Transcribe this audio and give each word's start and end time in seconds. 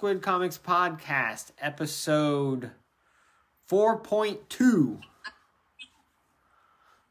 Squid 0.00 0.22
Comics 0.22 0.56
Podcast, 0.56 1.50
episode 1.60 2.70
4.2. 3.70 4.98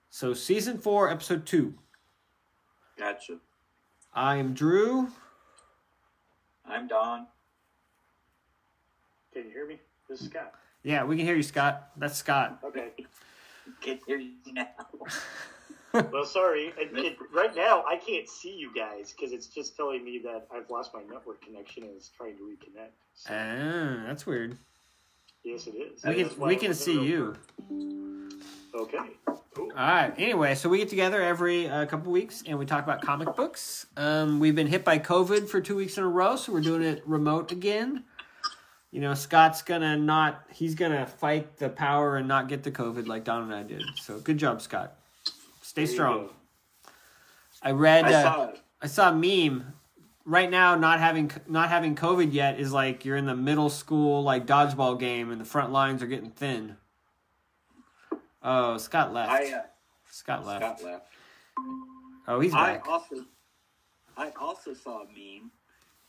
So, 0.09 0.33
season 0.33 0.79
4, 0.79 1.11
episode 1.11 1.45
2. 1.45 1.75
Gotcha. 2.97 3.37
I 4.11 4.37
am 4.37 4.55
Drew. 4.55 5.09
I'm 6.67 6.87
Don. 6.87 7.27
Can 9.33 9.43
you 9.43 9.51
hear 9.51 9.67
me? 9.67 9.77
This 10.09 10.21
is 10.21 10.25
Scott. 10.25 10.55
Yeah, 10.81 11.03
we 11.03 11.15
can 11.15 11.27
hear 11.27 11.35
you, 11.35 11.43
Scott. 11.43 11.91
That's 11.95 12.17
Scott. 12.17 12.57
Okay. 12.63 12.89
Can 13.81 13.99
hear 14.07 14.17
you 14.17 14.31
now. 14.51 14.65
Well, 15.93 16.25
sorry. 16.25 16.73
It, 16.77 16.91
it, 16.97 17.17
right 17.33 17.55
now, 17.55 17.83
I 17.87 17.97
can't 17.97 18.27
see 18.29 18.55
you 18.55 18.71
guys 18.75 19.11
because 19.11 19.31
it's 19.33 19.47
just 19.47 19.75
telling 19.75 20.03
me 20.03 20.21
that 20.23 20.47
I've 20.53 20.69
lost 20.69 20.93
my 20.93 21.01
network 21.01 21.41
connection 21.43 21.83
and 21.83 21.93
it's 21.95 22.09
trying 22.09 22.37
to 22.37 22.43
reconnect. 22.43 22.91
So, 23.15 23.33
Ah, 23.33 24.03
that's 24.07 24.25
weird. 24.25 24.57
yes, 25.43 25.65
it 25.67 25.71
is. 25.75 26.03
We 26.03 26.13
can, 26.15 26.39
we 26.39 26.55
can 26.55 26.73
see 26.73 27.01
you. 27.01 27.35
Okay. 28.75 28.97
Cool. 29.55 29.71
All 29.75 29.87
right. 29.87 30.13
Anyway, 30.17 30.53
so 30.55 30.69
we 30.69 30.77
get 30.77 30.89
together 30.89 31.21
every 31.21 31.67
uh, 31.67 31.85
couple 31.87 32.11
weeks 32.11 32.43
and 32.45 32.59
we 32.59 32.65
talk 32.67 32.83
about 32.83 33.01
comic 33.01 33.35
books. 33.35 33.87
Um, 33.97 34.39
we've 34.39 34.55
been 34.55 34.67
hit 34.67 34.85
by 34.85 34.99
COVID 34.99 35.49
for 35.49 35.59
two 35.59 35.75
weeks 35.75 35.97
in 35.97 36.03
a 36.03 36.07
row, 36.07 36.35
so 36.35 36.53
we're 36.53 36.61
doing 36.61 36.83
it 36.83 37.01
remote 37.07 37.51
again. 37.51 38.03
You 38.91 39.01
know, 39.01 39.13
Scott's 39.15 39.61
gonna 39.63 39.97
not. 39.97 40.43
He's 40.51 40.75
gonna 40.75 41.05
fight 41.05 41.57
the 41.57 41.69
power 41.69 42.17
and 42.17 42.27
not 42.27 42.47
get 42.47 42.63
the 42.63 42.71
COVID 42.71 43.07
like 43.07 43.23
Don 43.23 43.43
and 43.43 43.53
I 43.53 43.63
did. 43.63 43.83
So 44.01 44.19
good 44.19 44.37
job, 44.37 44.61
Scott. 44.61 44.95
Stay 45.69 45.85
There 45.85 45.93
strong. 45.93 46.29
I 47.61 47.71
read. 47.73 48.05
I 48.05 48.13
uh, 48.13 48.23
saw 48.23 48.43
it. 48.45 48.61
I 48.81 48.87
saw 48.87 49.11
a 49.11 49.13
meme. 49.13 49.75
Right 50.25 50.49
now, 50.49 50.73
not 50.73 50.99
having 50.99 51.29
not 51.47 51.69
having 51.69 51.95
COVID 51.95 52.33
yet 52.33 52.59
is 52.59 52.73
like 52.73 53.05
you're 53.05 53.17
in 53.17 53.27
the 53.27 53.35
middle 53.35 53.69
school 53.69 54.23
like 54.23 54.47
dodgeball 54.47 54.99
game 54.99 55.29
and 55.29 55.39
the 55.39 55.45
front 55.45 55.71
lines 55.71 56.01
are 56.01 56.07
getting 56.07 56.31
thin. 56.31 56.77
Oh, 58.41 58.79
Scott 58.79 59.13
left. 59.13 59.31
I 59.31 59.53
uh, 59.53 59.61
Scott 60.09 60.43
left. 60.43 60.79
Scott 60.79 60.83
left. 60.83 61.05
Oh, 62.27 62.39
he's 62.39 62.53
I 62.55 62.73
back. 62.73 62.87
also, 62.87 63.25
I 64.17 64.31
also 64.41 64.73
saw 64.73 65.03
a 65.03 65.05
meme, 65.05 65.51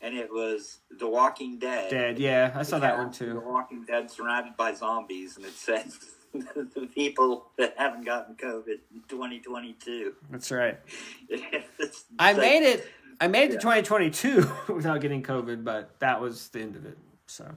and 0.01 0.17
it 0.17 0.31
was 0.31 0.79
The 0.89 1.07
Walking 1.07 1.59
Dead. 1.59 1.91
Dead. 1.91 2.17
Yeah, 2.17 2.51
I 2.55 2.63
saw 2.63 2.79
that 2.79 2.97
one 2.97 3.11
too. 3.11 3.27
The 3.27 3.33
too. 3.33 3.47
Walking 3.47 3.83
Dead 3.83 4.09
surrounded 4.09 4.57
by 4.57 4.73
zombies, 4.73 5.37
and 5.37 5.45
it 5.45 5.53
says 5.53 5.99
the 6.33 6.87
people 6.93 7.47
that 7.57 7.75
haven't 7.77 8.05
gotten 8.05 8.35
COVID 8.35 8.79
in 8.93 9.01
2022. 9.07 10.13
That's 10.29 10.51
right. 10.51 10.79
It's 11.29 12.05
I 12.19 12.31
like- 12.33 12.41
made 12.41 12.63
it. 12.63 12.87
I 13.19 13.27
made 13.27 13.51
it 13.51 13.53
to 13.53 13.57
2022 13.59 14.51
without 14.73 14.99
getting 15.01 15.21
COVID, 15.21 15.63
but 15.63 15.99
that 15.99 16.19
was 16.19 16.47
the 16.49 16.61
end 16.61 16.75
of 16.75 16.85
it. 16.85 16.97
So 17.27 17.47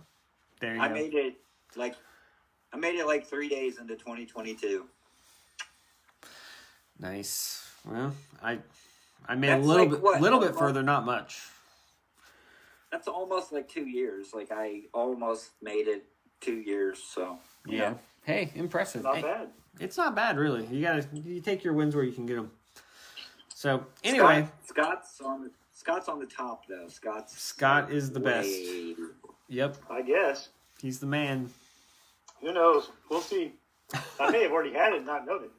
there 0.60 0.74
you 0.74 0.80
I 0.80 0.88
go. 0.88 0.94
made 0.94 1.14
it 1.14 1.36
like, 1.74 1.94
I 2.72 2.76
made 2.76 2.96
it 2.96 3.06
like 3.06 3.26
three 3.26 3.48
days 3.48 3.78
into 3.78 3.94
2022. 3.96 4.84
Nice. 6.98 7.66
Well, 7.86 8.14
I 8.42 8.58
I 9.26 9.34
made 9.36 9.48
That's 9.48 9.64
a 9.64 9.68
little 9.68 9.82
like 9.84 9.90
bit, 9.92 10.02
what, 10.02 10.20
little 10.20 10.40
bit 10.40 10.54
further, 10.54 10.82
not 10.82 11.04
much. 11.04 11.40
That's 12.92 13.08
almost 13.08 13.52
like 13.52 13.68
two 13.68 13.86
years. 13.86 14.28
Like 14.34 14.50
I 14.52 14.82
almost 14.92 15.50
made 15.62 15.88
it 15.88 16.04
two 16.40 16.56
years. 16.60 16.98
So 17.02 17.38
Yeah. 17.66 17.94
Hey, 18.24 18.50
impressive. 18.54 19.02
Not 19.02 19.16
Hey, 19.16 19.22
bad. 19.22 19.48
It's 19.80 19.96
not 19.96 20.14
bad, 20.14 20.38
really. 20.38 20.66
You 20.66 20.82
gotta 20.82 21.06
you 21.12 21.40
take 21.40 21.64
your 21.64 21.72
wins 21.74 21.94
where 21.94 22.04
you 22.04 22.12
can 22.12 22.26
get 22.26 22.36
them. 22.36 22.50
So 23.54 23.84
anyway, 24.02 24.48
Scott, 24.64 25.06
Scott's 25.06 25.20
on 25.20 25.42
the 25.42 25.50
Scott's 25.72 26.08
on 26.08 26.18
the 26.20 26.26
top 26.26 26.66
though. 26.68 26.86
Scott's 26.88 27.38
Scott 27.40 27.90
is 27.90 28.10
the 28.12 28.20
best. 28.20 28.50
yep, 29.48 29.76
I 29.90 30.02
guess. 30.02 30.48
he's 30.80 31.00
the 31.00 31.06
man. 31.06 31.50
Who 32.40 32.52
knows? 32.52 32.90
We'll 33.10 33.20
see. 33.20 33.52
I 34.20 34.30
may 34.30 34.42
have 34.42 34.52
already 34.52 34.72
had 34.72 34.92
it 34.92 34.98
and 34.98 35.06
not 35.06 35.26
known 35.26 35.44
it. 35.44 35.50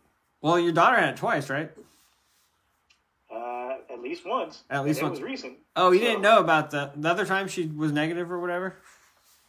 Well, 0.41 0.59
your 0.59 0.71
daughter 0.71 0.97
had 0.97 1.09
it 1.09 1.17
twice, 1.17 1.49
right? 1.49 1.71
Uh, 3.33 3.77
at 3.91 3.99
least 4.01 4.25
once. 4.25 4.63
At 4.69 4.85
least 4.85 5.01
once. 5.01 5.17
It 5.17 5.21
was 5.21 5.29
recent. 5.29 5.57
Oh, 5.75 5.91
you 5.91 5.99
So- 5.99 6.05
didn't 6.05 6.21
know 6.21 6.39
about 6.39 6.71
the 6.71 6.91
the 6.95 7.09
other 7.09 7.25
time 7.25 7.47
she 7.47 7.67
was 7.67 7.91
negative 7.91 8.31
or 8.31 8.39
whatever. 8.39 8.77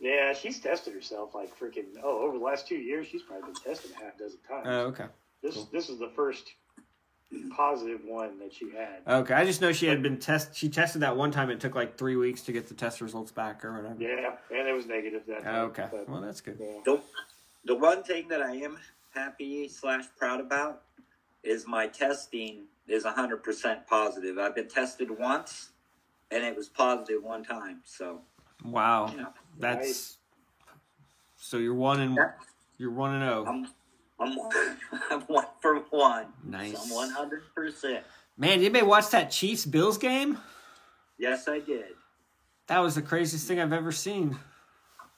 Yeah, 0.07 0.33
she's 0.35 0.61
tested 0.61 0.95
herself 0.95 1.35
like 1.35 1.59
freaking. 1.59 1.87
Oh, 2.01 2.25
over 2.25 2.39
the 2.39 2.45
last 2.45 2.69
two 2.69 2.77
years, 2.77 3.09
she's 3.09 3.23
probably 3.23 3.47
been 3.47 3.55
tested 3.55 3.91
a 3.91 4.05
half 4.05 4.17
dozen 4.17 4.39
times. 4.49 4.67
Oh, 4.67 4.81
okay. 4.87 5.07
this 5.43 5.57
cool. 5.57 5.69
this 5.73 5.89
is 5.89 5.99
the 5.99 6.13
first 6.15 6.55
positive 7.57 8.03
one 8.05 8.39
that 8.39 8.55
she 8.55 8.71
had. 8.71 9.01
Okay, 9.05 9.35
I 9.35 9.45
just 9.45 9.61
know 9.61 9.73
she 9.73 9.89
had 9.89 10.05
been 10.05 10.17
test. 10.19 10.55
She 10.55 10.69
tested 10.69 11.03
that 11.03 11.17
one 11.17 11.33
time. 11.33 11.51
It 11.51 11.59
took 11.59 11.75
like 11.75 11.99
three 11.99 12.15
weeks 12.15 12.43
to 12.43 12.53
get 12.53 12.69
the 12.69 12.75
test 12.75 13.01
results 13.01 13.33
back 13.33 13.65
or 13.65 13.75
whatever. 13.75 13.97
Yeah, 13.99 14.37
and 14.57 14.69
it 14.69 14.73
was 14.73 14.87
negative 14.87 15.23
that 15.27 15.43
time. 15.43 15.55
Okay, 15.71 15.89
but, 15.91 16.09
well 16.09 16.21
that's 16.21 16.41
good. 16.41 16.59
yeah. 16.61 16.79
The, 16.85 17.01
the 17.65 17.75
one 17.75 18.05
thing 18.05 18.29
that 18.29 18.43
I 18.43 18.53
am 18.53 18.79
happy 19.13 19.67
slash 19.67 20.05
proud 20.17 20.39
about 20.41 20.83
is 21.43 21.67
my 21.67 21.89
testing 21.89 22.67
is 22.87 23.05
hundred 23.05 23.43
percent 23.43 23.89
positive. 23.89 24.39
I've 24.39 24.55
been 24.55 24.69
tested 24.69 25.11
once, 25.11 25.71
and 26.31 26.45
it 26.45 26.57
was 26.57 26.69
positive 26.69 27.25
one 27.25 27.43
time. 27.43 27.81
So 27.85 28.21
Wow, 28.65 29.11
you 29.11 29.19
know, 29.19 29.29
that's 29.59 29.87
Nice. 29.87 30.17
so 31.37 31.59
you're 31.59 31.75
one 31.75 32.01
and 32.01 32.15
Yeah. 32.17 32.33
you're 32.79 32.91
one 32.91 33.15
and 33.15 33.25
oh. 33.25 33.45
I'm 33.47 33.67
I'm 34.19 34.39
I'm 35.11 35.21
one 35.23 35.47
for 35.61 35.77
one. 35.91 36.27
Nice. 36.45 36.73
So 36.73 36.83
I'm 36.83 36.91
one 36.91 37.11
hundred 37.11 37.43
percent. 37.55 38.05
Man, 38.39 38.59
did 38.59 38.67
anybody 38.67 38.85
watch 38.87 39.11
that 39.11 39.31
Chiefs 39.31 39.65
Bills 39.67 39.99
game? 39.99 40.39
Yes, 41.19 41.49
I 41.49 41.61
did. 41.61 41.93
That 42.67 42.81
was 42.81 42.95
the 42.95 43.03
craziest 43.03 43.47
thing 43.47 43.61
I've 43.61 43.73
ever 43.73 43.93
seen. 43.93 44.37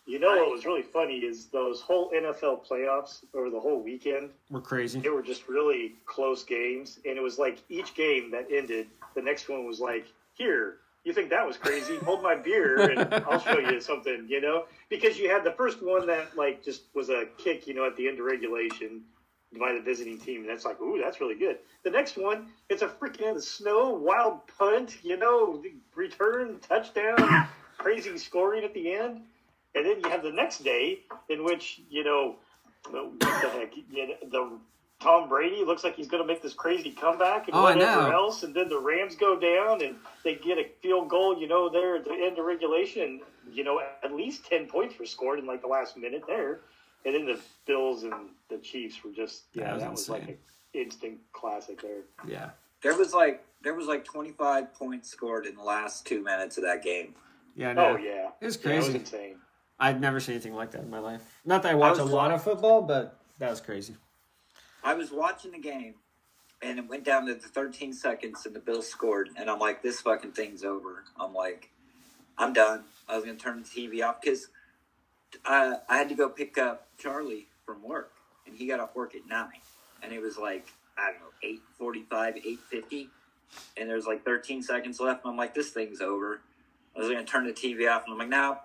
You 0.06 0.18
know 0.18 0.28
what 0.36 0.50
was 0.50 0.64
really 0.64 0.82
funny 0.82 1.16
is 1.18 1.46
those 1.46 1.80
whole 1.82 2.10
NFL 2.12 2.66
playoffs 2.66 3.24
over 3.34 3.50
the 3.50 3.60
whole 3.60 3.82
weekend. 3.82 4.30
We're 4.50 4.60
crazy. 4.62 5.00
They 5.00 5.10
were 5.10 5.22
just 5.22 5.48
really 5.48 5.96
close 6.06 6.42
games, 6.44 6.98
and 7.04 7.16
it 7.18 7.22
was 7.22 7.38
like 7.38 7.58
each 7.68 7.94
game 7.94 8.30
that 8.30 8.46
ended, 8.50 8.86
the 9.14 9.20
next 9.22 9.48
one 9.50 9.66
was 9.66 9.80
like, 9.80 10.06
"Here, 10.34 10.78
you 11.04 11.12
think 11.12 11.30
that 11.30 11.46
was 11.46 11.56
crazy? 11.56 11.96
Hold 11.98 12.22
my 12.22 12.34
beer, 12.34 12.90
and 12.90 13.14
I'll 13.26 13.40
show 13.40 13.58
you 13.58 13.80
something." 13.80 14.26
You 14.28 14.40
know, 14.40 14.64
because 14.88 15.18
you 15.18 15.30
had 15.30 15.44
the 15.44 15.52
first 15.52 15.82
one 15.82 16.06
that 16.06 16.36
like 16.36 16.62
just 16.62 16.84
was 16.94 17.08
a 17.10 17.26
kick, 17.38 17.66
you 17.66 17.74
know, 17.74 17.86
at 17.86 17.96
the 17.96 18.08
end 18.08 18.18
of 18.18 18.24
regulation 18.24 19.02
by 19.58 19.72
the 19.72 19.80
visiting 19.80 20.18
team, 20.18 20.40
and 20.40 20.48
that's 20.48 20.64
like, 20.64 20.80
"Ooh, 20.80 21.00
that's 21.02 21.20
really 21.20 21.34
good." 21.34 21.58
The 21.84 21.90
next 21.90 22.16
one, 22.16 22.48
it's 22.68 22.82
a 22.82 22.88
freaking 22.88 23.28
in 23.28 23.34
the 23.34 23.42
snow, 23.42 23.90
wild 23.90 24.40
punt, 24.58 24.98
you 25.02 25.16
know, 25.16 25.62
return 25.94 26.58
touchdown, 26.60 27.48
crazy 27.78 28.16
scoring 28.18 28.64
at 28.64 28.74
the 28.74 28.92
end. 28.92 29.22
And 29.74 29.86
then 29.86 30.00
you 30.02 30.10
have 30.10 30.22
the 30.22 30.32
next 30.32 30.64
day 30.64 31.00
in 31.28 31.44
which, 31.44 31.80
you 31.88 32.02
know, 32.02 32.36
what 32.90 33.20
the 33.20 33.26
heck, 33.26 33.76
you 33.76 34.08
know, 34.08 34.14
the 34.30 34.58
Tom 35.00 35.28
Brady 35.28 35.64
looks 35.64 35.84
like 35.84 35.94
he's 35.94 36.08
going 36.08 36.22
to 36.22 36.26
make 36.26 36.42
this 36.42 36.54
crazy 36.54 36.90
comeback 36.90 37.46
and 37.46 37.56
Oh, 37.56 37.66
I 37.66 37.74
whatever 37.74 38.02
know. 38.08 38.10
else. 38.10 38.42
And 38.42 38.52
then 38.54 38.68
the 38.68 38.78
Rams 38.78 39.14
go 39.14 39.38
down 39.38 39.82
and 39.82 39.96
they 40.24 40.34
get 40.34 40.58
a 40.58 40.66
field 40.82 41.08
goal, 41.08 41.38
you 41.40 41.46
know, 41.46 41.68
there 41.70 41.96
at 41.96 42.04
the 42.04 42.12
end 42.12 42.38
of 42.38 42.44
regulation. 42.44 43.20
You 43.50 43.62
know, 43.64 43.80
at 44.02 44.12
least 44.12 44.44
10 44.46 44.66
points 44.66 44.98
were 44.98 45.06
scored 45.06 45.38
in 45.38 45.46
like 45.46 45.62
the 45.62 45.68
last 45.68 45.96
minute 45.96 46.24
there. 46.26 46.60
And 47.06 47.14
then 47.14 47.26
the 47.26 47.38
Bills 47.64 48.02
and 48.02 48.30
the 48.50 48.58
Chiefs 48.58 49.04
were 49.04 49.12
just, 49.12 49.44
yeah, 49.52 49.66
That 49.66 49.74
was 49.74 49.82
that 49.82 49.90
was 49.92 50.08
like 50.08 50.22
an 50.28 50.38
instant 50.74 51.18
classic 51.32 51.80
there. 51.80 52.02
Yeah, 52.26 52.50
There 52.82 52.96
was 52.96 53.14
like 53.14 53.44
there 53.62 53.74
was 53.74 53.86
like 53.86 54.04
twenty 54.04 54.32
five 54.32 54.74
points 54.74 55.08
scored 55.08 55.46
in 55.46 55.54
the 55.54 55.62
last 55.62 56.06
two 56.06 56.22
minutes 56.24 56.58
of 56.58 56.64
that 56.64 56.82
game. 56.82 57.14
yeah, 57.54 57.72
no. 57.72 57.90
Oh, 57.92 57.96
yeah. 57.96 58.30
It 58.40 58.46
was 58.46 58.58
Yeah, 58.64 58.72
it 58.72 58.76
was 58.76 58.84
crazy. 58.86 58.98
insane. 58.98 59.36
I've 59.78 60.00
never 60.00 60.18
seen 60.18 60.34
anything 60.34 60.54
like 60.54 60.72
that 60.72 60.82
in 60.82 60.90
my 60.90 60.98
life. 60.98 61.22
Not 61.44 61.62
that 61.62 61.70
I 61.72 61.74
watch 61.76 61.98
a 61.98 62.04
lot 62.04 62.30
wa- 62.30 62.34
of 62.34 62.42
football, 62.42 62.82
but 62.82 63.16
that 63.38 63.48
was 63.48 63.60
crazy. 63.60 63.94
I 64.82 64.94
was 64.94 65.10
watching 65.10 65.52
the 65.52 65.58
game, 65.58 65.94
and 66.62 66.78
it 66.78 66.88
went 66.88 67.04
down 67.04 67.26
to 67.26 67.34
the 67.34 67.48
13 67.48 67.92
seconds, 67.92 68.46
and 68.46 68.54
the 68.54 68.60
Bills 68.60 68.88
scored, 68.88 69.30
and 69.36 69.50
I'm 69.50 69.58
like, 69.58 69.82
this 69.82 70.00
fucking 70.00 70.32
thing's 70.32 70.64
over. 70.64 71.04
I'm 71.18 71.34
like, 71.34 71.70
I'm 72.36 72.52
done. 72.52 72.84
I 73.08 73.16
was 73.16 73.24
gonna 73.24 73.36
turn 73.36 73.62
the 73.62 73.68
TV 73.68 74.06
off 74.06 74.20
because 74.20 74.48
uh, 75.44 75.74
I 75.88 75.96
had 75.98 76.08
to 76.08 76.14
go 76.14 76.28
pick 76.28 76.58
up 76.58 76.88
Charlie 76.98 77.46
from 77.66 77.82
work, 77.82 78.12
and 78.46 78.56
he 78.56 78.66
got 78.66 78.80
off 78.80 78.94
work 78.94 79.14
at 79.14 79.26
nine, 79.28 79.60
and 80.02 80.12
it 80.12 80.20
was 80.20 80.38
like 80.38 80.68
I 80.96 81.10
don't 81.10 81.20
know, 81.20 81.26
eight 81.42 81.60
forty-five, 81.78 82.36
eight 82.36 82.60
fifty, 82.70 83.08
and 83.76 83.88
there's 83.90 84.06
like 84.06 84.24
13 84.24 84.62
seconds 84.62 85.00
left, 85.00 85.24
and 85.24 85.32
I'm 85.32 85.36
like, 85.36 85.54
this 85.54 85.70
thing's 85.70 86.00
over. 86.00 86.40
I 86.96 87.00
was 87.00 87.08
gonna 87.08 87.24
turn 87.24 87.46
the 87.46 87.52
TV 87.52 87.90
off, 87.90 88.04
and 88.04 88.12
I'm 88.12 88.18
like, 88.18 88.28
no. 88.28 88.58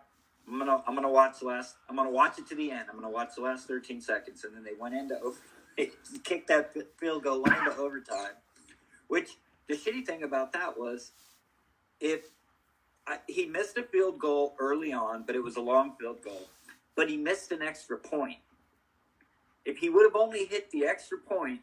I'm 0.46 0.60
gonna 0.60 0.84
I'm 0.86 0.94
gonna 0.94 1.10
watch 1.10 1.40
the 1.40 1.46
last 1.46 1.78
I'm 1.90 1.96
gonna 1.96 2.12
watch 2.12 2.38
it 2.38 2.50
to 2.50 2.56
the 2.56 2.70
end. 2.70 2.88
I'm 2.90 2.96
gonna 2.96 3.10
watch 3.10 3.30
the 3.38 3.42
last 3.42 3.66
13 3.66 4.02
seconds, 4.02 4.44
and 4.44 4.54
then 4.54 4.66
they 4.66 4.74
went 4.78 4.94
into 4.94 5.18
over 5.22 5.38
they 5.38 5.53
kicked 6.24 6.48
that 6.48 6.74
field 7.00 7.24
goal 7.24 7.42
went 7.42 7.58
into 7.58 7.76
overtime. 7.78 8.34
Which 9.08 9.38
the 9.68 9.76
shitty 9.76 10.06
thing 10.06 10.24
about 10.24 10.54
that 10.54 10.78
was, 10.78 11.12
if 12.00 12.22
I, 13.06 13.20
he 13.28 13.46
missed 13.46 13.78
a 13.78 13.84
field 13.84 14.20
goal 14.20 14.56
early 14.60 14.94
on, 14.94 15.24
but 15.26 15.36
it 15.36 15.44
was 15.44 15.58
a 15.58 15.62
long 15.62 15.96
field 16.00 16.24
goal, 16.24 16.48
but 16.96 17.10
he 17.10 17.18
missed 17.18 17.52
an 17.52 17.62
extra 17.62 17.98
point. 17.98 18.38
If 19.66 19.78
he 19.78 19.90
would 19.90 20.04
have 20.04 20.16
only 20.16 20.46
hit 20.46 20.72
the 20.72 20.86
extra 20.86 21.18
point, 21.18 21.62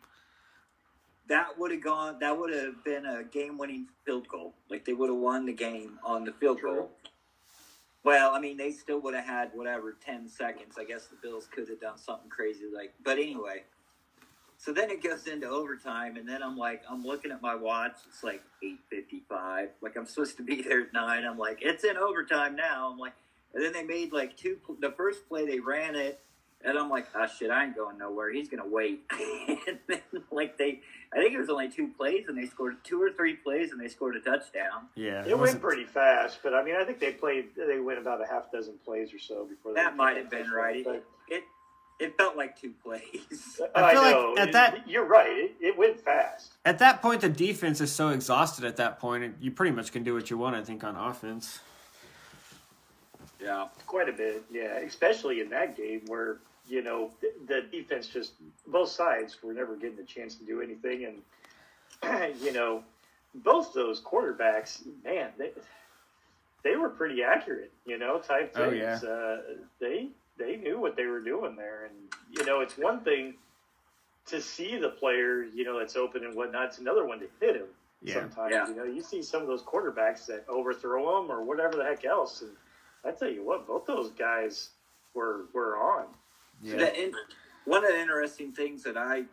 that 1.28 1.58
would 1.58 1.70
have 1.70 1.82
gone. 1.82 2.18
That 2.20 2.38
would 2.38 2.52
have 2.52 2.82
been 2.84 3.06
a 3.06 3.22
game-winning 3.22 3.86
field 4.04 4.26
goal. 4.26 4.54
Like 4.68 4.84
they 4.84 4.92
would 4.92 5.10
have 5.10 5.18
won 5.18 5.46
the 5.46 5.52
game 5.52 5.98
on 6.04 6.24
the 6.24 6.32
field 6.32 6.60
goal. 6.62 6.90
Well, 8.02 8.32
I 8.34 8.40
mean, 8.40 8.56
they 8.56 8.72
still 8.72 9.00
would 9.02 9.14
have 9.14 9.26
had 9.26 9.50
whatever 9.54 9.94
ten 10.04 10.26
seconds. 10.28 10.76
I 10.78 10.84
guess 10.84 11.06
the 11.06 11.16
Bills 11.22 11.46
could 11.50 11.68
have 11.68 11.80
done 11.80 11.98
something 11.98 12.30
crazy 12.30 12.64
like. 12.74 12.94
But 13.04 13.18
anyway, 13.18 13.64
so 14.60 14.74
then 14.74 14.90
it 14.90 15.02
goes 15.02 15.26
into 15.26 15.48
overtime, 15.48 16.18
and 16.18 16.28
then 16.28 16.42
I'm 16.42 16.58
like, 16.58 16.82
I'm 16.88 17.02
looking 17.02 17.30
at 17.30 17.40
my 17.40 17.54
watch. 17.54 17.96
It's 18.06 18.22
like 18.22 18.42
eight 18.62 18.78
fifty-five. 18.90 19.70
Like 19.80 19.96
I'm 19.96 20.04
supposed 20.04 20.36
to 20.36 20.42
be 20.42 20.60
there 20.68 20.82
at 20.82 20.92
nine. 20.92 21.24
I'm 21.24 21.38
like, 21.38 21.60
it's 21.62 21.82
in 21.82 21.96
overtime 21.96 22.56
now. 22.56 22.90
I'm 22.92 22.98
like, 22.98 23.14
and 23.54 23.64
then 23.64 23.72
they 23.72 23.82
made 23.82 24.12
like 24.12 24.36
two. 24.36 24.58
The 24.80 24.90
first 24.92 25.26
play 25.30 25.46
they 25.46 25.60
ran 25.60 25.96
it, 25.96 26.20
and 26.62 26.78
I'm 26.78 26.90
like, 26.90 27.06
oh 27.14 27.26
shit, 27.26 27.50
I 27.50 27.64
ain't 27.64 27.74
going 27.74 27.96
nowhere. 27.96 28.30
He's 28.30 28.50
gonna 28.50 28.68
wait. 28.68 29.00
and 29.66 29.78
then 29.88 30.00
like 30.30 30.58
they, 30.58 30.80
I 31.10 31.16
think 31.16 31.32
it 31.32 31.38
was 31.38 31.48
only 31.48 31.70
two 31.70 31.88
plays, 31.96 32.26
and 32.28 32.36
they 32.36 32.46
scored 32.46 32.84
two 32.84 33.02
or 33.02 33.10
three 33.12 33.36
plays, 33.36 33.72
and 33.72 33.80
they 33.80 33.88
scored 33.88 34.14
a 34.16 34.20
touchdown. 34.20 34.88
Yeah, 34.94 35.24
It 35.26 35.38
went 35.38 35.62
pretty 35.62 35.86
fast, 35.86 36.40
but 36.42 36.52
I 36.52 36.62
mean, 36.62 36.76
I 36.76 36.84
think 36.84 37.00
they 37.00 37.12
played. 37.12 37.46
They 37.56 37.80
went 37.80 37.98
about 37.98 38.20
a 38.22 38.26
half 38.26 38.52
dozen 38.52 38.74
plays 38.84 39.14
or 39.14 39.18
so 39.18 39.46
before 39.46 39.72
they 39.72 39.80
That 39.80 39.96
might 39.96 40.18
have 40.18 40.28
been 40.28 40.50
right. 40.50 40.84
But, 40.84 41.02
It 42.00 42.04
it 42.04 42.16
felt 42.16 42.36
like 42.36 42.58
two 42.60 42.72
plays. 42.82 43.60
I 43.74 43.82
I, 43.82 43.92
feel 43.92 44.02
like 44.02 44.14
know 44.14 44.34
at 44.38 44.52
that- 44.52 44.88
you're 44.88 45.04
right. 45.04 45.30
It, 45.30 45.52
it 45.60 45.78
went 45.78 46.00
fast. 46.00 46.52
At 46.64 46.78
that 46.78 47.02
point, 47.02 47.20
the 47.20 47.28
defense 47.28 47.80
is 47.80 47.92
so 47.92 48.08
exhausted. 48.08 48.64
At 48.64 48.76
that 48.76 48.98
point, 48.98 49.36
you 49.40 49.50
pretty 49.50 49.74
much 49.74 49.92
can 49.92 50.02
do 50.02 50.14
what 50.14 50.30
you 50.30 50.38
want. 50.38 50.56
I 50.56 50.62
think 50.62 50.82
on 50.84 50.96
offense. 50.96 51.60
Yeah. 53.42 53.68
Quite 53.86 54.08
a 54.08 54.12
bit, 54.12 54.44
yeah. 54.50 54.78
Especially 54.78 55.40
in 55.40 55.48
that 55.50 55.76
game 55.76 56.02
where 56.06 56.38
you 56.68 56.82
know 56.82 57.10
the, 57.20 57.32
the 57.46 57.62
defense 57.70 58.06
just 58.08 58.32
both 58.66 58.90
sides 58.90 59.36
were 59.42 59.52
never 59.52 59.76
getting 59.76 59.98
a 59.98 60.04
chance 60.04 60.34
to 60.36 60.44
do 60.44 60.60
anything, 60.60 61.20
and 62.02 62.34
you 62.42 62.52
know 62.52 62.82
both 63.34 63.72
those 63.72 64.00
quarterbacks, 64.00 64.82
man, 65.04 65.30
they 65.38 65.50
they 66.62 66.76
were 66.76 66.90
pretty 66.90 67.22
accurate, 67.22 67.72
you 67.86 67.96
know, 67.98 68.18
type 68.18 68.52
Oh, 68.56 68.70
things. 68.70 69.02
yeah. 69.02 69.08
Uh, 69.08 69.38
they 69.80 70.08
they 70.40 70.56
knew 70.56 70.80
what 70.80 70.96
they 70.96 71.04
were 71.06 71.20
doing 71.20 71.54
there, 71.54 71.84
and 71.84 71.94
you 72.36 72.44
know 72.44 72.60
it's 72.60 72.76
one 72.76 73.00
thing 73.04 73.34
to 74.26 74.40
see 74.40 74.76
the 74.76 74.88
player, 74.90 75.42
you 75.44 75.64
know, 75.64 75.78
that's 75.78 75.96
open 75.96 76.24
and 76.24 76.34
whatnot. 76.36 76.66
It's 76.66 76.78
another 76.78 77.06
one 77.06 77.18
to 77.20 77.26
hit 77.40 77.56
him. 77.56 77.66
Yeah. 78.02 78.14
Sometimes, 78.14 78.52
Yeah. 78.52 78.68
you 78.68 78.74
know, 78.76 78.84
you 78.84 79.02
see 79.02 79.22
some 79.22 79.42
of 79.42 79.48
those 79.48 79.62
quarterbacks 79.62 80.26
that 80.26 80.44
overthrow 80.48 81.20
them 81.22 81.30
or 81.32 81.42
whatever 81.42 81.76
the 81.76 81.84
heck 81.84 82.04
else, 82.04 82.42
and 82.42 82.52
I 83.04 83.12
tell 83.12 83.30
you 83.30 83.42
what, 83.44 83.66
both 83.66 83.86
those 83.86 84.10
guys 84.10 84.70
were 85.14 85.46
were 85.52 85.76
on. 85.76 86.06
Yeah. 86.62 86.76
The 86.76 87.04
in- 87.04 87.14
one 87.64 87.84
of 87.84 87.90
the 87.92 88.00
interesting 88.00 88.52
things 88.52 88.82
that 88.84 88.96
I 88.96 89.24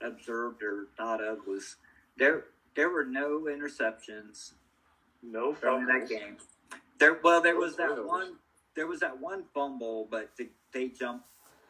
observed 0.00 0.62
or 0.62 0.86
thought 0.96 1.22
of 1.22 1.46
was 1.46 1.76
there 2.16 2.44
there 2.74 2.88
were 2.90 3.04
no 3.04 3.40
interceptions 3.42 4.52
No 5.22 5.52
from 5.52 5.84
that 5.86 6.08
game. 6.08 6.38
There 6.98 7.14
well 7.22 7.40
there 7.42 7.56
was 7.56 7.76
that 7.76 8.02
one 8.04 8.36
there 8.76 8.86
was 8.86 9.00
that 9.00 9.20
one 9.20 9.44
fumble, 9.54 10.06
but 10.10 10.30
the, 10.36 10.48
they 10.72 10.88
jumped 10.88 11.24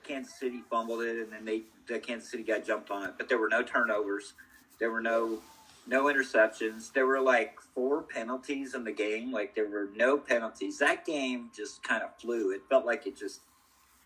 Kansas 0.05 0.39
City 0.39 0.63
fumbled 0.71 1.03
it 1.03 1.19
and 1.19 1.33
then 1.33 1.45
they 1.45 1.63
the 1.87 1.99
Kansas 1.99 2.31
City 2.31 2.43
guy 2.43 2.59
jumped 2.61 2.91
on 2.91 3.05
it. 3.09 3.15
But 3.19 3.29
there 3.29 3.39
were 3.39 3.49
no 3.49 3.63
turnovers. 3.63 4.35
There 4.79 4.91
were 4.91 5.01
no 5.01 5.39
no 5.87 6.05
interceptions. 6.05 6.93
There 6.93 7.07
were 7.07 7.21
like 7.21 7.61
four 7.75 8.03
penalties 8.03 8.75
in 8.75 8.85
the 8.85 8.93
game. 8.93 9.33
Like 9.33 9.55
there 9.55 9.69
were 9.69 9.89
no 9.95 10.17
penalties. 10.19 10.79
That 10.79 11.05
game 11.05 11.51
just 11.55 11.83
kind 11.83 12.03
of 12.03 12.11
flew. 12.21 12.51
It 12.53 12.63
felt 12.69 12.87
like 12.87 13.07
it 13.07 13.17
just 13.17 13.41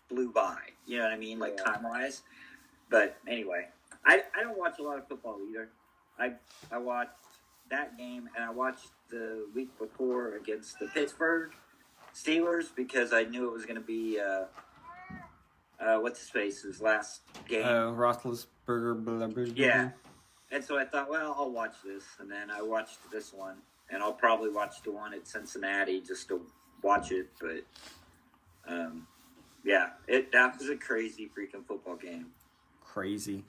flew 0.09 0.31
by. 0.31 0.57
You 0.85 0.97
know 0.97 1.03
what 1.05 1.13
I 1.13 1.17
mean? 1.17 1.39
Like 1.39 1.55
Yeah. 1.57 1.71
time 1.73 1.83
wise. 1.83 2.21
But 2.89 3.17
anyway, 3.27 3.67
I, 4.05 4.23
I 4.37 4.43
don't 4.43 4.57
watch 4.57 4.79
a 4.79 4.83
lot 4.83 4.97
of 4.97 5.07
football 5.07 5.39
either. 5.49 5.69
I 6.19 6.33
I 6.71 6.77
watched 6.77 7.11
that 7.69 7.97
game 7.97 8.29
and 8.35 8.45
I 8.45 8.51
watched 8.51 8.89
the 9.09 9.47
week 9.55 9.69
before 9.79 10.35
against 10.35 10.79
the 10.79 10.87
Pittsburgh 10.87 11.51
Steelers 12.15 12.67
because 12.75 13.11
I 13.13 13.23
knew 13.23 13.47
it 13.47 13.51
was 13.53 13.65
going 13.65 13.75
to 13.75 13.81
be 13.81 14.19
uh, 14.19 14.45
uh, 15.83 15.99
what's 15.99 16.19
his 16.21 16.29
face's 16.29 16.81
last 16.81 17.21
game. 17.47 17.63
Uh, 17.63 17.91
Roethlisberger. 17.91 19.03
Blah, 19.03 19.17
blah, 19.17 19.27
blah, 19.27 19.43
Yeah. 19.55 19.89
And 20.51 20.63
so 20.63 20.77
I 20.77 20.85
thought, 20.85 21.09
well, 21.09 21.35
I'll 21.37 21.51
watch 21.51 21.75
this. 21.83 22.03
And 22.19 22.31
then 22.31 22.49
I 22.49 22.61
watched 22.61 22.99
this 23.11 23.33
one. 23.33 23.57
And 23.89 24.01
I'll 24.01 24.13
probably 24.13 24.49
watch 24.49 24.81
the 24.83 24.91
one 24.91 25.13
at 25.13 25.27
Cincinnati 25.27 26.01
just 26.01 26.27
to 26.29 26.41
watch 26.81 27.11
it. 27.11 27.27
But, 27.39 27.63
um, 28.67 29.05
yeah, 29.63 29.89
it 30.07 30.31
that 30.31 30.57
was 30.57 30.69
a 30.69 30.75
crazy 30.75 31.29
freaking 31.37 31.65
football 31.67 31.95
game. 31.95 32.27
Crazy. 32.83 33.43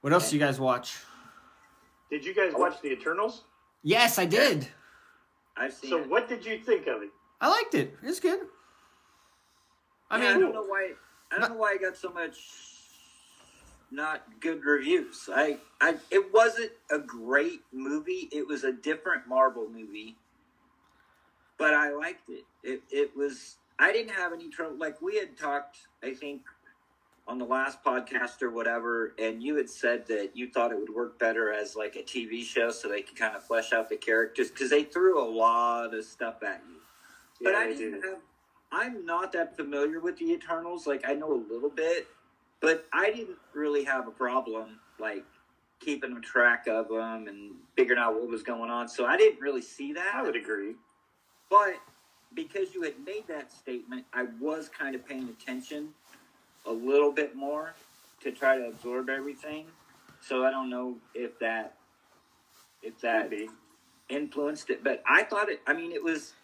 What 0.00 0.12
else 0.12 0.30
do 0.30 0.36
you 0.36 0.40
guys 0.40 0.58
watch? 0.58 0.96
Did 2.10 2.24
you 2.24 2.34
guys 2.34 2.52
watch 2.56 2.80
the 2.80 2.90
Eternals? 2.90 3.44
Yes, 3.82 4.18
I 4.18 4.24
did. 4.24 4.66
I've 5.56 5.72
seen 5.74 5.90
So 5.90 5.98
it. 5.98 6.08
what 6.08 6.28
did 6.28 6.44
you 6.44 6.58
think 6.58 6.86
of 6.86 7.02
it? 7.02 7.10
I 7.40 7.48
liked 7.48 7.74
it. 7.74 7.96
It's 8.02 8.20
good. 8.20 8.40
I 10.10 10.20
Yeah, 10.22 10.30
I 10.30 10.32
mean, 10.32 10.40
don't 10.40 10.54
know 10.54 10.64
why. 10.64 10.92
I 11.30 11.38
don't 11.38 11.50
know 11.50 11.56
why 11.56 11.72
I 11.72 11.76
got 11.76 11.96
so 11.96 12.10
much 12.10 12.36
not 13.90 14.22
good 14.40 14.64
reviews. 14.64 15.28
I, 15.32 15.58
I, 15.80 15.96
it 16.10 16.32
wasn't 16.32 16.72
a 16.90 16.98
great 16.98 17.62
movie. 17.72 18.28
It 18.32 18.46
was 18.46 18.64
a 18.64 18.72
different 18.72 19.26
Marvel 19.26 19.68
movie, 19.68 20.16
but 21.58 21.74
I 21.74 21.90
liked 21.94 22.28
it. 22.28 22.44
It, 22.62 22.82
it 22.90 23.16
was. 23.16 23.56
I 23.78 23.92
didn't 23.92 24.12
have 24.12 24.32
any 24.32 24.48
trouble. 24.48 24.76
Like 24.76 25.00
we 25.00 25.16
had 25.16 25.38
talked, 25.38 25.78
I 26.02 26.12
think, 26.12 26.42
on 27.26 27.38
the 27.38 27.44
last 27.44 27.82
podcast 27.84 28.42
or 28.42 28.50
whatever, 28.50 29.14
and 29.18 29.42
you 29.42 29.56
had 29.56 29.70
said 29.70 30.06
that 30.08 30.30
you 30.34 30.50
thought 30.50 30.72
it 30.72 30.78
would 30.78 30.94
work 30.94 31.18
better 31.18 31.52
as 31.52 31.76
like 31.76 31.96
a 31.96 32.02
TV 32.02 32.42
show, 32.42 32.70
so 32.70 32.88
they 32.88 33.02
could 33.02 33.16
kind 33.16 33.36
of 33.36 33.44
flesh 33.44 33.72
out 33.72 33.88
the 33.88 33.96
characters 33.96 34.50
because 34.50 34.70
they 34.70 34.82
threw 34.82 35.22
a 35.22 35.28
lot 35.28 35.94
of 35.94 36.04
stuff 36.04 36.42
at 36.42 36.62
you. 36.68 36.77
But 37.42 37.52
Yeah, 37.52 37.58
I 37.58 37.66
didn't 37.72 37.92
did. 37.92 38.04
have. 38.04 38.18
I'm 38.70 39.06
not 39.06 39.32
that 39.32 39.56
familiar 39.56 40.00
with 40.00 40.18
the 40.18 40.30
Eternals. 40.32 40.86
Like 40.86 41.02
I 41.08 41.14
know 41.14 41.32
a 41.32 41.42
little 41.52 41.70
bit, 41.70 42.06
but 42.60 42.86
I 42.92 43.10
didn't 43.10 43.38
really 43.54 43.84
have 43.84 44.06
a 44.06 44.10
problem 44.10 44.78
like 44.98 45.24
keeping 45.80 46.20
track 46.20 46.66
of 46.66 46.88
them 46.88 47.28
and 47.28 47.52
figuring 47.76 48.00
out 48.00 48.14
what 48.14 48.28
was 48.28 48.42
going 48.42 48.70
on. 48.70 48.88
So 48.88 49.06
I 49.06 49.16
didn't 49.16 49.40
really 49.40 49.62
see 49.62 49.92
that. 49.94 50.14
I 50.14 50.22
would 50.22 50.36
agree. 50.36 50.74
But 51.48 51.76
because 52.34 52.74
you 52.74 52.82
had 52.82 52.94
made 53.06 53.26
that 53.28 53.52
statement, 53.52 54.04
I 54.12 54.26
was 54.40 54.68
kind 54.68 54.94
of 54.94 55.06
paying 55.06 55.28
attention 55.28 55.90
a 56.66 56.72
little 56.72 57.12
bit 57.12 57.34
more 57.34 57.74
to 58.22 58.32
try 58.32 58.58
to 58.58 58.66
absorb 58.66 59.08
everything. 59.08 59.66
So 60.20 60.44
I 60.44 60.50
don't 60.50 60.68
know 60.68 60.96
if 61.14 61.38
that 61.38 61.74
if 62.82 63.00
that 63.00 63.30
Maybe. 63.30 63.48
influenced 64.08 64.68
it, 64.70 64.84
but 64.84 65.02
I 65.08 65.22
thought 65.22 65.48
it. 65.48 65.60
I 65.66 65.72
mean, 65.72 65.92
it 65.92 66.02
was. 66.04 66.34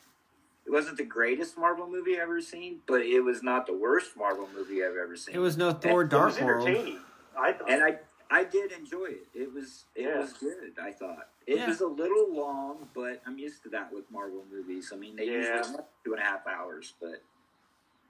It 0.66 0.70
wasn't 0.70 0.96
the 0.96 1.04
greatest 1.04 1.58
Marvel 1.58 1.86
movie 1.88 2.14
I've 2.16 2.22
ever 2.22 2.40
seen, 2.40 2.80
but 2.86 3.02
it 3.02 3.20
was 3.20 3.42
not 3.42 3.66
the 3.66 3.74
worst 3.74 4.16
Marvel 4.16 4.48
movie 4.54 4.82
I've 4.84 4.96
ever 4.96 5.16
seen. 5.16 5.34
it 5.34 5.38
was 5.38 5.56
no 5.56 5.72
Thor 5.72 6.02
It 6.02 6.08
Dark 6.08 6.26
was 6.32 6.40
World. 6.40 6.68
entertaining. 6.68 7.00
I 7.38 7.52
thought. 7.52 7.70
and 7.70 7.82
I 7.82 7.98
I 8.30 8.42
did 8.44 8.72
enjoy 8.72 9.06
it. 9.06 9.26
It 9.34 9.52
was 9.52 9.84
it 9.94 10.02
Yeah. 10.02 10.20
was 10.20 10.32
good. 10.32 10.72
I 10.80 10.92
thought 10.92 11.28
it 11.46 11.58
Yeah. 11.58 11.68
was 11.68 11.80
a 11.80 11.86
little 11.86 12.32
long, 12.34 12.88
but 12.94 13.20
I'm 13.26 13.38
used 13.38 13.62
to 13.64 13.68
that 13.70 13.92
with 13.92 14.10
Marvel 14.10 14.44
movies. 14.50 14.90
I 14.92 14.96
mean, 14.96 15.16
they 15.16 15.26
Yeah. 15.26 15.32
usually 15.58 15.76
are 15.78 15.84
two 16.04 16.12
and 16.14 16.22
a 16.22 16.24
half 16.24 16.46
hours, 16.46 16.94
but 17.00 17.22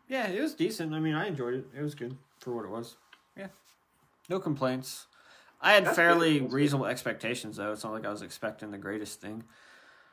Yeah, 0.06 0.28
it 0.28 0.40
was 0.40 0.54
decent. 0.54 0.94
I 0.94 1.00
mean, 1.00 1.14
I 1.14 1.26
enjoyed 1.26 1.54
it. 1.54 1.66
It 1.76 1.82
was 1.82 1.94
good 1.94 2.16
for 2.38 2.52
what 2.54 2.64
it 2.66 2.68
was. 2.70 2.96
Yeah, 3.36 3.48
no 4.28 4.38
complaints. 4.38 5.06
I 5.62 5.72
had 5.72 5.86
That's 5.86 5.96
fairly 5.96 6.34
good. 6.34 6.42
That's 6.42 6.50
good. 6.52 6.56
reasonable 6.56 6.86
expectations, 6.86 7.56
though. 7.56 7.72
It's 7.72 7.82
not 7.84 7.94
like 7.94 8.04
I 8.04 8.10
was 8.10 8.20
expecting 8.22 8.70
the 8.70 8.78
greatest 8.78 9.20
thing. 9.22 9.44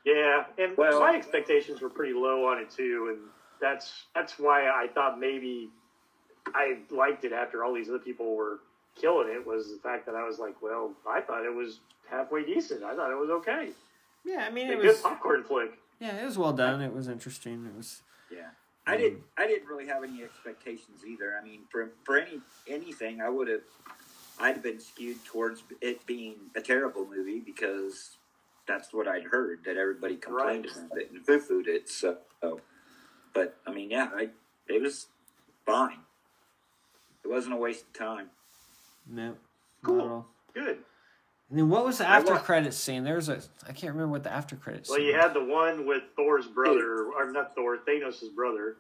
Yeah, 0.04 0.46
and 0.58 0.76
Well- 0.78 1.00
my 1.00 1.16
expectations 1.16 1.82
were 1.82 1.90
pretty 1.90 2.14
low 2.14 2.46
on 2.48 2.60
it 2.60 2.70
too, 2.70 3.10
and 3.10 3.30
that's 3.60 4.06
that's 4.16 4.40
why 4.40 4.68
I 4.70 4.88
thought 4.88 5.20
maybe 5.20 5.70
I 6.56 6.80
liked 6.90 7.24
it 7.24 7.32
after 7.34 7.64
all 7.64 7.74
these 7.74 7.90
other 7.90 8.00
people 8.00 8.36
were 8.36 8.60
killing 9.00 9.30
it. 9.30 9.46
Was 9.46 9.72
the 9.72 9.78
fact 9.80 10.06
that 10.08 10.16
I 10.16 10.24
was 10.24 10.40
like, 10.40 10.62
well, 10.62 10.94
I 11.08 11.22
thought 11.22 11.46
it 11.46 11.54
was 11.54 11.80
halfway 12.10 12.44
decent. 12.44 12.84
I 12.84 12.96
thought 12.96 13.12
it 13.12 13.16
was 13.20 13.30
okay. 13.30 13.70
Yeah, 14.26 14.46
I 14.48 14.50
mean, 14.52 14.68
it 14.70 14.78
was 14.78 14.78
A 14.78 14.80
it 14.80 14.82
good 14.82 14.88
was. 14.94 15.02
popcorn 15.02 15.44
flick. 15.44 15.80
Yeah, 16.00 16.18
it 16.22 16.26
was 16.26 16.38
well 16.38 16.54
done. 16.54 16.82
It 16.82 16.94
was 16.94 17.08
interesting. 17.08 17.66
It 17.66 17.76
was. 17.78 18.02
yeah. 18.32 18.50
I 18.88 18.96
um, 18.96 19.02
didn't. 19.02 19.24
I 19.38 19.46
didn't 19.48 19.68
really 19.68 19.86
have 19.88 20.04
any 20.04 20.24
expectations 20.24 21.06
either. 21.08 21.38
I 21.40 21.44
mean, 21.46 21.62
for 21.70 21.92
for 22.04 22.18
any 22.18 22.42
anything, 22.68 23.22
I 23.22 23.30
would 23.30 23.48
have. 23.48 23.62
I'd 24.40 24.56
have 24.56 24.64
been 24.64 24.80
skewed 24.80 25.24
towards 25.24 25.62
it 25.82 26.04
being 26.08 26.36
a 26.56 26.62
terrible 26.62 27.06
movie 27.06 27.40
because 27.40 28.18
that's 28.72 28.94
what 28.94 29.08
I'd 29.08 29.24
heard 29.26 29.60
that 29.66 29.78
everybody 29.78 30.16
complained 30.16 30.66
Right. 30.68 30.86
about 30.86 30.98
it 30.98 31.12
and 31.12 31.26
foo 31.26 31.40
fooed 31.40 31.68
it. 31.68 31.90
So, 31.90 32.18
but 33.34 33.58
I 33.68 33.72
mean, 33.72 33.90
yeah, 33.92 34.10
I 34.16 34.30
it 34.68 34.82
was 34.82 35.08
fine. 35.66 36.00
It 37.24 37.28
wasn't 37.28 37.54
a 37.54 37.58
waste 37.58 37.86
of 37.88 37.94
time. 37.94 38.30
No, 39.08 39.36
Cool. 39.84 39.96
not 39.98 40.06
at 40.06 40.12
all. 40.12 40.26
Good. 40.54 40.84
And 41.50 41.60
then 41.60 41.70
what 41.70 41.84
was 41.86 41.98
the 41.98 42.08
after 42.08 42.34
wa- 42.34 42.40
credits 42.40 42.78
scene? 42.78 43.04
There 43.04 43.16
was 43.16 43.28
a. 43.28 43.42
I 43.68 43.74
can't 43.74 43.94
remember 43.94 44.08
what 44.14 44.24
the 44.24 44.32
after 44.32 44.56
credits. 44.56 44.90
Well, 44.90 44.98
scene 45.00 45.08
you 45.08 45.14
was. 45.14 45.22
had 45.22 45.34
the 45.34 45.44
one 45.44 45.86
with 45.86 46.04
Thor's 46.16 46.48
brother, 46.48 47.12
or 47.12 47.30
not 47.32 47.54
Thor, 47.56 47.78
Thanos' 47.78 48.34
brother. 48.34 48.78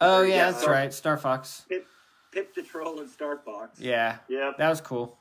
Oh 0.00 0.22
yeah, 0.22 0.34
Yeah, 0.34 0.50
that's 0.50 0.62
Star- 0.62 0.72
right. 0.74 0.92
Star 0.92 1.16
Fox. 1.18 1.66
Pip, 1.68 1.86
Pip 2.32 2.54
the 2.54 2.62
Troll 2.62 3.00
and 3.00 3.10
Star 3.10 3.36
Fox. 3.44 3.78
Yeah, 3.78 4.18
Yep. 4.28 4.56
that 4.56 4.68
was 4.70 4.80
cool. 4.80 5.18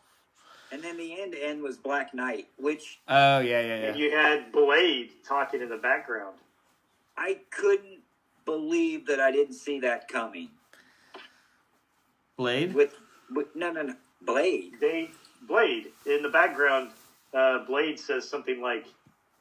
And 0.71 0.81
then 0.81 0.97
the 0.97 1.21
end 1.21 1.35
end 1.35 1.61
was 1.61 1.77
Black 1.77 2.13
Knight, 2.13 2.47
which 2.57 2.99
Oh 3.07 3.39
yeah, 3.39 3.61
yeah, 3.61 3.75
And 3.75 3.99
yeah. 3.99 4.05
you 4.05 4.15
had 4.15 4.51
Blade 4.51 5.11
talking 5.27 5.61
in 5.61 5.69
the 5.69 5.77
background. 5.77 6.37
I 7.17 7.39
couldn't 7.49 7.99
believe 8.45 9.05
that 9.07 9.19
I 9.19 9.31
didn't 9.31 9.53
see 9.55 9.79
that 9.81 10.07
coming. 10.07 10.49
Blade. 12.37 12.73
With, 12.73 12.93
with 13.33 13.47
no, 13.55 13.71
no, 13.71 13.83
no, 13.83 13.95
Blade. 14.21 14.73
They 14.79 15.09
Blade 15.47 15.87
in 16.05 16.23
the 16.23 16.29
background. 16.29 16.91
Uh, 17.33 17.65
Blade 17.65 17.99
says 17.99 18.27
something 18.27 18.61
like, 18.61 18.85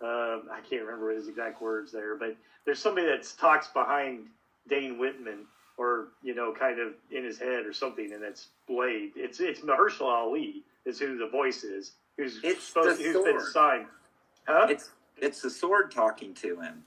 uh, 0.02 0.40
I 0.50 0.60
can't 0.68 0.82
remember 0.82 1.10
his 1.10 1.28
exact 1.28 1.62
words 1.62 1.92
there, 1.92 2.16
but 2.16 2.36
there's 2.64 2.78
somebody 2.78 3.06
that 3.06 3.26
talks 3.38 3.68
behind 3.68 4.26
Dane 4.68 4.98
Whitman, 4.98 5.46
or 5.78 6.08
you 6.22 6.34
know, 6.34 6.52
kind 6.52 6.78
of 6.80 6.94
in 7.10 7.24
his 7.24 7.38
head 7.38 7.66
or 7.66 7.72
something, 7.72 8.12
and 8.12 8.22
it's 8.22 8.48
Blade. 8.66 9.12
It's 9.16 9.40
it's 9.40 9.60
Mahershala 9.60 10.24
Ali 10.24 10.62
is 10.86 10.98
who 10.98 11.18
the 11.18 11.28
voice 11.28 11.64
is, 11.64 11.92
who's 12.16 12.40
It's 12.42 12.64
supposed 12.64 12.98
the 13.00 13.04
who's 13.04 13.24
been 13.24 13.40
signed. 13.40 13.86
Huh? 14.46 14.66
It's 14.70 14.90
it's 15.16 15.42
the 15.42 15.50
sword 15.50 15.90
talking 15.90 16.34
to 16.34 16.60
him. 16.60 16.82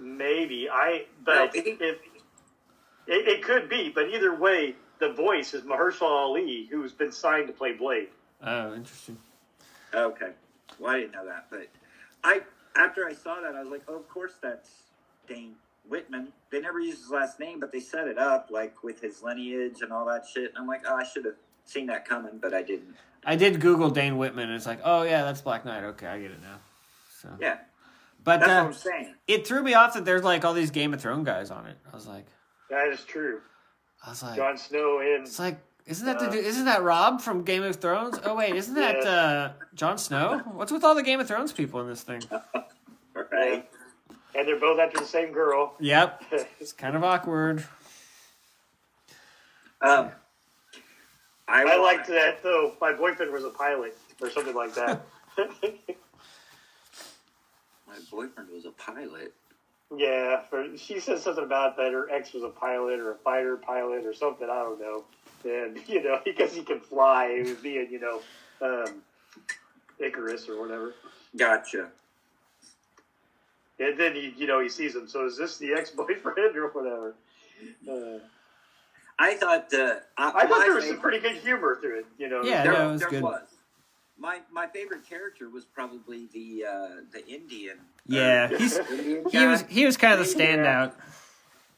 Maybe 0.00 0.68
I, 0.70 1.06
but 1.24 1.36
Well, 1.36 1.50
if, 1.54 1.66
it- 1.66 1.80
it, 1.80 3.26
it 3.28 3.42
could 3.42 3.68
be. 3.70 3.90
But 3.94 4.10
either 4.10 4.34
way, 4.34 4.74
the 5.00 5.12
voice 5.12 5.54
is 5.54 5.62
Mahershala 5.62 6.02
Ali, 6.26 6.68
who's 6.70 6.92
been 6.92 7.12
signed 7.12 7.46
to 7.46 7.52
play 7.54 7.72
Blade. 7.72 8.08
Oh, 8.42 8.74
interesting. 8.74 9.16
Okay. 9.94 10.32
Well, 10.78 10.90
I 10.92 11.00
didn't 11.00 11.12
know 11.12 11.24
that, 11.26 11.46
but 11.50 11.68
I 12.22 12.42
after 12.76 13.06
I 13.06 13.14
saw 13.14 13.40
that, 13.40 13.54
I 13.54 13.60
was 13.62 13.70
like, 13.70 13.82
oh, 13.88 13.96
of 13.96 14.08
course 14.08 14.32
that's 14.42 14.70
Dane 15.26 15.54
Whitman. 15.88 16.28
They 16.50 16.60
never 16.60 16.78
used 16.80 16.98
his 17.02 17.10
last 17.10 17.40
name, 17.40 17.58
but 17.60 17.72
they 17.72 17.80
set 17.80 18.06
it 18.06 18.18
up 18.18 18.48
like 18.50 18.82
with 18.84 19.00
his 19.00 19.22
lineage 19.22 19.80
and 19.80 19.90
all 19.92 20.04
that 20.06 20.26
shit. 20.26 20.50
And 20.50 20.58
I'm 20.58 20.66
like, 20.66 20.82
oh, 20.86 20.94
I 20.96 21.04
should 21.04 21.24
have 21.24 21.36
seen 21.70 21.86
that 21.86 22.04
coming, 22.08 22.38
but 22.40 22.54
I 22.54 22.62
didn't. 22.62 22.94
I 23.24 23.36
did 23.36 23.60
Google 23.60 23.90
Dane 23.90 24.16
Whitman, 24.16 24.46
and 24.48 24.54
it's 24.56 24.66
like, 24.66 24.80
oh 24.84 25.02
yeah, 25.02 25.24
that's 25.24 25.40
Black 25.40 25.64
Knight. 25.64 25.84
Okay, 25.84 26.06
I 26.06 26.20
get 26.20 26.30
it 26.30 26.40
now. 26.42 26.58
So, 27.20 27.28
Yeah, 27.40 27.58
but 28.24 28.40
that's 28.40 28.50
uh, 28.50 28.54
what 28.62 28.66
I'm 28.66 28.72
saying. 28.72 29.14
it 29.26 29.46
threw 29.46 29.62
me 29.62 29.74
off 29.74 29.94
that 29.94 30.04
there's 30.04 30.22
like 30.22 30.44
all 30.44 30.54
these 30.54 30.70
Game 30.70 30.94
of 30.94 31.00
Thrones 31.00 31.24
guys 31.26 31.50
on 31.50 31.66
it. 31.66 31.76
I 31.92 31.94
was 31.96 32.06
like, 32.06 32.26
That 32.70 32.88
is 32.88 33.02
true. 33.04 33.40
I 34.06 34.10
was 34.10 34.22
like, 34.22 34.36
Jon 34.36 34.56
Snow 34.56 35.00
and 35.00 35.26
it's 35.26 35.38
like, 35.40 35.58
isn't 35.86 36.06
that 36.06 36.20
the 36.20 36.26
Uh, 36.28 36.30
dude, 36.30 36.44
isn't 36.44 36.66
that 36.66 36.82
Rob 36.82 37.20
from 37.20 37.42
Game 37.42 37.64
of 37.64 37.76
Thrones? 37.76 38.18
Oh 38.24 38.34
wait, 38.36 38.54
isn't 38.54 38.74
that 38.74 39.02
Yeah. 39.02 39.10
uh, 39.10 39.52
Jon 39.74 39.98
Snow? 39.98 40.38
What's 40.52 40.70
with 40.70 40.84
all 40.84 40.94
the 40.94 41.02
Game 41.02 41.18
of 41.18 41.26
Thrones 41.26 41.52
people 41.52 41.80
in 41.80 41.88
this 41.88 42.02
thing? 42.02 42.22
Right? 43.32 43.68
and 44.36 44.46
they're 44.46 44.60
both 44.60 44.78
after 44.78 44.98
the 45.00 45.04
same 45.06 45.32
girl. 45.32 45.74
Yep, 45.80 46.22
it's 46.60 46.72
kind 46.72 46.94
of 46.94 47.02
awkward. 47.02 47.64
Um, 49.80 50.10
I, 51.48 51.62
I 51.64 51.76
liked 51.76 52.08
that 52.08 52.42
though. 52.42 52.74
My 52.80 52.92
boyfriend 52.92 53.32
was 53.32 53.44
a 53.44 53.50
pilot 53.50 53.96
or 54.20 54.30
something 54.30 54.54
like 54.54 54.74
that. 54.74 55.00
My 57.88 57.94
boyfriend 58.10 58.50
was 58.52 58.66
a 58.66 58.70
pilot. 58.72 59.32
yeah, 59.96 60.42
for, 60.42 60.76
she 60.76 61.00
said 61.00 61.20
something 61.20 61.44
about 61.44 61.78
that 61.78 61.92
her 61.92 62.10
ex 62.10 62.34
was 62.34 62.42
a 62.42 62.50
pilot 62.50 63.00
or 63.00 63.12
a 63.12 63.16
fighter 63.16 63.56
pilot 63.56 64.04
or 64.04 64.12
something. 64.12 64.48
I 64.50 64.62
don't 64.62 64.80
know. 64.80 65.04
And 65.44 65.78
you 65.88 66.02
know, 66.02 66.20
because 66.24 66.54
he 66.54 66.62
can 66.62 66.80
fly, 66.80 67.32
he 67.34 67.50
was 67.50 67.58
being 67.58 67.88
you 67.90 68.00
know 68.00 68.20
um, 68.60 69.02
Icarus 69.98 70.48
or 70.48 70.60
whatever. 70.60 70.94
Gotcha. 71.36 71.88
And 73.80 73.98
then 73.98 74.14
he, 74.14 74.34
you 74.36 74.46
know, 74.46 74.60
he 74.60 74.68
sees 74.68 74.94
him. 74.94 75.08
So 75.08 75.26
is 75.26 75.36
this 75.36 75.56
the 75.58 75.72
ex-boyfriend 75.72 76.56
or 76.56 76.68
whatever? 76.68 77.14
Uh, 77.88 78.18
I 79.18 79.34
thought 79.34 79.72
uh, 79.74 79.96
I, 80.16 80.32
I 80.34 80.46
thought 80.46 80.60
there 80.60 80.74
was 80.74 80.86
some 80.86 81.00
pretty 81.00 81.18
good 81.18 81.36
humor 81.36 81.78
through 81.80 82.00
it. 82.00 82.06
You 82.18 82.28
know, 82.28 82.42
Yeah, 82.42 82.62
there, 82.62 82.72
no, 82.72 82.88
it 82.88 82.92
was 82.92 83.00
there 83.00 83.10
good. 83.10 83.22
was. 83.22 83.42
My 84.18 84.40
my 84.50 84.66
favorite 84.66 85.08
character 85.08 85.48
was 85.48 85.64
probably 85.64 86.26
the 86.32 86.64
uh, 86.64 86.88
the 87.12 87.26
Indian. 87.26 87.78
Yeah, 88.06 88.48
uh, 88.52 88.56
he's 88.58 88.76
Indian 88.78 89.24
he 89.30 89.46
was 89.46 89.64
he 89.68 89.86
was 89.86 89.96
kind 89.96 90.18
of 90.18 90.26
the 90.26 90.38
Yeah. 90.38 90.56
standout. 90.56 90.92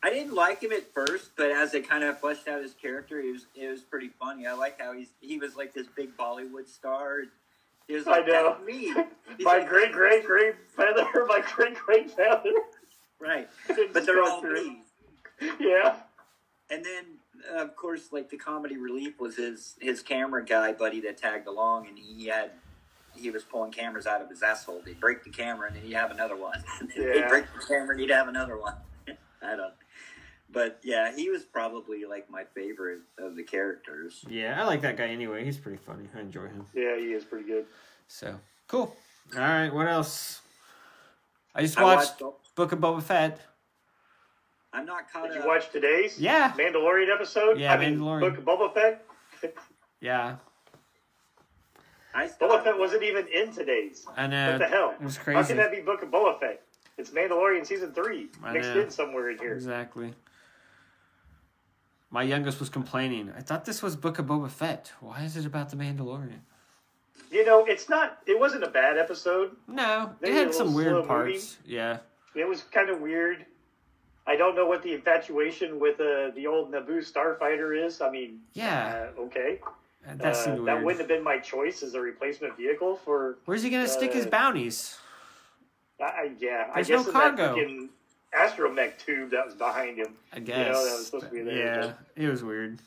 I 0.02 0.08
didn't 0.08 0.34
like 0.34 0.62
him 0.62 0.72
at 0.72 0.94
first, 0.94 1.32
but 1.36 1.50
as 1.50 1.72
they 1.72 1.82
kind 1.82 2.02
of 2.04 2.18
fleshed 2.20 2.48
out 2.48 2.62
his 2.62 2.72
character, 2.72 3.20
it 3.20 3.32
was 3.32 3.46
it 3.54 3.68
was 3.68 3.82
pretty 3.82 4.08
funny. 4.18 4.46
I 4.46 4.54
like 4.54 4.80
how 4.80 4.92
he's 4.94 5.08
he 5.20 5.36
was 5.38 5.56
like 5.56 5.74
this 5.74 5.86
big 5.94 6.16
Bollywood 6.16 6.68
star. 6.68 7.20
He 7.86 7.94
was 7.94 8.06
like 8.06 8.24
I 8.24 8.26
know. 8.28 8.56
"That's 8.56 8.66
me. 8.66 8.94
He's 9.36 9.44
my 9.44 9.58
like, 9.58 9.68
great 9.68 9.92
great 9.92 10.24
great 10.26 10.54
feather, 10.76 11.06
my 11.28 11.42
great 11.54 11.74
great 11.76 12.10
feather. 12.10 12.52
right, 13.18 13.48
but 13.92 14.06
they're 14.06 14.22
all 14.22 14.40
me. 14.42 14.82
Yeah, 15.58 15.96
And 16.70 16.84
then 16.84 17.04
uh, 17.04 17.19
of 17.54 17.76
course, 17.76 18.12
like 18.12 18.30
the 18.30 18.36
comedy 18.36 18.76
relief 18.76 19.18
was 19.20 19.36
his 19.36 19.74
his 19.80 20.02
camera 20.02 20.44
guy 20.44 20.72
buddy 20.72 21.00
that 21.02 21.16
tagged 21.18 21.46
along, 21.46 21.86
and 21.88 21.98
he 21.98 22.26
had 22.26 22.50
he 23.16 23.30
was 23.30 23.42
pulling 23.44 23.72
cameras 23.72 24.06
out 24.06 24.20
of 24.22 24.28
his 24.30 24.42
asshole. 24.42 24.82
They'd 24.84 25.00
break 25.00 25.24
the 25.24 25.30
camera, 25.30 25.66
and 25.68 25.76
then 25.76 25.82
he'd 25.84 25.94
have 25.94 26.10
another 26.10 26.36
one. 26.36 26.62
They'd 26.96 27.28
break 27.28 27.44
the 27.52 27.66
camera, 27.66 27.90
and 27.92 28.00
he'd 28.00 28.10
have 28.10 28.28
another 28.28 28.56
one. 28.58 28.74
I 29.42 29.56
don't. 29.56 29.74
But 30.52 30.80
yeah, 30.82 31.14
he 31.14 31.28
was 31.30 31.44
probably 31.44 32.04
like 32.04 32.28
my 32.30 32.44
favorite 32.54 33.00
of 33.18 33.36
the 33.36 33.42
characters. 33.44 34.24
Yeah, 34.28 34.60
I 34.60 34.66
like 34.66 34.80
that 34.82 34.96
guy 34.96 35.06
anyway. 35.06 35.44
He's 35.44 35.58
pretty 35.58 35.78
funny. 35.78 36.08
I 36.16 36.20
enjoy 36.20 36.46
him. 36.48 36.66
yeah, 36.74 36.96
he 36.96 37.12
is 37.12 37.24
pretty 37.24 37.46
good. 37.46 37.66
So 38.08 38.34
cool. 38.66 38.96
All 39.34 39.40
right, 39.40 39.72
what 39.72 39.86
else? 39.86 40.40
I 41.54 41.62
just 41.62 41.78
I 41.78 41.84
watched 41.84 42.20
watched- 42.20 42.54
Book 42.56 42.72
of 42.72 42.80
Boba 42.80 43.02
Fett. 43.02 43.40
I'm 44.72 44.86
not 44.86 45.10
caught 45.12 45.28
Did 45.32 45.42
you 45.42 45.46
watch 45.46 45.70
today's 45.70 46.18
Yeah. 46.18 46.52
Mandalorian 46.52 47.12
episode? 47.12 47.58
Yeah, 47.58 47.74
I 47.74 47.76
mean, 47.78 47.98
Mandalorian. 47.98 48.20
Book 48.20 48.38
of 48.38 48.44
Boba 48.44 48.74
Fett. 48.74 49.04
Yeah, 50.02 50.36
I 52.14 52.26
still 52.26 52.48
Boba 52.48 52.64
Fett 52.64 52.78
wasn't 52.78 53.02
even 53.02 53.26
in 53.28 53.52
today's. 53.52 54.06
I 54.16 54.26
know. 54.26 54.52
What 54.52 54.58
the 54.58 54.66
hell? 54.66 54.94
It 54.98 55.04
was 55.04 55.18
How 55.18 55.42
can 55.42 55.58
that 55.58 55.70
be 55.70 55.80
Book 55.80 56.02
of 56.02 56.08
Boba 56.10 56.40
Fett? 56.40 56.62
It's 56.96 57.10
Mandalorian 57.10 57.66
season 57.66 57.92
three 57.92 58.28
I 58.42 58.52
mixed 58.54 58.70
know. 58.74 58.80
in 58.80 58.90
somewhere 58.90 59.28
in 59.30 59.38
here. 59.38 59.52
Exactly. 59.52 60.14
My 62.10 62.22
youngest 62.22 62.60
was 62.60 62.70
complaining. 62.70 63.30
I 63.36 63.42
thought 63.42 63.66
this 63.66 63.82
was 63.82 63.94
Book 63.94 64.18
of 64.18 64.24
Boba 64.26 64.50
Fett. 64.50 64.90
Why 65.00 65.22
is 65.22 65.36
it 65.36 65.44
about 65.44 65.68
the 65.68 65.76
Mandalorian? 65.76 66.40
You 67.30 67.44
know, 67.44 67.66
it's 67.66 67.90
not. 67.90 68.18
It 68.26 68.40
wasn't 68.40 68.64
a 68.64 68.70
bad 68.70 68.96
episode. 68.96 69.54
No, 69.68 70.12
it 70.22 70.22
Maybe 70.22 70.36
a 70.36 70.40
had 70.44 70.54
some 70.54 70.72
weird 70.74 70.92
slow 70.92 71.02
parts. 71.04 71.58
Yeah, 71.66 71.98
It 72.34 72.48
was 72.48 72.62
kind 72.62 72.88
of 72.88 73.00
weird. 73.02 73.44
I 74.30 74.36
don't 74.36 74.54
know 74.54 74.64
what 74.64 74.84
the 74.84 74.92
infatuation 74.94 75.80
with 75.80 75.98
uh, 76.00 76.30
the 76.36 76.46
old 76.46 76.70
Naboo 76.70 76.98
starfighter 76.98 77.84
is. 77.84 78.00
I 78.00 78.10
mean, 78.10 78.38
yeah, 78.52 79.08
uh, 79.18 79.22
okay, 79.22 79.58
that 80.06 80.24
Uh, 80.24 80.32
seemed 80.32 80.68
that 80.68 80.84
wouldn't 80.84 81.00
have 81.00 81.08
been 81.08 81.24
my 81.24 81.38
choice 81.38 81.82
as 81.82 81.94
a 81.94 82.00
replacement 82.00 82.56
vehicle 82.56 82.94
for. 83.04 83.38
Where's 83.46 83.64
he 83.64 83.70
gonna 83.70 83.88
stick 83.88 84.12
his 84.12 84.26
uh, 84.26 84.30
bounties? 84.30 84.98
I, 86.00 86.30
yeah, 86.38 86.70
I 86.72 86.82
guess 86.82 86.88
no 86.90 87.02
that 87.02 87.12
cargo. 87.12 87.56
freaking 87.56 87.88
astromech 88.32 88.98
tube 89.04 89.32
that 89.32 89.44
was 89.44 89.56
behind 89.56 89.98
him. 89.98 90.14
I 90.32 90.38
guess. 90.38 90.68
know, 90.68 90.84
that 90.84 90.92
was 90.92 91.06
supposed 91.06 91.24
to 91.26 91.30
be 91.32 91.42
there, 91.42 91.96
yeah, 92.16 92.24
it 92.24 92.28
was 92.28 92.44
weird. 92.44 92.78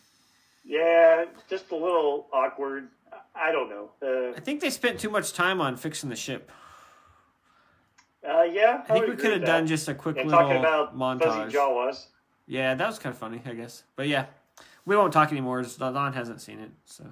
Yeah, 0.64 1.26
just 1.50 1.72
a 1.72 1.76
little 1.76 2.28
awkward. 2.32 2.88
I 3.36 3.52
don't 3.52 3.70
know. 3.70 3.90
Uh, 4.02 4.34
I 4.38 4.40
think 4.40 4.62
they 4.62 4.70
spent 4.70 4.98
too 4.98 5.10
much 5.10 5.34
time 5.34 5.60
on 5.60 5.76
fixing 5.76 6.10
the 6.10 6.16
ship. 6.16 6.50
Uh, 8.28 8.44
yeah, 8.44 8.84
I 8.90 8.94
think 8.94 9.08
we 9.08 9.16
could 9.16 9.32
have 9.34 9.46
done 9.46 9.68
just 9.68 9.88
a 9.88 9.94
quick 9.94 10.18
And 10.18 10.30
little 10.30 10.44
talking 10.48 10.60
about 10.60 10.98
montage. 10.98 11.24
fuzzy 11.24 11.58
Jawas. 11.58 12.06
Yeah, 12.48 12.74
that 12.76 12.88
was 12.88 13.00
kind 13.00 13.14
of 13.14 13.20
funny, 13.20 13.42
I 13.46 13.54
guess. 13.54 13.84
But 13.96 14.08
yeah, 14.08 14.26
we 14.86 14.96
won't 14.98 15.14
talk 15.14 15.32
anymore. 15.32 15.60
as 15.60 15.76
Don 15.76 16.14
hasn't 16.14 16.42
seen 16.42 16.60
it, 16.60 16.72
so 16.86 17.06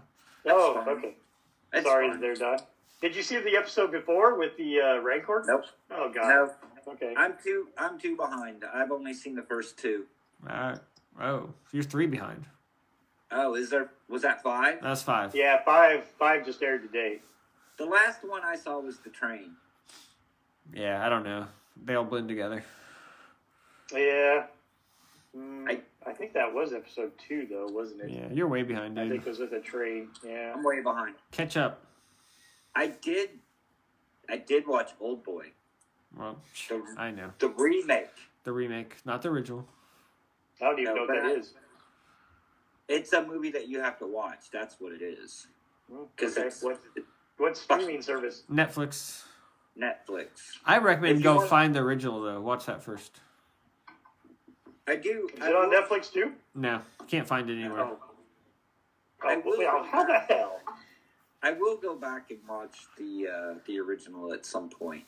Oh, 0.46 0.74
fine. 0.84 0.90
okay. 0.98 1.16
That's 1.72 1.86
Sorry, 1.86 2.10
fine. 2.10 2.20
they're 2.20 2.36
done. 2.36 2.60
Did 3.02 3.16
you 3.16 3.24
see 3.24 3.40
the 3.40 3.56
episode 3.56 3.92
before 3.92 4.38
with 4.38 4.58
the 4.58 4.80
uh, 4.82 4.98
Rancor? 5.00 5.44
Nope. 5.48 5.64
Oh 5.90 6.12
God. 6.14 6.28
No, 6.28 6.52
Okay. 6.94 7.14
I'm 7.16 7.36
too. 7.44 7.68
I'm 7.78 8.00
too 8.00 8.16
behind. 8.16 8.64
I've 8.74 8.92
only 8.92 9.14
seen 9.14 9.36
the 9.36 9.44
first 9.44 9.78
two. 9.78 10.06
all 10.50 10.56
right. 10.56 10.80
Oh, 11.22 11.54
you're 11.72 11.84
three 11.84 12.08
behind. 12.08 12.46
Oh, 13.32 13.54
is 13.56 13.70
there? 13.70 13.92
Was 14.10 14.24
that 14.24 14.42
five? 14.44 14.80
That's 14.82 15.02
five. 15.04 15.34
Yeah, 15.36 15.64
five. 15.64 16.06
Five 16.20 16.46
just 16.46 16.62
aired 16.64 16.82
today. 16.84 17.20
The 17.78 17.86
last 17.86 18.28
one 18.28 18.42
I 18.44 18.56
saw 18.56 18.80
was 18.80 18.98
the 19.00 19.10
train. 19.12 19.52
Yeah, 20.74 21.06
I 21.06 21.10
don't 21.10 21.24
know. 21.24 21.48
They 21.84 21.96
all 21.96 22.04
blend 22.04 22.28
together. 22.30 22.64
Yeah. 23.94 24.46
Mm, 25.38 25.70
I- 25.70 25.82
I, 26.06 26.14
think 26.14 26.34
that 26.34 26.52
was 26.54 26.74
episode 26.74 27.12
two, 27.18 27.46
though, 27.50 27.68
wasn't 27.68 28.02
it? 28.02 28.10
Yeah, 28.10 28.28
you're 28.32 28.48
way 28.48 28.64
behind, 28.64 29.00
I 29.00 29.08
think 29.08 29.22
it 29.26 29.30
was 29.30 29.40
with 29.40 29.54
a 29.54 29.60
train. 29.60 30.10
Yeah. 30.26 30.54
I'm 30.56 30.64
way 30.64 30.82
behind. 30.82 31.16
Catch 31.32 31.58
up. 31.58 31.86
I 32.76 32.88
did. 32.88 33.30
I 34.30 34.38
did 34.38 34.66
watch 34.66 34.92
Old 35.00 35.24
Boy, 35.24 35.52
Well, 36.18 36.38
the, 36.70 36.82
I 36.98 37.12
know 37.12 37.32
the 37.40 37.50
remake. 37.50 38.10
the 38.46 38.52
remake, 38.54 38.96
not 39.06 39.22
the 39.22 39.30
original. 39.30 39.68
I 40.62 40.66
don't 40.66 40.80
even 40.80 40.96
No, 40.96 41.02
know 41.02 41.08
but 41.08 41.16
what 41.18 41.24
that 41.24 41.32
I- 41.32 41.40
is. 41.40 41.54
It's 42.88 43.14
a 43.14 43.24
movie 43.26 43.52
that 43.52 43.68
you 43.68 43.80
have 43.82 44.00
to 44.00 44.08
watch. 44.08 44.50
That's 44.52 44.76
what 44.80 44.94
it 44.94 45.02
is. 45.02 45.48
Mm, 45.92 46.08
Because 46.16 46.38
Okay. 46.38 46.50
What, 46.62 46.80
what 47.38 47.58
streaming 47.58 48.02
service? 48.02 48.44
Netflix. 48.52 49.24
Netflix. 49.82 50.28
I 50.66 50.78
recommend 50.78 51.24
go 51.24 51.38
want- 51.38 51.50
find 51.50 51.76
the 51.76 51.80
original 51.80 52.22
though. 52.22 52.40
Watch 52.42 52.66
that 52.68 52.84
first. 52.84 53.20
I 54.88 54.96
do. 54.96 55.30
Is 55.34 55.42
I 55.42 55.50
it 55.50 55.56
on 55.56 55.70
will- 55.70 55.82
Netflix 55.82 56.12
too? 56.12 56.34
No, 56.56 56.82
can't 57.08 57.28
find 57.28 57.50
it 57.50 57.60
anywhere. 57.60 57.82
Oh. 57.82 58.00
I 59.24 59.36
Oh, 59.36 59.42
will- 59.46 59.58
well, 59.58 59.84
how 59.84 60.04
the 60.04 60.20
hell? 60.20 60.60
I 61.44 61.52
will 61.52 61.78
go 61.78 61.96
back 61.96 62.30
and 62.30 62.40
watch 62.48 62.78
the 62.98 63.28
uh, 63.28 63.56
the 63.66 63.80
original 63.80 64.34
at 64.34 64.46
some 64.46 64.70
point. 64.70 65.06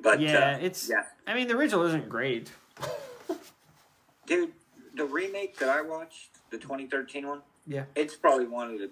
But 0.00 0.20
yeah, 0.20 0.56
uh, 0.56 0.58
it's. 0.60 0.88
yeah, 0.88 1.04
I 1.26 1.34
mean, 1.34 1.48
the 1.48 1.56
original 1.56 1.84
isn't 1.86 2.08
great. 2.08 2.52
dude, 4.26 4.52
the 4.94 5.04
remake 5.04 5.56
that 5.58 5.68
I 5.68 5.80
watched, 5.82 6.30
the 6.50 6.58
2013 6.58 7.26
one, 7.26 7.40
Yeah. 7.66 7.84
it's 7.94 8.14
probably 8.14 8.46
one 8.46 8.70
of 8.72 8.78
the. 8.78 8.90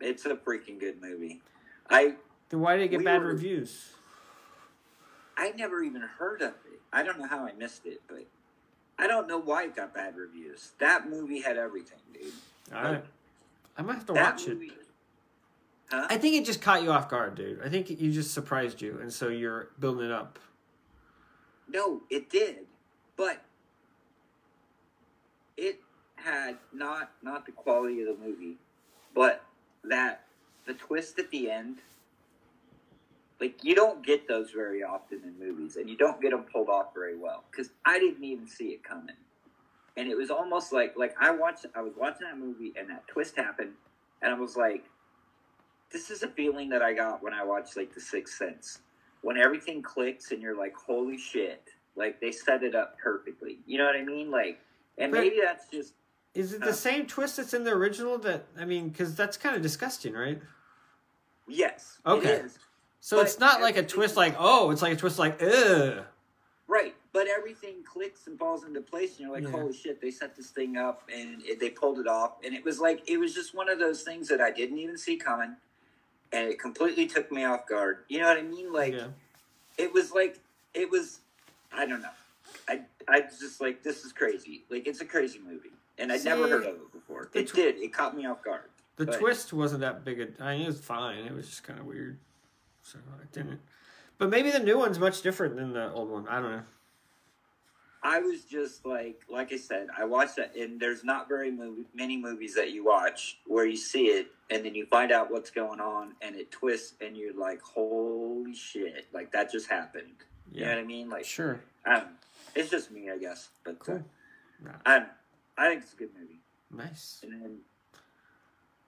It's 0.00 0.24
a 0.26 0.34
freaking 0.34 0.78
good 0.80 1.00
movie. 1.00 1.40
I 1.88 2.14
Then 2.48 2.60
why 2.60 2.76
did 2.76 2.84
it 2.84 2.88
get 2.88 2.98
We 2.98 3.04
bad 3.04 3.22
were- 3.22 3.28
reviews? 3.28 3.92
I 5.36 5.50
never 5.50 5.82
even 5.82 6.00
heard 6.02 6.40
of 6.42 6.54
it. 6.72 6.80
I 6.92 7.02
don't 7.02 7.18
know 7.18 7.26
how 7.26 7.46
I 7.46 7.52
missed 7.52 7.84
it, 7.84 8.00
but 8.08 8.24
I 8.98 9.06
don't 9.06 9.28
know 9.28 9.38
why 9.38 9.64
it 9.64 9.76
got 9.76 9.92
bad 9.92 10.16
reviews. 10.16 10.72
That 10.78 11.08
movie 11.10 11.40
had 11.40 11.58
everything, 11.58 11.98
dude. 12.14 12.32
All 12.74 12.82
right. 12.82 13.04
I 13.76 13.82
might 13.82 13.94
have 13.96 14.06
to 14.06 14.14
watch 14.14 14.46
movie. 14.46 14.68
it. 14.68 14.86
Huh? 15.90 16.06
I 16.08 16.16
think 16.16 16.34
it 16.36 16.44
just 16.46 16.62
caught 16.62 16.82
you 16.82 16.90
off 16.90 17.08
guard, 17.10 17.34
dude. 17.34 17.60
I 17.62 17.68
think 17.68 17.90
you 17.90 18.10
just 18.10 18.32
surprised 18.32 18.80
you, 18.80 18.98
and 19.00 19.12
so 19.12 19.28
you're 19.28 19.68
building 19.78 20.06
it 20.06 20.10
up. 20.12 20.38
No, 21.68 22.00
it 22.08 22.30
did, 22.30 22.66
but 23.16 23.42
it 25.56 25.80
had 26.16 26.56
not 26.72 27.10
not 27.22 27.44
the 27.46 27.52
quality 27.52 28.00
of 28.02 28.06
the 28.18 28.24
movie, 28.24 28.56
but 29.14 29.44
that 29.84 30.24
the 30.64 30.74
twist 30.74 31.18
at 31.18 31.30
the 31.30 31.50
end. 31.50 31.78
Like 33.40 33.62
you 33.62 33.74
don't 33.74 34.04
get 34.04 34.26
those 34.28 34.50
very 34.50 34.82
often 34.82 35.20
in 35.22 35.38
movies, 35.38 35.76
and 35.76 35.88
you 35.90 35.96
don't 35.96 36.20
get 36.20 36.30
them 36.30 36.44
pulled 36.50 36.68
off 36.68 36.94
very 36.94 37.16
well. 37.16 37.44
Because 37.50 37.70
I 37.84 37.98
didn't 37.98 38.24
even 38.24 38.46
see 38.46 38.68
it 38.68 38.82
coming, 38.82 39.16
and 39.96 40.08
it 40.08 40.16
was 40.16 40.30
almost 40.30 40.72
like 40.72 40.94
like 40.96 41.14
I 41.20 41.30
watched 41.30 41.66
I 41.74 41.82
was 41.82 41.92
watching 41.96 42.26
that 42.26 42.38
movie, 42.38 42.72
and 42.78 42.88
that 42.90 43.06
twist 43.08 43.36
happened, 43.36 43.72
and 44.22 44.32
I 44.34 44.38
was 44.38 44.56
like, 44.56 44.84
"This 45.92 46.10
is 46.10 46.22
a 46.22 46.28
feeling 46.28 46.70
that 46.70 46.80
I 46.82 46.94
got 46.94 47.22
when 47.22 47.34
I 47.34 47.44
watched 47.44 47.76
like 47.76 47.92
The 47.94 48.00
Sixth 48.00 48.36
Sense." 48.36 48.78
when 49.22 49.36
everything 49.38 49.82
clicks 49.82 50.30
and 50.30 50.40
you're 50.40 50.56
like, 50.56 50.72
holy 50.76 51.18
shit, 51.18 51.60
like 51.96 52.20
they 52.20 52.30
set 52.30 52.62
it 52.62 52.76
up 52.76 52.96
perfectly. 53.02 53.58
You 53.66 53.76
know 53.78 53.84
what 53.86 53.96
I 53.96 54.04
mean? 54.04 54.30
Like, 54.30 54.60
and 54.98 55.10
But- 55.10 55.20
maybe 55.22 55.40
that's 55.42 55.66
just 55.68 55.94
Is 56.32 56.52
it 56.52 56.62
Uh. 56.62 56.66
the 56.66 56.72
same 56.72 57.06
twist 57.08 57.38
that's 57.38 57.52
in 57.52 57.64
the 57.64 57.72
original? 57.72 58.18
That 58.18 58.44
I 58.56 58.64
mean, 58.64 58.90
because 58.90 59.16
that's 59.16 59.36
kind 59.36 59.56
of 59.56 59.62
disgusting, 59.62 60.12
right? 60.12 60.40
yes, 61.48 61.98
Okay. 62.06 62.28
it 62.34 62.44
is 62.44 62.58
So 63.00 63.16
But 63.18 63.26
it's 63.26 63.38
not 63.38 63.60
like 63.60 63.76
a 63.76 63.82
twist 63.82 64.16
like 64.16 64.34
oh, 64.38 64.70
it's 64.70 64.82
like 64.82 64.92
a 64.94 64.96
twist 64.96 65.18
like 65.18 65.40
ugh. 65.42 66.04
right, 66.66 66.94
but 67.12 67.26
everything 67.28 67.76
clicks 67.84 68.26
and 68.26 68.38
falls 68.38 68.64
into 68.64 68.80
place, 68.80 69.12
and 69.12 69.20
you're 69.20 69.32
like, 69.32 69.44
Yeah. 69.44 69.50
holy 69.50 69.72
shit, 69.72 70.00
they 70.00 70.10
set 70.10 70.36
this 70.36 70.50
thing 70.50 70.76
up 70.76 71.08
and 71.14 71.42
it, 71.44 71.60
they 71.60 71.70
pulled 71.70 71.98
it 71.98 72.08
off, 72.08 72.32
and 72.44 72.54
it 72.54 72.64
was 72.64 72.80
like 72.80 73.08
it 73.08 73.18
was 73.18 73.34
just 73.34 73.54
one 73.54 73.68
of 73.68 73.78
those 73.78 74.02
things 74.02 74.28
that 74.28 74.40
I 74.40 74.50
didn't 74.50 74.78
even 74.78 74.98
see 74.98 75.16
coming, 75.16 75.56
and 76.32 76.48
it 76.48 76.58
completely 76.58 77.06
took 77.06 77.30
me 77.30 77.44
off 77.44 77.66
guard. 77.68 77.98
You 78.08 78.20
know 78.20 78.28
what 78.28 78.38
I 78.38 78.42
mean? 78.42 78.72
Like. 78.72 78.94
yeah. 78.94 79.08
it 79.78 79.92
was 79.92 80.10
like 80.12 80.38
it 80.74 80.90
was 80.90 81.20
i 81.72 81.84
don't 81.86 82.00
know 82.02 82.08
i 82.68 82.80
i 83.08 83.20
was 83.20 83.38
just 83.38 83.60
like 83.60 83.82
this 83.82 84.04
is 84.04 84.12
crazy 84.12 84.62
like 84.70 84.86
it's 84.86 85.00
a 85.00 85.04
crazy 85.04 85.38
movie 85.38 85.72
and 85.98 86.12
i'd 86.12 86.22
never 86.24 86.48
heard 86.48 86.62
of 86.64 86.74
it 86.76 86.92
before 86.92 87.28
it 87.34 87.46
tw- 87.48 87.54
did 87.54 87.76
it 87.76 87.92
caught 87.92 88.16
me 88.16 88.24
off 88.26 88.42
guard 88.42 88.68
The 88.96 89.06
But- 89.06 89.18
twist 89.18 89.52
wasn't 89.52 89.80
that 89.82 90.04
big. 90.04 90.20
A, 90.20 90.28
I 90.42 90.52
mean, 90.56 90.62
it 90.62 90.66
was 90.68 90.80
fine. 90.80 91.24
It 91.24 91.34
was 91.34 91.46
just 91.48 91.64
kind 91.64 91.78
of 91.78 91.84
weird. 91.86 92.16
So 92.86 92.98
I 93.20 93.24
didn't. 93.32 93.60
But 94.16 94.30
maybe 94.30 94.50
the 94.52 94.60
new 94.60 94.78
one's 94.78 94.98
much 95.00 95.20
different 95.22 95.56
than 95.56 95.72
the 95.72 95.92
old 95.92 96.08
one. 96.08 96.28
I 96.28 96.40
don't 96.40 96.52
know. 96.52 96.62
i 98.04 98.20
was 98.20 98.44
just 98.44 98.86
like 98.86 99.22
like 99.28 99.52
i 99.52 99.56
said 99.56 99.88
i 99.98 100.04
watched 100.04 100.36
that 100.36 100.54
and 100.54 100.78
there's 100.78 101.02
not 101.02 101.26
very 101.28 101.50
movie, 101.50 101.86
many 101.94 102.16
movies 102.16 102.54
that 102.54 102.70
you 102.70 102.84
watch 102.84 103.38
where 103.46 103.66
you 103.66 103.76
see 103.76 104.06
it 104.06 104.28
and 104.50 104.64
then 104.64 104.74
you 104.76 104.86
find 104.86 105.10
out 105.10 105.30
what's 105.32 105.50
going 105.50 105.80
on 105.80 106.12
and 106.22 106.36
it 106.36 106.50
twists 106.52 106.94
and 107.00 107.16
you're 107.16 107.34
like 107.34 107.60
holy 107.62 108.54
shit 108.54 109.06
like 109.12 109.32
that 109.32 109.50
just 109.50 109.68
happened 109.68 110.18
you 110.52 110.60
know 110.60 110.66
Yeah. 110.68 110.74
what 110.76 110.80
i 110.80 110.84
mean 110.84 111.08
like 111.10 111.24
Sure. 111.24 111.60
I 111.84 112.04
it's 112.54 112.70
just 112.70 112.90
me 112.92 113.10
i 113.10 113.18
guess 113.18 113.48
but 113.64 113.78
Cool. 113.80 114.04
uh, 114.66 114.70
I, 114.84 114.96
um, 114.98 115.06
I 115.58 115.68
think 115.70 115.82
it's 115.82 115.94
a 115.94 115.96
good 115.96 116.10
movie 116.20 116.40
Nice. 116.70 117.20
and 117.24 117.32
then 117.32 117.58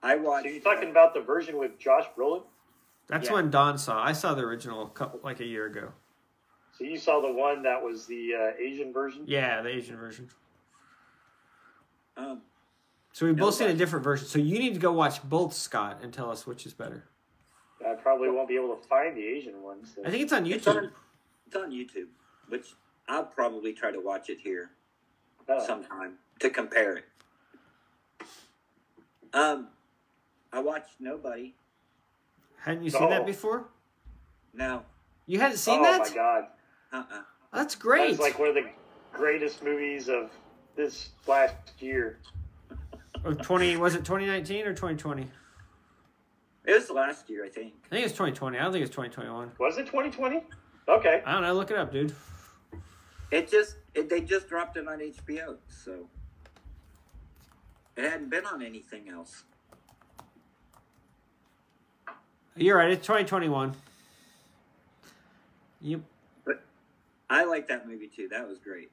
i 0.03 0.15
watched 0.17 0.47
So 0.47 0.53
you 0.53 0.61
talking 0.61 0.89
uh, 0.89 0.93
about 0.93 1.15
the 1.15 1.21
version 1.23 1.57
with 1.59 1.77
Josh 1.79 2.07
Brolin? 2.17 2.43
That's 3.09 3.29
Yeah. 3.29 3.35
when 3.35 3.51
Don 3.51 3.79
saw. 3.79 4.03
I 4.03 4.13
saw 4.13 4.35
the 4.35 4.43
original 4.43 4.87
couple, 4.89 5.21
like 5.23 5.41
a 5.41 5.45
year 5.45 5.67
ago. 5.67 5.93
So 6.73 6.85
you 6.85 6.97
saw 6.97 7.21
the 7.21 7.33
one 7.33 7.63
that 7.63 7.83
was 7.83 8.07
the 8.07 8.35
uh, 8.35 8.51
Asian 8.63 8.93
version? 8.93 9.25
Yeah, 9.27 9.63
the 9.63 9.71
Asian 9.71 9.97
version. 9.97 10.31
um, 12.17 12.43
So 13.13 13.27
we've 13.27 13.37
No, 13.37 13.47
both 13.47 13.55
seen 13.55 13.69
a 13.69 13.75
different 13.75 14.05
version. 14.05 14.27
So 14.29 14.39
you 14.39 14.59
need 14.59 14.75
to 14.75 14.81
go 14.81 14.93
watch 14.93 15.23
both, 15.29 15.53
Scott, 15.55 16.01
and 16.03 16.13
tell 16.13 16.31
us 16.31 16.47
which 16.47 16.67
is 16.67 16.75
better. 16.75 17.09
I 17.85 17.95
probably 17.95 18.29
won't 18.29 18.49
be 18.49 18.57
able 18.57 18.77
to 18.77 18.83
find 18.89 19.17
the 19.17 19.25
Asian 19.25 19.63
one. 19.63 19.85
So. 19.85 20.03
I 20.05 20.11
think 20.11 20.23
it's 20.23 20.33
on 20.33 20.47
It's 20.47 20.65
YouTube. 20.67 20.77
on, 20.77 20.93
it's 21.47 21.57
on 21.57 21.71
YouTube, 21.71 22.09
which 22.49 22.75
I'll 23.09 23.25
probably 23.25 23.73
try 23.73 23.91
to 23.91 24.01
watch 24.01 24.29
it 24.31 24.39
here 24.41 24.71
Oh. 25.49 25.65
sometime 25.67 26.19
to 26.41 26.51
compare 26.51 26.97
it. 26.99 27.05
Um, 29.33 29.69
I 30.53 30.61
watched 30.61 31.01
Nobody. 31.01 31.55
Hadn't 32.69 32.85
you 32.85 32.91
seen 32.91 33.09
that 33.09 33.23
Oh. 33.23 33.25
before? 33.25 33.65
No, 34.53 34.85
You 35.25 35.39
hadn't 35.41 35.57
seen 35.57 35.79
oh 35.81 35.83
that? 35.85 36.01
Oh 36.03 36.05
my 36.11 36.15
god, 36.15 36.45
uh-uh. 36.93 37.23
That's 37.51 37.75
great. 37.75 38.09
that's 38.11 38.21
like 38.21 38.39
one 38.39 38.49
of 38.49 38.55
the 38.57 38.69
greatest 39.11 39.63
movies 39.63 40.11
of 40.11 40.31
this 40.77 41.11
last 41.27 41.55
year. 41.81 42.19
Of 43.25 43.41
twenty 43.41 43.77
was 43.79 43.95
it 43.95 44.05
twenty 44.05 44.27
nineteen 44.27 44.67
or 44.67 44.75
twenty 44.75 44.97
twenty? 44.99 45.31
It 46.67 46.73
was 46.75 46.91
last 46.91 47.31
year, 47.31 47.43
I 47.47 47.49
think. 47.49 47.73
I 47.87 47.95
think 47.95 48.05
it's 48.07 48.15
twenty 48.15 48.33
twenty. 48.33 48.59
I 48.59 48.65
don't 48.65 48.73
think 48.73 48.85
it's 48.85 48.95
twenty 48.95 49.09
twenty 49.09 49.31
one. 49.31 49.51
Was 49.59 49.79
it 49.79 49.87
2020? 49.87 50.43
Okay. 50.89 51.23
I 51.25 51.33
don't 51.33 51.43
know. 51.43 51.55
Look 51.55 51.71
it 51.71 51.79
up, 51.79 51.91
dude. 51.91 52.15
It 53.31 53.51
just 53.51 53.77
it, 53.95 54.11
they 54.11 54.21
just 54.21 54.47
dropped 54.49 54.77
it 54.77 54.87
on 54.87 54.99
HBO, 54.99 55.57
so 55.69 56.07
it 57.97 58.05
hadn't 58.05 58.29
been 58.29 58.45
on 58.45 58.61
anything 58.63 59.09
else. 59.09 59.45
You're 62.59 62.77
right. 62.77 62.91
It's 62.91 63.07
twenty 63.07 63.25
twenty 63.25 63.49
one. 63.49 63.75
Yep. 65.81 66.01
I 67.31 67.45
like 67.45 67.69
that 67.69 67.87
movie 67.87 68.09
too. 68.09 68.29
That 68.29 68.49
was 68.49 68.59
great. 68.59 68.91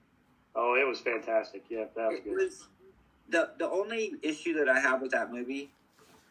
Oh, 0.56 0.76
it 0.76 0.86
was 0.88 1.00
fantastic. 1.00 1.64
Yeah, 1.70 1.86
that 1.96 2.10
was 2.10 2.18
it 2.20 2.24
good. 2.26 2.36
was 2.36 2.68
the 3.30 3.52
the 3.58 3.70
only 3.70 4.14
issue 4.22 4.54
that 4.56 4.70
I 4.70 4.80
have 4.80 5.02
with 5.02 5.12
that 5.12 5.32
movie 5.32 5.72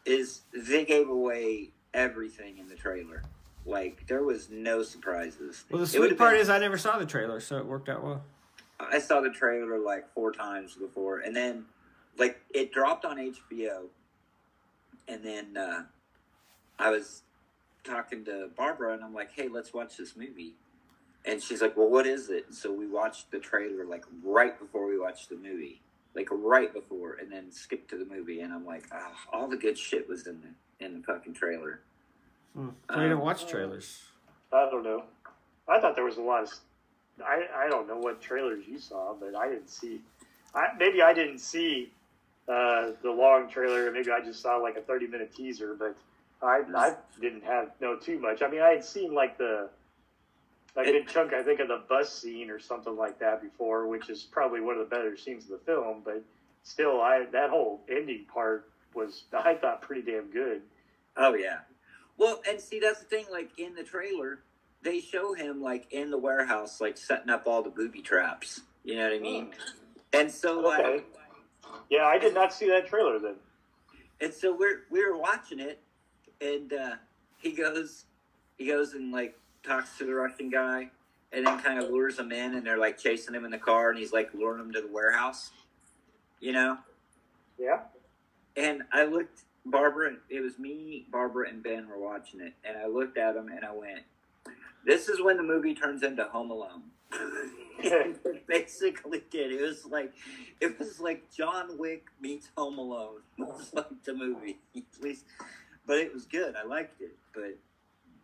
is 0.05 0.41
they 0.53 0.85
gave 0.85 1.09
away 1.09 1.71
everything 1.93 2.57
in 2.59 2.69
the 2.69 2.75
trailer. 2.75 3.23
Like 3.65 4.05
there 4.07 4.23
was 4.23 4.49
no 4.49 4.83
surprises. 4.83 5.63
Well, 5.69 5.81
the 5.81 5.87
sweet 5.87 6.17
part 6.17 6.33
been- 6.33 6.41
is 6.41 6.49
I 6.49 6.59
never 6.59 6.77
saw 6.77 6.97
the 6.99 7.05
trailer, 7.05 7.39
so 7.39 7.57
it 7.57 7.65
worked 7.65 7.89
out 7.89 8.03
well. 8.03 8.23
I 8.79 8.99
saw 8.99 9.21
the 9.21 9.29
trailer 9.29 9.79
like 9.79 10.11
four 10.13 10.31
times 10.31 10.75
before, 10.75 11.19
and 11.19 11.35
then 11.35 11.65
like 12.17 12.39
it 12.53 12.71
dropped 12.71 13.05
on 13.05 13.17
HBO, 13.17 13.85
and 15.07 15.23
then 15.23 15.57
uh, 15.57 15.83
I 16.77 16.91
was 16.91 17.23
talking 17.85 18.25
to 18.25 18.49
Barbara, 18.57 18.93
and 18.93 19.03
I'm 19.03 19.13
like, 19.13 19.31
"Hey, 19.33 19.47
let's 19.47 19.73
watch 19.73 19.97
this 19.97 20.15
movie," 20.15 20.55
and 21.23 21.41
she's 21.41 21.61
like, 21.61 21.77
"Well, 21.77 21.89
what 21.89 22.05
is 22.05 22.29
it?" 22.29 22.53
So 22.53 22.71
we 22.73 22.87
watched 22.87 23.31
the 23.31 23.39
trailer 23.39 23.85
like 23.85 24.03
right 24.23 24.57
before 24.59 24.87
we 24.87 24.99
watched 24.99 25.29
the 25.29 25.35
movie, 25.35 25.81
like 26.15 26.27
right 26.31 26.73
before, 26.73 27.13
and 27.13 27.31
then 27.31 27.51
skipped 27.51 27.89
to 27.91 27.97
the 27.97 28.05
movie, 28.05 28.41
and 28.41 28.51
I'm 28.53 28.65
like, 28.65 28.85
ah, 28.91 29.13
all 29.31 29.47
the 29.47 29.57
good 29.57 29.77
shit 29.77 30.09
was 30.09 30.27
in 30.27 30.41
the 30.41 30.85
in 30.85 30.97
the 30.99 31.03
fucking 31.03 31.33
trailer. 31.33 31.79
Hmm. 32.53 32.69
So 32.89 33.01
you 33.01 33.09
don't 33.09 33.19
Um, 33.19 33.25
watch 33.25 33.47
trailers. 33.47 34.03
I 34.51 34.69
don't 34.69 34.83
know. 34.83 35.03
I 35.67 35.79
thought 35.79 35.95
there 35.95 36.05
was 36.05 36.17
a 36.17 36.21
lot 36.21 36.43
of. 36.43 36.53
I 37.25 37.47
I 37.55 37.69
don't 37.69 37.87
know 37.87 37.97
what 37.97 38.21
trailers 38.21 38.67
you 38.67 38.79
saw, 38.79 39.13
but 39.13 39.35
I 39.35 39.47
didn't 39.49 39.69
see. 39.69 40.01
I 40.53 40.67
maybe 40.77 41.01
I 41.01 41.13
didn't 41.13 41.39
see 41.39 41.91
uh, 42.47 42.91
the 43.01 43.11
long 43.11 43.49
trailer. 43.49 43.91
Maybe 43.91 44.11
I 44.11 44.19
just 44.21 44.41
saw 44.41 44.57
like 44.57 44.75
a 44.75 44.81
thirty 44.81 45.07
minute 45.07 45.33
teaser, 45.33 45.75
but 45.77 45.95
I 46.41 46.61
I 46.75 46.95
didn't 47.19 47.43
have 47.43 47.71
know 47.81 47.97
too 47.97 48.19
much. 48.19 48.41
I 48.41 48.49
mean, 48.49 48.61
I 48.61 48.69
had 48.71 48.83
seen 48.83 49.13
like 49.13 49.37
the 49.37 49.69
like 50.75 50.87
a 50.87 50.91
good 50.91 51.07
chunk, 51.07 51.33
I 51.33 51.41
think, 51.43 51.59
of 51.61 51.69
the 51.69 51.81
bus 51.87 52.13
scene 52.13 52.49
or 52.49 52.59
something 52.59 52.95
like 52.95 53.19
that 53.19 53.41
before, 53.41 53.87
which 53.87 54.09
is 54.09 54.23
probably 54.23 54.59
one 54.61 54.77
of 54.77 54.89
the 54.89 54.95
better 54.95 55.15
scenes 55.15 55.45
of 55.45 55.51
the 55.51 55.65
film. 55.65 56.01
But 56.03 56.23
still, 56.63 57.01
I 57.01 57.25
that 57.31 57.49
whole 57.49 57.81
ending 57.89 58.25
part 58.31 58.69
was 58.93 59.23
I 59.33 59.55
thought 59.55 59.81
pretty 59.81 60.09
damn 60.11 60.31
good. 60.31 60.61
Oh 61.17 61.33
yeah. 61.33 61.59
Well, 62.17 62.41
and 62.47 62.59
see 62.61 62.79
that's 62.79 62.99
the 62.99 63.05
thing. 63.05 63.25
Like 63.31 63.51
in 63.57 63.75
the 63.75 63.83
trailer, 63.83 64.39
they 64.81 64.99
show 64.99 65.33
him 65.33 65.61
like 65.61 65.91
in 65.91 66.11
the 66.11 66.17
warehouse, 66.17 66.79
like 66.81 66.97
setting 66.97 67.29
up 67.29 67.43
all 67.47 67.63
the 67.63 67.69
booby 67.69 68.01
traps. 68.01 68.61
You 68.83 68.95
know 68.97 69.03
what 69.03 69.13
I 69.13 69.19
mean? 69.19 69.51
Oh. 69.53 70.19
And 70.19 70.31
so 70.31 70.59
like, 70.59 70.85
Okay. 70.85 71.03
Yeah, 71.89 72.05
I 72.05 72.17
did 72.19 72.33
not 72.33 72.53
see 72.53 72.67
that 72.67 72.87
trailer 72.87 73.19
then. 73.19 73.35
and 74.21 74.33
so 74.33 74.55
we're 74.55 74.83
we 74.89 75.05
were 75.05 75.17
watching 75.17 75.59
it, 75.59 75.81
and 76.41 76.73
uh, 76.73 76.95
he 77.37 77.51
goes, 77.51 78.05
he 78.57 78.67
goes 78.67 78.93
and 78.93 79.11
like 79.11 79.37
talks 79.63 79.97
to 79.97 80.05
the 80.05 80.13
Russian 80.13 80.49
guy, 80.49 80.89
and 81.31 81.45
then 81.45 81.59
kind 81.59 81.81
of 81.81 81.89
lures 81.89 82.19
him 82.19 82.31
in, 82.31 82.55
and 82.55 82.65
they're 82.65 82.77
like 82.77 82.97
chasing 82.97 83.33
him 83.33 83.45
in 83.45 83.51
the 83.51 83.57
car, 83.57 83.89
and 83.89 83.99
he's 83.99 84.13
like 84.13 84.33
luring 84.33 84.61
him 84.61 84.73
to 84.73 84.81
the 84.81 84.91
warehouse. 84.91 85.51
You 86.39 86.53
know. 86.53 86.77
Yeah. 87.57 87.79
And 88.57 88.83
I 88.91 89.05
looked, 89.05 89.41
Barbara, 89.65 90.13
it 90.29 90.41
was 90.41 90.57
me, 90.59 91.05
Barbara, 91.11 91.49
and 91.49 91.63
Ben 91.63 91.87
were 91.87 91.99
watching 91.99 92.41
it. 92.41 92.53
And 92.63 92.77
I 92.77 92.87
looked 92.87 93.17
at 93.17 93.35
him 93.35 93.49
and 93.49 93.65
I 93.65 93.71
went, 93.71 94.01
This 94.85 95.09
is 95.09 95.21
when 95.21 95.37
the 95.37 95.43
movie 95.43 95.73
turns 95.73 96.03
into 96.03 96.23
Home 96.25 96.51
Alone. 96.51 96.83
basically 98.47 99.23
did. 99.29 99.51
It 99.51 99.61
was 99.61 99.85
like 99.85 100.13
it 100.59 100.77
was 100.79 100.99
like 100.99 101.31
John 101.31 101.77
Wick 101.77 102.05
meets 102.21 102.49
Home 102.57 102.77
Alone. 102.77 103.21
It 103.37 103.47
was 103.47 103.73
like 103.73 104.03
the 104.03 104.13
movie, 104.13 104.57
at 104.75 104.83
least. 105.01 105.25
But 105.87 105.97
it 105.97 106.13
was 106.13 106.25
good. 106.25 106.55
I 106.55 106.65
liked 106.65 107.01
it. 107.01 107.15
But 107.33 107.57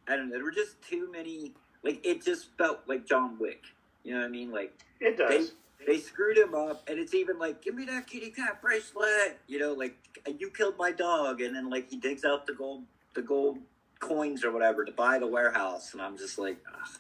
I 0.08 0.16
don't 0.16 0.30
know. 0.30 0.36
There 0.36 0.44
were 0.44 0.52
just 0.52 0.82
too 0.82 1.10
many. 1.12 1.54
Like 1.84 2.06
it 2.06 2.24
just 2.24 2.50
felt 2.58 2.82
like 2.88 3.06
John 3.08 3.38
Wick. 3.40 3.64
You 4.04 4.14
know 4.14 4.20
what 4.22 4.28
I 4.28 4.30
mean? 4.30 4.52
Like 4.52 4.74
It 5.00 5.18
they 5.18 5.38
does. 5.38 5.52
they 5.86 5.98
screwed 6.00 6.38
him 6.38 6.54
up, 6.56 6.88
and 6.90 7.00
it's 7.00 7.14
even 7.14 7.38
like, 7.40 7.62
give 7.62 7.76
me 7.76 7.86
that 7.86 8.08
kitty 8.08 8.32
cat 8.32 8.62
bracelet. 8.62 9.40
You 9.48 9.60
know, 9.60 9.74
like 9.74 9.96
you 10.40 10.50
killed 10.50 10.76
my 10.78 10.92
dog, 10.92 11.42
and 11.42 11.56
then 11.56 11.70
like 11.70 11.90
he 11.90 11.98
digs 11.98 12.24
out 12.26 12.46
the 12.48 12.54
gold, 12.54 12.84
the 13.16 13.22
gold 13.22 13.60
coins 14.00 14.44
or 14.44 14.52
whatever 14.52 14.84
to 14.86 14.92
buy 14.92 15.20
the 15.20 15.28
warehouse, 15.28 15.94
and 15.94 16.02
I'm 16.02 16.18
just 16.18 16.38
like, 16.40 16.58
ugh. 16.68 17.00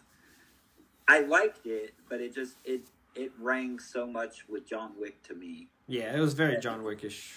I 1.08 1.21
liked 1.21 1.65
it, 1.65 1.93
but 2.10 2.21
it 2.21 2.34
just 2.34 2.56
it 2.63 2.82
it 3.15 3.32
rang 3.39 3.80
so 3.80 4.06
much 4.08 4.45
with 4.47 4.65
John 4.67 4.91
Wick 4.97 5.21
to 5.24 5.34
me. 5.36 5.67
Yeah, 5.88 6.15
it 6.15 6.19
was 6.19 6.34
very 6.34 6.58
John 6.60 6.84
Wickish. 6.84 7.34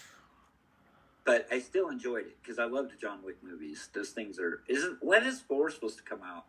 But 1.24 1.46
I 1.50 1.58
still 1.60 1.88
enjoyed 1.88 2.26
it 2.26 2.36
because 2.42 2.58
I 2.58 2.64
loved 2.64 2.92
the 2.92 2.96
John 2.96 3.20
Wick 3.24 3.36
movies. 3.42 3.88
Those 3.94 4.10
things 4.10 4.38
are 4.38 4.60
isn't 4.68 4.98
when 5.02 5.24
is 5.24 5.40
four 5.40 5.70
supposed 5.70 5.96
to 5.98 6.02
come 6.04 6.20
out? 6.22 6.44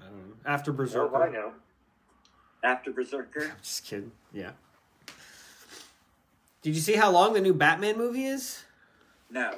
I 0.00 0.06
don't 0.06 0.16
know. 0.28 0.34
After 0.46 0.70
Oh, 0.70 0.74
Berserker. 0.74 1.22
I 1.22 1.30
know. 1.30 1.52
After 2.64 2.92
Berserker? 2.92 3.42
I'm 3.50 3.56
just 3.62 3.84
kidding. 3.84 4.12
Yeah. 4.32 4.52
Did 6.62 6.74
you 6.74 6.80
see 6.80 6.94
how 6.94 7.10
long 7.10 7.34
the 7.34 7.40
new 7.40 7.54
Batman 7.54 7.98
movie 7.98 8.24
is? 8.24 8.64
No. 9.30 9.52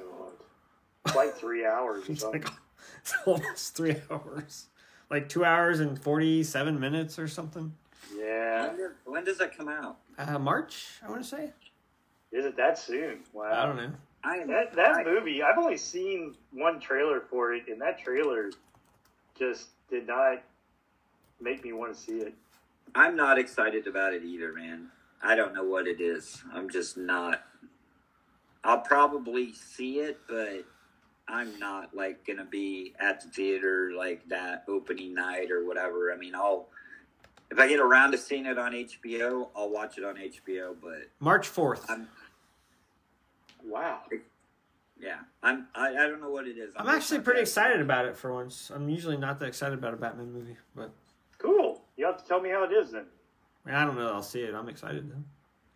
It's 1.06 1.14
like 1.14 1.34
three 1.36 1.64
hours 1.66 2.08
or 2.08 2.12
It's 2.12 2.20
something. 2.22 2.42
like 2.42 2.52
it's 3.00 3.14
almost 3.26 3.76
three 3.76 3.96
hours. 4.10 4.66
Like 5.10 5.28
two 5.28 5.44
hours 5.44 5.80
and 5.80 6.00
forty-seven 6.00 6.80
minutes 6.80 7.18
or 7.18 7.28
something. 7.28 7.74
Yeah. 8.18 8.68
When, 8.72 8.90
when 9.04 9.24
does 9.24 9.38
that 9.38 9.56
come 9.56 9.68
out? 9.68 9.98
Uh, 10.18 10.38
March, 10.38 10.86
I 11.06 11.10
want 11.10 11.22
to 11.22 11.28
say. 11.28 11.52
Is 12.34 12.44
it 12.44 12.56
that 12.56 12.76
soon? 12.78 13.20
Wow. 13.32 13.50
I 13.52 13.64
don't 13.66 13.76
know. 13.76 13.92
I 14.24 14.44
That 14.46 14.72
that 14.74 14.94
I- 14.96 15.04
movie, 15.04 15.42
I've 15.42 15.56
only 15.58 15.76
seen 15.76 16.34
one 16.52 16.80
trailer 16.80 17.20
for 17.20 17.52
it, 17.54 17.68
and 17.68 17.80
that 17.80 17.98
trailer 17.98 18.50
just 19.38 19.68
did 19.88 20.06
not 20.06 20.42
make 21.40 21.62
me 21.62 21.72
want 21.72 21.94
to 21.94 22.00
see 22.00 22.18
it. 22.18 22.34
I'm 22.94 23.14
not 23.16 23.38
excited 23.38 23.86
about 23.86 24.14
it 24.14 24.24
either, 24.24 24.52
man. 24.52 24.90
I 25.22 25.36
don't 25.36 25.54
know 25.54 25.64
what 25.64 25.86
it 25.86 26.00
is. 26.00 26.42
I'm 26.52 26.68
just 26.68 26.96
not. 26.96 27.42
I'll 28.64 28.80
probably 28.80 29.52
see 29.52 30.00
it, 30.00 30.18
but 30.28 30.64
I'm 31.28 31.58
not 31.58 31.94
like 31.94 32.26
gonna 32.26 32.44
be 32.44 32.94
at 32.98 33.20
the 33.20 33.28
theater 33.28 33.92
like 33.96 34.26
that 34.28 34.64
opening 34.68 35.14
night 35.14 35.50
or 35.52 35.64
whatever. 35.64 36.12
I 36.12 36.16
mean, 36.16 36.34
I'll 36.34 36.68
if 37.50 37.58
I 37.58 37.68
get 37.68 37.78
around 37.78 38.12
to 38.12 38.18
seeing 38.18 38.46
it 38.46 38.58
on 38.58 38.72
HBO, 38.72 39.50
I'll 39.54 39.68
watch 39.70 39.98
it 39.98 40.04
on 40.04 40.16
HBO. 40.16 40.74
But 40.80 41.08
March 41.20 41.46
fourth. 41.46 41.88
I'm 43.64 43.70
Wow. 43.70 44.00
yeah, 45.00 45.18
I'm 45.42 45.66
I, 45.74 45.88
I 45.90 46.06
don't 46.06 46.20
know 46.20 46.30
what 46.30 46.46
it 46.46 46.56
is. 46.58 46.72
I'm 46.76 46.86
just 46.86 46.96
actually 46.96 47.20
pretty 47.20 47.38
that 47.40 47.42
excited 47.42 47.80
about 47.80 48.06
it 48.06 48.16
for 48.16 48.32
once. 48.32 48.70
I'm 48.74 48.88
usually 48.88 49.16
not 49.16 49.38
that 49.40 49.46
excited 49.46 49.78
about 49.78 49.94
a 49.94 49.96
Batman 49.96 50.32
movie, 50.32 50.56
but 50.74 50.90
Cool. 51.38 51.82
You 51.96 52.06
have 52.06 52.22
to 52.22 52.24
tell 52.28 52.40
me 52.40 52.50
how 52.50 52.64
it 52.64 52.72
is 52.72 52.92
then. 52.92 53.04
I, 53.66 53.68
mean, 53.68 53.76
I 53.76 53.84
don't 53.84 53.96
know. 53.96 54.08
I'll 54.12 54.22
see 54.22 54.40
it. 54.42 54.54
I'm 54.54 54.68
excited 54.68 55.10
though. 55.10 55.22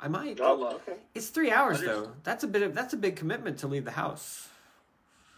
I 0.00 0.08
might. 0.08 0.38
Oh, 0.40 0.66
okay. 0.76 0.98
It's 1.14 1.28
three 1.28 1.50
hours 1.50 1.78
What 1.78 1.88
is- 1.88 1.88
though. 2.06 2.12
That's 2.22 2.44
a 2.44 2.46
bit 2.48 2.62
of 2.62 2.74
that's 2.74 2.92
a 2.94 2.96
big 2.96 3.16
commitment 3.16 3.58
to 3.58 3.66
leave 3.66 3.84
the 3.84 3.90
house. 3.90 4.48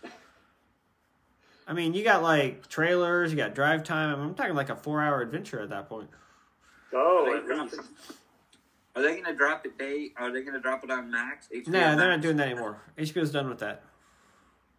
I 1.66 1.72
mean, 1.72 1.94
you 1.94 2.02
got 2.04 2.22
like 2.22 2.68
trailers, 2.68 3.30
you 3.30 3.36
got 3.36 3.54
drive 3.54 3.84
time. 3.84 4.20
I'm 4.20 4.34
talking 4.34 4.54
like 4.54 4.70
a 4.70 4.76
four 4.76 5.00
hour 5.00 5.20
adventure 5.22 5.60
at 5.60 5.70
that 5.70 5.88
point. 5.88 6.10
Oh, 6.92 7.40
Are 8.96 9.02
they, 9.02 9.22
least. 9.22 9.24
dropping, 9.24 9.32
are 9.32 9.32
they 9.32 9.32
gonna 9.32 9.36
drop 9.36 9.66
it 9.66 9.78
day? 9.78 10.10
Are 10.16 10.32
they 10.32 10.42
gonna 10.42 10.60
drop 10.60 10.84
it 10.84 10.90
on 10.90 11.10
Max? 11.10 11.48
HBO 11.54 11.68
No, 11.68 11.96
they're 11.96 12.10
not 12.10 12.20
doing 12.20 12.36
that 12.38 12.48
anymore. 12.48 12.80
HBO's 12.98 13.30
done 13.30 13.48
with 13.48 13.58
that. 13.60 13.82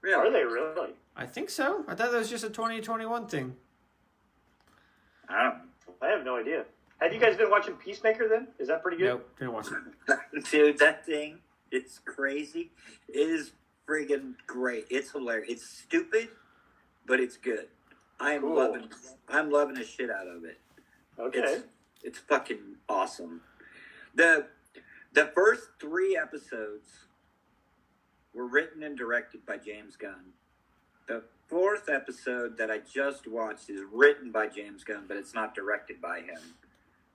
Really? 0.01 0.15
Are 0.27 0.31
they 0.31 0.43
really? 0.43 0.93
I 1.15 1.25
think 1.25 1.49
so. 1.49 1.83
I 1.87 1.95
thought 1.95 2.11
that 2.11 2.17
was 2.17 2.29
just 2.29 2.43
a 2.43 2.49
2021 2.49 3.27
thing. 3.27 3.55
I 5.29 5.43
don't. 5.43 5.55
I 6.01 6.07
have 6.07 6.25
no 6.25 6.37
idea. 6.37 6.65
Have 6.99 7.13
you 7.13 7.19
guys 7.19 7.35
been 7.37 7.49
watching 7.49 7.75
Peacemaker 7.75 8.27
then? 8.27 8.47
Is 8.59 8.67
that 8.67 8.81
pretty 8.81 8.97
good? 8.97 9.05
Nope, 9.07 9.29
didn't 9.39 9.53
watch 9.53 9.67
it. 10.07 10.43
Dude, 10.51 10.77
that 10.79 11.05
thing, 11.05 11.39
it's 11.71 11.99
crazy. 11.99 12.71
It 13.07 13.17
is 13.17 13.51
friggin' 13.87 14.33
great. 14.45 14.85
It's 14.89 15.11
hilarious. 15.11 15.49
It's 15.51 15.67
stupid, 15.67 16.29
but 17.05 17.19
it's 17.19 17.37
good. 17.37 17.67
I 18.19 18.33
am 18.33 18.41
Cool. 18.41 18.55
loving. 18.55 18.89
I'm 19.29 19.49
loving 19.51 19.75
the 19.75 19.83
shit 19.83 20.09
out 20.11 20.27
of 20.27 20.43
it. 20.43 20.59
Okay. 21.19 21.39
It's 21.39 21.63
it's 22.03 22.19
fucking 22.19 22.59
awesome. 22.89 23.41
The 24.15 24.47
the 25.13 25.25
first 25.35 25.69
three 25.79 26.17
episodes 26.17 26.89
were 28.33 28.47
written 28.47 28.83
and 28.83 28.97
directed 28.97 29.45
by 29.45 29.57
James 29.57 29.95
Gunn. 29.95 30.33
The 31.07 31.23
fourth 31.47 31.89
episode 31.89 32.57
that 32.57 32.71
I 32.71 32.79
just 32.79 33.27
watched 33.27 33.69
is 33.69 33.81
written 33.91 34.31
by 34.31 34.47
James 34.47 34.83
Gunn, 34.83 35.03
but 35.07 35.17
it's 35.17 35.33
not 35.33 35.53
directed 35.53 36.01
by 36.01 36.19
him. 36.21 36.39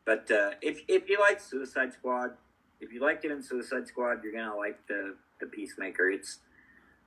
But 0.04 0.30
uh, 0.30 0.50
if 0.62 0.80
if 0.88 1.08
you 1.08 1.18
like 1.20 1.40
Suicide 1.40 1.92
Squad, 1.92 2.32
if 2.80 2.92
you 2.92 3.00
liked 3.00 3.24
it 3.24 3.30
in 3.30 3.42
Suicide 3.42 3.86
Squad, 3.88 4.22
you're 4.22 4.32
gonna 4.32 4.56
like 4.56 4.86
the 4.86 5.16
the 5.40 5.46
Peacemaker. 5.46 6.10
It's 6.10 6.38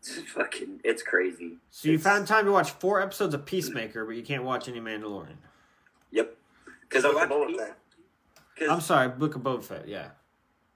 it's 0.02 0.18
fucking 0.34 0.82
it's 0.84 1.04
crazy. 1.04 1.58
So 1.70 1.88
you 1.90 1.96
It's- 1.96 2.04
found 2.04 2.28
time 2.28 2.46
to 2.46 2.52
watch 2.52 2.72
four 2.72 3.02
episodes 3.02 3.34
of 3.34 3.46
Peacemaker, 3.46 4.06
but 4.06 4.16
you 4.16 4.24
can't 4.24 4.44
watch 4.44 4.68
any 4.68 4.80
Mandalorian. 4.80 5.38
Yep. 6.12 6.36
Because 6.82 7.06
I 7.06 7.14
watched 7.14 7.30
Peace- 7.48 7.58
Fett. 7.58 7.68
'cause- 7.68 7.76
I'm 8.68 8.82
sorry, 8.82 9.10
Book 9.10 9.36
of 9.36 9.42
Boba 9.42 9.64
Fett. 9.64 9.88
Yeah. 9.88 10.10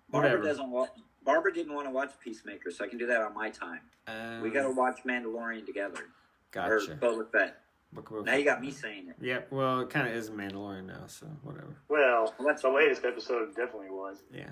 Barbara 0.09 0.29
Whatever. 0.31 0.43
doesn't 0.47 0.69
want. 0.69 0.91
Barbara 1.25 1.53
didn't 1.53 1.73
want 1.73 1.87
to 1.87 1.91
watch 1.91 2.11
Peacemaker, 2.23 2.69
so 2.71 2.83
I 2.83 2.87
can 2.87 2.97
do 2.97 3.07
that 3.07 3.21
on 3.21 3.33
my 3.33 3.49
time. 3.49 3.79
Um, 4.07 4.41
we 4.41 4.49
got 4.49 4.63
to 4.63 4.71
watch 4.71 4.99
Mandalorian 5.05 5.65
together 5.65 5.99
or 5.99 6.79
Gotcha. 6.79 6.95
Boba 7.01 7.29
Fett. 7.31 7.59
Book 7.93 8.09
of 8.11 8.17
Boba 8.17 8.25
Now 8.25 8.35
you 8.35 8.43
got 8.43 8.61
me 8.61 8.71
saying 8.71 9.07
it. 9.09 9.15
Yeah, 9.21 9.39
well, 9.49 9.79
it 9.81 9.89
kind 9.89 10.07
of 10.07 10.13
is 10.13 10.29
Mandalorian 10.29 10.85
now, 10.87 11.03
so 11.07 11.27
whatever. 11.43 11.75
Well, 11.87 12.33
Well, 12.37 12.47
that's- 12.47 12.61
the 12.61 12.69
latest 12.69 13.05
episode 13.05 13.55
definitely 13.55 13.89
was. 13.91 14.17
Yeah. 14.33 14.49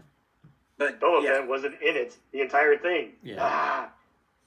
But 0.78 1.00
Boba 1.00 1.24
yeah, 1.24 1.34
Fett 1.39 1.48
wasn't 1.48 1.76
in 1.82 1.96
it 1.96 2.17
the 2.32 2.41
entire 2.41 2.78
thing. 2.78 3.13
Yeah. 3.22 3.38
Ah, 3.41 3.91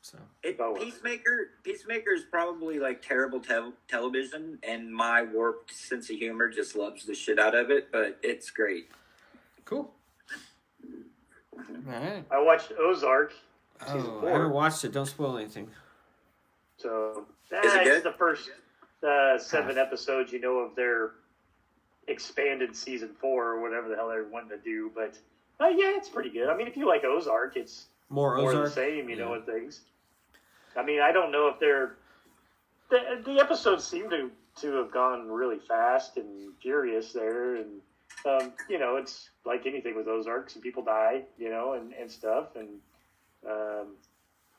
So 0.05 0.19
it, 0.43 0.59
Peacemaker. 0.79 1.49
Peacemaker 1.63 2.13
is 2.13 2.25
probably 2.31 2.79
like 2.79 3.01
terrible 3.01 3.41
tel- 3.41 3.73
television, 3.89 4.59
and 4.63 4.95
my 4.95 5.23
warped 5.23 5.73
sense 5.73 6.11
of 6.11 6.17
humor 6.17 6.51
just 6.51 6.77
loves 6.77 7.07
the 7.07 7.15
shit 7.15 7.39
out 7.39 7.55
of 7.55 7.71
it. 7.71 7.91
But 7.91 8.19
it's 8.23 8.51
great. 8.51 8.91
cool. 9.65 9.95
All 11.57 11.63
right. 11.87 12.23
I 12.31 12.39
watched 12.43 12.73
Ozark, 12.79 13.33
season 13.81 14.03
Oh, 14.07 14.27
I 14.27 14.31
haven't 14.33 14.51
watched 14.53 14.85
it. 14.85 14.93
Don't 14.93 15.07
spoil 15.07 15.39
anything. 15.39 15.71
So 16.77 17.25
Is 17.47 17.53
it 17.53 17.63
that's 17.63 17.85
good? 17.85 18.03
the 18.03 18.13
first 18.13 18.51
uh, 19.03 19.39
seven 19.39 19.79
episodes 19.79 20.33
you 20.33 20.41
know 20.41 20.59
of 20.59 20.77
their 20.77 21.13
expanded 22.09 22.77
season 22.77 23.09
four 23.19 23.53
or 23.53 23.61
whatever 23.63 23.89
the 23.89 23.97
hell 23.97 24.09
they're 24.11 24.25
wanting 24.25 24.51
to 24.51 24.59
do. 24.59 24.91
But 24.95 25.17
uh, 25.61 25.69
yeah, 25.69 25.93
it's 25.97 26.11
pretty 26.11 26.29
good. 26.29 26.51
I 26.51 26.57
mean, 26.59 26.67
if 26.67 26.77
you 26.77 26.87
like 26.87 27.05
Ozark, 27.05 27.57
it's 27.57 27.87
More 28.11 28.37
more 28.37 28.51
Ozark. 28.51 28.65
the 28.67 28.71
same, 28.71 29.09
you 29.09 29.17
know, 29.17 29.31
Yeah. 29.33 29.39
with 29.39 29.47
things. 29.47 29.81
I 30.77 30.85
mean, 30.85 31.01
I 31.01 31.13
don't 31.13 31.33
know 31.33 31.49
if 31.49 31.59
they're 31.59 31.97
the, 32.91 33.23
the 33.25 33.41
episodes 33.41 33.87
seem 33.87 34.11
to 34.11 34.31
to 34.61 34.73
have 34.75 34.93
gone 34.93 35.29
really 35.29 35.59
fast 35.59 36.17
and 36.17 36.53
furious 36.63 37.13
there, 37.13 37.57
and 37.57 37.81
um, 38.27 38.53
you 38.69 38.79
know, 38.79 38.97
it's 38.97 39.31
like 39.45 39.67
anything 39.67 39.97
with 39.97 40.07
Ozarks, 40.07 40.55
and 40.55 40.63
people 40.63 40.83
die, 40.83 41.23
you 41.37 41.51
know, 41.51 41.73
and, 41.73 41.93
and 41.93 42.11
stuff, 42.11 42.57
and 42.57 42.69
um, 43.49 43.97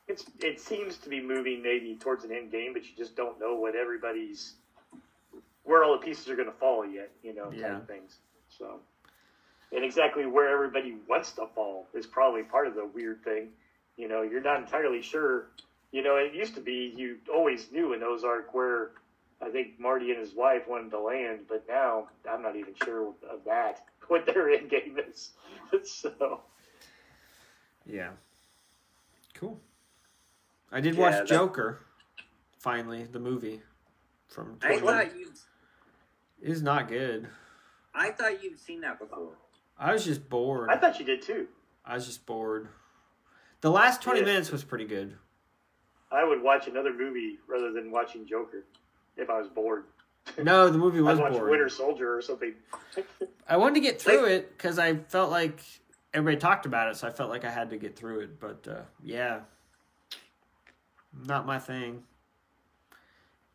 it's 0.08 0.24
it 0.40 0.60
seems 0.60 0.98
to 0.98 1.08
be 1.08 1.20
moving 1.20 1.62
maybe 1.62 1.96
towards 1.96 2.24
an 2.24 2.32
end 2.32 2.50
game, 2.50 2.72
but 2.72 2.82
you 2.82 2.90
just 2.96 3.16
don't 3.16 3.40
know 3.40 3.54
what 3.54 3.74
everybody's 3.74 4.54
where 5.64 5.82
all 5.82 5.92
the 5.98 6.04
pieces 6.04 6.28
are 6.28 6.36
going 6.36 6.46
to 6.48 6.54
fall 6.54 6.86
yet, 6.86 7.10
you 7.22 7.34
know, 7.34 7.50
Yeah. 7.50 7.70
type 7.70 7.88
things. 7.88 8.18
So, 8.56 8.80
and 9.72 9.84
exactly 9.84 10.24
where 10.24 10.48
everybody 10.48 10.96
wants 11.08 11.32
to 11.32 11.46
fall 11.54 11.88
is 11.92 12.06
probably 12.06 12.44
part 12.44 12.68
of 12.68 12.74
the 12.74 12.86
weird 12.86 13.24
thing. 13.24 13.48
You 13.96 14.06
know, 14.08 14.22
you're 14.22 14.42
not 14.42 14.60
entirely 14.60 15.02
sure. 15.02 15.48
You 15.96 16.02
know, 16.02 16.16
it 16.16 16.34
used 16.34 16.54
to 16.56 16.60
be 16.60 16.92
you 16.94 17.16
always 17.32 17.72
knew 17.72 17.94
in 17.94 18.02
Ozark 18.02 18.52
where 18.52 18.90
I 19.40 19.48
think 19.48 19.80
Marty 19.80 20.10
and 20.10 20.20
his 20.20 20.34
wife 20.34 20.68
wanted 20.68 20.90
to 20.90 21.00
land, 21.00 21.46
but 21.48 21.64
now 21.66 22.08
I'm 22.30 22.42
not 22.42 22.54
even 22.54 22.74
sure 22.84 23.14
of 23.30 23.42
that 23.46 23.82
what 24.08 24.26
their 24.26 24.50
end 24.50 24.68
game 24.68 24.98
is. 25.08 25.30
so, 25.84 26.42
Yeah. 27.86 28.10
Cool. 29.32 29.58
I 30.70 30.82
did 30.82 30.96
Yeah, 30.96 31.00
watch 31.00 31.12
that- 31.14 31.28
Joker. 31.28 31.78
Finally, 32.58 33.04
the 33.04 33.18
movie 33.20 33.62
from. 34.28 34.58
I 34.60 34.76
20 34.76 34.80
thought 34.86 35.16
you. 35.16 35.28
It 36.42 36.50
is 36.50 36.60
not 36.60 36.88
good. 36.88 37.26
I 37.94 38.10
thought 38.10 38.42
you'd 38.44 38.60
seen 38.60 38.82
that 38.82 38.98
before. 38.98 39.32
I 39.78 39.94
was 39.94 40.04
just 40.04 40.28
bored. 40.28 40.68
I 40.68 40.76
thought 40.76 40.98
you 40.98 41.06
did 41.06 41.22
too. 41.22 41.46
I 41.86 41.94
was 41.94 42.04
just 42.04 42.26
bored. 42.26 42.68
The 43.62 43.70
last 43.70 44.02
20 44.02 44.20
Yeah. 44.20 44.26
minutes 44.26 44.52
was 44.52 44.62
pretty 44.62 44.84
good. 44.84 45.16
I 46.10 46.24
would 46.24 46.42
watch 46.42 46.68
another 46.68 46.92
movie 46.92 47.38
rather 47.48 47.72
than 47.72 47.90
watching 47.90 48.26
Joker 48.26 48.64
if 49.16 49.28
I 49.30 49.38
was 49.38 49.48
bored. 49.48 49.84
No, 50.42 50.68
the 50.70 50.78
movie 50.78 50.98
I 51.00 51.02
was 51.02 51.18
watched 51.18 51.34
boring. 51.34 51.50
Winter 51.50 51.68
Soldier 51.68 52.16
or 52.16 52.22
something. 52.22 52.54
I 53.48 53.56
wanted 53.56 53.74
to 53.74 53.80
get 53.80 54.00
through 54.00 54.26
it 54.26 54.56
because 54.56 54.78
I 54.78 54.94
felt 54.96 55.30
like 55.30 55.60
everybody 56.14 56.40
talked 56.40 56.66
about 56.66 56.88
it, 56.90 56.96
so 56.96 57.06
I 57.08 57.10
felt 57.10 57.30
like 57.30 57.44
I 57.44 57.50
had 57.50 57.70
to 57.70 57.76
get 57.76 57.96
through 57.96 58.20
it. 58.20 58.40
But 58.40 58.66
uh, 58.68 58.80
yeah, 59.02 59.40
not 61.26 61.46
my 61.46 61.58
thing. 61.58 62.02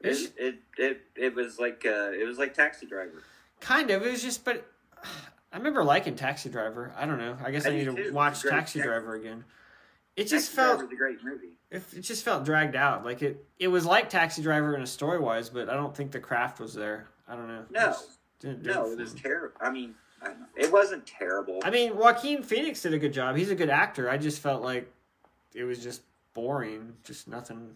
It, 0.01 0.33
it 0.37 0.55
it 0.77 1.01
it 1.15 1.35
was 1.35 1.59
like 1.59 1.83
uh, 1.85 2.11
it 2.11 2.25
was 2.25 2.37
like 2.37 2.53
Taxi 2.53 2.85
Driver. 2.87 3.21
kind 3.59 3.91
of. 3.91 4.01
It 4.05 4.11
was 4.11 4.23
just, 4.23 4.43
but 4.43 4.65
I 5.53 5.57
remember 5.57 5.83
liking 5.83 6.15
Taxi 6.15 6.49
Driver. 6.49 6.91
I 6.97 7.05
don't 7.05 7.19
know. 7.19 7.37
I 7.43 7.51
guess 7.51 7.65
I, 7.65 7.69
I 7.69 7.73
need 7.75 7.85
to 7.85 7.95
too. 7.95 8.13
watch 8.13 8.35
Taxi 8.41 8.49
Taxi- 8.49 8.81
Driver 8.81 9.13
again. 9.15 9.43
It 10.21 10.27
just 10.27 10.47
Taxi 10.47 10.55
felt 10.55 10.77
Driver's 10.79 10.93
a 10.93 10.97
great 10.97 11.23
movie. 11.23 11.53
it, 11.69 11.83
it 11.97 12.01
just 12.01 12.23
felt 12.23 12.45
dragged 12.45 12.75
out. 12.75 13.03
Like 13.05 13.21
it 13.21 13.45
it 13.59 13.67
was 13.67 13.85
like 13.85 14.09
Taxi 14.09 14.41
Driver 14.41 14.75
in 14.75 14.81
a 14.81 14.87
story 14.87 15.19
wise, 15.19 15.49
but 15.49 15.69
I 15.69 15.73
don't 15.73 15.95
think 15.95 16.11
the 16.11 16.19
craft 16.19 16.59
was 16.59 16.73
there. 16.73 17.07
I 17.27 17.35
don't 17.35 17.47
know. 17.47 17.65
No. 17.69 17.95
Do 18.39 18.57
No, 18.63 18.87
it 18.87 18.93
it 18.93 18.97
was 18.99 19.13
terrible. 19.13 19.55
I 19.61 19.69
mean, 19.69 19.95
I 20.21 20.33
it 20.55 20.71
wasn't 20.71 21.05
terrible. 21.05 21.59
I 21.63 21.69
mean, 21.69 21.95
Joaquin 21.95 22.43
Phoenix 22.43 22.81
did 22.81 22.93
a 22.93 22.99
good 22.99 23.13
job. 23.13 23.35
He's 23.35 23.51
a 23.51 23.55
good 23.55 23.69
actor. 23.69 24.09
I 24.09 24.17
just 24.17 24.41
felt 24.41 24.61
like 24.63 24.91
it 25.53 25.63
was 25.63 25.81
just 25.83 26.01
boring. 26.33 26.93
Just 27.03 27.27
nothing. 27.27 27.75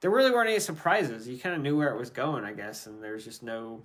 There 0.00 0.10
really 0.10 0.30
weren't 0.30 0.48
any 0.48 0.60
surprises. 0.60 1.26
You 1.26 1.38
kind 1.38 1.56
of 1.56 1.60
knew 1.62 1.76
where 1.76 1.88
it 1.88 1.98
was 1.98 2.10
going, 2.10 2.44
I 2.44 2.52
guess, 2.52 2.86
and 2.86 3.02
there's 3.02 3.24
just 3.24 3.42
no 3.42 3.82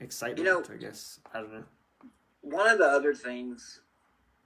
excitement. 0.00 0.38
You 0.38 0.44
know- 0.44 0.64
I 0.72 0.76
guess 0.76 1.20
I 1.32 1.40
don't 1.40 1.52
know. 1.52 1.64
One 2.40 2.68
of 2.68 2.78
the 2.78 2.84
other 2.86 3.14
things 3.14 3.80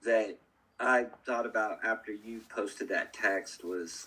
that 0.04 0.38
I 0.80 1.06
thought 1.26 1.46
about 1.46 1.78
after 1.84 2.12
you 2.12 2.42
posted 2.48 2.88
that 2.90 3.12
text 3.12 3.64
was 3.64 4.06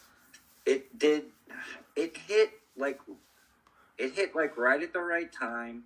it 0.66 0.98
did 0.98 1.26
it 1.96 2.16
hit 2.28 2.52
like 2.78 3.00
it 3.98 4.14
hit 4.14 4.36
like 4.36 4.58
right 4.58 4.82
at 4.82 4.94
the 4.94 5.02
right 5.02 5.32
time. 5.32 5.84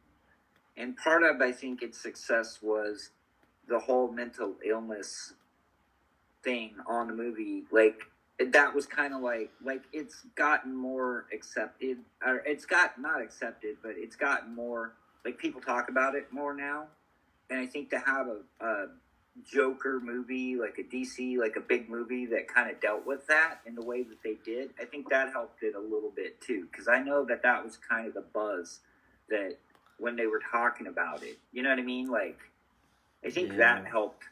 And 0.78 0.96
part 0.96 1.24
of 1.24 1.42
I 1.42 1.52
think 1.52 1.82
its 1.82 2.02
success 2.02 2.60
was 2.62 3.10
the 3.68 3.80
whole 3.80 4.12
mental 4.12 4.54
illness 4.64 5.34
thing 6.44 6.76
on 6.88 7.08
the 7.08 7.14
movie. 7.14 7.64
Like 7.72 8.02
that 8.52 8.76
was 8.76 8.86
kind 8.86 9.14
of 9.14 9.22
like 9.22 9.50
like 9.64 9.84
it's 9.92 10.22
gotten 10.36 10.76
more 10.76 11.26
accepted 11.34 11.98
or 12.24 12.44
it's 12.46 12.66
got 12.66 13.00
not 13.00 13.22
accepted 13.22 13.78
but 13.82 13.94
it's 13.96 14.18
gotten 14.18 14.54
more 14.54 14.92
like 15.24 15.38
people 15.38 15.62
talk 15.62 15.90
about 15.90 16.14
it 16.14 16.32
more 16.32 16.54
now. 16.54 16.86
And 17.50 17.60
I 17.60 17.66
think 17.66 17.90
to 17.92 18.00
have 18.00 18.28
a, 18.28 18.66
a 18.66 18.88
Joker 19.44 20.00
movie, 20.02 20.56
like 20.56 20.78
a 20.80 20.84
DC, 20.84 21.38
like 21.38 21.56
a 21.56 21.62
big 21.62 21.90
movie 21.90 22.26
that 22.28 22.48
kind 22.48 22.72
of 22.72 22.80
dealt 22.80 23.06
with 23.06 23.28
that 23.28 23.60
in 23.66 23.76
the 23.76 23.82
way 23.84 24.02
that 24.04 24.24
they 24.24 24.38
did, 24.46 24.72
I 24.80 24.86
think 24.86 25.10
that 25.10 25.32
helped 25.32 25.62
it 25.64 25.76
a 25.76 25.80
little 25.80 26.12
bit 26.16 26.40
too. 26.42 26.68
Because 26.72 26.88
I 26.88 27.00
know 27.02 27.26
that 27.26 27.44
that 27.44 27.64
was 27.64 27.78
kind 27.78 28.08
of 28.08 28.14
the 28.14 28.22
buzz 28.22 28.80
that 29.30 29.58
when 29.98 30.16
they 30.16 30.26
were 30.26 30.42
talking 30.52 30.88
about 30.88 31.24
it, 31.24 31.38
you 31.52 31.64
know 31.64 31.70
what 31.70 31.80
I 31.80 31.84
mean? 31.84 32.08
Like, 32.08 32.40
I 33.26 33.30
think 33.30 33.52
Yeah. 33.52 33.58
that 33.58 33.88
helped. 33.88 34.24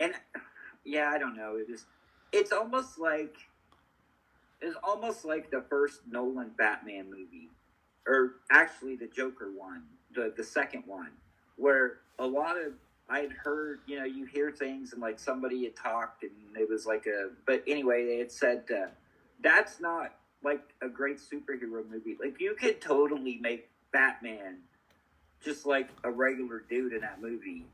And 0.00 0.14
yeah, 0.84 1.10
I 1.10 1.18
don't 1.18 1.36
know. 1.36 1.56
It 1.56 1.68
was, 1.68 1.86
it's 2.32 2.52
almost 2.52 2.98
like, 2.98 3.36
it's 4.60 4.76
almost 4.82 5.24
like 5.24 5.50
the 5.50 5.62
first 5.62 6.00
Nolan 6.10 6.50
Batman 6.56 7.08
movie, 7.10 7.50
or 8.06 8.36
actually 8.50 8.96
the 8.96 9.06
Joker 9.06 9.50
one, 9.52 9.84
the 10.12 10.32
the 10.36 10.42
second 10.42 10.84
one, 10.86 11.10
where 11.56 11.98
a 12.18 12.26
lot 12.26 12.56
of 12.56 12.72
I 13.10 13.20
had 13.20 13.32
heard, 13.32 13.80
you 13.86 13.98
know, 13.98 14.04
you 14.04 14.26
hear 14.26 14.50
things 14.50 14.92
and 14.92 15.00
like 15.00 15.18
somebody 15.18 15.64
had 15.64 15.74
talked 15.76 16.22
and 16.24 16.32
it 16.56 16.68
was 16.68 16.84
like 16.86 17.06
a, 17.06 17.30
but 17.46 17.62
anyway, 17.66 18.04
they 18.06 18.18
had 18.18 18.30
said 18.30 18.64
uh, 18.70 18.88
that's 19.42 19.80
not 19.80 20.14
like 20.44 20.62
a 20.82 20.88
great 20.88 21.18
superhero 21.18 21.88
movie. 21.90 22.16
Like 22.20 22.40
you 22.40 22.54
could 22.54 22.80
totally 22.80 23.38
make 23.40 23.68
Batman 23.92 24.58
just 25.42 25.64
like 25.66 25.88
a 26.04 26.10
regular 26.10 26.64
dude 26.68 26.92
in 26.92 27.00
that 27.00 27.22
movie, 27.22 27.64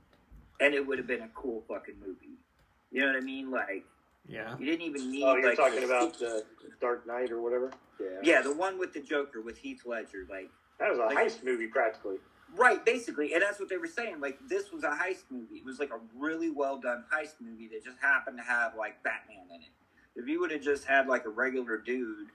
and 0.60 0.74
it 0.74 0.86
would 0.86 0.98
have 0.98 1.06
been 1.06 1.22
a 1.22 1.28
cool 1.34 1.64
fucking 1.66 1.94
movie. 1.98 2.38
You 2.92 3.00
know 3.00 3.06
what 3.08 3.16
I 3.16 3.20
mean? 3.20 3.50
Like 3.50 3.84
Yeah. 4.28 4.56
you 4.58 4.66
didn't 4.66 4.82
even 4.82 5.10
need. 5.10 5.24
Oh, 5.24 5.34
you're 5.34 5.48
like, 5.48 5.56
talking 5.56 5.82
about 5.82 6.16
the 6.18 6.44
Dark 6.80 7.06
Knight 7.06 7.32
or 7.32 7.40
whatever. 7.40 7.72
Yeah, 8.00 8.06
Yeah, 8.22 8.42
the 8.42 8.52
one 8.54 8.78
with 8.78 8.92
the 8.92 9.00
Joker 9.00 9.40
with 9.40 9.58
Heath 9.58 9.82
Ledger, 9.84 10.26
like. 10.30 10.50
that 10.78 10.90
was 10.90 10.98
a 10.98 11.02
Like- 11.06 11.16
heist 11.16 11.42
movie 11.44 11.66
practically. 11.66 12.16
Right, 12.56 12.84
basically, 12.84 13.32
and 13.34 13.42
that's 13.42 13.58
what 13.58 13.68
they 13.68 13.76
were 13.78 13.86
saying. 13.86 14.20
Like 14.20 14.38
this 14.48 14.72
was 14.72 14.84
a 14.84 14.90
heist 14.90 15.24
movie. 15.30 15.56
It 15.56 15.64
was 15.64 15.78
like 15.78 15.90
a 15.90 15.98
really 16.16 16.50
well 16.50 16.78
done 16.78 17.04
heist 17.12 17.34
movie 17.40 17.68
that 17.68 17.84
just 17.84 17.98
happened 18.00 18.38
to 18.38 18.44
have 18.44 18.76
like 18.76 19.02
Batman 19.02 19.46
in 19.54 19.60
it. 19.62 19.68
If 20.16 20.28
you 20.28 20.40
would 20.40 20.50
have 20.52 20.62
just 20.62 20.84
had 20.84 21.08
like 21.08 21.24
a 21.24 21.30
regular 21.30 21.76
dude, 21.78 22.28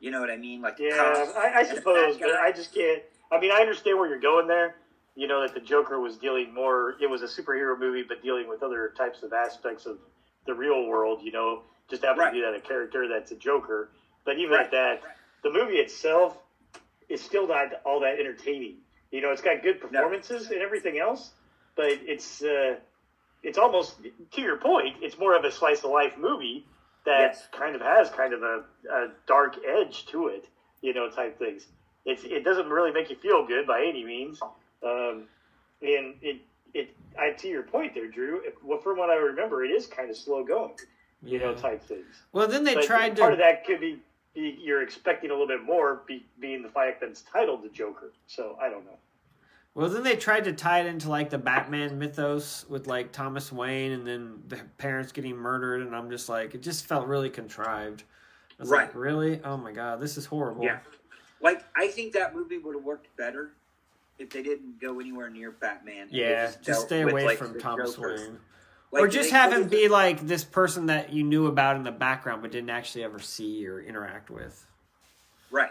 you 0.00 0.10
know 0.12 0.20
what 0.20 0.30
I 0.30 0.36
mean? 0.36 0.62
Like 0.62 0.76
Yeah, 0.78 0.96
cop, 0.96 1.36
I, 1.36 1.60
I 1.60 1.64
suppose, 1.64 2.16
but. 2.18 2.30
I 2.36 2.52
just 2.52 2.72
can't. 2.74 3.02
I 3.32 3.40
mean, 3.40 3.50
I 3.50 3.56
understand 3.60 3.98
where 3.98 4.08
you're 4.08 4.20
going 4.20 4.46
there. 4.46 4.76
You 5.16 5.26
know 5.28 5.42
that 5.42 5.54
the 5.54 5.60
Joker 5.60 5.98
was 6.00 6.16
dealing 6.16 6.52
more. 6.54 6.94
It 7.00 7.08
was 7.08 7.22
a 7.22 7.26
superhero 7.26 7.78
movie, 7.78 8.04
but 8.06 8.22
dealing 8.22 8.48
with 8.48 8.62
other 8.62 8.92
types 8.96 9.22
of 9.22 9.32
aspects 9.32 9.86
of 9.86 9.98
the 10.46 10.54
real 10.54 10.86
world. 10.86 11.20
You 11.22 11.32
know, 11.32 11.62
just 11.90 12.02
happen 12.02 12.18
Right. 12.20 12.30
to 12.30 12.34
be 12.34 12.40
that 12.42 12.54
a 12.54 12.60
character 12.60 13.08
that's 13.08 13.30
a 13.32 13.36
Joker. 13.36 13.90
But 14.24 14.38
even 14.38 14.52
Right, 14.52 14.66
at 14.66 14.70
that, 14.72 15.02
right. 15.04 15.14
the 15.42 15.50
movie 15.50 15.74
itself 15.76 16.38
is 17.08 17.20
still 17.20 17.46
not 17.48 17.68
all 17.84 18.00
that 18.00 18.18
entertaining. 18.20 18.76
You 19.14 19.20
know, 19.20 19.30
it's 19.30 19.42
got 19.42 19.62
good 19.62 19.80
performances 19.80 20.50
and 20.50 20.60
everything 20.60 20.98
else, 20.98 21.30
but 21.76 21.86
it's 21.86 22.42
uh, 22.42 22.74
it's 23.44 23.58
almost 23.58 23.94
to 24.32 24.40
your 24.40 24.56
point. 24.56 24.96
It's 25.02 25.16
more 25.16 25.36
of 25.36 25.44
a 25.44 25.52
slice 25.52 25.84
of 25.84 25.92
life 25.92 26.18
movie 26.18 26.66
that 27.06 27.34
Yes. 27.36 27.46
kind 27.52 27.76
of 27.76 27.80
has 27.80 28.10
kind 28.10 28.34
of 28.34 28.42
a, 28.42 28.64
a 28.90 29.08
dark 29.28 29.54
edge 29.64 30.06
to 30.06 30.26
it. 30.26 30.48
You 30.80 30.94
know, 30.94 31.10
type 31.10 31.38
things. 31.38 31.64
It's 32.04 32.24
it 32.24 32.42
doesn't 32.42 32.68
really 32.68 32.90
make 32.90 33.08
you 33.08 33.14
feel 33.14 33.46
good 33.46 33.68
by 33.68 33.84
any 33.84 34.02
means. 34.02 34.40
Um, 34.82 35.28
and 35.80 36.16
it 36.20 36.40
it 36.74 36.90
I 37.16 37.30
to 37.30 37.48
your 37.48 37.62
point 37.62 37.94
there, 37.94 38.08
Drew. 38.08 38.40
If, 38.44 38.54
well, 38.64 38.80
from 38.80 38.98
what 38.98 39.10
I 39.10 39.14
remember, 39.14 39.64
it 39.64 39.70
is 39.70 39.86
kind 39.86 40.10
of 40.10 40.16
slow 40.16 40.42
going. 40.42 40.74
You 41.22 41.38
know, 41.38 41.54
type 41.54 41.84
things. 41.84 42.16
Well, 42.32 42.48
then 42.48 42.64
they 42.64 42.74
But 42.74 42.84
tried 42.84 43.06
part 43.06 43.16
to. 43.16 43.20
Part 43.22 43.32
of 43.34 43.38
that 43.38 43.64
could 43.64 43.78
be, 43.78 43.92
be 43.92 44.02
you're 44.34 44.82
expecting 44.82 45.30
a 45.30 45.32
little 45.32 45.46
bit 45.46 45.62
more, 45.62 46.02
be, 46.06 46.26
being 46.40 46.62
the 46.62 46.68
fact 46.68 47.00
that 47.00 47.10
it's 47.10 47.22
titled 47.22 47.62
the 47.62 47.68
Joker. 47.68 48.12
So 48.26 48.58
I 48.60 48.68
don't 48.68 48.84
know. 48.84 48.98
Well, 49.74 49.88
then 49.88 50.04
they 50.04 50.14
tried 50.14 50.44
to 50.44 50.52
tie 50.52 50.80
it 50.80 50.86
into 50.86 51.08
like 51.10 51.30
the 51.30 51.38
Batman 51.38 51.98
mythos 51.98 52.64
with 52.68 52.86
like 52.86 53.10
Thomas 53.10 53.50
Wayne 53.50 53.92
and 53.92 54.06
then 54.06 54.42
the 54.46 54.60
parents 54.78 55.10
getting 55.10 55.36
murdered, 55.36 55.82
and 55.82 55.96
I'm 55.96 56.10
just 56.10 56.28
like, 56.28 56.54
it 56.54 56.62
just 56.62 56.86
felt 56.86 57.06
really 57.08 57.30
contrived. 57.30 58.04
I 58.58 58.62
was 58.62 58.70
like, 58.70 58.80
Right. 58.80 58.94
really? 58.94 59.40
Oh 59.42 59.56
my 59.56 59.72
god, 59.72 60.00
this 60.00 60.16
is 60.16 60.26
horrible. 60.26 60.64
Yeah. 60.64 60.78
Like 61.40 61.64
I 61.76 61.88
think 61.88 62.12
that 62.12 62.34
movie 62.36 62.58
would 62.58 62.76
have 62.76 62.84
worked 62.84 63.08
better 63.16 63.54
if 64.20 64.30
they 64.30 64.42
didn't 64.42 64.80
go 64.80 65.00
anywhere 65.00 65.28
near 65.28 65.50
Batman. 65.50 66.06
Yeah, 66.10 66.46
just 66.46 66.62
dealt 66.62 66.86
stay 66.86 67.02
away 67.02 67.24
like, 67.24 67.38
from 67.38 67.58
Thomas 67.58 67.96
Joker. 67.96 68.14
Wayne. 68.16 68.38
Like, 68.90 69.02
or 69.02 69.08
just 69.08 69.30
have 69.30 69.52
him 69.52 69.66
be 69.68 69.88
like 69.88 70.20
this 70.20 70.44
person 70.44 70.86
that 70.86 71.12
you 71.12 71.24
knew 71.24 71.46
about 71.46 71.76
in 71.76 71.82
the 71.82 71.90
background 71.90 72.42
but 72.42 72.52
didn't 72.52 72.70
actually 72.70 73.02
ever 73.04 73.18
see 73.18 73.66
or 73.66 73.80
interact 73.80 74.30
with. 74.30 74.66
right. 75.50 75.70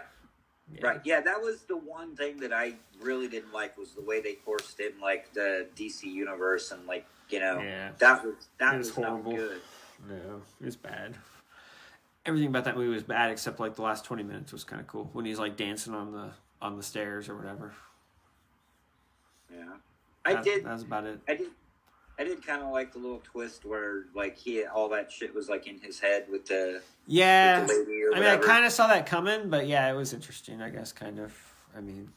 Yeah. 0.74 0.86
Right. 0.86 1.00
Yeah, 1.04 1.20
that 1.20 1.40
was 1.42 1.62
the 1.64 1.76
one 1.76 2.16
thing 2.16 2.38
that 2.38 2.52
I 2.52 2.74
really 3.02 3.28
didn't 3.28 3.52
like 3.52 3.76
was 3.76 3.92
the 3.92 4.00
way 4.00 4.20
they 4.22 4.34
forced 4.34 4.80
in 4.80 4.98
like 5.00 5.30
the 5.34 5.66
DC 5.76 6.04
universe 6.04 6.70
and 6.70 6.86
like 6.86 7.04
you 7.28 7.38
know 7.38 7.60
Yeah. 7.60 7.90
that 7.98 8.24
was 8.24 8.34
that 8.58 8.74
It 8.74 8.78
was 8.78 8.88
was, 8.88 8.98
not 8.98 9.08
horrible. 9.10 9.36
good. 9.36 9.60
No, 10.08 10.42
it 10.60 10.64
was 10.64 10.76
bad. 10.76 11.16
Everything 12.26 12.48
about 12.48 12.64
that 12.64 12.76
movie 12.76 12.88
was 12.94 13.02
bad 13.02 13.30
except 13.30 13.60
like 13.60 13.74
the 13.74 13.82
last 13.82 14.04
twenty 14.06 14.22
minutes 14.22 14.52
was 14.52 14.64
kind 14.64 14.80
of 14.80 14.86
cool 14.88 15.10
when 15.12 15.26
he's 15.26 15.38
like 15.38 15.56
dancing 15.58 15.94
on 15.94 16.12
the 16.12 16.30
on 16.62 16.76
the 16.78 16.82
stairs 16.82 17.28
or 17.28 17.36
whatever. 17.36 17.74
Yeah, 19.54 19.64
I 20.24 20.34
That- 20.34 20.44
did. 20.44 20.64
That's 20.64 20.82
about 20.82 21.04
it. 21.04 21.20
I 21.28 21.34
did. 21.34 21.50
I 22.18 22.24
did 22.24 22.46
kind 22.46 22.62
of 22.62 22.70
like 22.70 22.92
the 22.92 22.98
little 22.98 23.20
twist 23.24 23.64
where 23.64 24.04
like 24.14 24.36
he 24.38 24.64
all 24.64 24.88
that 24.90 25.10
shit 25.10 25.34
was 25.34 25.48
like 25.48 25.66
in 25.66 25.80
his 25.80 25.98
head 25.98 26.26
with 26.30 26.46
the, 26.46 26.80
Yeah. 27.06 27.60
with 27.62 27.68
the 27.86 28.12
I 28.14 28.20
mean, 28.20 28.28
I 28.28 28.36
kind 28.36 28.64
of 28.64 28.70
saw 28.72 28.86
that 28.86 29.06
coming, 29.06 29.50
but 29.50 29.66
yeah, 29.66 29.90
it 29.90 29.94
was 29.94 30.12
interesting. 30.12 30.62
I 30.62 30.70
guess 30.70 30.92
kind 30.92 31.18
of. 31.18 31.34
I 31.76 31.80
mean, 31.80 32.12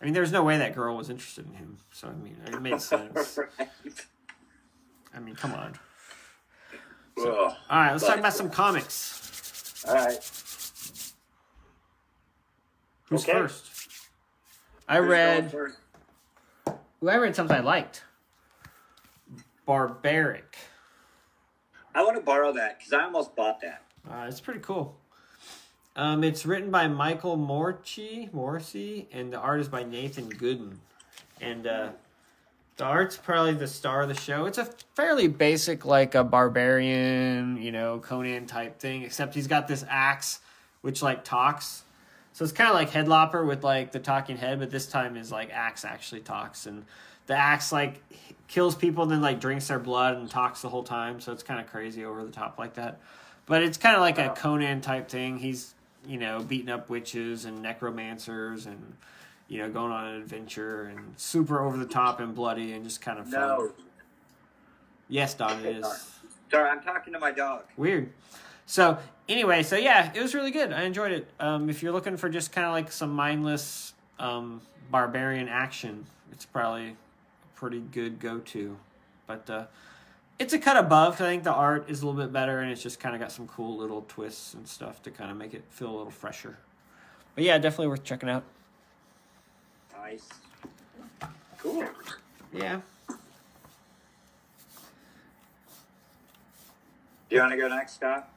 I 0.00 0.04
mean, 0.04 0.14
there's 0.14 0.30
no 0.30 0.44
way 0.44 0.58
that 0.58 0.74
girl 0.76 0.96
was 0.96 1.10
interested 1.10 1.44
in 1.46 1.54
him. 1.54 1.76
So 1.92 2.08
I 2.08 2.12
mean, 2.12 2.36
it 2.46 2.62
made 2.62 2.80
sense. 2.92 3.36
Right. 3.36 3.68
I 5.14 5.18
mean, 5.20 5.34
come 5.34 5.54
on. 5.54 5.72
Ugh. 7.18 7.26
All 7.26 7.54
right, 7.70 7.90
let's 7.92 8.06
talk 8.06 8.18
about 8.18 8.34
some 8.34 8.50
comics. 8.50 9.84
All 9.88 9.94
right. 9.94 10.12
Who's 13.08 13.22
Okay. 13.24 13.32
first? 13.32 13.64
I 14.88 14.98
Who's 14.98 15.08
read. 15.08 15.50
first? 15.50 15.78
Ooh, 16.68 17.08
I 17.08 17.16
read 17.16 17.34
something 17.34 17.56
I 17.56 17.60
liked. 17.60 18.02
Barbaric. 19.66 20.56
I 21.94 22.02
want 22.02 22.16
to 22.16 22.22
borrow 22.22 22.52
that 22.52 22.78
because 22.78 22.92
I 22.92 23.04
almost 23.04 23.36
bought 23.36 23.60
that. 23.60 23.82
Uh, 24.10 24.26
it's 24.28 24.40
pretty 24.40 24.60
cool. 24.60 24.96
Um, 25.94 26.24
it's 26.24 26.46
written 26.46 26.70
by 26.70 26.88
Michael 26.88 27.36
Morchi, 27.36 28.32
Morrissey, 28.32 29.08
and 29.12 29.32
the 29.32 29.38
art 29.38 29.60
is 29.60 29.68
by 29.68 29.82
Nathan 29.82 30.30
Gooden. 30.30 30.76
And 31.40 31.66
uh, 31.66 31.88
the 32.76 32.84
art's 32.84 33.16
probably 33.16 33.54
the 33.54 33.66
star 33.66 34.02
of 34.02 34.08
the 34.08 34.14
show. 34.14 34.46
It's 34.46 34.58
a 34.58 34.68
fairly 34.94 35.28
basic, 35.28 35.84
like 35.84 36.14
a 36.14 36.22
barbarian, 36.24 37.60
you 37.60 37.72
know, 37.72 37.98
Conan 37.98 38.46
type 38.46 38.78
thing, 38.78 39.02
except 39.02 39.34
he's 39.34 39.46
got 39.46 39.68
this 39.68 39.84
axe 39.88 40.40
which 40.86 41.02
like 41.02 41.24
talks. 41.24 41.82
So 42.32 42.44
it's 42.44 42.52
kind 42.52 42.70
of 42.70 42.76
like 42.76 42.90
Headlopper 42.90 43.44
with 43.44 43.64
like 43.64 43.90
the 43.90 43.98
talking 43.98 44.36
head, 44.36 44.60
but 44.60 44.70
this 44.70 44.86
time 44.86 45.16
is 45.16 45.32
like 45.32 45.50
Axe 45.50 45.84
actually 45.84 46.20
talks, 46.20 46.64
and 46.66 46.84
the 47.26 47.34
Axe 47.34 47.72
like 47.72 48.02
kills 48.48 48.74
people, 48.74 49.02
and 49.02 49.12
then 49.12 49.20
like 49.20 49.40
drinks 49.40 49.68
their 49.68 49.78
blood 49.78 50.16
and 50.16 50.30
talks 50.30 50.62
the 50.62 50.68
whole 50.68 50.84
time. 50.84 51.20
So 51.20 51.32
it's 51.32 51.42
kind 51.42 51.60
of 51.60 51.66
crazy 51.66 52.04
over 52.04 52.24
the 52.24 52.30
top 52.32 52.58
like 52.58 52.74
that. 52.74 53.00
But 53.46 53.62
it's 53.62 53.78
kind 53.78 53.94
of 53.94 54.00
like 54.00 54.18
a 54.18 54.30
Conan 54.30 54.80
type 54.80 55.08
thing. 55.08 55.38
He's 55.38 55.74
you 56.06 56.18
know 56.18 56.40
beating 56.40 56.68
up 56.68 56.88
witches 56.88 57.44
and 57.44 57.62
necromancers 57.62 58.66
and 58.66 58.94
you 59.48 59.58
know 59.58 59.68
going 59.70 59.92
on 59.92 60.06
an 60.06 60.20
adventure 60.22 60.84
and 60.84 61.14
super 61.16 61.60
over 61.60 61.76
the 61.76 61.86
top 61.86 62.20
and 62.20 62.34
bloody 62.34 62.72
and 62.72 62.84
just 62.84 63.00
kind 63.00 63.18
of 63.18 63.28
fun. 63.28 63.40
No, 63.40 63.72
Yes, 65.08 65.34
Don, 65.34 65.64
it 65.64 65.76
is. 65.76 65.86
sorry, 66.50 66.68
I'm 66.68 66.82
talking 66.82 67.12
to 67.12 67.18
my 67.18 67.30
dog. 67.30 67.64
Weird. 67.76 68.10
So 68.66 68.98
anyway, 69.28 69.62
so 69.62 69.76
yeah, 69.76 70.10
it 70.12 70.20
was 70.20 70.34
really 70.34 70.50
good. 70.50 70.72
I 70.72 70.82
enjoyed 70.82 71.12
it. 71.12 71.28
Um, 71.38 71.70
if 71.70 71.82
you're 71.82 71.92
looking 71.92 72.16
for 72.16 72.28
just 72.28 72.50
kind 72.50 72.66
of 72.66 72.72
like 72.72 72.90
some 72.90 73.10
mindless 73.10 73.94
um, 74.18 74.60
barbarian 74.90 75.48
action, 75.48 76.04
it's 76.32 76.44
probably 76.44 76.96
pretty 77.56 77.80
good 77.80 78.20
go-to. 78.20 78.76
But 79.26 79.50
uh, 79.50 79.64
it's 80.38 80.52
a 80.52 80.58
cut 80.58 80.76
above. 80.76 81.14
I 81.14 81.24
think 81.24 81.42
the 81.42 81.52
art 81.52 81.90
is 81.90 82.02
a 82.02 82.06
little 82.06 82.20
bit 82.20 82.32
better, 82.32 82.60
and 82.60 82.70
it's 82.70 82.82
just 82.82 83.00
kind 83.00 83.14
of 83.14 83.20
got 83.20 83.32
some 83.32 83.48
cool 83.48 83.76
little 83.76 84.04
twists 84.06 84.54
and 84.54 84.68
stuff 84.68 85.02
to 85.02 85.10
kind 85.10 85.30
of 85.30 85.36
make 85.36 85.54
it 85.54 85.64
feel 85.70 85.90
a 85.90 85.96
little 85.96 86.10
fresher. 86.12 86.58
But 87.34 87.42
yeah, 87.44 87.58
definitely 87.58 87.88
worth 87.88 88.04
checking 88.04 88.28
out. 88.28 88.44
Nice. 89.98 90.28
Cool. 91.58 91.84
Yeah. 92.52 92.80
Do 97.28 97.34
you 97.34 97.40
want 97.40 97.52
to 97.52 97.58
go 97.58 97.66
next, 97.66 97.94
Scott? 97.94 98.30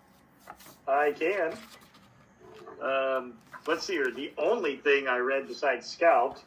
I 0.88 1.12
can. 1.12 1.54
Um, 2.82 3.34
let's 3.68 3.86
see 3.86 3.94
here. 3.94 4.10
The 4.12 4.32
only 4.38 4.78
thing 4.78 5.08
I 5.08 5.18
read 5.18 5.48
besides 5.48 5.86
Scout 5.86 6.42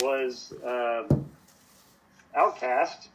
was 0.00 0.52
um, 0.64 1.24
Outcast, 2.34 3.08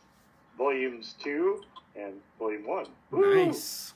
volumes 0.57 1.15
two 1.21 1.63
and 1.95 2.13
volume 2.39 2.65
one. 2.67 2.85
Nice. 3.11 3.93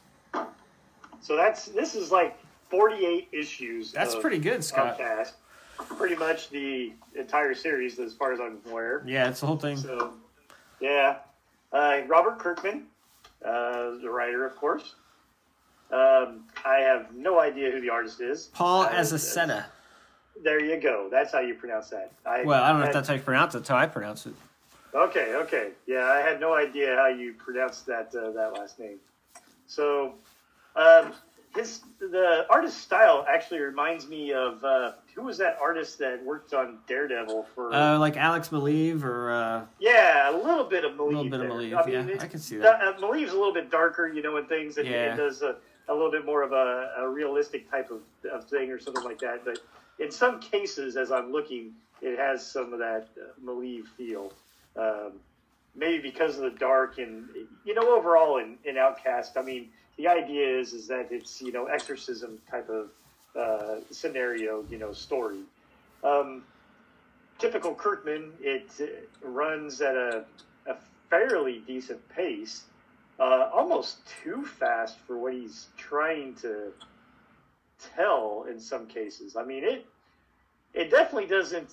So 1.22 1.36
that's 1.36 1.66
this 1.68 1.94
is 1.96 2.12
like 2.12 2.38
48 2.70 3.28
issues. 3.32 3.92
That's 3.92 4.16
pretty 4.16 4.40
good, 4.40 4.64
Scott. 4.64 5.00
Outcast. 5.00 5.36
Pretty 5.98 6.16
much 6.16 6.50
the 6.50 6.94
entire 7.16 7.54
series, 7.56 8.00
as 8.00 8.14
far 8.14 8.34
as 8.34 8.40
I'm 8.40 8.60
aware. 8.70 9.04
Yeah, 9.06 9.30
it's 9.30 9.40
the 9.40 9.48
whole 9.48 9.58
thing. 9.58 9.78
So, 9.78 10.14
yeah. 10.80 11.18
Uh, 11.74 12.02
Robert 12.08 12.38
Kirkman, 12.38 12.84
uh, 13.44 13.98
the 14.02 14.10
writer, 14.10 14.46
of 14.46 14.56
course. 14.56 14.94
Um, 15.92 16.44
I 16.66 16.76
have 16.82 17.14
no 17.16 17.40
idea 17.40 17.72
who 17.72 17.82
the 17.82 17.90
artist 17.90 18.22
is. 18.22 18.50
Paul 18.54 18.84
Uh, 18.84 18.90
Azaceta. 18.92 19.66
There 20.44 20.64
you 20.64 20.80
go. 20.80 21.08
That's 21.12 21.32
how 21.34 21.40
you 21.40 21.56
pronounce 21.56 21.90
that. 21.90 22.12
I, 22.26 22.44
Well, 22.44 22.64
I 22.64 22.72
don't 22.72 22.82
know 22.82 22.88
if 22.88 22.94
that's 22.94 23.08
how 23.08 23.16
you 23.16 23.22
pronounce 23.22 23.56
it. 23.56 23.60
That's 23.60 23.70
how 23.70 23.78
I 23.78 23.88
pronounce 23.88 24.26
it. 24.28 24.34
Okay, 24.94 25.34
okay. 25.36 25.70
Yeah, 25.88 26.06
I 26.06 26.20
had 26.20 26.40
no 26.40 26.54
idea 26.54 26.96
how 26.96 27.08
you 27.08 27.34
pronounced 27.34 27.86
that 27.88 28.14
uh, 28.16 28.32
that 28.32 28.54
last 28.54 28.80
name. 28.80 28.98
So, 29.68 30.16
um, 30.76 31.14
his 31.56 31.82
the 32.00 32.46
artist 32.50 32.80
style 32.80 33.26
actually 33.30 33.60
reminds 33.60 34.08
me 34.08 34.34
of 34.34 34.64
uh, 34.64 34.92
who 35.16 35.24
was 35.24 35.38
that 35.38 35.58
artist 35.62 36.00
that 36.00 36.24
worked 36.26 36.54
on 36.54 36.80
Daredevil 36.88 37.46
for? 37.56 37.74
Uh, 37.74 37.98
like 38.00 38.18
Alex 38.18 38.50
Maleev 38.50 39.04
or 39.04 39.32
uh, 39.32 39.66
yeah, 39.80 40.30
a 40.30 40.36
little 40.36 40.66
bit 40.66 40.84
of 40.84 40.94
Maleev. 40.94 41.08
little 41.08 41.24
bit 41.26 41.34
of 41.34 41.40
there. 41.42 41.50
Maleev, 41.50 41.88
yeah, 41.88 42.06
it- 42.08 42.22
I 42.22 42.28
can 42.28 42.40
see 42.40 42.58
that. 42.58 42.82
Uh, 42.82 42.94
Maleev's 43.00 43.32
a 43.32 43.38
little 43.38 43.54
bit 43.54 43.70
darker, 43.72 44.08
you 44.08 44.22
know, 44.22 44.36
in 44.38 44.46
things, 44.48 44.78
and 44.78 44.88
Yeah. 44.88 45.14
it 45.14 45.18
does 45.18 45.42
a, 45.42 45.56
a 45.88 45.94
little 45.94 46.12
bit 46.12 46.26
more 46.26 46.42
of 46.44 46.52
a, 46.52 46.92
a 47.00 47.08
realistic 47.10 47.70
type 47.72 47.92
of, 47.92 48.02
of 48.30 48.46
thing 48.50 48.70
or 48.72 48.80
something 48.80 49.04
like 49.04 49.20
that. 49.20 49.46
But 49.46 49.60
in 50.00 50.12
some 50.12 50.40
cases, 50.42 50.98
as 50.98 51.12
I'm 51.12 51.32
looking, 51.32 51.72
it 52.02 52.18
has 52.18 52.46
some 52.46 52.74
of 52.74 52.80
that 52.80 53.08
uh, 53.18 53.40
Maleev 53.46 53.86
feel. 53.98 54.34
Um, 54.76 55.14
maybe 55.76 56.02
because 56.02 56.38
of 56.38 56.44
the 56.44 56.58
dark 56.58 56.98
and 56.98 57.28
you 57.66 57.74
know 57.74 57.96
overall 57.96 58.38
in, 58.38 58.58
in 58.66 58.78
Outcast, 58.78 59.38
I 59.38 59.42
mean 59.42 59.70
the 59.98 60.08
idea 60.08 60.60
is 60.60 60.74
is 60.74 60.88
that 60.88 61.08
it's 61.12 61.42
you 61.42 61.52
know 61.52 61.66
exorcism 61.66 62.40
type 62.50 62.70
of 62.70 62.90
uh, 63.36 63.82
scenario, 63.92 64.64
you 64.70 64.78
know 64.78 64.94
story. 64.94 65.42
Um, 66.04 66.44
typical 67.38 67.74
Kirkman, 67.74 68.32
it 68.40 68.70
runs 69.22 69.82
at 69.82 69.96
a, 69.96 70.26
a 70.68 70.76
fairly 71.10 71.64
decent 71.66 72.08
pace, 72.10 72.64
uh, 73.20 73.50
almost 73.54 74.00
too 74.24 74.44
fast 74.46 74.98
for 75.00 75.18
what 75.18 75.34
he's 75.34 75.68
trying 75.78 76.36
to 76.36 76.72
tell 77.96 78.46
in 78.50 78.60
some 78.60 78.88
cases. 78.88 79.36
I 79.36 79.44
mean 79.44 79.64
it. 79.64 79.86
It 80.74 80.90
definitely 80.90 81.28
doesn't. 81.28 81.70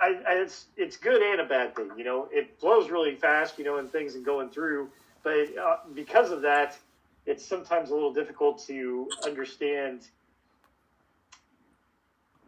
I, 0.00 0.20
I, 0.26 0.32
it's 0.36 0.66
it's 0.76 0.96
good 0.96 1.20
and 1.20 1.40
a 1.40 1.44
bad 1.44 1.76
thing. 1.76 1.90
You 1.98 2.04
know, 2.04 2.28
it 2.32 2.58
blows 2.60 2.90
really 2.90 3.14
fast. 3.14 3.58
You 3.58 3.64
know, 3.64 3.76
and 3.76 3.90
things 3.90 4.14
and 4.14 4.24
going 4.24 4.48
through, 4.48 4.88
but 5.22 5.56
uh, 5.56 5.76
because 5.94 6.30
of 6.30 6.40
that, 6.42 6.76
it's 7.26 7.44
sometimes 7.44 7.90
a 7.90 7.94
little 7.94 8.12
difficult 8.12 8.64
to 8.66 9.08
understand. 9.24 10.06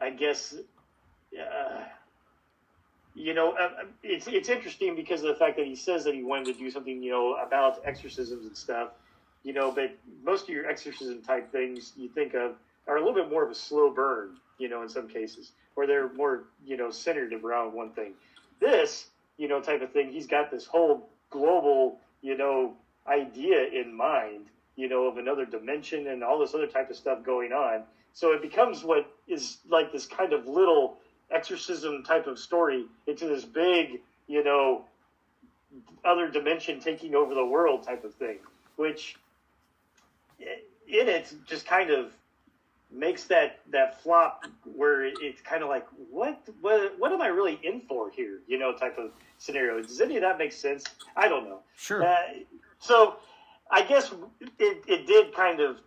I 0.00 0.08
guess, 0.08 0.54
uh, 1.38 1.82
you 3.14 3.34
know, 3.34 3.52
uh, 3.52 3.84
it's 4.02 4.26
it's 4.26 4.48
interesting 4.48 4.96
because 4.96 5.20
of 5.22 5.28
the 5.28 5.34
fact 5.34 5.58
that 5.58 5.66
he 5.66 5.76
says 5.76 6.04
that 6.04 6.14
he 6.14 6.22
wanted 6.22 6.54
to 6.54 6.54
do 6.54 6.70
something, 6.70 7.02
you 7.02 7.10
know, 7.10 7.34
about 7.34 7.82
exorcisms 7.84 8.46
and 8.46 8.56
stuff. 8.56 8.92
You 9.42 9.52
know, 9.52 9.70
but 9.70 9.94
most 10.24 10.44
of 10.44 10.48
your 10.50 10.66
exorcism 10.66 11.20
type 11.20 11.52
things 11.52 11.92
you 11.96 12.08
think 12.08 12.32
of 12.34 12.54
are 12.86 12.96
a 12.96 13.00
little 13.00 13.14
bit 13.14 13.30
more 13.30 13.44
of 13.44 13.50
a 13.50 13.54
slow 13.54 13.90
burn. 13.90 14.38
You 14.56 14.70
know, 14.70 14.82
in 14.82 14.88
some 14.88 15.08
cases, 15.08 15.52
or 15.80 15.86
they're 15.86 16.12
more, 16.12 16.44
you 16.66 16.76
know, 16.76 16.90
centered 16.90 17.32
around 17.32 17.72
one 17.72 17.90
thing. 17.90 18.12
This, 18.60 19.06
you 19.38 19.48
know, 19.48 19.62
type 19.62 19.80
of 19.80 19.92
thing, 19.92 20.12
he's 20.12 20.26
got 20.26 20.50
this 20.50 20.66
whole 20.66 21.08
global, 21.30 21.98
you 22.20 22.36
know, 22.36 22.74
idea 23.06 23.66
in 23.66 23.94
mind, 23.96 24.46
you 24.76 24.88
know, 24.90 25.04
of 25.04 25.16
another 25.16 25.46
dimension 25.46 26.08
and 26.08 26.22
all 26.22 26.38
this 26.38 26.54
other 26.54 26.66
type 26.66 26.90
of 26.90 26.96
stuff 26.96 27.24
going 27.24 27.52
on. 27.52 27.82
So 28.12 28.32
it 28.32 28.42
becomes 28.42 28.84
what 28.84 29.10
is 29.26 29.58
like 29.70 29.90
this 29.90 30.04
kind 30.06 30.34
of 30.34 30.46
little 30.46 30.98
exorcism 31.30 32.04
type 32.04 32.26
of 32.26 32.38
story 32.38 32.84
into 33.06 33.26
this 33.26 33.44
big, 33.46 34.00
you 34.26 34.44
know, 34.44 34.84
other 36.04 36.28
dimension 36.28 36.78
taking 36.78 37.14
over 37.14 37.34
the 37.34 37.46
world 37.46 37.84
type 37.84 38.04
of 38.04 38.12
thing, 38.16 38.38
which 38.76 39.16
in 40.38 41.08
it 41.08 41.32
just 41.46 41.64
kind 41.64 41.90
of 41.90 42.12
makes 42.92 43.24
that 43.24 43.60
that 43.70 44.02
flop 44.02 44.46
where 44.64 45.04
it's 45.04 45.40
kind 45.42 45.62
of 45.62 45.68
like 45.68 45.86
what 46.10 46.42
what 46.60 46.98
what 46.98 47.12
am 47.12 47.22
I 47.22 47.28
really 47.28 47.58
in 47.62 47.80
for 47.82 48.10
here? 48.10 48.40
You 48.46 48.58
know, 48.58 48.72
type 48.72 48.98
of 48.98 49.12
scenario. 49.38 49.80
Does 49.82 50.00
any 50.00 50.16
of 50.16 50.22
that 50.22 50.38
make 50.38 50.52
sense? 50.52 50.84
I 51.16 51.28
don't 51.28 51.44
know. 51.44 51.60
Sure. 51.76 52.04
Uh, 52.04 52.16
so 52.78 53.16
I 53.70 53.82
guess 53.82 54.12
it, 54.58 54.82
it 54.88 55.06
did 55.06 55.34
kind 55.34 55.60
of 55.60 55.78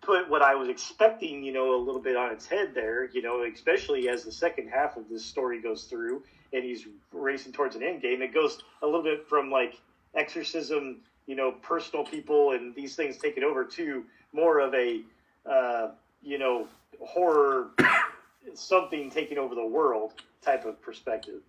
put 0.00 0.28
what 0.28 0.42
I 0.42 0.54
was 0.54 0.68
expecting, 0.68 1.42
you 1.42 1.52
know, 1.52 1.74
a 1.74 1.80
little 1.80 2.00
bit 2.00 2.16
on 2.16 2.32
its 2.32 2.46
head 2.46 2.72
there, 2.74 3.10
you 3.10 3.22
know, 3.22 3.44
especially 3.44 4.08
as 4.08 4.24
the 4.24 4.32
second 4.32 4.68
half 4.68 4.96
of 4.96 5.08
this 5.08 5.24
story 5.24 5.60
goes 5.60 5.84
through 5.84 6.22
and 6.52 6.64
he's 6.64 6.86
racing 7.12 7.52
towards 7.52 7.76
an 7.76 7.82
end 7.82 8.02
game. 8.02 8.22
It 8.22 8.32
goes 8.32 8.62
a 8.82 8.86
little 8.86 9.02
bit 9.02 9.28
from 9.28 9.50
like 9.50 9.74
exorcism, 10.14 10.98
you 11.26 11.36
know, 11.36 11.52
personal 11.52 12.04
people 12.04 12.52
and 12.52 12.74
these 12.74 12.96
things 12.96 13.18
taking 13.18 13.44
over 13.44 13.64
to 13.64 14.04
more 14.32 14.60
of 14.60 14.74
a, 14.74 15.02
uh, 15.48 15.88
you 16.22 16.38
know, 16.38 16.66
horror, 17.00 17.68
something 18.54 19.10
taking 19.10 19.38
over 19.38 19.54
the 19.54 19.66
world 19.66 20.12
type 20.42 20.64
of 20.64 20.80
perspective. 20.82 21.40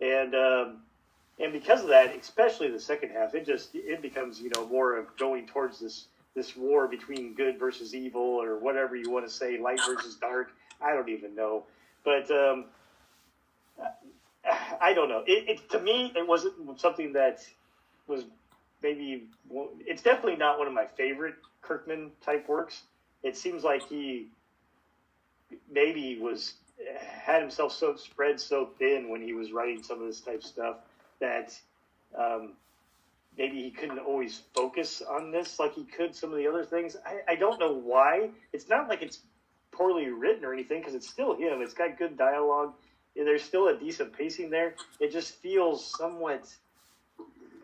And, 0.00 0.34
um, 0.34 0.76
and 1.38 1.52
because 1.52 1.82
of 1.82 1.88
that, 1.88 2.14
especially 2.16 2.70
the 2.70 2.80
second 2.80 3.10
half, 3.10 3.34
it 3.34 3.44
just 3.44 3.74
it 3.74 4.00
becomes 4.02 4.40
you 4.40 4.50
know 4.54 4.66
more 4.68 4.96
of 4.96 5.16
going 5.16 5.46
towards 5.46 5.80
this 5.80 6.06
this 6.34 6.56
war 6.56 6.86
between 6.86 7.34
good 7.34 7.58
versus 7.58 7.94
evil 7.94 8.22
or 8.22 8.58
whatever 8.58 8.96
you 8.96 9.10
want 9.10 9.26
to 9.26 9.30
say, 9.30 9.58
light 9.58 9.80
versus 9.86 10.16
dark. 10.16 10.52
I 10.80 10.92
don't 10.92 11.08
even 11.08 11.34
know, 11.34 11.64
but 12.04 12.30
um, 12.30 12.66
I 14.80 14.92
don't 14.94 15.08
know. 15.08 15.24
It, 15.26 15.48
it 15.48 15.70
to 15.70 15.80
me, 15.80 16.12
it 16.14 16.26
wasn't 16.26 16.80
something 16.80 17.12
that 17.14 17.44
was 18.06 18.24
maybe. 18.82 19.24
It's 19.86 20.02
definitely 20.02 20.36
not 20.36 20.58
one 20.58 20.68
of 20.68 20.74
my 20.74 20.86
favorite 20.86 21.34
Kirkman 21.62 22.10
type 22.24 22.48
works. 22.48 22.82
It 23.24 23.36
seems 23.36 23.64
like 23.64 23.88
he 23.88 24.28
maybe 25.72 26.18
was 26.20 26.54
had 27.16 27.40
himself 27.40 27.72
so 27.72 27.96
spread 27.96 28.38
so 28.38 28.70
thin 28.78 29.08
when 29.08 29.22
he 29.22 29.32
was 29.32 29.52
writing 29.52 29.82
some 29.82 30.00
of 30.00 30.06
this 30.06 30.20
type 30.20 30.36
of 30.36 30.44
stuff 30.44 30.76
that 31.20 31.58
um, 32.16 32.52
maybe 33.36 33.62
he 33.62 33.70
couldn't 33.70 33.98
always 33.98 34.42
focus 34.54 35.02
on 35.02 35.30
this 35.30 35.58
like 35.58 35.74
he 35.74 35.84
could 35.84 36.14
some 36.14 36.30
of 36.30 36.36
the 36.36 36.46
other 36.46 36.64
things. 36.64 36.96
I, 37.04 37.32
I 37.32 37.34
don't 37.34 37.58
know 37.58 37.72
why. 37.72 38.30
It's 38.52 38.68
not 38.68 38.88
like 38.88 39.02
it's 39.02 39.20
poorly 39.72 40.08
written 40.10 40.44
or 40.44 40.52
anything 40.52 40.80
because 40.80 40.94
it's 40.94 41.08
still 41.08 41.34
him. 41.36 41.60
It's 41.62 41.74
got 41.74 41.98
good 41.98 42.16
dialogue. 42.16 42.74
There's 43.16 43.42
still 43.42 43.68
a 43.68 43.78
decent 43.78 44.12
pacing 44.12 44.50
there. 44.50 44.74
It 45.00 45.12
just 45.12 45.36
feels 45.36 45.84
somewhat 45.96 46.52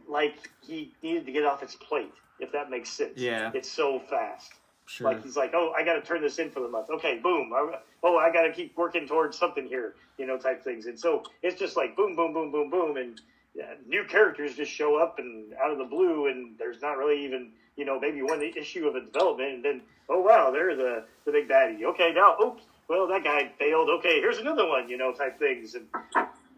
like 0.08 0.48
he 0.66 0.92
needed 1.02 1.26
to 1.26 1.32
get 1.32 1.44
off 1.44 1.60
his 1.60 1.74
plate, 1.74 2.12
if 2.38 2.52
that 2.52 2.70
makes 2.70 2.88
sense. 2.90 3.16
Yeah. 3.16 3.50
It's 3.54 3.70
so 3.70 3.98
fast. 3.98 4.52
Sure. 4.90 5.12
Like 5.12 5.22
he's 5.22 5.36
like, 5.36 5.52
oh, 5.54 5.72
I 5.76 5.84
got 5.84 5.94
to 5.94 6.02
turn 6.02 6.20
this 6.20 6.40
in 6.40 6.50
for 6.50 6.58
the 6.58 6.68
month. 6.68 6.90
Okay, 6.90 7.20
boom. 7.22 7.52
I, 7.54 7.78
oh, 8.02 8.16
I 8.16 8.32
got 8.32 8.42
to 8.42 8.52
keep 8.52 8.76
working 8.76 9.06
towards 9.06 9.38
something 9.38 9.68
here, 9.68 9.94
you 10.18 10.26
know, 10.26 10.36
type 10.36 10.64
things. 10.64 10.86
And 10.86 10.98
so 10.98 11.22
it's 11.44 11.60
just 11.60 11.76
like 11.76 11.94
boom, 11.94 12.16
boom, 12.16 12.32
boom, 12.32 12.50
boom, 12.50 12.70
boom, 12.70 12.96
and 12.96 13.20
yeah, 13.54 13.74
new 13.86 14.04
characters 14.04 14.56
just 14.56 14.72
show 14.72 14.96
up 14.96 15.20
and 15.20 15.54
out 15.62 15.70
of 15.70 15.78
the 15.78 15.84
blue, 15.84 16.26
and 16.26 16.56
there's 16.58 16.82
not 16.82 16.98
really 16.98 17.24
even, 17.24 17.52
you 17.76 17.84
know, 17.84 18.00
maybe 18.00 18.20
one 18.20 18.42
issue 18.42 18.88
of 18.88 18.96
a 18.96 19.00
development, 19.00 19.54
and 19.54 19.64
then 19.64 19.80
oh 20.08 20.20
wow, 20.20 20.50
they're 20.50 20.74
the 20.74 21.04
the 21.24 21.30
big 21.30 21.48
baddie. 21.48 21.84
Okay, 21.84 22.12
now 22.12 22.36
oops, 22.44 22.64
well 22.88 23.06
that 23.06 23.22
guy 23.22 23.48
failed. 23.60 23.90
Okay, 24.00 24.18
here's 24.18 24.38
another 24.38 24.66
one, 24.66 24.88
you 24.88 24.98
know, 24.98 25.12
type 25.12 25.38
things, 25.38 25.76
and 25.76 25.86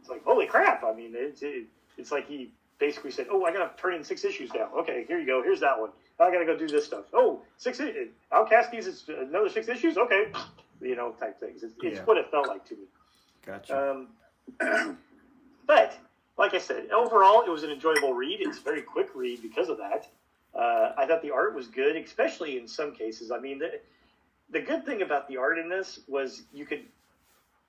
it's 0.01 0.09
like 0.09 0.25
holy 0.25 0.47
crap. 0.47 0.85
I 0.85 0.95
mean, 0.95 1.13
it's 1.15 1.43
it, 1.43 1.67
it's 1.99 2.11
like 2.11 2.27
he 2.29 2.51
basically 2.79 3.11
said, 3.11 3.27
oh, 3.31 3.45
I 3.45 3.53
got 3.53 3.77
to 3.77 3.83
turn 3.83 3.95
in 3.95 4.05
six 4.05 4.25
issues 4.25 4.51
now. 4.55 4.71
Okay, 4.79 5.05
here 5.07 5.21
you 5.21 5.27
go. 5.27 5.43
Here's 5.43 5.61
that 5.61 5.79
one. 5.79 5.91
I 6.21 6.31
got 6.31 6.39
to 6.39 6.45
go 6.47 6.57
do 6.57 6.69
this 6.69 6.85
stuff. 6.87 7.05
Oh, 7.13 7.41
six. 7.57 7.81
Outcast 8.31 8.73
needs 8.73 8.87
is 8.87 9.05
another 9.09 9.49
six 9.49 9.69
issues. 9.69 9.97
Okay, 9.97 10.27
you 10.81 10.95
know, 10.95 11.13
type 11.13 11.41
things. 11.41 11.63
It's, 11.63 11.75
it's 11.83 11.99
Yeah. 11.99 12.05
what 12.05 12.17
it 12.17 12.31
felt 12.31 12.49
like 12.49 12.65
to 12.69 12.75
me. 12.75 12.85
Gotcha. 13.45 13.91
Um, 13.91 14.99
but 15.67 15.97
like 16.39 16.55
I 16.55 16.59
said, 16.59 16.91
overall, 16.91 17.43
it 17.43 17.51
was 17.51 17.63
an 17.63 17.71
enjoyable 17.71 18.15
read. 18.15 18.41
It's 18.41 18.59
a 18.59 18.63
very 18.63 18.83
quick 18.83 19.09
read 19.15 19.43
because 19.43 19.69
of 19.69 19.79
that. 19.79 20.09
Uh, 20.55 20.93
I 20.97 21.07
thought 21.07 21.23
the 21.23 21.31
art 21.31 21.55
was 21.55 21.67
good, 21.67 21.97
especially 21.97 22.59
in 22.59 22.69
some 22.69 22.95
cases. 22.95 23.31
I 23.31 23.39
mean, 23.39 23.59
the, 23.59 23.81
the 24.51 24.61
good 24.61 24.85
thing 24.85 25.03
about 25.03 25.29
the 25.29 25.39
art 25.39 25.59
in 25.59 25.69
this 25.69 26.01
was 26.07 26.43
you 26.53 26.67
could 26.67 26.83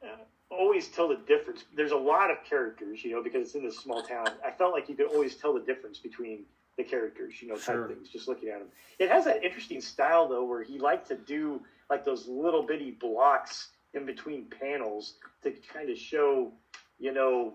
uh, 0.04 0.18
always 0.50 0.90
tell 0.90 1.08
the 1.08 1.16
difference. 1.28 1.64
There's 1.76 1.92
a 1.92 1.98
lot 1.98 2.30
of 2.30 2.38
characters, 2.48 3.04
you 3.04 3.12
know, 3.12 3.24
because 3.24 3.42
it's 3.48 3.56
in 3.56 3.64
this 3.64 3.80
small 3.80 4.04
town. 4.04 4.28
I 4.46 4.52
felt 4.52 4.74
like 4.74 4.90
you 4.90 4.96
could 4.96 5.08
always 5.08 5.36
tell 5.36 5.54
the 5.54 5.62
difference 5.62 5.98
between 5.98 6.44
the 6.78 6.84
characters, 6.84 7.42
you 7.42 7.48
know, 7.48 7.56
type 7.56 7.76
Sure. 7.76 7.88
things, 7.88 8.10
just 8.10 8.28
looking 8.28 8.50
at 8.50 8.60
them. 8.60 8.70
It 9.00 9.10
has 9.10 9.26
that 9.26 9.44
interesting 9.44 9.82
style, 9.82 10.28
though, 10.28 10.44
where 10.46 10.64
he 10.64 10.80
liked 10.80 11.08
to 11.10 11.16
do 11.16 11.62
like 11.90 12.04
those 12.04 12.28
little 12.28 12.64
bitty 12.64 12.92
blocks 12.92 13.70
in 13.94 14.06
between 14.06 14.46
panels 14.46 15.16
to 15.44 15.52
kind 15.52 15.90
of 15.90 15.98
show, 15.98 16.52
you 17.00 17.12
know, 17.14 17.54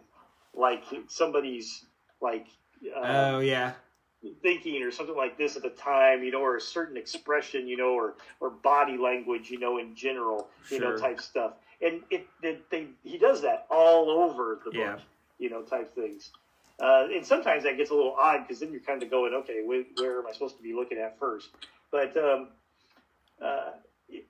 like 0.54 0.84
somebody's 1.08 1.84
like 2.20 2.46
uh, 2.94 3.00
oh 3.34 3.38
yeah. 3.40 3.72
thinking 4.42 4.82
or 4.82 4.90
something 4.92 5.16
like 5.16 5.36
this 5.36 5.56
at 5.56 5.62
the 5.62 5.70
time, 5.70 6.22
you 6.22 6.30
know, 6.30 6.40
or 6.40 6.56
a 6.56 6.60
certain 6.60 6.96
expression, 6.96 7.66
you 7.66 7.76
know, 7.76 7.92
or 7.92 8.14
or 8.40 8.50
body 8.50 8.96
language, 8.96 9.50
you 9.50 9.58
know, 9.58 9.78
in 9.78 9.94
general, 9.96 10.48
you 10.70 10.78
know, 10.78 10.96
type 10.96 11.20
stuff. 11.20 11.54
And 11.80 12.02
it, 12.10 12.26
it 12.42 12.70
they 12.70 12.86
he 13.02 13.18
does 13.18 13.40
that 13.42 13.66
all 13.70 14.10
over 14.10 14.60
the 14.64 14.70
book, 14.70 14.74
Yeah. 14.80 14.98
you 15.38 15.50
know, 15.50 15.62
type 15.62 15.92
things. 15.94 16.30
Uh, 16.80 17.06
and 17.12 17.26
sometimes 17.26 17.64
that 17.64 17.76
gets 17.76 17.90
a 17.90 17.94
little 17.94 18.14
odd 18.18 18.46
because 18.46 18.60
then 18.60 18.70
you're 18.70 18.80
kind 18.80 19.02
of 19.02 19.10
going, 19.10 19.34
okay, 19.34 19.62
where, 19.64 19.82
where 19.96 20.18
am 20.20 20.26
I 20.28 20.32
supposed 20.32 20.56
to 20.58 20.62
be 20.62 20.72
looking 20.74 20.98
at 20.98 21.18
first? 21.18 21.48
But 21.90 22.16
um, 22.16 22.48
uh, 23.44 23.70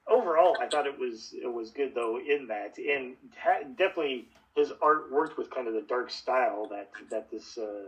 overall, 0.07 0.57
I 0.61 0.67
thought 0.69 0.87
it 0.87 0.99
was 0.99 1.35
it 1.35 1.53
was 1.53 1.71
good 1.71 1.95
though 1.95 2.19
in 2.19 2.47
that, 2.49 2.79
and 2.79 3.15
ha- 3.37 3.65
definitely 3.77 4.29
his 4.57 4.73
art 4.81 5.13
worked 5.13 5.37
with 5.37 5.51
kind 5.51 5.69
of 5.69 5.75
the 5.75 5.83
dark 5.83 6.11
style 6.11 6.67
that 6.71 6.89
that 7.11 7.31
this 7.31 7.59
uh, 7.59 7.83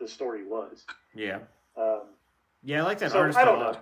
the 0.00 0.08
story 0.08 0.44
was. 0.44 0.84
Yeah. 1.14 1.38
Um, 1.76 2.02
Yeah, 2.62 2.82
I 2.82 2.84
like 2.84 2.98
that 2.98 3.12
so 3.12 3.18
artist 3.20 3.38
I 3.38 3.42
a 3.42 3.46
lot. 3.52 3.74
know. 3.74 3.80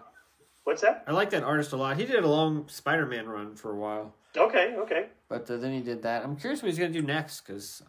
What's 0.64 0.82
that? 0.82 1.02
I 1.08 1.12
like 1.12 1.30
that 1.30 1.42
artist 1.42 1.72
a 1.72 1.76
lot. 1.76 1.96
He 1.96 2.04
did 2.04 2.22
a 2.22 2.28
long 2.28 2.68
Spider-Man 2.68 3.28
run 3.28 3.56
for 3.56 3.72
a 3.72 3.76
while, 3.76 4.14
Okay, 4.36 4.76
okay. 4.78 5.06
But 5.32 5.50
uh, 5.50 5.56
then 5.56 5.72
he 5.72 5.80
did 5.80 6.02
that. 6.02 6.24
I'm 6.24 6.36
curious 6.36 6.62
what 6.62 6.68
he's 6.68 6.78
gonna 6.78 6.92
do 6.92 7.02
next 7.02 7.40
because 7.40 7.82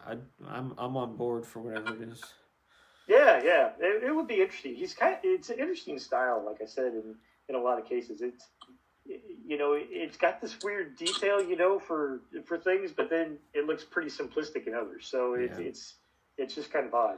I'm 0.47 0.73
I'm 0.77 0.97
on 0.97 1.15
board 1.15 1.45
for 1.45 1.59
whatever 1.59 1.93
it 1.95 2.09
is. 2.09 2.23
Yeah, 3.07 3.41
yeah. 3.43 3.71
It, 3.79 4.03
it 4.03 4.15
would 4.15 4.27
be 4.27 4.41
interesting. 4.41 4.75
He's 4.75 4.93
kind. 4.93 5.15
Of, 5.15 5.19
it's 5.23 5.49
an 5.49 5.59
interesting 5.59 5.99
style, 5.99 6.43
like 6.45 6.61
I 6.61 6.65
said, 6.65 6.93
in 6.93 7.15
in 7.49 7.55
a 7.55 7.59
lot 7.59 7.79
of 7.79 7.87
cases. 7.87 8.21
It's 8.21 8.47
you 9.05 9.57
know, 9.57 9.75
it's 9.77 10.15
got 10.15 10.39
this 10.39 10.55
weird 10.63 10.95
detail, 10.97 11.43
you 11.43 11.57
know, 11.57 11.79
for 11.79 12.21
for 12.45 12.57
things, 12.57 12.91
but 12.95 13.09
then 13.09 13.37
it 13.53 13.65
looks 13.65 13.83
pretty 13.83 14.09
simplistic 14.09 14.67
in 14.67 14.73
others. 14.73 15.05
So 15.07 15.33
it's 15.33 15.59
Yeah. 15.59 15.65
it's 15.65 15.95
it's 16.37 16.55
just 16.55 16.71
kind 16.71 16.87
of 16.87 16.93
odd. 16.93 17.17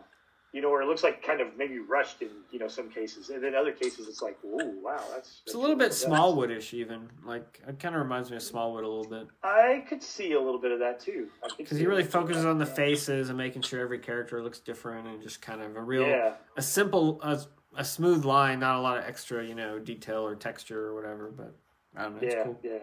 You 0.55 0.61
know, 0.61 0.69
or 0.69 0.81
it 0.81 0.87
looks 0.87 1.03
like 1.03 1.21
kind 1.21 1.41
of 1.41 1.57
maybe 1.57 1.79
rushed 1.79 2.21
in 2.21 2.29
you 2.49 2.59
know 2.59 2.69
some 2.69 2.89
cases, 2.89 3.29
and 3.29 3.43
then 3.43 3.55
other 3.55 3.73
cases 3.73 4.07
it's 4.07 4.21
like, 4.21 4.37
oh 4.45 4.73
wow, 4.81 5.03
that's 5.13 5.41
It's 5.45 5.53
a 5.53 5.57
little 5.57 5.75
bit 5.75 5.91
Smallwoodish, 5.91 6.73
even. 6.73 7.09
Like 7.25 7.59
it 7.67 7.77
kind 7.77 7.93
of 7.93 8.01
reminds 8.01 8.31
me 8.31 8.37
of 8.37 8.41
Smallwood 8.41 8.85
a 8.85 8.87
little 8.87 9.09
bit 9.09 9.27
I 9.43 9.83
could 9.89 10.01
see 10.01 10.31
a 10.31 10.39
little 10.39 10.61
bit 10.61 10.71
of 10.71 10.79
that 10.79 11.01
too. 11.01 11.27
Because 11.57 11.77
he 11.77 11.85
really 11.85 12.03
a 12.03 12.05
little 12.05 12.21
bit 12.21 12.37
of 12.37 12.37
focuses 12.37 12.45
on 12.45 12.57
the 12.57 12.65
faces 12.65 13.27
and 13.27 13.37
making 13.37 13.63
sure 13.63 13.81
every 13.81 13.99
character 13.99 14.41
looks 14.41 14.59
different 14.59 15.09
and 15.09 15.21
just 15.21 15.41
kind 15.41 15.61
of 15.61 15.75
a 15.75 15.81
real 15.81 16.07
Yeah, 16.07 16.35
a 16.55 16.61
simple 16.61 17.19
a, 17.21 17.37
a 17.75 17.83
smooth 17.83 18.23
line, 18.23 18.61
not 18.61 18.77
a 18.77 18.81
lot 18.81 18.97
of 18.97 19.03
extra 19.03 19.45
you 19.45 19.55
know 19.55 19.77
detail 19.77 20.25
or 20.25 20.35
texture 20.35 20.87
or 20.87 20.95
whatever. 20.95 21.33
But 21.35 21.53
I 21.97 22.03
don't 22.03 22.13
know. 22.13 22.25
It's 22.25 22.33
yeah, 22.33 22.43
cool. 22.45 22.59
yeah. 22.63 22.77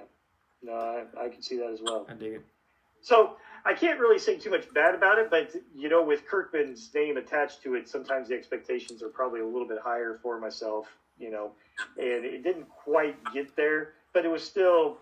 No, 0.63 0.73
I, 0.75 1.25
I 1.25 1.29
can 1.31 1.41
see 1.41 1.57
that 1.57 1.71
as 1.71 1.81
well. 1.83 2.07
I 2.07 2.13
dig 2.13 2.35
it. 2.35 2.45
So 3.01 3.37
I 3.65 3.75
can't 3.75 4.01
really 4.01 4.19
say 4.19 4.39
too 4.39 4.51
much 4.51 4.73
bad 4.75 4.95
about 4.95 5.19
it, 5.19 5.31
but 5.31 5.55
you 5.75 5.89
know, 5.89 6.03
with 6.03 6.27
Kirkman's 6.27 6.91
name 6.95 7.17
attached 7.17 7.63
to 7.63 7.75
it, 7.75 7.89
sometimes 7.89 8.29
the 8.29 8.35
expectations 8.35 9.03
are 9.03 9.09
probably 9.09 9.41
a 9.41 9.47
little 9.47 9.69
bit 9.69 9.79
higher 9.83 10.19
for 10.23 10.41
myself. 10.41 10.87
You 11.19 11.31
know, 11.31 11.53
and 11.99 12.25
it 12.25 12.43
didn't 12.43 12.69
quite 12.69 13.17
get 13.33 13.55
there, 13.55 13.93
but 14.13 14.25
it 14.25 14.29
was 14.29 14.43
still, 14.43 14.99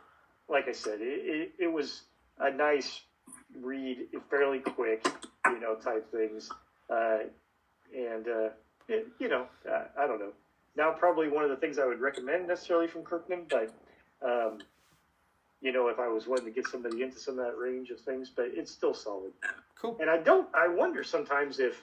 like 0.49 0.69
I 0.69 0.73
said, 0.73 1.01
it, 1.01 1.05
it, 1.25 1.53
it 1.59 1.73
was 1.73 2.03
a 2.39 2.51
nice 2.51 3.01
read, 3.59 4.09
fairly 4.29 4.59
quick, 4.59 5.07
you 5.47 5.61
know, 5.61 5.77
type 5.77 6.11
things, 6.11 6.51
uh, 6.91 7.19
and 7.97 8.27
uh, 8.29 8.49
it, 8.89 9.07
you 9.19 9.29
know, 9.29 9.47
I 9.99 10.07
don't 10.07 10.19
know. 10.19 10.33
Now, 10.77 10.93
probably 10.93 11.29
one 11.29 11.45
of 11.45 11.51
the 11.51 11.57
things 11.57 11.79
I 11.79 11.87
would 11.87 12.01
recommend 12.01 12.49
necessarily 12.49 12.87
from 12.87 13.03
Kirkman, 13.03 13.47
but 13.49 13.73
um, 14.23 14.59
you 15.61 15.73
know, 15.73 15.89
if 15.89 15.99
I 15.99 16.09
was 16.09 16.27
wanting 16.27 16.47
to 16.47 16.51
get 16.51 16.67
somebody 16.67 17.03
into 17.03 17.19
some 17.19 17.39
of 17.39 17.45
that 17.45 17.57
range 17.59 17.91
of 17.91 18.01
things, 18.01 18.31
but 18.35 18.47
it's 18.55 18.71
still 18.73 18.95
solid. 18.95 19.33
Cool. 19.81 19.97
And 20.01 20.09
I 20.11 20.19
don't, 20.19 20.49
I 20.55 20.69
wonder 20.69 21.05
sometimes 21.05 21.59
if 21.61 21.83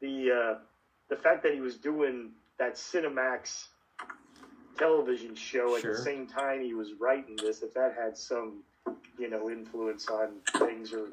the 0.00 0.30
uh, 0.30 0.58
the 1.08 1.16
fact 1.16 1.42
that 1.44 1.54
he 1.54 1.60
was 1.60 1.76
doing 1.76 2.30
that 2.58 2.74
Cinemax 2.74 3.66
television 4.78 5.34
show 5.34 5.76
at 5.76 5.82
the 5.82 5.96
same 5.96 6.26
time 6.26 6.60
he 6.62 6.74
was 6.74 6.92
writing 6.98 7.36
this, 7.36 7.62
if 7.62 7.72
that 7.74 7.94
had 7.96 8.16
some, 8.16 8.62
you 9.18 9.30
know, 9.30 9.50
influence 9.50 10.08
on 10.08 10.30
things 10.58 10.92
or 10.92 11.08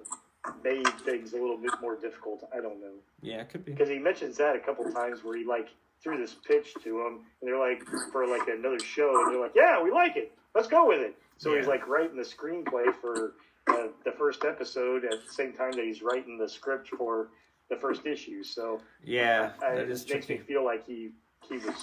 made 0.64 0.88
things 1.06 1.34
a 1.34 1.38
little 1.38 1.58
bit 1.58 1.72
more 1.82 1.96
difficult. 1.96 2.44
I 2.52 2.62
don't 2.62 2.80
know 2.82 2.94
Yeah, 3.22 3.42
it 3.42 3.50
could 3.50 3.64
be. 3.64 3.74
because 3.74 3.90
he 3.90 4.00
mentions 4.00 4.38
that 4.38 4.56
a 4.56 4.60
couple 4.60 4.92
times 4.92 5.24
where 5.24 5.38
he 5.38 5.46
like 5.46 5.70
threw 6.02 6.18
this 6.18 6.34
pitch 6.48 6.74
to 6.84 7.00
him, 7.02 7.20
and 7.40 7.48
they're 7.48 7.60
like 7.60 7.84
for 8.12 8.26
like 8.28 8.48
another 8.48 8.80
show, 8.80 9.12
and 9.24 9.34
they're 9.36 9.42
like, 9.42 9.54
"Yeah, 9.56 9.84
we 9.84 9.92
like 9.92 10.16
it. 10.18 10.32
Let's 10.56 10.68
go 10.68 10.88
with 10.88 11.00
it." 11.02 11.16
So 11.42 11.56
he's 11.58 11.66
like 11.66 11.88
writing 11.88 12.16
the 12.16 12.22
screenplay 12.24 12.94
for 13.02 13.34
uh, 13.68 13.88
the 14.06 14.12
first 14.12 14.46
episode 14.46 15.06
at 15.06 15.26
the 15.26 15.34
same 15.34 15.54
time 15.54 15.72
that 15.72 15.84
he's 15.84 16.04
writing 16.04 16.38
the 16.38 16.48
script 16.48 16.90
for 16.90 17.30
the 17.70 17.76
first 17.78 18.06
issue. 18.06 18.44
So 18.44 18.80
Yeah, 19.04 19.54
I, 19.66 19.72
that 19.76 19.80
it 19.86 19.90
is 19.90 20.08
makes 20.08 20.30
me 20.30 20.38
feel 20.38 20.64
like 20.64 20.86
he 20.86 21.10
he 21.50 21.58
was 21.58 21.74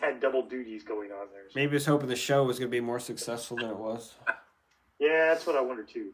had 0.00 0.18
double 0.20 0.46
duties 0.48 0.82
going 0.82 1.10
on 1.12 1.26
there. 1.30 1.42
Maybe 1.54 1.68
he 1.70 1.74
was 1.74 1.84
hoping 1.84 2.08
the 2.08 2.16
show 2.16 2.42
was 2.44 2.58
going 2.58 2.70
to 2.70 2.74
be 2.74 2.80
more 2.80 2.98
successful 3.00 3.58
than 3.58 3.68
it 3.68 3.76
was. 3.76 4.14
Yeah, 4.98 5.26
that's 5.28 5.46
what 5.46 5.56
I 5.56 5.60
wonder 5.60 5.82
too. 5.82 6.12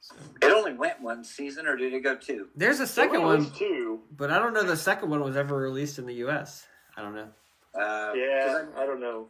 So. 0.00 0.14
It 0.40 0.50
only 0.50 0.72
went 0.72 1.02
one 1.02 1.22
season, 1.22 1.66
or 1.66 1.76
did 1.76 1.92
it 1.92 2.00
go 2.00 2.16
two? 2.16 2.48
There's 2.56 2.80
a 2.80 2.86
second 2.86 3.22
one, 3.22 3.50
two. 3.50 4.00
but 4.16 4.30
I 4.30 4.38
don't 4.38 4.54
know 4.54 4.62
the 4.62 4.74
second 4.74 5.10
one 5.10 5.20
was 5.22 5.36
ever 5.36 5.54
released 5.54 5.98
in 5.98 6.06
the 6.06 6.14
U.S. 6.14 6.66
I 6.96 7.02
don't 7.02 7.14
know. 7.14 7.28
Uh, 7.74 8.12
Yeah, 8.14 8.46
'cause 8.46 8.66
I 8.78 8.86
don't 8.86 9.00
know. 9.00 9.26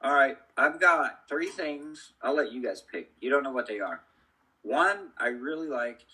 I- 0.00 0.08
all 0.08 0.14
right, 0.14 0.36
I've 0.56 0.80
got 0.80 1.28
three 1.28 1.48
things. 1.48 2.12
I'll 2.22 2.34
let 2.34 2.52
you 2.52 2.62
guys 2.62 2.80
pick. 2.80 3.10
You 3.20 3.30
don't 3.30 3.42
know 3.42 3.52
what 3.52 3.66
they 3.66 3.80
are. 3.80 4.02
One 4.62 5.08
I 5.18 5.28
really 5.28 5.68
liked. 5.68 6.04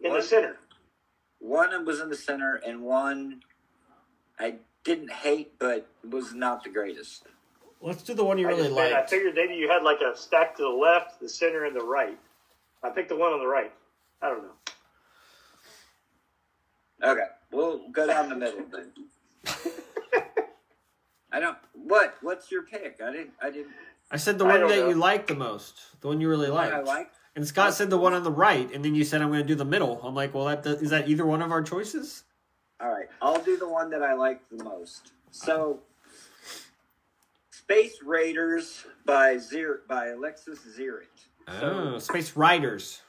In 0.00 0.10
one, 0.10 0.20
the 0.20 0.26
center. 0.26 0.58
One 1.38 1.84
was 1.84 2.00
in 2.00 2.08
the 2.08 2.16
center, 2.16 2.54
and 2.66 2.82
one 2.82 3.42
I 4.38 4.56
didn't 4.84 5.10
hate, 5.12 5.58
but 5.58 5.86
was 6.08 6.34
not 6.34 6.64
the 6.64 6.70
greatest. 6.70 7.24
Let's 7.80 8.02
do 8.02 8.14
the 8.14 8.24
one 8.24 8.38
you 8.38 8.46
I, 8.46 8.50
really 8.50 8.68
just, 8.68 8.78
I 8.78 8.92
liked. 8.92 9.10
figured 9.10 9.34
maybe 9.34 9.54
you 9.54 9.68
had 9.68 9.82
like 9.82 9.98
a 10.00 10.16
stack 10.16 10.56
to 10.56 10.62
the 10.62 10.68
left, 10.68 11.20
the 11.20 11.28
center, 11.28 11.64
and 11.64 11.74
the 11.74 11.84
right. 11.84 12.18
I 12.82 12.90
picked 12.90 13.08
the 13.08 13.16
one 13.16 13.32
on 13.32 13.38
the 13.40 13.46
right. 13.46 13.72
I 14.20 14.28
don't 14.28 14.42
know. 14.42 14.52
Okay, 17.12 17.26
we'll 17.50 17.88
go 17.90 18.06
down 18.06 18.28
the 18.28 18.36
middle 18.36 18.64
then. 18.70 18.92
I 21.32 21.40
don't. 21.40 21.56
What? 21.72 22.14
What's 22.20 22.52
your 22.52 22.62
pick? 22.62 23.00
I 23.02 23.10
didn't. 23.10 23.32
I 23.42 23.50
didn't. 23.50 23.72
I 24.10 24.18
said 24.18 24.38
the 24.38 24.44
I 24.44 24.58
one 24.58 24.68
that 24.68 24.76
know. 24.76 24.88
you 24.90 24.94
liked 24.94 25.28
the 25.28 25.34
most, 25.34 25.80
the 26.02 26.08
one 26.08 26.20
you 26.20 26.28
really 26.28 26.48
liked. 26.48 26.74
I 26.74 26.80
like. 26.82 27.10
And 27.34 27.46
Scott 27.46 27.72
said 27.72 27.88
the 27.88 27.96
one 27.96 28.12
on 28.12 28.22
the 28.22 28.30
right, 28.30 28.70
and 28.74 28.84
then 28.84 28.94
you 28.94 29.04
said 29.04 29.22
I'm 29.22 29.28
going 29.28 29.40
to 29.40 29.46
do 29.46 29.54
the 29.54 29.64
middle. 29.64 30.00
I'm 30.02 30.14
like, 30.14 30.34
well, 30.34 30.44
that 30.44 30.66
is 30.66 30.90
that 30.90 31.08
either 31.08 31.24
one 31.24 31.40
of 31.40 31.50
our 31.50 31.62
choices? 31.62 32.24
All 32.78 32.90
right, 32.90 33.06
I'll 33.22 33.42
do 33.42 33.56
the 33.56 33.68
one 33.68 33.90
that 33.90 34.02
I 34.02 34.12
like 34.12 34.42
the 34.50 34.62
most. 34.62 35.12
So, 35.30 35.80
uh-huh. 35.80 36.58
Space 37.50 38.02
Raiders 38.04 38.84
by 39.06 39.38
Zir 39.38 39.82
by 39.88 40.08
Alexis 40.08 40.58
Ziritt. 40.78 41.06
Oh, 41.48 41.98
Space 41.98 42.36
Riders. 42.36 43.00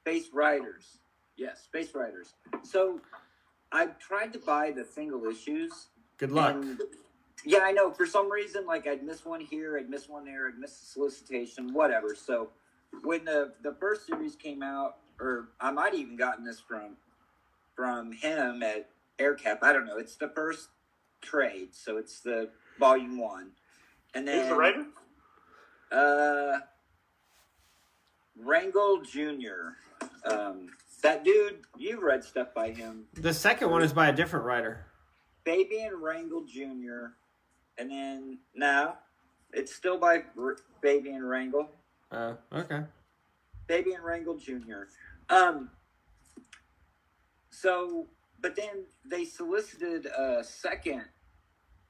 Space 0.00 0.30
Riders. 0.32 0.98
Yes, 1.36 1.62
Space 1.62 1.94
Riders. 1.94 2.34
So, 2.64 3.00
I 3.70 3.86
tried 4.00 4.32
to 4.32 4.40
buy 4.40 4.72
the 4.72 4.84
single 4.84 5.24
issues. 5.26 5.88
Good 6.16 6.32
luck. 6.32 6.56
And 6.56 6.80
yeah, 7.44 7.60
I 7.62 7.72
know. 7.72 7.90
For 7.90 8.06
some 8.06 8.30
reason, 8.30 8.66
like 8.66 8.86
I'd 8.86 9.02
miss 9.02 9.24
one 9.24 9.40
here, 9.40 9.78
I'd 9.78 9.88
miss 9.90 10.08
one 10.08 10.24
there, 10.24 10.48
I'd 10.48 10.58
miss 10.58 10.72
a 10.82 10.84
solicitation, 10.86 11.72
whatever. 11.72 12.14
So 12.14 12.50
when 13.02 13.24
the 13.24 13.52
the 13.62 13.74
first 13.80 14.06
series 14.06 14.36
came 14.36 14.62
out, 14.62 14.96
or 15.20 15.48
I 15.60 15.70
might 15.70 15.94
even 15.94 16.16
gotten 16.16 16.44
this 16.44 16.60
from 16.60 16.96
from 17.74 18.12
him 18.12 18.62
at 18.62 18.88
AirCap. 19.18 19.58
I 19.62 19.72
don't 19.72 19.86
know. 19.86 19.98
It's 19.98 20.16
the 20.16 20.28
first 20.28 20.68
trade, 21.20 21.74
so 21.74 21.96
it's 21.96 22.20
the 22.20 22.50
volume 22.78 23.18
one, 23.18 23.50
and 24.14 24.26
then 24.26 24.38
Who's 24.40 24.48
the 24.48 24.54
writer? 24.54 24.86
uh, 25.92 26.58
Rangel 28.40 29.04
Jr. 29.04 29.74
Um, 30.24 30.68
that 31.02 31.24
dude, 31.24 31.60
you've 31.76 32.02
read 32.02 32.24
stuff 32.24 32.54
by 32.54 32.70
him. 32.70 33.04
The 33.14 33.32
second 33.34 33.70
one 33.70 33.82
is 33.82 33.92
by 33.92 34.08
a 34.08 34.12
different 34.12 34.44
writer. 34.44 34.86
Fabian 35.44 35.94
Rangel 35.94 36.46
Jr. 36.46 37.12
And 37.78 37.90
then 37.90 38.38
now 38.54 38.98
it's 39.52 39.74
still 39.74 39.98
by 39.98 40.22
R- 40.38 40.56
Fabian 40.82 41.22
Rangel. 41.22 41.68
Uh, 42.10 42.34
okay. 42.52 42.82
Fabian 43.66 44.02
Rangel 44.02 44.40
Jr. 44.40 44.88
Um. 45.30 45.70
So, 47.50 48.06
but 48.40 48.54
then 48.54 48.84
they 49.04 49.24
solicited 49.24 50.06
a 50.06 50.44
second 50.44 51.04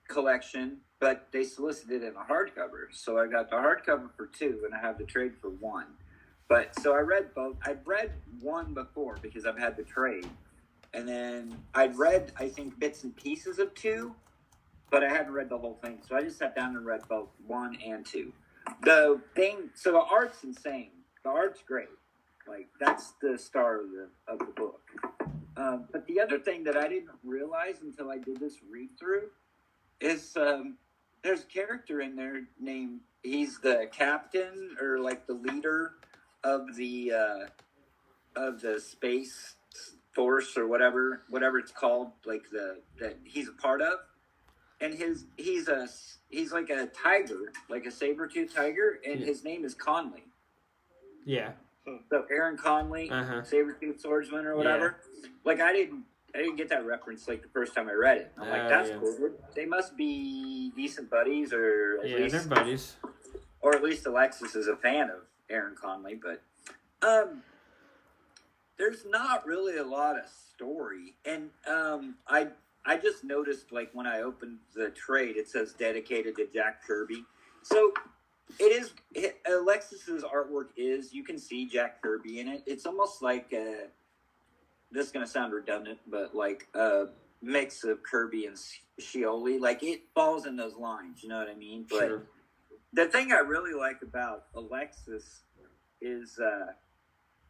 collection, 0.09 0.78
but 0.99 1.28
they 1.30 1.45
solicited 1.45 2.03
it 2.03 2.07
in 2.07 2.14
a 2.14 2.24
hardcover. 2.32 2.86
So 2.91 3.18
I 3.18 3.26
got 3.26 3.51
the 3.51 3.57
hardcover 3.57 4.11
for 4.16 4.26
two, 4.26 4.62
and 4.64 4.74
I 4.74 4.78
have 4.80 4.99
the 4.99 5.05
trade 5.05 5.32
for 5.41 5.51
one. 5.51 5.86
But 6.49 6.74
so 6.80 6.95
I 6.95 7.01
read 7.01 7.34
both. 7.34 7.57
I'd 7.66 7.86
read 7.86 8.12
one 8.41 8.72
before 8.72 9.18
because 9.20 9.45
I've 9.45 9.59
had 9.59 9.76
the 9.76 9.82
trade, 9.82 10.26
and 10.95 11.07
then 11.07 11.59
I'd 11.74 11.97
read 11.97 12.32
I 12.39 12.49
think 12.49 12.78
bits 12.78 13.05
and 13.05 13.14
pieces 13.14 13.59
of 13.59 13.74
two, 13.74 14.14
but 14.91 15.05
I 15.05 15.09
hadn't 15.09 15.32
read 15.32 15.49
the 15.49 15.59
whole 15.59 15.78
thing. 15.82 15.99
So 16.09 16.16
I 16.16 16.22
just 16.22 16.39
sat 16.39 16.57
down 16.57 16.76
and 16.76 16.84
read 16.84 17.03
both 17.09 17.28
one 17.47 17.76
and 17.84 18.05
two. 18.05 18.32
The 18.82 19.20
thing, 19.34 19.70
so 19.74 19.93
the 19.93 20.01
art's 20.01 20.45
insane. 20.45 20.91
The 21.24 21.30
art's 21.30 21.62
great. 21.66 21.89
Like 22.47 22.68
that's 22.80 23.12
the 23.20 23.39
star 23.39 23.80
of 23.80 23.91
the 23.91 24.09
of 24.26 24.39
the 24.39 24.53
book. 24.57 24.80
Um, 25.57 25.84
but 25.93 26.07
the 26.07 26.20
other 26.20 26.39
thing 26.39 26.64
that 26.64 26.76
I 26.76 26.89
didn't 26.89 27.11
realize 27.24 27.76
until 27.82 28.11
I 28.11 28.18
did 28.18 28.39
this 28.39 28.55
read 28.70 28.91
through 28.99 29.28
is 30.01 30.36
um, 30.36 30.76
there's 31.22 31.43
a 31.43 31.47
character 31.47 32.01
in 32.01 32.16
there 32.16 32.43
named 32.61 33.01
he's 33.22 33.59
the 33.61 33.89
captain 33.93 34.76
or 34.80 34.99
like 34.99 35.26
the 35.26 35.34
leader 35.34 35.95
of 36.45 36.76
the 36.76 37.12
uh, 37.12 37.47
of 38.36 38.61
the 38.61 38.80
space 38.80 39.57
force 40.14 40.57
or 40.57 40.66
whatever 40.66 41.22
whatever 41.28 41.59
it's 41.59 41.72
called 41.72 42.12
like 42.24 42.45
the 42.51 42.80
that 42.99 43.16
he's 43.24 43.49
a 43.49 43.53
part 43.53 43.82
of 43.82 43.99
and 44.81 44.95
his 44.95 45.24
he's 45.37 45.68
a 45.68 45.89
he's 46.29 46.53
like 46.53 46.70
a 46.70 46.87
tiger 46.87 47.53
like 47.68 47.87
a 47.87 47.91
saber-tooth 47.91 48.55
tiger 48.55 49.01
and 49.07 49.20
Yeah. 49.20 49.26
his 49.26 49.45
name 49.45 49.64
is 49.64 49.74
conley 49.74 50.24
Yeah. 51.24 51.53
so 52.11 52.24
aaron 52.31 52.57
conley 52.57 53.11
Uh-huh. 53.11 53.43
saber-tooth 53.43 54.01
swordsman 54.01 54.47
or 54.47 54.57
whatever 54.57 54.97
like 55.45 55.61
i 55.61 55.72
didn't 55.72 56.05
i 56.35 56.39
didn't 56.39 56.57
get 56.57 56.68
that 56.68 56.85
reference 56.87 57.26
like 57.29 57.43
the 57.43 57.49
first 57.49 57.74
time 57.74 57.89
i 57.89 57.93
read 57.93 58.18
it 58.18 58.33
i'm 58.39 58.47
Oh, 58.47 58.51
like 58.51 58.68
that's 58.68 58.91
yeah. 58.91 58.97
cool 58.99 59.31
they 59.55 59.66
must 59.66 59.97
be 59.97 60.70
decent 60.76 61.11
buddies 61.11 61.53
or 61.53 61.99
at 62.03 62.09
Yeah, 62.11 62.16
least 62.18 62.49
they're 62.49 62.57
buddies. 62.57 62.97
or 63.61 63.74
at 63.74 63.83
least 63.83 64.07
Alexis 64.07 64.55
is 64.55 64.68
a 64.68 64.76
fan 64.76 65.11
of 65.11 65.22
Aaron 65.51 65.74
Conley, 65.74 66.14
but 66.14 66.43
um, 67.03 67.43
there's 68.76 69.05
not 69.07 69.45
really 69.47 69.79
a 69.79 69.83
lot 69.85 70.16
of 70.16 70.24
story, 70.55 71.14
and 71.24 71.51
um, 71.66 72.16
I 72.29 72.49
I 72.87 72.97
just 72.97 73.24
noticed 73.24 73.72
like 73.72 73.91
when 73.93 74.07
I 74.07 74.22
opened 74.22 74.59
the 74.74 74.91
trade, 74.91 75.37
it 75.37 75.49
says 75.49 75.72
dedicated 75.72 76.37
to 76.37 76.47
Jack 76.53 76.83
Kirby, 76.87 77.24
so 77.62 77.93
it 78.59 78.72
is 78.72 78.93
it, 79.14 79.41
Alexis's 79.47 80.24
artwork 80.24 80.68
is 80.76 81.12
you 81.12 81.22
can 81.24 81.39
see 81.39 81.66
Jack 81.68 82.01
Kirby 82.03 82.41
in 82.41 82.49
it. 82.49 82.62
It's 82.66 82.87
almost 82.87 83.20
like 83.20 83.53
a, 83.53 83.89
this 84.91 85.07
is 85.07 85.12
gonna 85.12 85.26
sound 85.26 85.53
redundant, 85.53 85.99
but 86.07 86.35
like 86.35 86.66
a 86.74 87.07
mix 87.43 87.85
of 87.85 88.03
Kirby 88.03 88.47
and 88.47 88.57
Shioli. 89.01 89.61
Like 89.61 89.83
it 89.83 90.03
falls 90.14 90.47
in 90.47 90.57
those 90.57 90.74
lines, 90.76 91.22
you 91.22 91.29
know 91.29 91.39
what 91.39 91.49
I 91.49 91.55
mean? 91.55 91.85
But 91.89 91.99
Sure. 92.07 92.22
the 92.93 93.07
thing 93.07 93.33
I 93.33 93.39
really 93.41 93.74
like 93.74 94.03
about 94.03 94.45
Alexis 94.55 95.43
is 96.01 96.39
uh, 96.39 96.72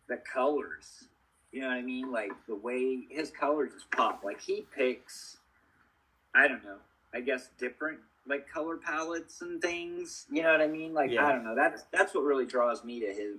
the 0.09 0.17
colors. 0.33 1.09
You 1.53 1.63
know 1.63 1.69
what 1.69 1.77
I 1.77 1.83
mean? 1.83 2.13
Like 2.13 2.33
the 2.47 2.55
way 2.55 3.07
his 3.09 3.31
colors 3.31 3.73
just 3.75 3.91
pop. 3.91 4.23
Like 4.25 4.41
he 4.41 4.67
picks, 4.75 5.39
I 6.35 6.47
don't 6.47 6.63
know. 6.65 6.77
I 7.15 7.21
guess 7.21 7.51
different 7.59 8.01
like 8.27 8.49
color 8.49 8.77
palettes 8.77 9.41
and 9.41 9.61
things. 9.61 10.27
You 10.31 10.43
know 10.43 10.53
what 10.53 10.61
I 10.61 10.67
mean? 10.67 10.93
Like 10.93 11.11
Yeah. 11.11 11.27
I 11.27 11.33
don't 11.33 11.45
know. 11.45 11.55
That's 11.55 11.85
that's 11.91 12.15
what 12.15 12.25
really 12.25 12.47
draws 12.47 12.85
me 12.85 13.01
to 13.01 13.07
him 13.07 13.39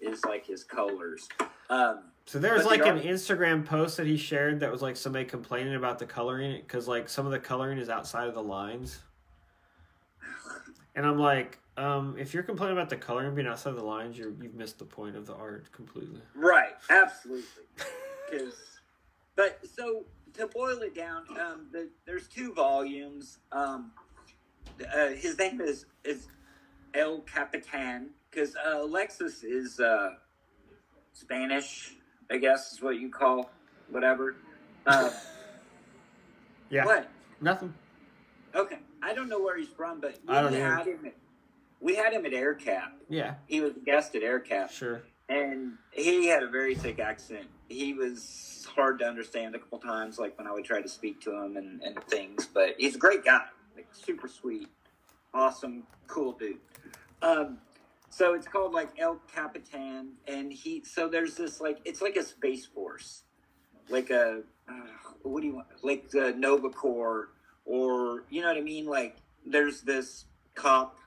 is 0.00 0.24
like 0.24 0.44
his 0.46 0.64
colors. 0.64 1.28
Um, 1.70 2.00
So 2.26 2.38
there 2.38 2.54
was 2.54 2.66
like 2.66 2.84
an 2.84 3.00
Instagram 3.00 3.64
post 3.64 3.96
that 3.96 4.06
he 4.06 4.16
shared 4.16 4.60
that 4.60 4.70
was 4.70 4.82
like 4.82 4.96
somebody 4.96 5.24
complaining 5.24 5.74
about 5.74 5.98
the 5.98 6.06
coloring 6.06 6.60
because 6.60 6.86
like 6.86 7.08
some 7.08 7.24
of 7.24 7.32
the 7.32 7.38
coloring 7.38 7.78
is 7.78 7.88
outside 7.88 8.28
of 8.28 8.34
the 8.34 8.42
lines. 8.42 9.00
And 10.94 11.06
I'm 11.06 11.18
like, 11.18 11.58
um, 11.76 12.16
if 12.18 12.32
you're 12.34 12.42
complaining 12.42 12.76
about 12.76 12.88
the 12.90 12.96
coloring 12.96 13.34
being 13.34 13.46
outside 13.46 13.74
the 13.76 13.84
lines, 13.84 14.16
you're, 14.18 14.32
you've 14.40 14.54
missed 14.54 14.78
the 14.78 14.84
point 14.84 15.16
of 15.16 15.26
the 15.26 15.34
art 15.34 15.70
completely. 15.72 16.20
Right, 16.34 16.74
absolutely. 16.90 17.44
Because, 18.30 18.54
but 19.36 19.60
so 19.66 20.04
to 20.34 20.46
boil 20.46 20.78
it 20.82 20.94
down, 20.94 21.24
um, 21.40 21.66
the, 21.72 21.88
there's 22.06 22.28
two 22.28 22.52
volumes. 22.54 23.38
Um, 23.52 23.92
uh, 24.94 25.08
his 25.08 25.38
name 25.38 25.60
is 25.60 25.86
is 26.04 26.28
El 26.94 27.20
Capitan 27.20 28.10
because 28.30 28.54
uh, 28.56 28.82
Alexis 28.82 29.42
is 29.44 29.80
uh, 29.80 30.10
Spanish, 31.12 31.94
I 32.30 32.38
guess 32.38 32.72
is 32.72 32.82
what 32.82 32.96
you 32.98 33.10
call 33.10 33.50
whatever. 33.90 34.36
Uh, 34.86 35.10
Yeah, 36.68 36.84
What? 36.84 37.08
nothing. 37.40 37.72
Okay, 38.54 38.78
I 39.02 39.14
don't 39.14 39.28
know 39.28 39.40
where 39.40 39.56
he's 39.56 39.68
from, 39.68 40.00
but 40.00 40.18
we 40.26 40.34
I 40.34 40.42
don't 40.42 40.52
either. 40.54 40.74
had 40.74 40.86
him. 40.86 40.98
At, 41.06 41.14
we 41.80 41.94
had 41.96 42.12
him 42.12 42.24
at 42.26 42.32
AirCap. 42.32 42.90
Yeah, 43.08 43.34
He 43.46 43.60
was 43.60 43.76
a 43.76 43.80
guest 43.80 44.14
at 44.14 44.22
AirCap. 44.22 44.70
sure. 44.70 45.02
and 45.28 45.72
he 45.92 46.26
had 46.26 46.42
a 46.42 46.48
very 46.48 46.74
thick 46.74 46.98
accent. 46.98 47.46
He 47.68 47.92
was 47.94 48.66
hard 48.74 48.98
to 49.00 49.04
understand 49.06 49.54
a 49.54 49.58
couple 49.58 49.78
times, 49.78 50.18
like 50.18 50.36
when 50.38 50.46
I 50.46 50.52
would 50.52 50.64
try 50.64 50.80
to 50.80 50.88
speak 50.88 51.20
to 51.22 51.32
him 51.32 51.56
and, 51.56 51.82
and 51.82 52.02
things. 52.04 52.46
But 52.52 52.74
he's 52.78 52.94
a 52.94 52.98
great 52.98 53.24
guy, 53.24 53.44
like 53.74 53.88
super 53.92 54.28
sweet, 54.28 54.68
awesome, 55.34 55.84
cool 56.06 56.32
dude. 56.32 56.58
Um, 57.22 57.58
so 58.10 58.34
it's 58.34 58.46
called 58.46 58.72
like 58.72 58.90
El 58.98 59.20
Capitan, 59.32 60.12
and 60.28 60.52
he. 60.52 60.82
So 60.84 61.08
there's 61.08 61.34
this 61.34 61.60
like 61.60 61.78
it's 61.84 62.00
like 62.00 62.16
a 62.16 62.22
space 62.22 62.64
force, 62.66 63.22
like 63.88 64.10
a 64.10 64.42
uh, 64.68 64.72
what 65.22 65.40
do 65.40 65.48
you 65.48 65.54
want? 65.56 65.66
Like 65.82 66.10
the 66.10 66.32
Nova 66.36 66.68
Corps, 66.70 67.30
or 67.64 68.24
you 68.30 68.42
know 68.42 68.48
what 68.48 68.56
I 68.56 68.60
mean? 68.62 68.86
Like 68.86 69.16
there's 69.44 69.80
this 69.82 70.26
cop 70.54 70.98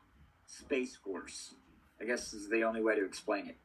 space 0.49 0.95
force. 0.95 1.53
I 2.01 2.05
guess 2.05 2.33
is 2.33 2.49
the 2.49 2.63
only 2.63 2.81
way 2.81 2.95
to 2.95 3.05
explain 3.05 3.47
it. 3.47 3.57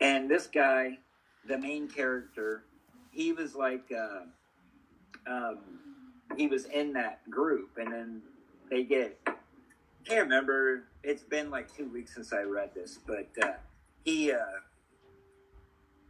And 0.00 0.30
this 0.30 0.46
guy, 0.46 0.98
the 1.46 1.58
main 1.58 1.88
character, 1.88 2.64
he 3.10 3.32
was 3.32 3.54
like, 3.54 3.90
uh, 3.92 5.30
um, 5.30 5.58
he 6.36 6.46
was 6.46 6.66
in 6.66 6.92
that 6.94 7.28
group, 7.30 7.70
and 7.76 7.92
then 7.92 8.22
they 8.70 8.84
get. 8.84 9.18
Can't 10.04 10.22
remember. 10.22 10.84
It's 11.02 11.22
been 11.22 11.50
like 11.50 11.74
two 11.74 11.88
weeks 11.88 12.14
since 12.14 12.32
I 12.32 12.42
read 12.42 12.74
this, 12.74 12.98
but 13.06 13.28
uh, 13.42 13.52
he 14.04 14.32
uh, 14.32 14.38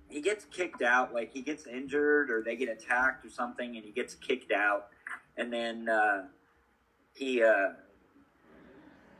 he 0.08 0.20
gets 0.20 0.44
kicked 0.46 0.82
out. 0.82 1.14
Like 1.14 1.32
he 1.32 1.42
gets 1.42 1.66
injured, 1.66 2.30
or 2.30 2.42
they 2.42 2.56
get 2.56 2.68
attacked, 2.68 3.24
or 3.24 3.30
something, 3.30 3.76
and 3.76 3.84
he 3.84 3.92
gets 3.92 4.14
kicked 4.16 4.52
out, 4.52 4.88
and 5.36 5.52
then 5.52 5.88
uh, 5.88 6.24
he. 7.14 7.42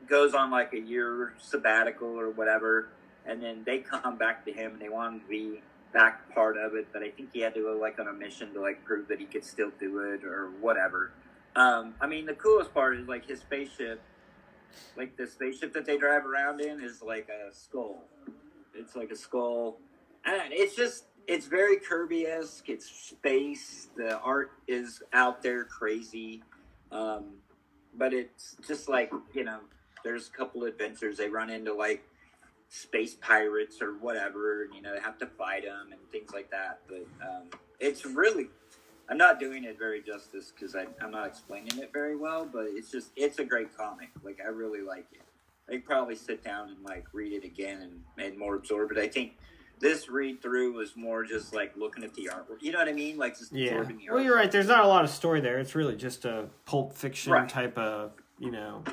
Goes 0.08 0.34
on 0.34 0.50
like 0.50 0.72
a 0.72 0.80
year 0.80 1.34
sabbatical 1.38 2.08
or 2.08 2.30
whatever, 2.30 2.88
and 3.24 3.42
then 3.42 3.62
they 3.64 3.78
come 3.78 4.16
back 4.16 4.44
to 4.44 4.52
him 4.52 4.72
and 4.72 4.80
they 4.80 4.88
want 4.88 5.14
him 5.14 5.20
to 5.20 5.26
be 5.26 5.62
back 5.92 6.34
part 6.34 6.56
of 6.56 6.74
it. 6.74 6.88
But 6.92 7.02
I 7.02 7.10
think 7.10 7.30
he 7.32 7.40
had 7.40 7.54
to 7.54 7.60
go 7.60 7.78
like 7.80 7.98
on 7.98 8.08
a 8.08 8.12
mission 8.12 8.52
to 8.54 8.60
like 8.60 8.84
prove 8.84 9.08
that 9.08 9.18
he 9.18 9.24
could 9.24 9.44
still 9.44 9.70
do 9.80 10.00
it 10.00 10.24
or 10.24 10.50
whatever. 10.60 11.12
Um, 11.56 11.94
I 12.00 12.06
mean, 12.06 12.26
the 12.26 12.34
coolest 12.34 12.74
part 12.74 12.98
is 12.98 13.06
like 13.06 13.26
his 13.26 13.40
spaceship, 13.40 14.02
like 14.96 15.16
the 15.16 15.26
spaceship 15.26 15.72
that 15.74 15.86
they 15.86 15.96
drive 15.96 16.26
around 16.26 16.60
in 16.60 16.82
is 16.82 17.00
like 17.00 17.28
a 17.28 17.54
skull. 17.54 18.04
It's 18.74 18.96
like 18.96 19.10
a 19.10 19.16
skull, 19.16 19.78
and 20.24 20.52
it's 20.52 20.74
just 20.74 21.04
it's 21.26 21.46
very 21.46 21.78
Kirby 21.78 22.26
esque. 22.26 22.68
It's 22.68 22.90
space. 22.90 23.88
The 23.96 24.18
art 24.18 24.50
is 24.66 25.02
out 25.12 25.42
there 25.42 25.64
crazy. 25.64 26.42
Um, 26.90 27.36
but 27.96 28.12
it's 28.12 28.56
just 28.66 28.88
like 28.88 29.12
you 29.32 29.44
know 29.44 29.60
there's 30.04 30.28
a 30.28 30.30
couple 30.30 30.64
adventures 30.64 31.16
they 31.16 31.28
run 31.28 31.50
into 31.50 31.72
like 31.74 32.04
space 32.68 33.14
pirates 33.14 33.80
or 33.82 33.94
whatever 33.98 34.62
and 34.64 34.74
you 34.74 34.82
know 34.82 34.94
they 34.94 35.00
have 35.00 35.18
to 35.18 35.26
fight 35.26 35.64
them 35.64 35.88
and 35.92 36.00
things 36.12 36.32
like 36.32 36.50
that 36.50 36.80
but 36.88 37.06
um, 37.26 37.42
it's 37.80 38.04
really 38.04 38.48
I'm 39.08 39.18
not 39.18 39.38
doing 39.38 39.64
it 39.64 39.78
very 39.78 40.02
justice 40.02 40.52
because 40.54 40.74
I'm 40.74 41.10
not 41.10 41.26
explaining 41.26 41.78
it 41.78 41.92
very 41.92 42.16
well, 42.16 42.48
but 42.50 42.66
it's 42.68 42.90
just 42.90 43.10
it's 43.16 43.38
a 43.38 43.44
great 43.44 43.76
comic. 43.76 44.08
Like 44.22 44.38
I 44.42 44.48
really 44.48 44.80
like 44.80 45.06
it. 45.12 45.20
I 45.70 45.78
probably 45.84 46.16
sit 46.16 46.42
down 46.42 46.68
and 46.70 46.82
like 46.82 47.04
read 47.12 47.32
it 47.32 47.44
again 47.44 47.82
and, 47.82 48.26
and 48.26 48.38
more 48.38 48.54
absorb 48.54 48.92
it. 48.92 48.98
I 48.98 49.08
think 49.08 49.34
this 49.78 50.08
read 50.08 50.40
through 50.40 50.72
was 50.72 50.96
more 50.96 51.22
just 51.24 51.54
like 51.54 51.76
looking 51.76 52.02
at 52.02 52.14
the 52.14 52.30
artwork. 52.32 52.62
You 52.62 52.72
know 52.72 52.78
what 52.78 52.88
I 52.88 52.92
mean? 52.92 53.18
Like 53.18 53.38
just 53.38 53.52
Yeah. 53.52 53.72
absorbing 53.72 53.98
the 53.98 54.04
artwork. 54.04 54.14
Well, 54.14 54.22
you're 54.22 54.36
right. 54.36 54.50
There's 54.50 54.68
not 54.68 54.84
a 54.84 54.88
lot 54.88 55.04
of 55.04 55.10
story 55.10 55.42
there. 55.42 55.58
It's 55.58 55.74
really 55.74 55.96
just 55.96 56.24
a 56.24 56.46
pulp 56.64 56.94
fiction 56.94 57.32
Right. 57.32 57.48
type 57.48 57.76
of, 57.76 58.12
you 58.38 58.52
know, 58.52 58.84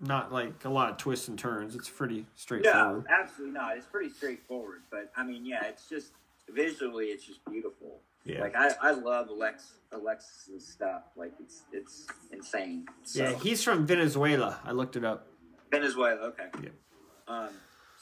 not 0.00 0.32
like 0.32 0.64
a 0.64 0.68
lot 0.68 0.90
of 0.90 0.96
twists 0.96 1.28
and 1.28 1.38
turns. 1.38 1.74
It's 1.74 1.88
pretty 1.88 2.20
No, 2.20 2.26
straightforward. 2.36 3.06
absolutely 3.08 3.54
not. 3.58 3.76
It's 3.76 3.86
pretty 3.86 4.10
straightforward, 4.10 4.82
but 4.90 5.10
I 5.16 5.24
mean, 5.24 5.44
yeah, 5.44 5.64
it's 5.64 5.88
just 5.88 6.12
visually, 6.48 7.06
it's 7.06 7.24
just 7.24 7.44
beautiful. 7.50 8.00
Yeah. 8.24 8.42
Like 8.42 8.56
I, 8.56 8.70
I 8.82 8.90
love 8.92 9.28
Alex 9.30 9.72
Alexis's 9.92 10.66
stuff. 10.66 11.02
Like 11.16 11.32
it's 11.40 11.62
it's 11.72 12.06
insane. 12.32 12.86
So, 13.04 13.22
Yeah, 13.22 13.32
he's 13.38 13.62
from 13.62 13.86
Venezuela. 13.86 14.60
I 14.64 14.72
looked 14.72 14.96
it 14.96 15.04
up. 15.04 15.26
Venezuela. 15.70 16.20
Okay. 16.28 16.46
Yeah. 16.62 16.68
Um. 17.26 17.48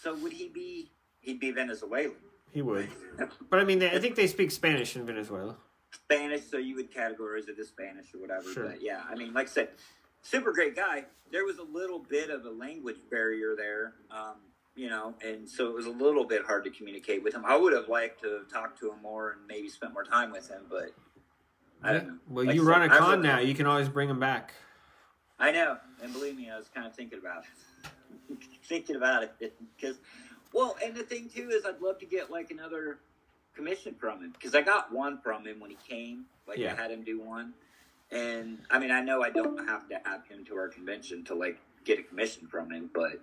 So 0.03 0.15
would 0.17 0.33
he 0.33 0.49
be? 0.49 0.91
He'd 1.21 1.41
be 1.41 1.51
Venezuelan. 1.51 2.13
He 2.53 2.63
would. 2.63 2.89
But 3.51 3.61
I 3.61 3.65
mean, 3.65 3.79
they, 3.79 3.91
I 3.91 3.99
think 3.99 4.15
they 4.17 4.27
speak 4.27 4.51
Spanish 4.51 4.97
in 4.97 5.07
Venezuela. 5.07 5.57
Spanish, 5.93 6.43
so 6.51 6.59
you 6.59 6.75
would 6.77 6.93
categorize 6.93 7.49
it 7.49 7.59
as 7.59 7.69
Spanish 7.69 8.13
or 8.15 8.19
whatever. 8.21 8.53
Sure. 8.53 8.67
But 8.67 8.83
yeah, 8.83 9.03
I 9.09 9.15
mean, 9.15 9.33
like 9.33 9.47
I 9.47 9.51
said, 9.51 9.69
super 10.27 10.53
great 10.53 10.77
guy. 10.77 11.05
There 11.31 11.45
was 11.45 11.59
a 11.59 11.63
little 11.63 11.99
bit 11.99 12.31
of 12.31 12.45
a 12.45 12.51
language 12.51 12.97
barrier 13.11 13.55
there, 13.57 13.95
um, 14.11 14.35
you 14.75 14.89
know, 14.89 15.15
and 15.25 15.49
so 15.49 15.69
it 15.69 15.75
was 15.75 15.87
a 15.87 15.91
little 15.91 16.25
bit 16.25 16.45
hard 16.45 16.65
to 16.65 16.71
communicate 16.71 17.23
with 17.23 17.35
him. 17.35 17.45
I 17.45 17.57
would 17.57 17.73
have 17.73 17.89
liked 17.89 18.23
to 18.23 18.33
have 18.39 18.49
talked 18.49 18.79
to 18.81 18.91
him 18.91 19.03
more 19.03 19.33
and 19.33 19.41
maybe 19.47 19.69
spent 19.69 19.93
more 19.93 20.05
time 20.05 20.31
with 20.31 20.49
him, 20.49 20.63
but 20.71 20.93
I 21.83 21.93
don't 21.93 22.07
know. 22.07 22.17
Well, 22.29 22.47
Like 22.47 22.55
you 22.55 22.63
run 22.63 22.83
a 22.83 22.89
said, 22.89 22.99
con 22.99 23.23
now. 23.23 23.39
You 23.39 23.55
can 23.55 23.67
always 23.67 23.89
bring 23.89 24.09
him 24.09 24.21
back. 24.21 24.53
I 25.39 25.51
know, 25.53 25.79
and 26.03 26.13
believe 26.13 26.37
me, 26.37 26.51
I 26.51 26.57
was 26.57 26.69
kind 26.75 26.87
of 26.87 26.95
thinking 26.95 27.19
about 27.19 27.45
it, 28.31 28.39
thinking 28.65 28.97
about 28.97 29.23
it 29.25 29.55
because, 29.77 29.97
well, 30.53 30.77
and 30.85 30.95
the 30.95 31.03
thing 31.03 31.29
too 31.29 31.51
is, 31.51 31.67
I'd 31.67 31.81
love 31.81 31.99
to 31.99 32.07
get 32.07 32.31
like 32.31 32.51
another 32.51 32.99
commission 33.55 33.95
from 33.99 34.21
him 34.23 34.31
because 34.33 34.55
I 34.55 34.63
got 34.63 34.93
one 34.93 35.19
from 35.21 35.47
him 35.47 35.61
when 35.61 35.71
he 35.71 35.77
came. 35.89 36.25
Like 36.47 36.59
Yeah. 36.59 36.73
I 36.73 36.81
had 36.81 36.91
him 36.91 37.03
do 37.05 37.21
one, 37.21 37.53
and 38.11 38.59
I 38.71 38.79
mean, 38.79 38.91
I 38.91 39.01
know 39.01 39.23
I 39.23 39.31
don't 39.31 39.67
have 39.67 39.89
to 39.89 40.01
have 40.05 40.27
him 40.27 40.45
to 40.47 40.57
our 40.57 40.69
convention 40.69 41.25
to 41.25 41.35
like 41.35 41.59
get 41.85 41.99
a 41.99 42.03
commission 42.03 42.47
from 42.47 42.71
him, 42.71 42.91
but 42.95 43.21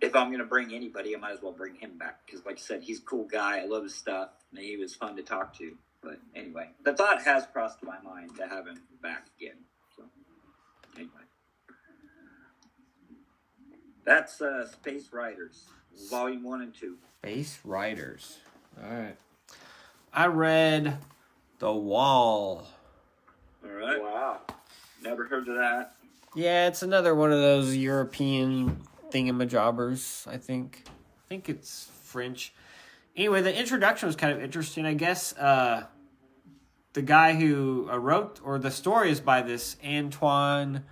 if 0.00 0.14
I'm 0.14 0.30
gonna 0.30 0.44
bring 0.44 0.74
anybody, 0.74 1.14
I 1.14 1.18
might 1.18 1.32
as 1.32 1.42
well 1.42 1.52
bring 1.52 1.74
him 1.74 1.98
back 1.98 2.20
because, 2.26 2.44
like 2.44 2.56
I 2.56 2.60
said, 2.60 2.82
he's 2.82 2.98
a 2.98 3.02
cool 3.02 3.24
guy. 3.24 3.60
I 3.60 3.66
love 3.66 3.84
his 3.84 3.94
stuff, 3.94 4.30
and 4.50 4.60
he 4.60 4.76
was 4.76 4.94
fun 4.94 5.16
to 5.16 5.22
talk 5.22 5.56
to. 5.58 5.76
But 6.02 6.18
anyway, 6.34 6.70
the 6.84 6.94
thought 6.94 7.22
has 7.22 7.46
crossed 7.52 7.82
my 7.82 8.00
mind 8.02 8.36
to 8.36 8.46
have 8.46 8.66
him 8.66 8.80
back 9.02 9.26
again. 9.38 9.56
So 9.96 10.04
anyway, 10.96 11.10
that's 14.04 14.40
uh, 14.40 14.66
Space 14.68 15.08
Riders, 15.12 15.64
Volume 16.10 16.44
One 16.44 16.62
and 16.62 16.74
Two. 16.74 16.96
Space 17.22 17.58
Riders. 17.64 18.38
All 18.82 18.90
right. 18.90 19.16
I 20.12 20.26
read 20.26 20.98
The 21.58 21.72
Wall. 21.72 22.66
All 23.66 23.72
right, 23.72 24.00
Wow. 24.00 24.40
never 25.02 25.24
heard 25.26 25.48
of 25.48 25.56
that. 25.56 25.94
Yeah, 26.34 26.68
it's 26.68 26.82
another 26.82 27.14
one 27.14 27.32
of 27.32 27.40
those 27.40 27.74
European 27.76 28.82
thingamajobbers, 29.10 30.26
I 30.26 30.36
think. 30.36 30.84
I 30.86 31.28
think 31.28 31.48
it's 31.48 31.90
French. 32.04 32.52
Anyway, 33.16 33.40
the 33.42 33.58
introduction 33.58 34.06
was 34.06 34.14
kind 34.16 34.32
of 34.36 34.42
interesting. 34.42 34.84
I 34.86 34.94
guess 34.94 35.36
uh, 35.36 35.86
the 36.92 37.02
guy 37.02 37.34
who 37.34 37.88
uh, 37.90 37.98
wrote, 37.98 38.40
or 38.44 38.58
the 38.58 38.70
story 38.70 39.10
is 39.10 39.20
by 39.20 39.42
this 39.42 39.76
Antoine 39.84 40.84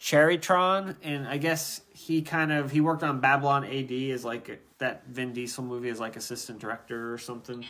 Charreyron, 0.00 0.96
and 1.02 1.28
I 1.28 1.36
guess 1.36 1.82
he 1.92 2.22
kind 2.22 2.50
of 2.52 2.70
he 2.70 2.80
worked 2.80 3.02
on 3.02 3.20
Babylon 3.20 3.64
AD 3.64 3.92
as 3.92 4.24
like 4.24 4.48
a, 4.48 4.56
that 4.78 5.06
Vin 5.08 5.32
Diesel 5.34 5.64
movie 5.64 5.90
as 5.90 6.00
like 6.00 6.16
assistant 6.16 6.58
director 6.60 7.12
or 7.12 7.18
something, 7.18 7.64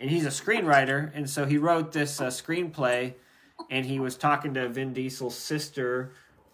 and 0.00 0.10
he's 0.10 0.26
a 0.26 0.30
screenwriter, 0.30 1.10
and 1.14 1.30
so 1.30 1.44
he 1.44 1.56
wrote 1.58 1.92
this 1.92 2.20
uh, 2.20 2.26
screenplay, 2.28 3.14
and 3.70 3.86
he 3.86 4.00
was 4.00 4.16
talking 4.16 4.54
to 4.54 4.68
Vin 4.68 4.92
Diesel's 4.92 5.36
sister, 5.36 6.12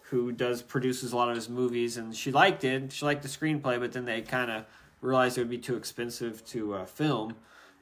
who 0.09 0.31
does 0.31 0.61
produces 0.61 1.13
a 1.13 1.15
lot 1.15 1.29
of 1.29 1.35
his 1.35 1.49
movies, 1.49 1.97
and 1.97 2.15
she 2.15 2.31
liked 2.31 2.63
it. 2.63 2.91
She 2.91 3.05
liked 3.05 3.23
the 3.23 3.27
screenplay, 3.27 3.79
but 3.79 3.91
then 3.93 4.05
they 4.05 4.21
kind 4.21 4.51
of 4.51 4.65
realized 5.01 5.37
it 5.37 5.41
would 5.41 5.49
be 5.49 5.57
too 5.57 5.75
expensive 5.75 6.45
to 6.47 6.75
uh, 6.75 6.85
film, 6.85 7.35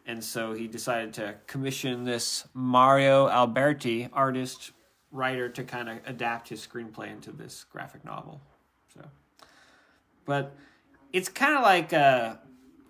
and 0.05 0.23
so 0.23 0.53
he 0.53 0.67
decided 0.67 1.13
to 1.13 1.35
commission 1.47 2.03
this 2.03 2.45
Mario 2.53 3.27
Alberti, 3.27 4.09
artist 4.13 4.71
writer, 5.11 5.49
to 5.49 5.63
kind 5.63 5.89
of 5.89 5.99
adapt 6.05 6.49
his 6.49 6.65
screenplay 6.65 7.11
into 7.11 7.31
this 7.31 7.65
graphic 7.71 8.03
novel. 8.03 8.41
So, 8.93 9.01
but 10.25 10.55
it's 11.11 11.29
kind 11.29 11.55
of 11.55 11.63
like 11.63 11.93
a 11.93 12.39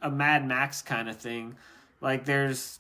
a 0.02 0.12
Mad 0.12 0.48
Max 0.48 0.82
kind 0.82 1.10
of 1.10 1.18
thing. 1.18 1.56
Like 2.02 2.26
there's 2.26 2.80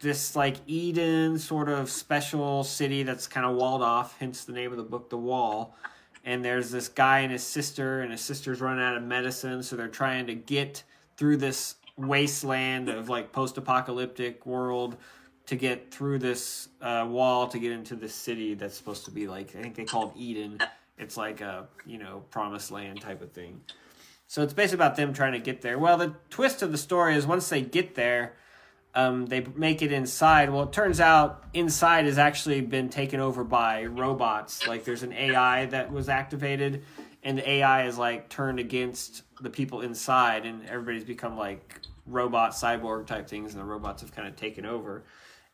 this 0.00 0.36
like 0.36 0.56
Eden 0.66 1.38
sort 1.38 1.68
of 1.68 1.90
special 1.90 2.64
city 2.64 3.02
that's 3.02 3.26
kind 3.26 3.46
of 3.46 3.56
walled 3.56 3.82
off, 3.82 4.16
hence 4.18 4.44
the 4.44 4.52
name 4.52 4.70
of 4.70 4.76
the 4.76 4.84
book, 4.84 5.10
The 5.10 5.18
Wall. 5.18 5.76
And 6.24 6.44
there's 6.44 6.70
this 6.70 6.88
guy 6.88 7.20
and 7.20 7.32
his 7.32 7.42
sister, 7.42 8.00
and 8.00 8.12
his 8.12 8.20
sister's 8.20 8.60
running 8.60 8.84
out 8.84 8.96
of 8.96 9.02
medicine, 9.02 9.62
so 9.62 9.76
they're 9.76 9.88
trying 9.88 10.26
to 10.26 10.34
get 10.34 10.82
through 11.16 11.38
this 11.38 11.76
wasteland 11.96 12.88
of 12.88 13.08
like 13.08 13.32
post-apocalyptic 13.32 14.46
world 14.46 14.96
to 15.46 15.56
get 15.56 15.90
through 15.90 16.18
this 16.18 16.68
uh, 16.82 17.06
wall 17.08 17.48
to 17.48 17.58
get 17.58 17.72
into 17.72 17.96
this 17.96 18.14
city 18.14 18.54
that's 18.54 18.76
supposed 18.76 19.06
to 19.06 19.10
be 19.10 19.26
like 19.26 19.56
I 19.56 19.62
think 19.62 19.74
they 19.74 19.84
call 19.84 20.10
it 20.10 20.12
Eden. 20.16 20.58
It's 20.98 21.16
like 21.16 21.40
a 21.40 21.66
you 21.86 21.98
know 21.98 22.24
promised 22.30 22.70
land 22.70 23.00
type 23.00 23.22
of 23.22 23.32
thing. 23.32 23.62
So 24.26 24.42
it's 24.42 24.52
basically 24.52 24.84
about 24.84 24.96
them 24.96 25.14
trying 25.14 25.32
to 25.32 25.38
get 25.38 25.62
there. 25.62 25.78
Well, 25.78 25.96
the 25.96 26.14
twist 26.28 26.60
of 26.60 26.70
the 26.70 26.76
story 26.76 27.16
is 27.16 27.26
once 27.26 27.48
they 27.48 27.62
get 27.62 27.94
there, 27.94 28.34
um, 28.98 29.26
they 29.26 29.46
make 29.54 29.80
it 29.80 29.92
inside. 29.92 30.50
Well, 30.50 30.64
it 30.64 30.72
turns 30.72 30.98
out 30.98 31.44
inside 31.54 32.06
has 32.06 32.18
actually 32.18 32.62
been 32.62 32.88
taken 32.88 33.20
over 33.20 33.44
by 33.44 33.84
robots. 33.84 34.66
Like 34.66 34.82
there's 34.82 35.04
an 35.04 35.12
AI 35.12 35.66
that 35.66 35.92
was 35.92 36.08
activated, 36.08 36.82
and 37.22 37.38
the 37.38 37.48
AI 37.48 37.86
is 37.86 37.96
like 37.96 38.28
turned 38.28 38.58
against 38.58 39.22
the 39.40 39.50
people 39.50 39.82
inside, 39.82 40.46
and 40.46 40.66
everybody's 40.66 41.04
become 41.04 41.38
like 41.38 41.80
robot 42.06 42.50
cyborg 42.50 43.06
type 43.06 43.28
things, 43.28 43.52
and 43.52 43.60
the 43.60 43.64
robots 43.64 44.02
have 44.02 44.12
kind 44.12 44.26
of 44.26 44.34
taken 44.34 44.66
over. 44.66 45.04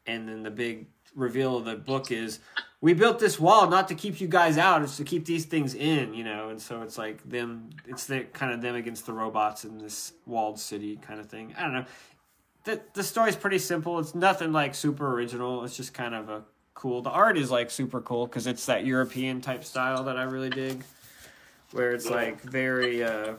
And 0.07 0.27
then 0.27 0.43
the 0.43 0.51
big 0.51 0.87
reveal 1.15 1.59
of 1.59 1.67
the 1.67 1.77
book 1.77 2.11
is 2.11 2.41
we 2.81 2.95
built 2.95 3.19
this 3.19 3.39
wall 3.39 3.69
not 3.69 3.89
to 3.89 3.95
keep 3.95 4.21
you 4.21 4.27
guys 4.27 4.59
out 4.59 4.83
it's 4.83 4.97
to 4.97 5.05
keep 5.05 5.25
these 5.25 5.45
things 5.45 5.73
in 5.73 6.13
you 6.13 6.25
know 6.25 6.49
and 6.49 6.61
so 6.61 6.83
it's 6.83 6.99
like 6.99 7.23
them 7.29 7.71
it's 7.87 8.07
the 8.07 8.25
kind 8.33 8.53
of 8.53 8.61
them 8.61 8.75
against 8.75 9.07
the 9.07 9.13
robots 9.13 9.65
in 9.65 9.79
this 9.79 10.13
walled 10.27 10.59
city 10.59 10.97
kind 10.97 11.21
of 11.21 11.27
thing 11.27 11.55
i 11.57 11.63
don't 11.63 11.73
know 11.73 11.85
the 12.65 12.81
the 12.95 13.03
story's 13.03 13.37
pretty 13.37 13.59
simple 13.59 13.99
it's 13.99 14.15
nothing 14.15 14.53
like 14.53 14.75
super 14.75 15.13
original 15.13 15.65
it's 15.65 15.77
just 15.77 15.95
kind 15.95 16.15
of 16.15 16.29
a 16.29 16.43
cool 16.75 17.03
the 17.03 17.11
art 17.11 17.39
is 17.39 17.51
like 17.51 17.71
super 17.71 18.01
cool 18.01 18.27
because 18.27 18.47
it's 18.47 18.67
that 18.67 18.85
european 18.85 19.41
type 19.41 19.65
style 19.65 20.05
that 20.05 20.17
i 20.17 20.25
really 20.25 20.51
dig 20.51 20.83
where 21.73 21.93
it's 21.93 22.11
like 22.11 22.41
very 22.43 23.05
uh 23.05 23.35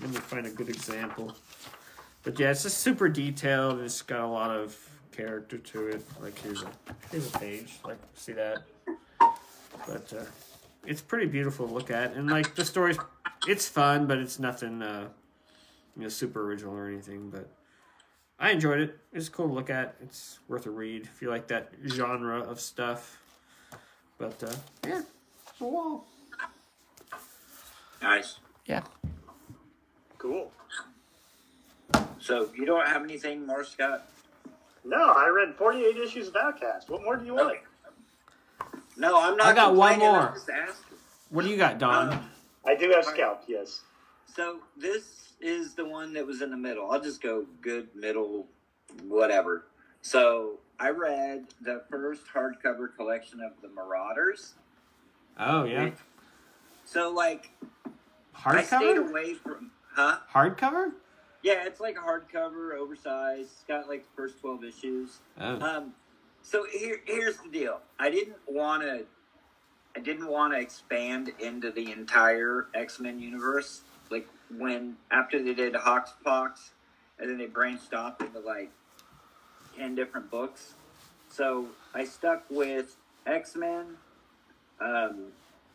let 0.00 0.10
me 0.10 0.16
find 0.16 0.46
a 0.46 0.50
good 0.50 0.68
example 0.68 1.34
but 2.22 2.38
yeah 2.38 2.50
it's 2.50 2.62
just 2.62 2.78
super 2.78 3.08
detailed 3.08 3.80
it's 3.80 4.02
got 4.02 4.20
a 4.20 4.26
lot 4.26 4.50
of 4.50 4.76
character 5.14 5.58
to 5.58 5.88
it. 5.88 6.02
Like 6.20 6.38
here's 6.38 6.62
a 6.62 6.70
here's 7.10 7.34
a 7.34 7.38
page. 7.38 7.78
Like 7.84 7.98
see 8.14 8.32
that, 8.32 8.62
but 9.86 10.12
uh, 10.12 10.24
it's 10.86 11.00
pretty 11.00 11.26
beautiful 11.26 11.68
to 11.68 11.74
look 11.74 11.90
at. 11.90 12.14
And 12.14 12.28
like 12.28 12.54
the 12.54 12.64
story's, 12.64 12.98
it's 13.46 13.68
fun, 13.68 14.06
but 14.06 14.18
it's 14.18 14.38
nothing 14.38 14.82
uh, 14.82 15.08
you 15.96 16.02
know 16.02 16.08
super 16.08 16.42
original 16.42 16.74
or 16.74 16.88
anything. 16.88 17.30
But 17.30 17.48
I 18.44 18.50
enjoyed 18.50 18.78
it. 18.78 18.98
It's 19.10 19.30
cool 19.30 19.48
to 19.48 19.54
look 19.54 19.70
at. 19.70 19.94
It's 20.02 20.38
worth 20.48 20.66
a 20.66 20.70
read 20.70 21.08
if 21.10 21.22
you 21.22 21.30
like 21.30 21.48
that 21.48 21.72
genre 21.86 22.40
of 22.40 22.60
stuff. 22.60 23.18
But 24.18 24.42
uh, 24.42 24.54
yeah, 24.86 25.00
it's 25.48 25.60
a 25.62 25.64
wall. 25.64 26.04
Nice. 28.02 28.36
Yeah. 28.66 28.82
Cool. 30.18 30.52
So 32.18 32.50
you 32.54 32.66
don't 32.66 32.86
have 32.86 33.02
anything 33.02 33.46
more, 33.46 33.64
Scott? 33.64 34.10
No, 34.84 35.14
I 35.14 35.28
read 35.28 35.54
48 35.56 35.96
issues 35.96 36.28
of 36.28 36.36
Outcast. 36.36 36.90
What 36.90 37.02
more 37.02 37.16
do 37.16 37.24
you 37.24 37.36
want? 37.36 37.48
Okay. 37.48 37.60
No, 38.98 39.18
I'm 39.22 39.38
not. 39.38 39.46
I 39.46 39.54
got 39.54 39.74
one 39.74 39.98
more. 39.98 40.34
just. 40.34 40.50
What 41.30 41.46
do 41.46 41.50
you 41.50 41.56
got, 41.56 41.78
Don? 41.78 42.12
Um, 42.12 42.30
I 42.66 42.74
do 42.74 42.90
have 42.90 43.06
Scalp, 43.06 43.44
yes. 43.48 43.80
So 44.26 44.58
this 44.76 45.32
is 45.44 45.74
the 45.74 45.84
one 45.84 46.14
that 46.14 46.26
was 46.26 46.40
in 46.42 46.50
the 46.50 46.56
middle. 46.56 46.90
I'll 46.90 47.00
just 47.00 47.22
go 47.22 47.44
good, 47.60 47.88
middle, 47.94 48.46
whatever. 49.06 49.66
So 50.00 50.58
I 50.80 50.88
read 50.90 51.44
the 51.60 51.82
first 51.90 52.22
hardcover 52.34 52.88
collection 52.96 53.40
of 53.40 53.52
the 53.62 53.68
Marauders. 53.68 54.54
oh 55.38 55.64
yeah, 55.64 55.90
So 56.86 57.10
like 57.12 57.50
hardcover. 58.34 58.54
I 58.56 58.62
stayed 58.62 58.96
away 58.96 59.34
from 59.34 59.70
huh? 59.92 60.18
Hardcover. 60.32 60.92
Yeah, 61.42 61.66
it's 61.66 61.78
like 61.78 61.96
a 61.96 62.00
hardcover, 62.00 62.74
oversized. 62.74 63.50
It's 63.52 63.64
got 63.68 63.86
like 63.86 64.02
the 64.04 64.16
first 64.16 64.40
twelve 64.40 64.64
issues. 64.64 65.18
Oh. 65.38 65.60
Um, 65.60 65.92
so 66.42 66.64
here, 66.72 67.00
here's 67.04 67.36
the 67.36 67.50
deal. 67.50 67.80
I 67.98 68.08
didn't 68.10 68.36
want 68.48 68.82
to. 68.82 69.04
I 69.96 70.00
didn't 70.00 70.26
want 70.26 70.54
to 70.54 70.58
expand 70.58 71.32
into 71.38 71.70
the 71.70 71.92
entire 71.92 72.66
X 72.74 72.98
Men 72.98 73.20
universe. 73.20 73.82
Like 74.10 74.26
when 74.58 74.96
after 75.10 75.42
they 75.42 75.54
did 75.54 75.74
Hoxpox, 75.74 76.70
and 77.18 77.28
then 77.30 77.38
they 77.38 77.46
branched 77.46 77.94
off 77.94 78.20
into 78.20 78.40
like 78.40 78.70
ten 79.76 79.94
different 79.94 80.30
books. 80.30 80.74
So 81.30 81.66
I 81.94 82.04
stuck 82.04 82.44
with 82.50 82.96
X 83.26 83.56
Men, 83.56 83.96
um, 84.80 85.32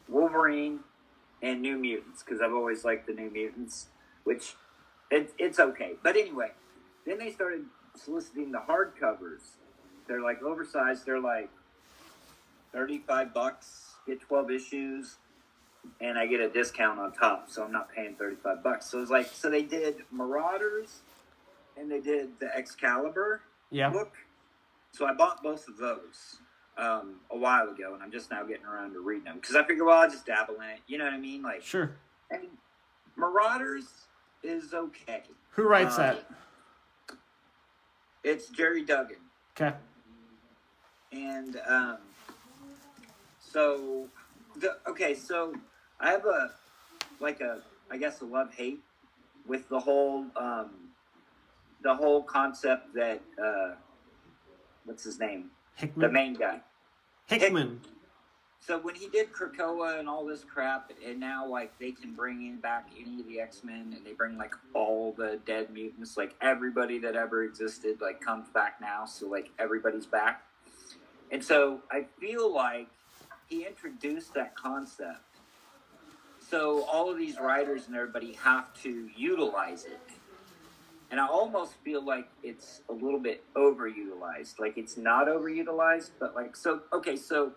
Wolverine, 0.07 0.79
and 1.41 1.61
New 1.61 1.77
Mutants 1.77 2.23
because 2.23 2.41
I've 2.41 2.53
always 2.53 2.83
liked 2.85 3.07
the 3.07 3.13
New 3.13 3.29
Mutants, 3.29 3.87
which 4.23 4.55
it, 5.11 5.33
it's 5.37 5.59
okay. 5.59 5.93
But 6.03 6.15
anyway, 6.15 6.51
then 7.05 7.17
they 7.17 7.31
started 7.31 7.65
soliciting 7.95 8.51
the 8.51 8.59
hardcovers. 8.59 9.41
They're 10.07 10.21
like 10.21 10.41
oversized. 10.41 11.05
They're 11.05 11.19
like 11.19 11.49
thirty-five 12.73 13.33
bucks. 13.33 13.85
Get 14.07 14.21
twelve 14.21 14.49
issues, 14.49 15.17
and 16.01 16.17
I 16.17 16.25
get 16.27 16.39
a 16.39 16.49
discount 16.49 16.99
on 16.99 17.11
top, 17.13 17.49
so 17.49 17.63
I'm 17.63 17.71
not 17.71 17.91
paying 17.93 18.15
thirty-five 18.15 18.63
bucks. 18.63 18.89
So 18.89 19.01
it's 19.01 19.11
like 19.11 19.27
so 19.27 19.49
they 19.49 19.63
did 19.63 19.97
Marauders, 20.11 21.01
and 21.77 21.91
they 21.91 21.99
did 21.99 22.39
the 22.39 22.55
Excalibur 22.55 23.41
Yeah. 23.71 23.89
book. 23.89 24.13
So 24.91 25.05
I 25.05 25.13
bought 25.13 25.43
both 25.43 25.67
of 25.67 25.77
those 25.77 26.37
um, 26.77 27.17
a 27.31 27.37
while 27.37 27.69
ago, 27.69 27.93
and 27.93 28.01
I'm 28.01 28.11
just 28.11 28.31
now 28.31 28.43
getting 28.43 28.65
around 28.65 28.93
to 28.93 29.01
reading 29.01 29.25
them 29.25 29.35
because 29.39 29.55
I 29.55 29.63
figure, 29.63 29.85
well, 29.85 29.99
I'll 29.99 30.09
just 30.09 30.25
dabble 30.25 30.55
in 30.55 30.69
it. 30.69 30.79
You 30.87 30.97
know 30.97 31.03
what 31.05 31.13
I 31.13 31.17
mean? 31.19 31.43
Like, 31.43 31.61
Sure. 31.61 31.91
and 32.31 32.47
Marauders 33.15 33.85
is 34.43 34.73
okay. 34.73 35.23
Who 35.51 35.63
writes 35.63 35.95
Um, 35.97 36.01
that? 36.05 36.25
It's 38.23 38.47
Gerry 38.49 38.83
Duggan, 38.83 39.17
Okay. 39.59 39.75
and 41.11 41.59
um, 41.67 41.97
so 43.39 44.07
the 44.57 44.77
okay. 44.87 45.13
So 45.15 45.53
I 45.99 46.11
have 46.11 46.25
a 46.25 46.51
like 47.19 47.41
a 47.41 47.61
I 47.91 47.97
guess 47.97 48.21
a 48.21 48.25
love 48.25 48.53
hate 48.53 48.79
with 49.47 49.67
the 49.69 49.79
whole 49.79 50.25
um, 50.35 50.69
the 51.81 51.95
whole 51.95 52.23
concept 52.23 52.93
that 52.95 53.21
uh, 53.41 53.75
what's 54.85 55.03
his 55.03 55.19
name 55.19 55.51
the 55.95 56.09
main 56.09 56.33
guy. 56.33 56.61
Hickman. 57.27 57.81
So 58.61 58.77
when 58.77 58.95
he 58.95 59.07
did 59.07 59.31
Krakoa 59.31 59.99
and 59.99 60.09
all 60.09 60.25
this 60.25 60.43
crap, 60.43 60.91
and 61.05 61.19
now 61.19 61.47
like 61.47 61.77
they 61.79 61.91
can 61.91 62.13
bring 62.13 62.45
in 62.45 62.57
back 62.57 62.89
any 62.99 63.21
of 63.21 63.27
the 63.27 63.39
X 63.39 63.63
Men, 63.63 63.93
and 63.95 64.05
they 64.05 64.13
bring 64.13 64.37
like 64.37 64.53
all 64.73 65.13
the 65.17 65.39
dead 65.45 65.69
mutants, 65.71 66.17
like 66.17 66.35
everybody 66.41 66.99
that 66.99 67.15
ever 67.15 67.43
existed, 67.43 68.01
like 68.01 68.19
comes 68.21 68.49
back 68.49 68.81
now. 68.81 69.05
So 69.05 69.27
like 69.27 69.49
everybody's 69.57 70.05
back, 70.05 70.43
and 71.31 71.43
so 71.43 71.81
I 71.89 72.05
feel 72.19 72.53
like 72.53 72.87
he 73.47 73.65
introduced 73.65 74.33
that 74.33 74.55
concept. 74.55 75.21
So 76.49 76.83
all 76.85 77.11
of 77.11 77.17
these 77.17 77.39
writers 77.39 77.85
and 77.87 77.95
everybody 77.95 78.33
have 78.33 78.73
to 78.81 79.09
utilize 79.15 79.85
it. 79.85 79.99
And 81.11 81.19
I 81.19 81.27
almost 81.27 81.73
feel 81.83 82.03
like 82.03 82.27
it's 82.43 82.81
a 82.89 82.93
little 82.93 83.19
bit 83.19 83.43
overutilized. 83.55 84.59
Like 84.59 84.77
it's 84.77 84.97
not 84.97 85.27
overutilized, 85.27 86.11
but 86.19 86.35
like 86.35 86.55
so 86.55 86.81
okay, 86.91 87.15
so 87.15 87.53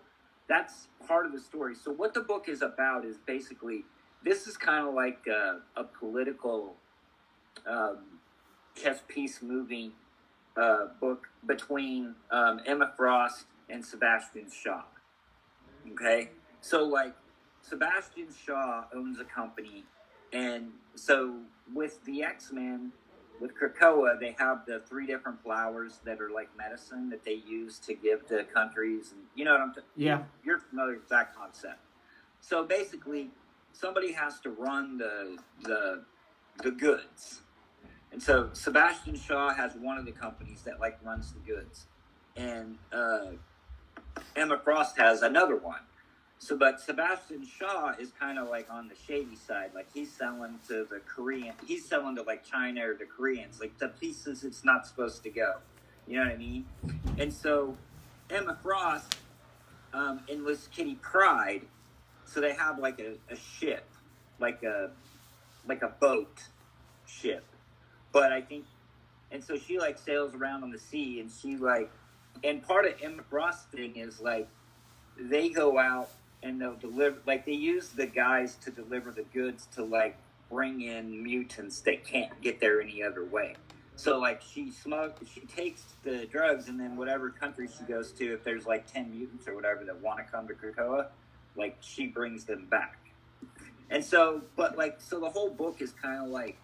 that's 0.47 0.87
part 1.07 1.25
of 1.25 1.31
the 1.31 1.39
story. 1.39 1.75
So 1.75 1.91
what 1.91 2.13
the 2.13 2.21
book 2.21 2.47
is 2.47 2.61
about 2.61 3.05
is 3.05 3.17
basically 3.17 3.83
this 4.23 4.47
is 4.47 4.57
kind 4.57 4.87
of 4.87 4.93
like 4.93 5.25
a, 5.27 5.59
a 5.75 5.83
political 5.83 6.75
um, 7.67 7.97
chess 8.75 9.01
piece 9.07 9.41
moving 9.41 9.91
uh, 10.55 10.87
book 10.99 11.29
between 11.45 12.15
um, 12.31 12.61
Emma 12.65 12.91
Frost 12.95 13.45
and 13.69 13.83
Sebastian 13.83 14.47
Shaw. 14.51 14.83
Okay, 15.91 16.29
so 16.61 16.83
like 16.83 17.13
Sebastian 17.67 18.27
Shaw 18.45 18.83
owns 18.93 19.19
a 19.19 19.23
company, 19.25 19.85
and 20.31 20.71
so 20.95 21.37
with 21.73 22.03
the 22.05 22.23
X 22.23 22.51
Men, 22.51 22.91
with 23.39 23.51
Krakoa, 23.57 24.19
they 24.19 24.35
have 24.37 24.65
the 24.65 24.81
three 24.87 25.07
different 25.07 25.41
flowers 25.41 25.99
that 26.05 26.21
are 26.21 26.29
like 26.29 26.49
medicine 26.57 27.09
that 27.09 27.23
they 27.23 27.33
use 27.47 27.79
to 27.79 27.93
give 27.93 28.27
to 28.27 28.43
countries, 28.43 29.11
and 29.13 29.21
you 29.35 29.45
know 29.45 29.53
what 29.53 29.61
I'm. 29.61 29.73
T- 29.73 29.81
Yeah. 29.95 30.23
you're 30.43 30.59
familiar 30.59 30.95
with 30.95 31.09
that 31.09 31.35
concept. 31.35 31.79
So 32.41 32.63
basically, 32.65 33.31
somebody 33.71 34.11
has 34.11 34.39
to 34.41 34.49
run 34.49 34.97
the 34.97 35.37
the 35.61 36.03
the 36.61 36.71
goods, 36.71 37.41
and 38.11 38.21
so 38.21 38.49
Sebastian 38.53 39.15
Shaw 39.15 39.53
has 39.53 39.73
one 39.75 39.97
of 39.97 40.05
the 40.05 40.11
companies 40.11 40.61
that 40.63 40.79
like 40.81 40.99
runs 41.03 41.31
the 41.33 41.39
goods, 41.39 41.87
and 42.35 42.77
uh, 42.91 43.31
Emma 44.35 44.59
Frost 44.63 44.97
has 44.97 45.21
another 45.21 45.55
one. 45.55 45.79
So, 46.43 46.57
but 46.57 46.81
Sebastian 46.81 47.45
Shaw 47.45 47.93
is 47.97 48.11
kind 48.19 48.37
of 48.37 48.49
like 48.49 48.69
on 48.69 48.89
the 48.89 48.95
shady 49.07 49.37
side. 49.37 49.71
Like 49.73 49.87
he's 49.93 50.11
selling 50.11 50.59
to 50.67 50.85
the 50.89 50.99
Korean, 51.07 51.53
he's 51.65 51.87
selling 51.87 52.17
to 52.17 52.23
like 52.23 52.43
China 52.43 52.85
or 52.89 52.95
the 52.95 53.05
Koreans, 53.05 53.61
like 53.61 53.77
the 53.77 53.87
pieces 53.87 54.43
it's 54.43 54.65
not 54.65 54.85
supposed 54.85 55.23
to 55.23 55.29
go. 55.29 55.59
You 56.05 56.17
know 56.17 56.25
what 56.25 56.33
I 56.33 56.35
mean? 56.35 56.65
And 57.17 57.33
so 57.33 57.77
Emma 58.29 58.57
Frost 58.61 59.15
um, 59.93 60.19
enlists 60.27 60.67
Kitty 60.67 60.95
Pryde, 60.95 61.61
so 62.25 62.41
they 62.41 62.53
have 62.53 62.77
like 62.77 62.99
a, 62.99 63.13
a 63.31 63.37
ship, 63.37 63.87
like 64.37 64.63
a 64.63 64.91
like 65.65 65.81
a 65.81 65.93
boat 65.97 66.41
ship. 67.05 67.45
But 68.11 68.33
I 68.33 68.41
think, 68.41 68.65
and 69.31 69.41
so 69.41 69.55
she 69.55 69.79
like 69.79 69.97
sails 69.97 70.35
around 70.35 70.63
on 70.63 70.71
the 70.71 70.79
sea, 70.79 71.21
and 71.21 71.31
she 71.31 71.55
like, 71.55 71.89
and 72.43 72.61
part 72.61 72.85
of 72.85 72.95
Emma 73.01 73.23
Frost's 73.29 73.63
thing 73.67 73.95
is 73.95 74.19
like 74.19 74.49
they 75.17 75.47
go 75.47 75.79
out 75.79 76.09
and 76.43 76.61
they'll 76.61 76.75
deliver 76.75 77.17
like 77.25 77.45
they 77.45 77.53
use 77.53 77.89
the 77.89 78.05
guys 78.05 78.55
to 78.55 78.71
deliver 78.71 79.11
the 79.11 79.23
goods 79.33 79.67
to 79.75 79.83
like 79.83 80.17
bring 80.49 80.81
in 80.81 81.23
mutants 81.23 81.79
that 81.81 82.05
can't 82.05 82.39
get 82.41 82.59
there 82.59 82.81
any 82.81 83.01
other 83.01 83.25
way. 83.25 83.55
So 83.95 84.19
like 84.19 84.41
she 84.41 84.71
smug 84.71 85.13
she 85.33 85.41
takes 85.41 85.83
the 86.03 86.25
drugs 86.25 86.67
and 86.67 86.79
then 86.79 86.95
whatever 86.95 87.29
country 87.29 87.67
she 87.67 87.83
goes 87.85 88.11
to, 88.13 88.33
if 88.33 88.43
there's 88.43 88.65
like 88.65 88.91
ten 88.91 89.11
mutants 89.11 89.47
or 89.47 89.55
whatever 89.55 89.83
that 89.85 90.01
want 90.01 90.19
to 90.19 90.25
come 90.25 90.47
to 90.47 90.53
Krakoa, 90.53 91.07
like 91.55 91.77
she 91.79 92.07
brings 92.07 92.43
them 92.43 92.67
back. 92.69 92.99
And 93.89 94.03
so 94.03 94.41
but 94.55 94.77
like 94.77 94.99
so 94.99 95.19
the 95.19 95.29
whole 95.29 95.49
book 95.49 95.81
is 95.81 95.93
kinda 96.01 96.25
like 96.25 96.57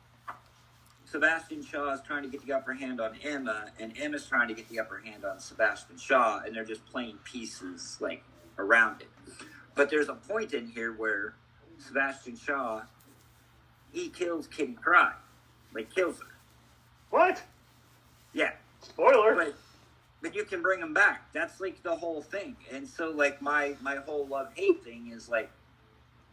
Sebastian 1.06 1.64
Shaw 1.64 1.92
is 1.94 2.02
trying 2.02 2.22
to 2.22 2.30
get 2.30 2.46
the 2.46 2.54
upper 2.54 2.74
hand 2.74 3.02
on 3.02 3.16
Emma, 3.24 3.72
and 3.80 3.94
Emma's 3.98 4.28
trying 4.28 4.48
to 4.48 4.54
get 4.54 4.70
the 4.70 4.80
upper 4.80 5.00
hand 5.00 5.26
on 5.26 5.40
Sebastian 5.40 5.98
Shaw, 5.98 6.42
and 6.46 6.56
they're 6.56 6.64
just 6.64 6.86
playing 6.86 7.18
pieces 7.24 7.98
like 8.00 8.24
around 8.60 9.02
it. 9.02 9.08
But 9.80 9.90
there's 9.90 10.10
a 10.10 10.14
point 10.14 10.54
in 10.54 10.68
here 10.68 10.92
where 10.92 11.36
Sebastian 11.78 12.36
Shaw 12.36 12.82
he 13.94 14.10
kills 14.10 14.46
Kitty 14.46 14.74
Pryde, 14.74 15.14
like 15.74 15.96
kills 15.96 16.20
her. 16.20 16.36
What? 17.12 17.42
Yeah, 18.34 18.52
Spoiler. 18.82 19.36
but 19.36 19.56
but 20.22 20.36
you 20.36 20.44
can 20.44 20.62
bring 20.62 20.82
him 20.82 20.94
back. 20.94 21.32
That's 21.32 21.62
like 21.62 21.82
the 21.82 21.96
whole 21.96 22.22
thing. 22.22 22.58
And 22.74 22.86
so 22.86 23.12
like 23.12 23.42
my 23.42 23.78
my 23.80 23.96
whole 23.96 24.28
love 24.28 24.50
hate 24.54 24.84
thing 24.84 25.14
is 25.16 25.30
like 25.30 25.50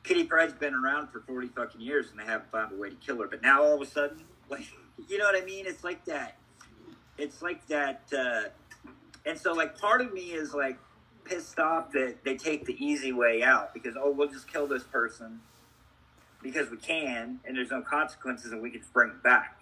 Kitty 0.03 0.25
Pryde's 0.25 0.55
been 0.55 0.75
around 0.75 1.11
for 1.11 1.21
forty 1.21 1.47
fucking 1.47 1.81
years 1.81 2.11
and 2.11 2.19
they 2.19 2.25
haven't 2.25 2.51
found 2.51 2.73
a 2.73 2.77
way 2.77 2.91
to 2.91 2.97
kill 2.97 3.21
her. 3.21 3.29
But 3.29 3.43
now 3.43 3.63
all 3.63 3.77
of 3.77 3.81
a 3.81 3.87
sudden, 3.87 4.25
like 4.51 4.67
you 5.09 5.19
know 5.19 5.25
what 5.27 5.41
I 5.41 5.45
mean? 5.47 5.67
It's 5.69 5.85
like 5.85 6.05
that. 6.07 6.37
It's 7.17 7.43
like 7.43 7.65
that. 7.69 8.03
Uh, 8.13 8.49
and 9.25 9.39
so 9.39 9.53
like 9.53 9.79
part 9.79 10.01
of 10.01 10.13
me 10.13 10.33
is 10.33 10.53
like 10.53 10.79
pissed 11.29 11.59
off 11.59 11.93
that 11.93 12.17
they 12.25 12.37
take 12.37 12.65
the 12.67 12.85
easy 12.85 13.13
way 13.13 13.43
out 13.43 13.75
because 13.75 13.97
oh 13.99 14.11
we'll 14.11 14.29
just 14.29 14.51
kill 14.51 14.67
this 14.67 14.85
person 14.85 15.41
because 16.43 16.71
we 16.71 16.77
can 16.77 17.41
and 17.45 17.57
there's 17.57 17.71
no 17.71 17.83
consequences 17.83 18.53
and 18.53 18.63
we 18.63 18.71
can 18.71 18.81
just 18.81 18.93
bring 18.93 19.13
back 19.23 19.61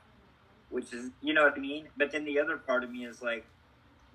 which 0.70 0.92
is 0.92 1.10
you 1.22 1.32
know 1.32 1.44
what 1.44 1.54
i 1.56 1.60
mean? 1.60 1.88
But 1.96 2.10
then 2.12 2.24
the 2.24 2.38
other 2.40 2.56
part 2.56 2.84
of 2.84 2.90
me 2.90 3.04
is 3.04 3.22
like 3.22 3.46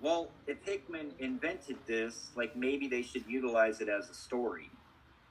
well 0.00 0.30
if 0.46 0.64
hickman 0.64 1.12
invented 1.18 1.76
this 1.86 2.30
like 2.36 2.54
maybe 2.56 2.88
they 2.88 3.02
should 3.02 3.24
utilize 3.26 3.80
it 3.80 3.88
as 3.88 4.08
a 4.08 4.14
story 4.14 4.70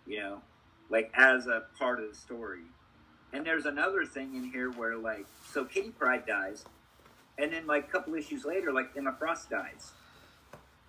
you 0.05 0.20
know 0.20 0.41
like 0.89 1.11
as 1.15 1.47
a 1.47 1.63
part 1.78 1.99
of 1.99 2.09
the 2.09 2.15
story. 2.15 2.63
And 3.32 3.45
there's 3.45 3.65
another 3.65 4.05
thing 4.05 4.36
in 4.36 4.51
here 4.51 4.72
where 4.72 4.97
like 4.97 5.28
so 5.51 5.63
kitty 5.65 5.91
pryde 5.91 6.26
dies 6.26 6.65
and 7.38 7.53
then 7.53 7.67
like 7.67 7.88
a 7.88 7.91
couple 7.91 8.15
issues 8.15 8.43
later 8.43 8.74
like 8.74 8.89
emma 8.97 9.15
frost 9.17 9.49
dies 9.49 9.91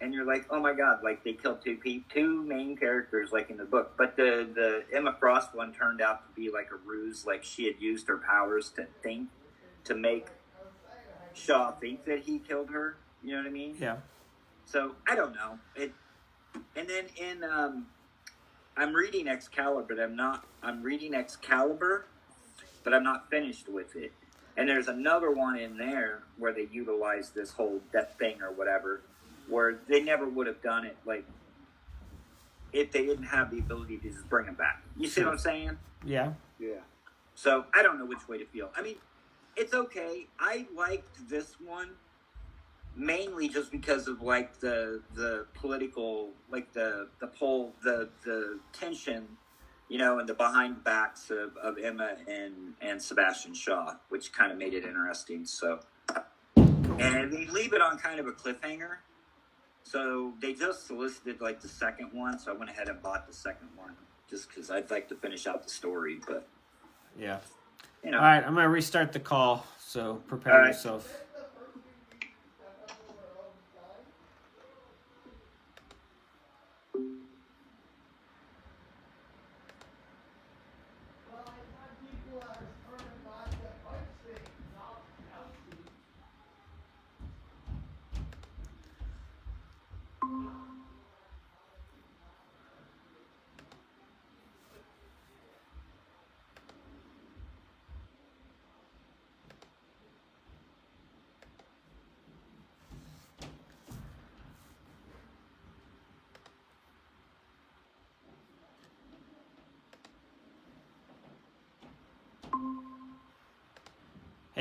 and 0.00 0.14
you're 0.14 0.24
like, 0.24 0.46
oh 0.50 0.60
my 0.60 0.72
god, 0.72 1.00
like 1.04 1.22
they 1.24 1.32
killed 1.32 1.62
two 1.62 1.76
pe- 1.76 2.02
two 2.12 2.42
main 2.42 2.76
characters 2.76 3.32
like 3.32 3.50
in 3.50 3.56
the 3.56 3.64
book. 3.64 3.94
But 3.96 4.16
the 4.16 4.48
the 4.54 4.84
Emma 4.96 5.16
Frost 5.18 5.54
one 5.54 5.72
turned 5.72 6.00
out 6.00 6.26
to 6.26 6.40
be 6.40 6.50
like 6.50 6.68
a 6.72 6.76
ruse, 6.76 7.26
like 7.26 7.44
she 7.44 7.66
had 7.66 7.80
used 7.80 8.08
her 8.08 8.18
powers 8.18 8.70
to 8.76 8.86
think 9.02 9.28
to 9.84 9.94
make 9.94 10.28
Shaw 11.34 11.72
think 11.72 12.04
that 12.06 12.20
he 12.20 12.38
killed 12.38 12.70
her. 12.70 12.96
You 13.22 13.32
know 13.32 13.38
what 13.38 13.46
I 13.46 13.50
mean? 13.50 13.76
Yeah. 13.78 13.96
So 14.64 14.94
I 15.08 15.14
don't 15.14 15.34
know 15.34 15.58
it. 15.76 15.92
And 16.76 16.88
then 16.88 17.06
in 17.16 17.44
um, 17.44 17.86
I'm 18.76 18.94
reading 18.94 19.28
Excalibur, 19.28 19.94
but 19.94 20.02
I'm 20.02 20.16
not. 20.16 20.46
I'm 20.62 20.82
reading 20.82 21.14
Excalibur, 21.14 22.06
but 22.82 22.94
I'm 22.94 23.04
not 23.04 23.28
finished 23.30 23.68
with 23.68 23.94
it. 23.96 24.12
And 24.56 24.68
there's 24.68 24.88
another 24.88 25.30
one 25.30 25.58
in 25.58 25.76
there 25.76 26.22
where 26.38 26.52
they 26.52 26.68
utilize 26.70 27.30
this 27.30 27.52
whole 27.52 27.80
death 27.92 28.16
thing 28.18 28.42
or 28.42 28.52
whatever, 28.52 29.02
where 29.50 29.80
they 29.88 30.00
never 30.02 30.28
would 30.28 30.46
have 30.46 30.62
done 30.62 30.84
it 30.84 30.96
like 31.04 31.24
if 32.72 32.92
they 32.92 33.04
didn't 33.04 33.24
have 33.24 33.50
the 33.50 33.58
ability 33.58 33.98
to 33.98 34.10
just 34.10 34.28
bring 34.28 34.46
him 34.46 34.54
back. 34.54 34.82
You 34.96 35.08
see 35.08 35.22
what 35.22 35.32
I'm 35.32 35.38
saying? 35.38 35.76
Yeah. 36.04 36.34
Yeah. 36.58 36.80
So 37.34 37.64
I 37.74 37.82
don't 37.82 37.98
know 37.98 38.06
which 38.06 38.28
way 38.28 38.38
to 38.38 38.46
feel. 38.46 38.70
I 38.76 38.82
mean, 38.82 38.96
it's 39.56 39.74
okay. 39.74 40.26
I 40.38 40.66
liked 40.76 41.28
this 41.28 41.56
one 41.64 41.90
mainly 42.96 43.48
just 43.48 43.70
because 43.70 44.08
of 44.08 44.20
like 44.20 44.58
the 44.60 45.00
the 45.14 45.46
political 45.54 46.30
like 46.50 46.72
the 46.72 47.08
the 47.20 47.26
poll 47.26 47.72
the 47.84 48.08
the 48.24 48.58
tension 48.72 49.26
you 49.88 49.96
know 49.96 50.18
and 50.18 50.28
the 50.28 50.34
behind 50.34 50.82
backs 50.82 51.30
of, 51.30 51.56
of 51.56 51.78
emma 51.78 52.16
and 52.26 52.74
and 52.80 53.00
sebastian 53.00 53.54
shaw 53.54 53.94
which 54.08 54.32
kind 54.32 54.50
of 54.50 54.58
made 54.58 54.74
it 54.74 54.84
interesting 54.84 55.44
so 55.46 55.78
and 56.56 57.32
they 57.32 57.46
leave 57.46 57.72
it 57.72 57.80
on 57.80 57.96
kind 57.96 58.18
of 58.18 58.26
a 58.26 58.32
cliffhanger 58.32 58.96
so 59.90 60.32
they 60.40 60.52
just 60.52 60.86
solicited 60.86 61.40
like 61.40 61.60
the 61.60 61.68
second 61.68 62.10
one 62.12 62.38
so 62.38 62.52
i 62.52 62.54
went 62.54 62.70
ahead 62.70 62.88
and 62.88 63.02
bought 63.02 63.26
the 63.26 63.32
second 63.34 63.68
one 63.76 63.90
just 64.28 64.48
because 64.48 64.70
i'd 64.70 64.90
like 64.90 65.08
to 65.08 65.14
finish 65.16 65.46
out 65.46 65.62
the 65.64 65.70
story 65.70 66.20
but 66.26 66.46
Yeah. 67.18 67.38
you 68.04 68.10
know 68.12 68.18
All 68.18 68.24
right, 68.24 68.44
I'm 68.44 68.54
gonna 68.54 68.68
restart 68.68 69.12
the 69.12 69.20
call. 69.20 69.66
So 69.78 70.22
prepare 70.28 70.60
right. 70.60 70.66
yourself. 70.68 71.12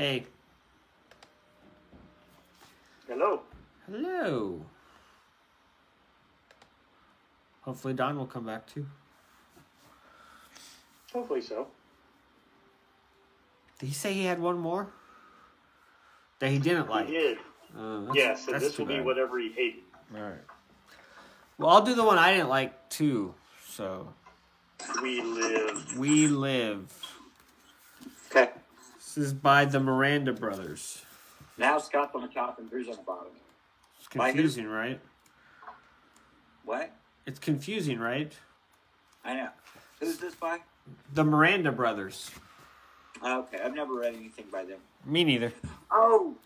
Hey, 0.00 0.24
Hello. 3.06 3.42
hello. 3.84 4.64
Hopefully 7.60 7.92
Don 7.92 8.16
will 8.16 8.24
come 8.24 8.46
back 8.46 8.66
too. 8.66 8.86
Hopefully 11.12 11.42
so. 11.42 11.66
Did 13.78 13.88
he 13.88 13.92
say 13.92 14.14
he 14.14 14.24
had 14.24 14.40
one 14.40 14.56
more 14.56 14.88
that 16.38 16.48
he 16.48 16.58
didn't 16.58 16.88
like? 16.88 17.06
He 17.08 17.12
did. 17.12 17.38
Uh, 17.78 18.00
that's- 18.00 18.16
Yes, 18.16 18.44
and 18.46 18.54
that's 18.54 18.64
this 18.64 18.76
too 18.76 18.86
will 18.86 18.96
be 18.96 19.00
whatever 19.02 19.38
he 19.38 19.52
hated. 19.52 19.82
All 20.16 20.22
right. 20.22 20.44
Well, 21.58 21.68
I'll 21.68 21.82
do 21.84 21.94
the 21.94 22.04
one 22.04 22.16
I 22.16 22.32
didn't 22.32 22.48
like 22.48 22.88
too. 22.88 23.34
So 23.66 24.14
We 25.02 25.20
live. 25.20 25.98
we 25.98 26.26
live. 26.26 27.09
This 29.16 29.26
is 29.26 29.32
by 29.32 29.64
the 29.64 29.80
Miranda 29.80 30.32
brothers. 30.32 31.04
now 31.58 31.78
scott's 31.78 32.14
on 32.14 32.22
the 32.22 32.28
top 32.28 32.60
and 32.60 32.70
drew's 32.70 32.86
on 32.88 32.94
the 32.94 33.02
bottom 33.02 33.32
It's 33.98 34.06
confusing, 34.06 34.68
right? 34.68 35.00
what 36.64 36.92
It's 37.26 37.40
confusing, 37.40 37.98
right? 37.98 38.32
i 39.24 39.34
know 39.34 39.48
who's 39.98 40.18
this 40.18 40.36
by 40.36 40.60
The 41.12 41.24
Miranda 41.24 41.72
brothers. 41.72 42.30
Okay 43.20 43.58
i've 43.58 43.74
never 43.74 43.94
read 43.94 44.14
anything 44.14 44.44
by 44.52 44.64
them 44.64 44.78
Me 45.04 45.24
neither. 45.24 45.52
Oh, 45.90 46.36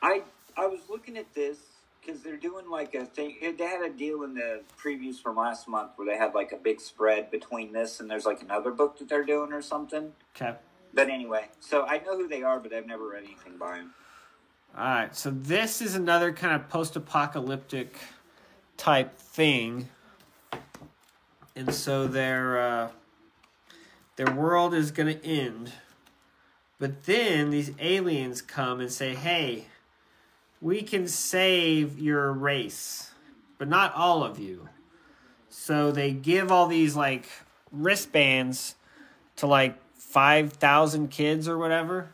I 0.00 0.22
I 0.56 0.68
was 0.68 0.82
looking 0.88 1.16
at 1.18 1.34
this 1.34 1.58
because 2.00 2.22
they're 2.22 2.36
doing 2.36 2.70
like 2.70 2.94
a 2.94 3.06
thing. 3.06 3.34
They 3.58 3.64
had 3.66 3.82
a 3.82 3.90
deal 3.90 4.22
in 4.22 4.34
the 4.34 4.60
previews 4.80 5.16
from 5.20 5.34
last 5.34 5.66
month 5.66 5.92
where 5.96 6.06
they 6.06 6.16
had 6.16 6.32
like 6.32 6.52
a 6.52 6.58
big 6.58 6.80
spread 6.80 7.32
between 7.32 7.72
this 7.72 7.98
and 7.98 8.08
there's 8.08 8.24
like 8.24 8.40
another 8.40 8.70
book 8.70 9.00
that 9.00 9.08
they're 9.08 9.24
doing 9.24 9.52
or 9.52 9.62
something. 9.62 10.12
Okay. 10.36 10.54
But 10.94 11.08
anyway, 11.08 11.48
so 11.58 11.84
I 11.86 11.98
know 11.98 12.16
who 12.16 12.28
they 12.28 12.42
are, 12.42 12.60
but 12.60 12.72
I've 12.72 12.86
never 12.86 13.10
read 13.10 13.24
anything 13.24 13.58
by 13.58 13.78
them. 13.78 13.94
All 14.76 14.84
right. 14.84 15.16
So 15.16 15.30
this 15.30 15.82
is 15.82 15.94
another 15.94 16.32
kind 16.32 16.54
of 16.54 16.68
post-apocalyptic 16.68 17.96
type 18.76 19.18
thing, 19.18 19.88
and 21.56 21.74
so 21.74 22.06
their 22.06 22.58
uh, 22.58 22.88
their 24.16 24.32
world 24.32 24.72
is 24.72 24.90
going 24.90 25.18
to 25.18 25.26
end. 25.26 25.72
But 26.78 27.04
then 27.04 27.50
these 27.50 27.72
aliens 27.80 28.40
come 28.42 28.80
and 28.80 28.92
say, 28.92 29.14
"Hey, 29.14 29.66
we 30.60 30.82
can 30.82 31.08
save 31.08 31.98
your 31.98 32.32
race, 32.32 33.10
but 33.58 33.68
not 33.68 33.94
all 33.94 34.22
of 34.22 34.38
you." 34.38 34.68
So 35.48 35.92
they 35.92 36.12
give 36.12 36.50
all 36.52 36.66
these 36.66 36.96
like 36.96 37.28
wristbands 37.70 38.74
to 39.36 39.46
like 39.46 39.78
5,000 40.14 41.08
kids 41.08 41.48
or 41.48 41.58
whatever. 41.58 42.08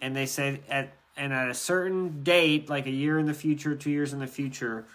And 0.00 0.16
they 0.16 0.24
said 0.24 0.60
at 0.68 0.94
and 1.14 1.30
at 1.34 1.50
a 1.50 1.54
certain 1.54 2.22
date, 2.22 2.70
like 2.70 2.86
a 2.86 2.90
year 2.90 3.18
in 3.18 3.26
the 3.26 3.34
future, 3.34 3.74
two 3.74 3.90
years 3.90 4.14
in 4.14 4.18
the 4.18 4.26
future, 4.26 4.86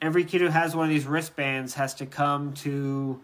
every 0.00 0.24
kid 0.24 0.40
who 0.40 0.46
has 0.46 0.76
one 0.76 0.84
of 0.84 0.90
these 0.90 1.04
wristbands 1.04 1.74
has 1.74 1.92
to 1.94 2.06
come 2.06 2.54
to 2.54 3.20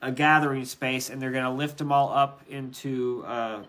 a 0.00 0.10
gathering 0.10 0.64
space, 0.64 1.10
and 1.10 1.20
they're 1.20 1.30
going 1.30 1.44
to 1.44 1.50
lift 1.50 1.76
them 1.76 1.92
all 1.92 2.10
up 2.10 2.40
into 2.48 3.22
uh, 3.26 3.62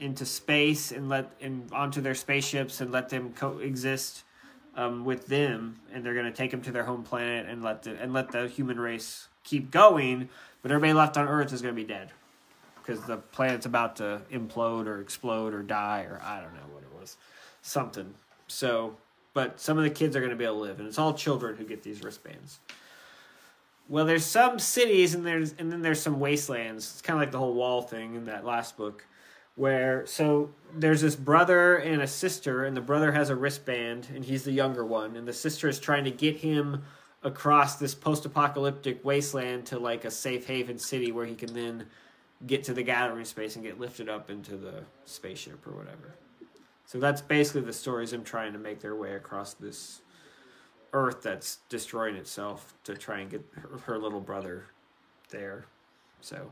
into 0.00 0.26
space 0.26 0.90
and 0.90 1.08
let 1.08 1.30
and 1.40 1.72
onto 1.72 2.00
their 2.00 2.16
spaceships 2.16 2.80
and 2.80 2.90
let 2.90 3.08
them 3.08 3.32
coexist 3.34 4.24
um, 4.74 5.04
with 5.04 5.28
them, 5.28 5.78
and 5.94 6.04
they're 6.04 6.14
going 6.14 6.26
to 6.26 6.32
take 6.32 6.50
them 6.50 6.60
to 6.62 6.72
their 6.72 6.84
home 6.84 7.04
planet 7.04 7.46
and 7.48 7.62
let 7.62 7.84
the 7.84 7.96
and 8.02 8.12
let 8.12 8.32
the 8.32 8.48
human 8.48 8.80
race 8.80 9.28
keep 9.44 9.70
going. 9.70 10.28
But 10.60 10.72
everybody 10.72 10.92
left 10.92 11.16
on 11.16 11.28
Earth 11.28 11.52
is 11.52 11.62
going 11.62 11.76
to 11.76 11.80
be 11.80 11.86
dead 11.86 12.10
because 12.90 13.04
the 13.04 13.16
planet's 13.16 13.66
about 13.66 13.94
to 13.96 14.20
implode 14.32 14.86
or 14.86 15.00
explode 15.00 15.54
or 15.54 15.62
die 15.62 16.00
or 16.10 16.20
I 16.24 16.40
don't 16.40 16.54
know 16.54 16.72
what 16.72 16.82
it 16.82 17.00
was, 17.00 17.16
something. 17.62 18.14
So, 18.48 18.96
but 19.32 19.60
some 19.60 19.78
of 19.78 19.84
the 19.84 19.90
kids 19.90 20.16
are 20.16 20.20
going 20.20 20.30
to 20.30 20.36
be 20.36 20.44
able 20.44 20.56
to 20.56 20.62
live, 20.62 20.80
and 20.80 20.88
it's 20.88 20.98
all 20.98 21.14
children 21.14 21.56
who 21.56 21.64
get 21.64 21.84
these 21.84 22.02
wristbands. 22.02 22.58
Well, 23.88 24.04
there's 24.04 24.24
some 24.24 24.58
cities 24.58 25.14
and 25.14 25.24
there's 25.24 25.54
and 25.56 25.70
then 25.70 25.82
there's 25.82 26.02
some 26.02 26.18
wastelands. 26.18 26.90
It's 26.92 27.02
kind 27.02 27.16
of 27.16 27.20
like 27.20 27.30
the 27.30 27.38
whole 27.38 27.54
wall 27.54 27.82
thing 27.82 28.16
in 28.16 28.24
that 28.24 28.44
last 28.44 28.76
book, 28.76 29.06
where 29.54 30.04
so 30.06 30.50
there's 30.74 31.00
this 31.00 31.14
brother 31.14 31.76
and 31.76 32.02
a 32.02 32.08
sister, 32.08 32.64
and 32.64 32.76
the 32.76 32.80
brother 32.80 33.12
has 33.12 33.30
a 33.30 33.36
wristband, 33.36 34.08
and 34.12 34.24
he's 34.24 34.42
the 34.42 34.52
younger 34.52 34.84
one, 34.84 35.14
and 35.14 35.28
the 35.28 35.32
sister 35.32 35.68
is 35.68 35.78
trying 35.78 36.04
to 36.04 36.10
get 36.10 36.38
him 36.38 36.82
across 37.22 37.76
this 37.76 37.94
post-apocalyptic 37.94 39.04
wasteland 39.04 39.66
to 39.66 39.78
like 39.78 40.04
a 40.04 40.10
safe 40.10 40.46
haven 40.46 40.78
city 40.78 41.12
where 41.12 41.26
he 41.26 41.34
can 41.34 41.52
then 41.52 41.86
get 42.46 42.64
to 42.64 42.74
the 42.74 42.82
gathering 42.82 43.24
space 43.24 43.56
and 43.56 43.64
get 43.64 43.78
lifted 43.78 44.08
up 44.08 44.30
into 44.30 44.56
the 44.56 44.82
spaceship 45.04 45.66
or 45.66 45.72
whatever. 45.72 46.14
So 46.86 46.98
that's 46.98 47.20
basically 47.20 47.60
the 47.62 47.72
stories 47.72 48.12
I'm 48.12 48.24
trying 48.24 48.52
to 48.52 48.58
make 48.58 48.80
their 48.80 48.96
way 48.96 49.14
across 49.14 49.54
this 49.54 50.00
Earth 50.92 51.22
that's 51.22 51.58
destroying 51.68 52.16
itself 52.16 52.74
to 52.84 52.96
try 52.96 53.20
and 53.20 53.30
get 53.30 53.44
her, 53.54 53.78
her 53.84 53.98
little 53.98 54.20
brother 54.20 54.64
there. 55.28 55.66
So, 56.20 56.50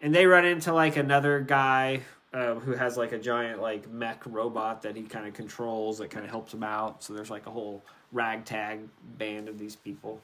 and 0.00 0.14
they 0.14 0.26
run 0.26 0.44
into 0.44 0.72
like 0.72 0.96
another 0.96 1.40
guy 1.40 2.02
uh, 2.32 2.54
who 2.54 2.72
has 2.72 2.96
like 2.96 3.12
a 3.12 3.18
giant 3.18 3.60
like 3.60 3.90
mech 3.90 4.22
robot 4.26 4.82
that 4.82 4.94
he 4.94 5.02
kind 5.02 5.26
of 5.26 5.34
controls 5.34 5.98
that 5.98 6.10
kind 6.10 6.24
of 6.24 6.30
helps 6.30 6.54
him 6.54 6.62
out. 6.62 7.02
So 7.02 7.12
there's 7.12 7.30
like 7.30 7.46
a 7.46 7.50
whole 7.50 7.82
ragtag 8.12 8.80
band 9.18 9.48
of 9.48 9.58
these 9.58 9.74
people. 9.74 10.20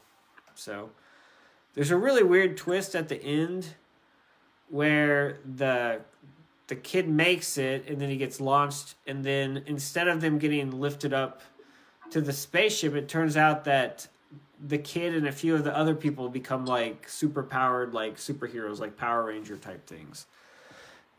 So 0.54 0.90
there's 1.74 1.90
a 1.90 1.96
really 1.96 2.22
weird 2.22 2.56
twist 2.56 2.94
at 2.94 3.08
the 3.08 3.22
end 3.22 3.74
where 4.70 5.38
the 5.56 6.00
the 6.66 6.76
kid 6.76 7.08
makes 7.08 7.56
it 7.56 7.88
and 7.88 7.98
then 7.98 8.10
he 8.10 8.16
gets 8.16 8.40
launched 8.40 8.94
and 9.06 9.24
then 9.24 9.62
instead 9.66 10.06
of 10.06 10.20
them 10.20 10.38
getting 10.38 10.70
lifted 10.70 11.14
up 11.14 11.40
to 12.10 12.20
the 12.20 12.32
spaceship 12.32 12.94
it 12.94 13.08
turns 13.08 13.36
out 13.36 13.64
that 13.64 14.06
the 14.66 14.78
kid 14.78 15.14
and 15.14 15.26
a 15.26 15.32
few 15.32 15.54
of 15.54 15.64
the 15.64 15.76
other 15.76 15.94
people 15.94 16.28
become 16.28 16.66
like 16.66 17.08
super 17.08 17.42
powered 17.42 17.94
like 17.94 18.16
superheroes 18.16 18.80
like 18.80 18.96
power 18.96 19.24
ranger 19.24 19.56
type 19.56 19.86
things. 19.86 20.26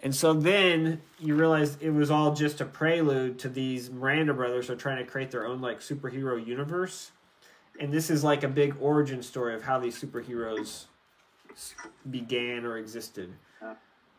And 0.01 0.15
so 0.15 0.33
then 0.33 1.01
you 1.19 1.35
realize 1.35 1.77
it 1.81 1.89
was 1.89 2.09
all 2.09 2.33
just 2.33 2.61
a 2.61 2.65
prelude 2.65 3.39
to 3.39 3.49
these 3.49 3.89
miranda 3.89 4.33
brothers 4.33 4.69
are 4.69 4.75
trying 4.75 5.03
to 5.03 5.09
create 5.09 5.31
their 5.31 5.45
own 5.45 5.61
like 5.61 5.79
superhero 5.79 6.45
universe. 6.45 7.11
And 7.79 7.93
this 7.93 8.09
is 8.09 8.23
like 8.23 8.43
a 8.43 8.47
big 8.47 8.75
origin 8.79 9.23
story 9.23 9.55
of 9.55 9.63
how 9.63 9.79
these 9.79 10.01
superheroes 10.01 10.85
began 12.09 12.65
or 12.65 12.77
existed 12.77 13.33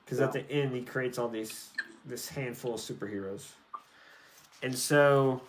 because 0.04 0.20
at 0.20 0.32
the 0.32 0.48
end 0.50 0.74
he 0.74 0.82
creates 0.82 1.18
all 1.18 1.28
these 1.28 1.70
this 2.04 2.28
handful 2.28 2.74
of 2.74 2.80
superheroes 2.80 3.48
and 4.62 4.76
so 4.76 5.40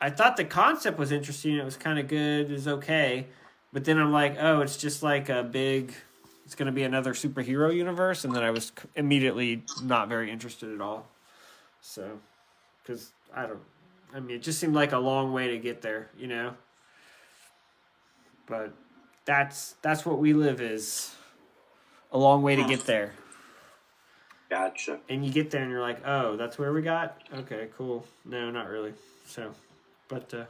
I 0.00 0.10
thought 0.10 0.36
the 0.36 0.44
concept 0.44 0.98
was 0.98 1.12
interesting. 1.12 1.56
It 1.56 1.64
was 1.64 1.76
kind 1.76 1.98
of 1.98 2.08
good. 2.08 2.50
It 2.50 2.52
was 2.52 2.68
okay, 2.68 3.26
but 3.72 3.84
then 3.84 3.98
I'm 3.98 4.12
like, 4.12 4.36
oh, 4.38 4.60
it's 4.60 4.76
just 4.76 5.02
like 5.02 5.28
a 5.28 5.42
big. 5.42 5.94
It's 6.44 6.54
going 6.54 6.66
to 6.66 6.72
be 6.72 6.82
another 6.82 7.14
superhero 7.14 7.74
universe, 7.74 8.24
and 8.24 8.34
then 8.34 8.42
I 8.42 8.50
was 8.50 8.70
immediately 8.96 9.62
not 9.82 10.10
very 10.10 10.30
interested 10.30 10.74
at 10.74 10.82
all. 10.82 11.06
So, 11.80 12.18
because 12.82 13.12
I 13.34 13.46
don't. 13.46 13.60
I 14.14 14.20
mean, 14.20 14.36
it 14.36 14.42
just 14.42 14.60
seemed 14.60 14.74
like 14.74 14.92
a 14.92 14.98
long 14.98 15.32
way 15.32 15.48
to 15.48 15.58
get 15.58 15.80
there, 15.80 16.10
you 16.18 16.26
know. 16.26 16.54
But 18.46 18.74
that's 19.24 19.74
that's 19.82 20.04
what 20.04 20.18
we 20.18 20.32
live 20.32 20.60
is 20.60 21.14
a 22.12 22.18
long 22.18 22.42
way 22.42 22.56
to 22.56 22.64
get 22.64 22.86
there. 22.86 23.12
Gotcha. 24.50 25.00
And 25.08 25.24
you 25.24 25.32
get 25.32 25.50
there 25.50 25.62
and 25.62 25.70
you're 25.70 25.80
like, 25.80 26.06
oh, 26.06 26.36
that's 26.36 26.58
where 26.58 26.72
we 26.72 26.82
got. 26.82 27.20
Okay, 27.34 27.68
cool. 27.76 28.06
No, 28.24 28.50
not 28.50 28.68
really. 28.68 28.92
So, 29.26 29.52
but 30.08 30.32
uh, 30.32 30.44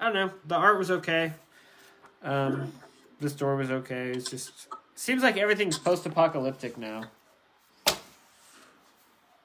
I 0.00 0.06
don't 0.06 0.14
know. 0.14 0.30
The 0.46 0.56
art 0.56 0.78
was 0.78 0.90
okay. 0.90 1.32
Um, 2.22 2.72
the 3.20 3.30
story 3.30 3.56
was 3.56 3.70
okay. 3.70 4.10
It's 4.10 4.30
just 4.30 4.68
seems 4.94 5.22
like 5.22 5.36
everything's 5.36 5.78
post-apocalyptic 5.78 6.76
now. 6.76 7.04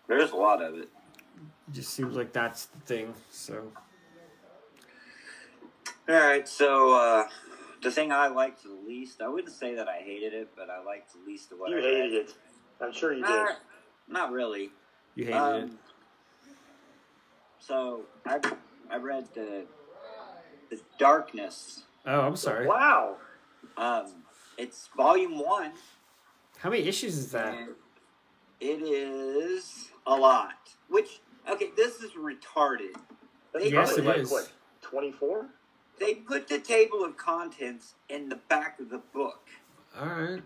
There's 0.07 0.31
a 0.31 0.35
lot 0.35 0.61
of 0.61 0.75
it. 0.75 0.89
It 1.67 1.73
just 1.73 1.93
seems 1.93 2.15
like 2.15 2.31
that's 2.33 2.65
the 2.65 2.79
thing. 2.79 3.13
So 3.31 3.71
All 6.07 6.15
right, 6.15 6.47
so 6.47 6.93
uh, 6.93 7.27
the 7.85 7.91
thing 7.91 8.11
I 8.11 8.27
liked 8.27 8.63
the 8.63 8.75
least, 8.87 9.21
I 9.21 9.27
wouldn't 9.27 9.53
say 9.53 9.75
that 9.75 9.87
I 9.87 9.97
hated 9.99 10.33
it, 10.33 10.49
but 10.57 10.69
I 10.71 10.83
liked 10.83 11.13
the 11.13 11.19
least 11.25 11.51
of 11.51 11.59
what 11.59 11.69
You 11.69 11.77
I 11.77 11.81
hated 11.81 12.01
read. 12.01 12.13
it. 12.13 12.33
I'm 12.81 12.91
sure 12.91 13.13
you 13.13 13.21
did. 13.23 13.29
Not, 13.29 13.57
not 14.09 14.31
really. 14.31 14.71
you 15.13 15.25
hated 15.25 15.37
it. 15.37 15.63
Um, 15.63 15.79
so 17.59 18.01
I 18.25 18.39
I 18.89 18.97
read 18.97 19.27
the 19.35 19.65
the 20.71 20.79
Darkness. 20.97 21.83
Oh, 22.07 22.21
I'm 22.21 22.35
sorry. 22.35 22.65
Wow. 22.67 23.17
Um, 23.77 24.05
it's 24.57 24.89
volume 24.97 25.37
one, 25.39 25.71
How 26.57 26.69
many 26.71 26.83
issues 26.87 27.17
is 27.17 27.31
that? 27.31 27.55
it 28.59 28.81
is 28.81 29.89
a 30.07 30.15
lot. 30.15 30.53
Which 30.89 31.19
okay, 31.47 31.69
this 31.77 32.01
is 32.01 32.11
retarded. 32.13 32.95
That's 33.53 33.69
Yes, 33.69 33.93
probably 33.93 34.03
it 34.03 34.07
like, 34.07 34.17
is. 34.21 34.31
what, 34.31 34.51
24? 34.81 35.45
They 35.99 36.15
put 36.15 36.47
the 36.47 36.59
table 36.59 37.03
of 37.03 37.17
contents 37.17 37.93
in 38.09 38.29
the 38.29 38.35
back 38.35 38.79
of 38.79 38.89
the 38.89 38.97
book, 39.13 39.47
All 39.97 40.07
right. 40.07 40.43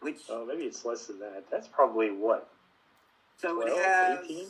which 0.00 0.18
Oh, 0.28 0.44
maybe 0.44 0.64
it's 0.64 0.84
less 0.84 1.06
than 1.06 1.18
that. 1.20 1.44
That's 1.50 1.68
probably 1.68 2.10
what? 2.10 2.48
so 3.40 3.62
it 3.62 3.74
has 3.74 4.18
18? 4.24 4.46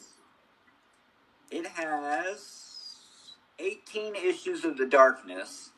it 1.52 1.66
has 1.68 3.34
18 3.60 4.16
issues 4.16 4.64
of 4.64 4.76
the 4.76 4.86
darkness 4.86 5.70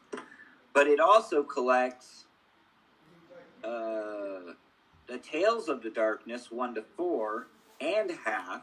but 0.73 0.87
it 0.87 0.99
also 0.99 1.43
collects 1.43 2.25
uh, 3.63 4.55
the 5.09 5.19
tales 5.19 5.69
of 5.69 5.83
the 5.83 5.91
darkness 5.91 6.51
1 6.51 6.75
to 6.77 6.85
4 6.97 7.49
and 7.83 8.11
half 8.25 8.63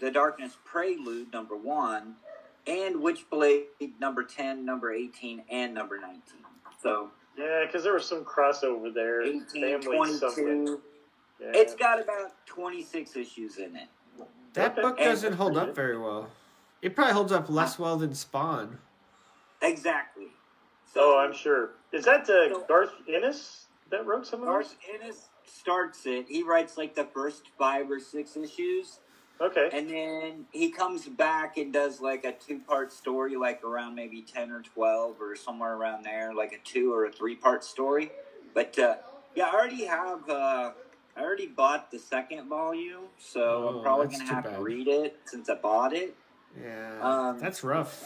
the 0.00 0.10
darkness 0.10 0.56
prelude 0.64 1.32
number 1.32 1.56
1 1.56 2.16
and 2.66 2.96
witchblade 2.96 3.64
number 4.00 4.22
10 4.22 4.64
number 4.64 4.92
18 4.92 5.42
and 5.50 5.74
number 5.74 5.98
19 5.98 6.20
so 6.82 7.10
Yeah, 7.36 7.64
because 7.66 7.82
there 7.84 7.92
was 7.94 8.06
some 8.06 8.24
crossover 8.24 8.92
there. 8.92 9.22
18 9.22 9.80
Family 9.80 10.12
something. 10.14 10.44
22 10.66 10.82
Yeah. 11.40 11.46
it's 11.54 11.74
got 11.74 12.00
about 12.00 12.32
26 12.46 13.16
issues 13.16 13.56
in 13.58 13.76
it 13.76 13.88
That 14.54 14.76
book 14.76 14.98
doesn't 14.98 15.34
hold 15.34 15.56
up 15.56 15.74
very 15.74 15.96
well. 15.98 16.28
It 16.82 16.94
probably 16.94 17.12
holds 17.14 17.32
up 17.32 17.48
less 17.50 17.78
well 17.78 17.96
than 17.96 18.14
Spawn. 18.14 18.78
exactly 19.62 20.28
Oh, 20.96 21.18
I'm 21.18 21.32
sure. 21.32 21.70
Is 21.92 22.04
that 22.06 22.22
uh, 22.22 22.52
So- 22.52 22.64
Garth 22.66 22.92
Ennis 23.08 23.66
that 23.90 24.04
wrote 24.06 24.26
some 24.26 24.40
of 24.40 24.46
those? 24.46 24.54
Garth 24.54 24.76
Ennis 24.92 25.28
starts 25.44 26.04
it. 26.04 26.26
He 26.28 26.42
writes 26.42 26.76
like 26.76 26.96
the 26.96 27.04
first 27.04 27.42
five 27.56 27.88
or 27.92 28.00
six 28.00 28.36
issues, 28.36 28.98
Okay. 29.40 29.70
and 29.72 29.88
then 29.88 30.44
he 30.52 30.70
comes 30.70 31.06
back 31.08 31.56
and 31.56 31.72
does 31.72 32.00
like 32.00 32.24
a 32.24 32.32
two-part 32.32 32.92
story, 32.92 33.36
like 33.36 33.64
around 33.64 33.94
maybe 33.94 34.20
ten 34.22 34.50
or 34.52 34.60
twelve 34.60 35.20
or 35.20 35.34
somewhere 35.34 35.74
around 35.74 36.04
there, 36.04 36.34
like 36.34 36.52
a 36.52 36.58
two 36.58 36.92
or 36.92 37.06
a 37.06 37.12
three-part 37.12 37.64
story. 37.64 38.10
But 38.54 38.78
uh, 38.78 38.96
yeah, 39.34 39.46
I 39.46 39.54
already 39.54 39.84
have. 39.86 40.28
Uh, 40.28 40.72
I 41.16 41.22
already 41.22 41.46
bought 41.46 41.90
the 41.90 41.98
second 41.98 42.48
volume, 42.48 43.04
so 43.18 43.40
Oh, 43.42 43.76
I'm 43.78 43.82
probably 43.82 44.06
gonna 44.08 44.24
have 44.32 44.44
bad. 44.44 44.56
to 44.56 44.62
read 44.62 44.88
it 44.88 45.18
since 45.24 45.48
I 45.48 45.54
bought 45.54 45.92
it. 45.92 46.14
Yeah. 46.60 46.98
Um, 47.00 47.38
that's 47.38 47.64
rough. 47.64 48.04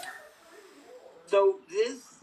So 1.26 1.58
this, 1.68 2.16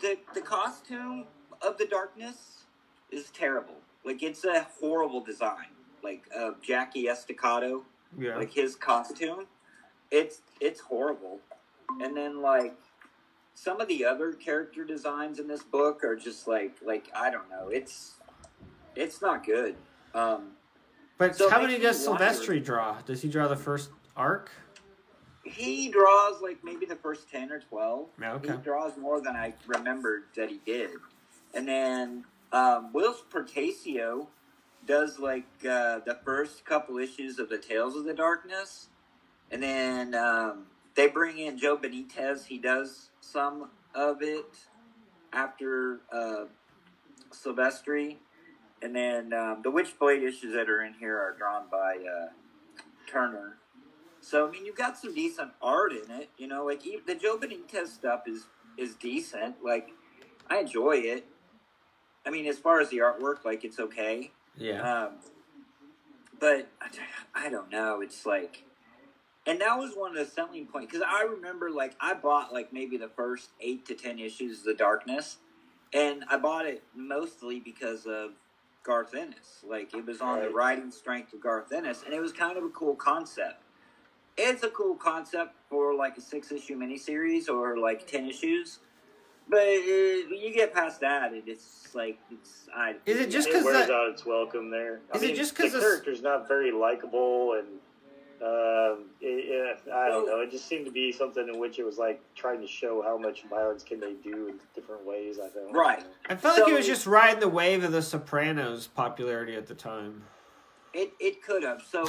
the 0.00 0.18
the 0.34 0.40
costume 0.40 1.24
of 1.62 1.78
the 1.78 1.86
darkness 1.86 2.64
is 3.10 3.30
terrible. 3.30 3.76
Like 4.04 4.22
it's 4.22 4.44
a 4.44 4.66
horrible 4.80 5.20
design. 5.22 5.66
Like 6.02 6.24
of 6.36 6.60
Jackie 6.60 7.08
Estacado, 7.08 7.84
Yeah. 8.18 8.36
like 8.36 8.52
his 8.52 8.76
costume, 8.76 9.46
it's 10.10 10.42
it's 10.60 10.80
horrible. 10.80 11.40
And 12.00 12.16
then 12.16 12.42
like 12.42 12.74
some 13.54 13.80
of 13.80 13.88
the 13.88 14.04
other 14.04 14.32
character 14.32 14.84
designs 14.84 15.38
in 15.38 15.46
this 15.46 15.62
book 15.62 16.02
are 16.04 16.16
just 16.16 16.46
like 16.48 16.76
like 16.84 17.06
I 17.14 17.30
don't 17.30 17.48
know. 17.50 17.68
It's 17.68 18.14
it's 18.96 19.20
not 19.22 19.44
good. 19.44 19.76
Um, 20.14 20.52
but 21.18 21.36
so 21.36 21.48
how 21.48 21.60
many 21.60 21.78
does 21.78 22.04
Silvestri 22.06 22.62
draw? 22.64 23.00
Does 23.02 23.22
he 23.22 23.28
draw 23.28 23.48
the 23.48 23.56
first 23.56 23.90
arc? 24.16 24.50
he 25.46 25.90
draws 25.90 26.40
like 26.40 26.56
maybe 26.64 26.86
the 26.86 26.96
first 26.96 27.30
10 27.30 27.52
or 27.52 27.60
12 27.60 28.06
Yeah, 28.18 28.32
okay. 28.32 28.52
he 28.52 28.56
draws 28.62 28.96
more 28.96 29.20
than 29.20 29.36
i 29.36 29.52
remembered 29.66 30.22
that 30.36 30.48
he 30.48 30.58
did 30.64 30.92
and 31.52 31.68
then 31.68 32.24
um, 32.52 32.92
Will 32.92 33.14
Pertasio 33.30 34.26
does 34.86 35.18
like 35.18 35.46
uh, 35.68 36.00
the 36.00 36.18
first 36.24 36.64
couple 36.64 36.98
issues 36.98 37.38
of 37.38 37.48
the 37.48 37.58
tales 37.58 37.96
of 37.96 38.04
the 38.04 38.14
darkness 38.14 38.88
and 39.50 39.62
then 39.62 40.14
um, 40.14 40.66
they 40.94 41.06
bring 41.06 41.38
in 41.38 41.58
joe 41.58 41.76
benitez 41.76 42.46
he 42.46 42.58
does 42.58 43.10
some 43.20 43.70
of 43.94 44.22
it 44.22 44.66
after 45.32 46.00
uh, 46.12 46.44
silvestri 47.32 48.16
and 48.82 48.94
then 48.94 49.32
um, 49.32 49.60
the 49.62 49.70
witchblade 49.70 50.22
issues 50.22 50.54
that 50.54 50.68
are 50.68 50.82
in 50.82 50.94
here 50.94 51.16
are 51.16 51.34
drawn 51.36 51.64
by 51.70 51.96
uh, 51.96 52.28
turner 53.10 53.58
so 54.24 54.48
I 54.48 54.50
mean, 54.50 54.64
you've 54.64 54.76
got 54.76 54.96
some 54.96 55.14
decent 55.14 55.50
art 55.60 55.92
in 55.92 56.10
it. 56.10 56.30
You 56.38 56.48
know, 56.48 56.64
like 56.64 56.82
the 56.82 57.14
Joe 57.14 57.36
Benitez 57.36 57.88
stuff 57.88 58.22
is 58.26 58.46
is 58.78 58.94
decent. 58.94 59.56
Like 59.62 59.90
I 60.48 60.60
enjoy 60.60 60.96
it. 60.96 61.26
I 62.26 62.30
mean, 62.30 62.46
as 62.46 62.58
far 62.58 62.80
as 62.80 62.88
the 62.88 62.98
artwork, 62.98 63.44
like 63.44 63.64
it's 63.64 63.78
okay. 63.78 64.32
Yeah. 64.56 64.80
Um, 64.80 65.12
but 66.38 66.68
I 67.34 67.48
don't 67.48 67.70
know. 67.70 68.00
It's 68.00 68.26
like, 68.26 68.64
and 69.46 69.60
that 69.60 69.76
was 69.78 69.94
one 69.94 70.16
of 70.16 70.16
the 70.16 70.30
selling 70.30 70.66
points 70.66 70.92
because 70.92 71.06
I 71.06 71.22
remember 71.22 71.70
like 71.70 71.94
I 72.00 72.14
bought 72.14 72.52
like 72.52 72.72
maybe 72.72 72.96
the 72.96 73.08
first 73.08 73.50
eight 73.60 73.86
to 73.86 73.94
ten 73.94 74.18
issues 74.18 74.60
of 74.60 74.64
The 74.64 74.74
Darkness, 74.74 75.38
and 75.92 76.24
I 76.28 76.36
bought 76.36 76.66
it 76.66 76.82
mostly 76.94 77.60
because 77.60 78.06
of 78.06 78.32
Garth 78.84 79.14
Ennis. 79.14 79.64
Like 79.66 79.94
it 79.94 80.06
was 80.06 80.20
on 80.20 80.40
the 80.40 80.50
writing 80.50 80.90
strength 80.90 81.32
of 81.32 81.40
Garth 81.40 81.72
Ennis, 81.72 82.02
and 82.04 82.14
it 82.14 82.20
was 82.20 82.32
kind 82.32 82.56
of 82.56 82.64
a 82.64 82.70
cool 82.70 82.94
concept. 82.94 83.62
It's 84.36 84.62
a 84.62 84.68
cool 84.68 84.96
concept 84.96 85.54
for 85.70 85.94
like 85.94 86.16
a 86.16 86.20
six 86.20 86.50
issue 86.50 86.76
miniseries 86.76 87.48
or 87.48 87.78
like 87.78 88.06
ten 88.06 88.28
issues. 88.28 88.80
But 89.48 89.58
uh, 89.58 90.28
when 90.30 90.40
you 90.40 90.52
get 90.54 90.72
past 90.74 91.00
that, 91.00 91.32
it, 91.34 91.44
it's 91.46 91.94
like 91.94 92.18
it's. 92.30 92.66
I, 92.74 92.96
Is 93.06 93.20
it 93.20 93.30
just 93.30 93.48
It 93.48 93.54
'cause 93.54 93.64
wears 93.64 93.86
that- 93.86 93.94
out 93.94 94.08
its 94.10 94.24
welcome 94.24 94.70
there. 94.70 95.00
I 95.12 95.16
Is 95.16 95.22
it 95.22 95.26
mean, 95.28 95.36
just 95.36 95.54
'cause 95.54 95.72
the 95.72 95.78
this- 95.78 95.86
character's 95.86 96.22
not 96.22 96.48
very 96.48 96.72
likable 96.72 97.52
and 97.58 97.68
um, 98.42 99.04
it, 99.20 99.26
it, 99.86 99.92
I 99.92 100.08
don't 100.08 100.26
know. 100.26 100.40
It 100.40 100.50
just 100.50 100.66
seemed 100.66 100.84
to 100.86 100.90
be 100.90 101.12
something 101.12 101.48
in 101.48 101.58
which 101.58 101.78
it 101.78 101.84
was 101.84 101.98
like 101.98 102.20
trying 102.34 102.60
to 102.60 102.66
show 102.66 103.00
how 103.00 103.16
much 103.16 103.44
violence 103.48 103.82
can 103.84 104.00
they 104.00 104.14
do 104.14 104.48
in 104.48 104.56
different 104.74 105.06
ways. 105.06 105.38
I 105.38 105.48
think. 105.48 105.74
Right. 105.74 106.04
I 106.28 106.34
felt 106.34 106.58
like 106.58 106.68
it 106.68 106.74
was 106.76 106.86
just 106.86 107.06
riding 107.06 107.40
the 107.40 107.48
wave 107.48 107.84
of 107.84 107.92
the 107.92 108.02
Sopranos 108.02 108.86
popularity 108.88 109.54
at 109.54 109.66
the 109.66 109.74
time. 109.74 110.24
It 110.92 111.12
it 111.20 111.42
could 111.42 111.62
have. 111.62 111.82
So 111.88 112.04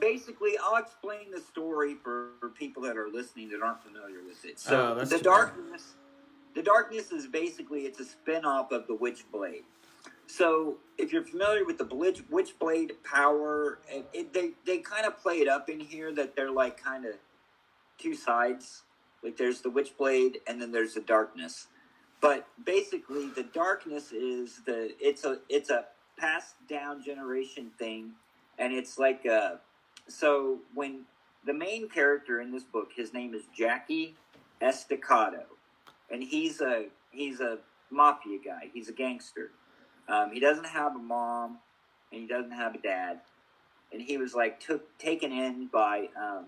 basically, 0.00 0.58
I'll 0.62 0.76
explain 0.76 1.30
the 1.30 1.40
story 1.40 1.94
for, 2.02 2.30
for 2.40 2.48
people 2.48 2.82
that 2.82 2.96
are 2.98 3.08
listening 3.08 3.48
that 3.50 3.62
aren't 3.62 3.82
familiar 3.82 4.22
with 4.26 4.44
it. 4.44 4.58
So 4.58 4.90
Oh, 4.92 4.94
that's 4.96 5.10
the 5.10 5.18
darkness. 5.18 5.82
bad. 5.82 5.96
The 6.54 6.62
darkness 6.62 7.12
is 7.12 7.26
basically 7.26 7.82
it's 7.82 8.00
a 8.00 8.04
spin-off 8.04 8.72
of 8.72 8.86
the 8.86 8.96
Witchblade. 8.96 9.64
So 10.26 10.76
if 10.96 11.12
you're 11.12 11.24
familiar 11.24 11.64
with 11.64 11.78
the 11.78 11.84
Witch 11.84 12.22
Witchblade 12.30 12.92
power, 13.04 13.80
it, 13.88 14.06
it, 14.12 14.32
they 14.32 14.52
they 14.64 14.78
kind 14.78 15.04
of 15.04 15.18
play 15.18 15.40
it 15.40 15.48
up 15.48 15.68
in 15.68 15.80
here 15.80 16.12
that 16.14 16.36
they're 16.36 16.52
like 16.52 16.82
kind 16.82 17.04
of 17.04 17.14
two 17.98 18.14
sides. 18.14 18.82
Like 19.22 19.36
there's 19.36 19.60
the 19.60 19.70
Witchblade 19.70 20.36
and 20.46 20.62
then 20.62 20.70
there's 20.70 20.94
the 20.94 21.00
darkness. 21.00 21.66
But 22.20 22.46
basically, 22.64 23.28
the 23.28 23.42
darkness 23.42 24.12
is 24.12 24.60
the 24.64 24.92
it's 25.00 25.24
a 25.24 25.40
it's 25.48 25.70
a 25.70 25.86
passed 26.16 26.54
down 26.68 27.02
generation 27.02 27.70
thing, 27.78 28.12
and 28.58 28.72
it's 28.72 28.98
like 28.98 29.26
uh 29.26 29.56
so 30.06 30.58
when 30.74 31.02
the 31.44 31.54
main 31.54 31.88
character 31.88 32.40
in 32.40 32.52
this 32.52 32.64
book, 32.64 32.90
his 32.94 33.12
name 33.12 33.34
is 33.34 33.42
Jackie 33.56 34.14
Estacado, 34.60 35.44
and 36.10 36.22
he's 36.22 36.60
a 36.60 36.86
he's 37.10 37.40
a 37.40 37.58
mafia 37.90 38.38
guy. 38.44 38.70
He's 38.72 38.88
a 38.88 38.92
gangster. 38.92 39.50
Um, 40.08 40.30
he 40.32 40.40
doesn't 40.40 40.66
have 40.66 40.96
a 40.96 40.98
mom, 40.98 41.58
and 42.12 42.20
he 42.20 42.26
doesn't 42.26 42.52
have 42.52 42.74
a 42.74 42.78
dad, 42.78 43.20
and 43.92 44.02
he 44.02 44.16
was 44.16 44.34
like 44.34 44.60
took 44.60 44.98
taken 44.98 45.32
in 45.32 45.68
by 45.72 46.08
um, 46.20 46.46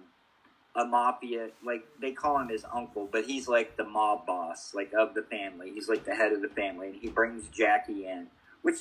a 0.74 0.84
mafia. 0.84 1.50
Like 1.64 1.84
they 2.00 2.12
call 2.12 2.38
him 2.38 2.48
his 2.48 2.64
uncle, 2.72 3.08
but 3.10 3.24
he's 3.24 3.48
like 3.48 3.76
the 3.76 3.84
mob 3.84 4.26
boss, 4.26 4.74
like 4.74 4.92
of 4.98 5.14
the 5.14 5.22
family. 5.22 5.70
He's 5.72 5.88
like 5.88 6.04
the 6.04 6.14
head 6.14 6.32
of 6.32 6.42
the 6.42 6.48
family, 6.48 6.88
and 6.88 6.96
he 6.96 7.08
brings 7.08 7.48
Jackie 7.48 8.06
in. 8.06 8.28
Which 8.62 8.80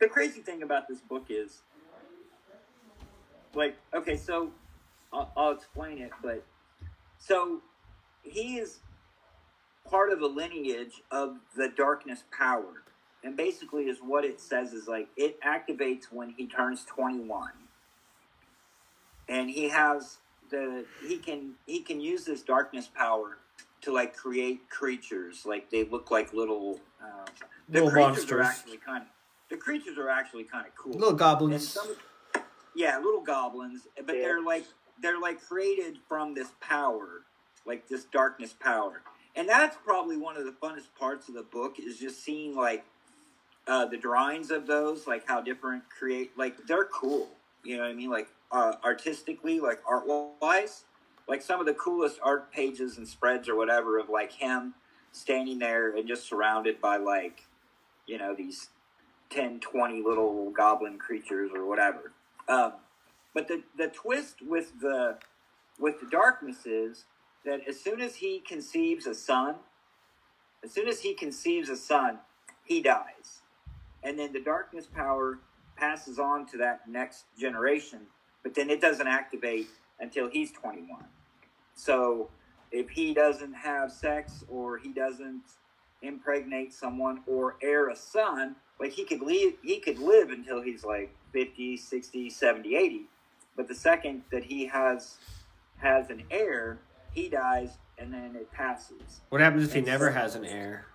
the 0.00 0.08
crazy 0.08 0.40
thing 0.40 0.62
about 0.62 0.88
this 0.88 1.00
book 1.00 1.26
is, 1.28 1.58
like, 3.54 3.76
okay, 3.94 4.16
so 4.16 4.50
I'll, 5.12 5.32
I'll 5.36 5.52
explain 5.52 5.98
it, 5.98 6.10
but 6.22 6.44
so 7.18 7.62
he 8.22 8.58
is 8.58 8.78
part 9.90 10.12
of 10.12 10.20
a 10.20 10.26
lineage 10.26 11.02
of 11.10 11.36
the 11.56 11.68
darkness 11.76 12.24
power. 12.36 12.82
And 13.24 13.36
basically, 13.36 13.84
is 13.84 13.98
what 13.98 14.24
it 14.24 14.40
says 14.40 14.72
is 14.72 14.86
like 14.86 15.08
it 15.16 15.40
activates 15.42 16.04
when 16.10 16.30
he 16.36 16.46
turns 16.46 16.84
21. 16.84 17.50
And 19.28 19.50
he 19.50 19.68
has 19.68 20.18
the 20.50 20.86
he 21.00 21.18
can 21.18 21.54
he 21.66 21.80
can 21.80 22.00
use 22.00 22.24
this 22.24 22.42
darkness 22.42 22.88
power 22.94 23.38
to 23.82 23.92
like 23.92 24.16
create 24.16 24.68
creatures 24.70 25.42
like 25.44 25.70
they 25.70 25.84
look 25.84 26.10
like 26.10 26.32
little 26.32 26.80
uh, 27.02 27.26
the 27.68 27.80
Little 27.84 27.90
creatures 27.90 28.16
monsters. 28.30 28.32
are 28.32 28.42
actually 28.42 28.76
kind 28.78 29.02
of 29.02 29.08
the 29.50 29.56
creatures 29.56 29.98
are 29.98 30.08
actually 30.08 30.44
kind 30.44 30.66
of 30.66 30.74
cool 30.74 30.92
Little 30.94 31.12
goblins. 31.14 31.68
some, 31.68 31.94
yeah, 32.74 32.98
little 32.98 33.20
goblins, 33.20 33.86
but 34.06 34.16
Yeah. 34.16 34.22
they're 34.22 34.42
like 34.42 34.64
they're 35.02 35.20
like 35.20 35.42
created 35.46 35.98
from 36.08 36.34
this 36.34 36.48
power, 36.60 37.24
like 37.66 37.86
this 37.88 38.04
darkness 38.04 38.54
power, 38.58 39.02
and 39.36 39.48
that's 39.48 39.76
probably 39.84 40.16
one 40.16 40.36
of 40.36 40.44
the 40.44 40.52
funnest 40.52 40.88
parts 40.98 41.28
of 41.28 41.34
the 41.34 41.42
book 41.42 41.76
is 41.78 41.98
just 41.98 42.22
seeing 42.22 42.56
like 42.56 42.84
uh, 43.66 43.86
the 43.86 43.96
drawings 43.96 44.50
of 44.50 44.66
those, 44.66 45.06
like 45.06 45.26
how 45.26 45.40
different 45.40 45.84
create, 45.90 46.32
like 46.36 46.56
they're 46.66 46.86
cool. 46.86 47.28
You 47.64 47.76
know 47.76 47.82
what 47.82 47.90
I 47.90 47.94
mean? 47.94 48.10
Like 48.10 48.28
uh, 48.50 48.74
artistically, 48.84 49.60
like 49.60 49.80
art 49.86 50.04
wise, 50.40 50.84
like 51.28 51.42
some 51.42 51.60
of 51.60 51.66
the 51.66 51.74
coolest 51.74 52.18
art 52.22 52.50
pages 52.52 52.96
and 52.96 53.06
spreads 53.06 53.48
or 53.48 53.56
whatever 53.56 53.98
of 53.98 54.08
like 54.08 54.32
him 54.32 54.74
standing 55.12 55.58
there 55.58 55.94
and 55.96 56.08
just 56.08 56.28
surrounded 56.28 56.80
by 56.80 56.96
like 56.96 57.44
you 58.06 58.18
know 58.18 58.34
these 58.34 58.68
10 59.30 59.60
20 59.60 60.02
little 60.02 60.50
goblin 60.50 60.98
creatures 60.98 61.50
or 61.54 61.66
whatever 61.66 62.12
um, 62.48 62.72
but 63.34 63.48
the, 63.48 63.62
the 63.76 63.88
twist 63.88 64.36
with 64.42 64.80
the 64.80 65.16
with 65.78 66.00
the 66.00 66.06
darkness 66.06 66.66
is 66.66 67.04
that 67.44 67.60
as 67.68 67.80
soon 67.80 68.00
as 68.00 68.16
he 68.16 68.40
conceives 68.40 69.06
a 69.06 69.14
son 69.14 69.56
as 70.64 70.72
soon 70.72 70.88
as 70.88 71.00
he 71.00 71.14
conceives 71.14 71.68
a 71.68 71.76
son 71.76 72.18
he 72.64 72.82
dies. 72.82 73.40
And 74.02 74.18
then 74.18 74.32
the 74.32 74.40
darkness 74.42 74.86
power 74.86 75.38
passes 75.76 76.18
on 76.18 76.46
to 76.46 76.58
that 76.58 76.88
next 76.88 77.24
generation 77.38 78.00
but 78.42 78.54
then 78.54 78.70
it 78.70 78.80
doesn't 78.80 79.06
activate 79.06 79.68
until 80.00 80.28
he's 80.28 80.50
21 80.52 81.04
so 81.74 82.28
if 82.72 82.88
he 82.90 83.14
doesn't 83.14 83.52
have 83.52 83.92
sex 83.92 84.44
or 84.48 84.78
he 84.78 84.92
doesn't 84.92 85.42
impregnate 86.02 86.72
someone 86.72 87.20
or 87.26 87.56
heir 87.62 87.90
a 87.90 87.96
son 87.96 88.56
like 88.80 88.92
he 88.92 89.04
could 89.04 89.20
live 89.20 89.52
he 89.62 89.78
could 89.78 89.98
live 89.98 90.30
until 90.30 90.60
he's 90.60 90.84
like 90.84 91.14
50 91.32 91.76
60 91.76 92.30
70 92.30 92.76
80 92.76 93.02
but 93.56 93.68
the 93.68 93.74
second 93.74 94.22
that 94.30 94.44
he 94.44 94.66
has 94.66 95.18
has 95.76 96.10
an 96.10 96.24
heir 96.30 96.78
he 97.12 97.28
dies 97.28 97.78
and 97.98 98.12
then 98.12 98.36
it 98.36 98.50
passes 98.52 99.20
What 99.28 99.40
happens 99.40 99.64
if 99.64 99.72
he 99.72 99.80
never 99.80 100.10
has 100.10 100.34
an 100.34 100.44
heir? 100.44 100.86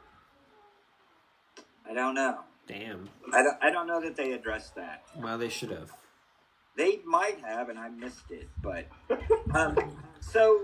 i 1.90 1.94
don't 1.94 2.16
know 2.16 2.40
Damn. 2.68 3.10
i 3.34 3.44
don't, 3.44 3.58
I 3.62 3.70
don't 3.72 3.88
know 3.88 4.02
that 4.02 4.16
they 4.16 4.32
addressed 4.32 4.76
that 4.76 5.04
Well, 5.18 5.38
they 5.38 5.50
should 5.50 5.72
have. 5.72 5.92
they 6.78 7.00
might 7.06 7.40
have 7.42 7.70
and 7.70 7.78
i 7.78 7.90
missed 7.90 8.32
it 8.32 8.50
but 8.62 8.86
um, 9.54 9.78
so 10.22 10.62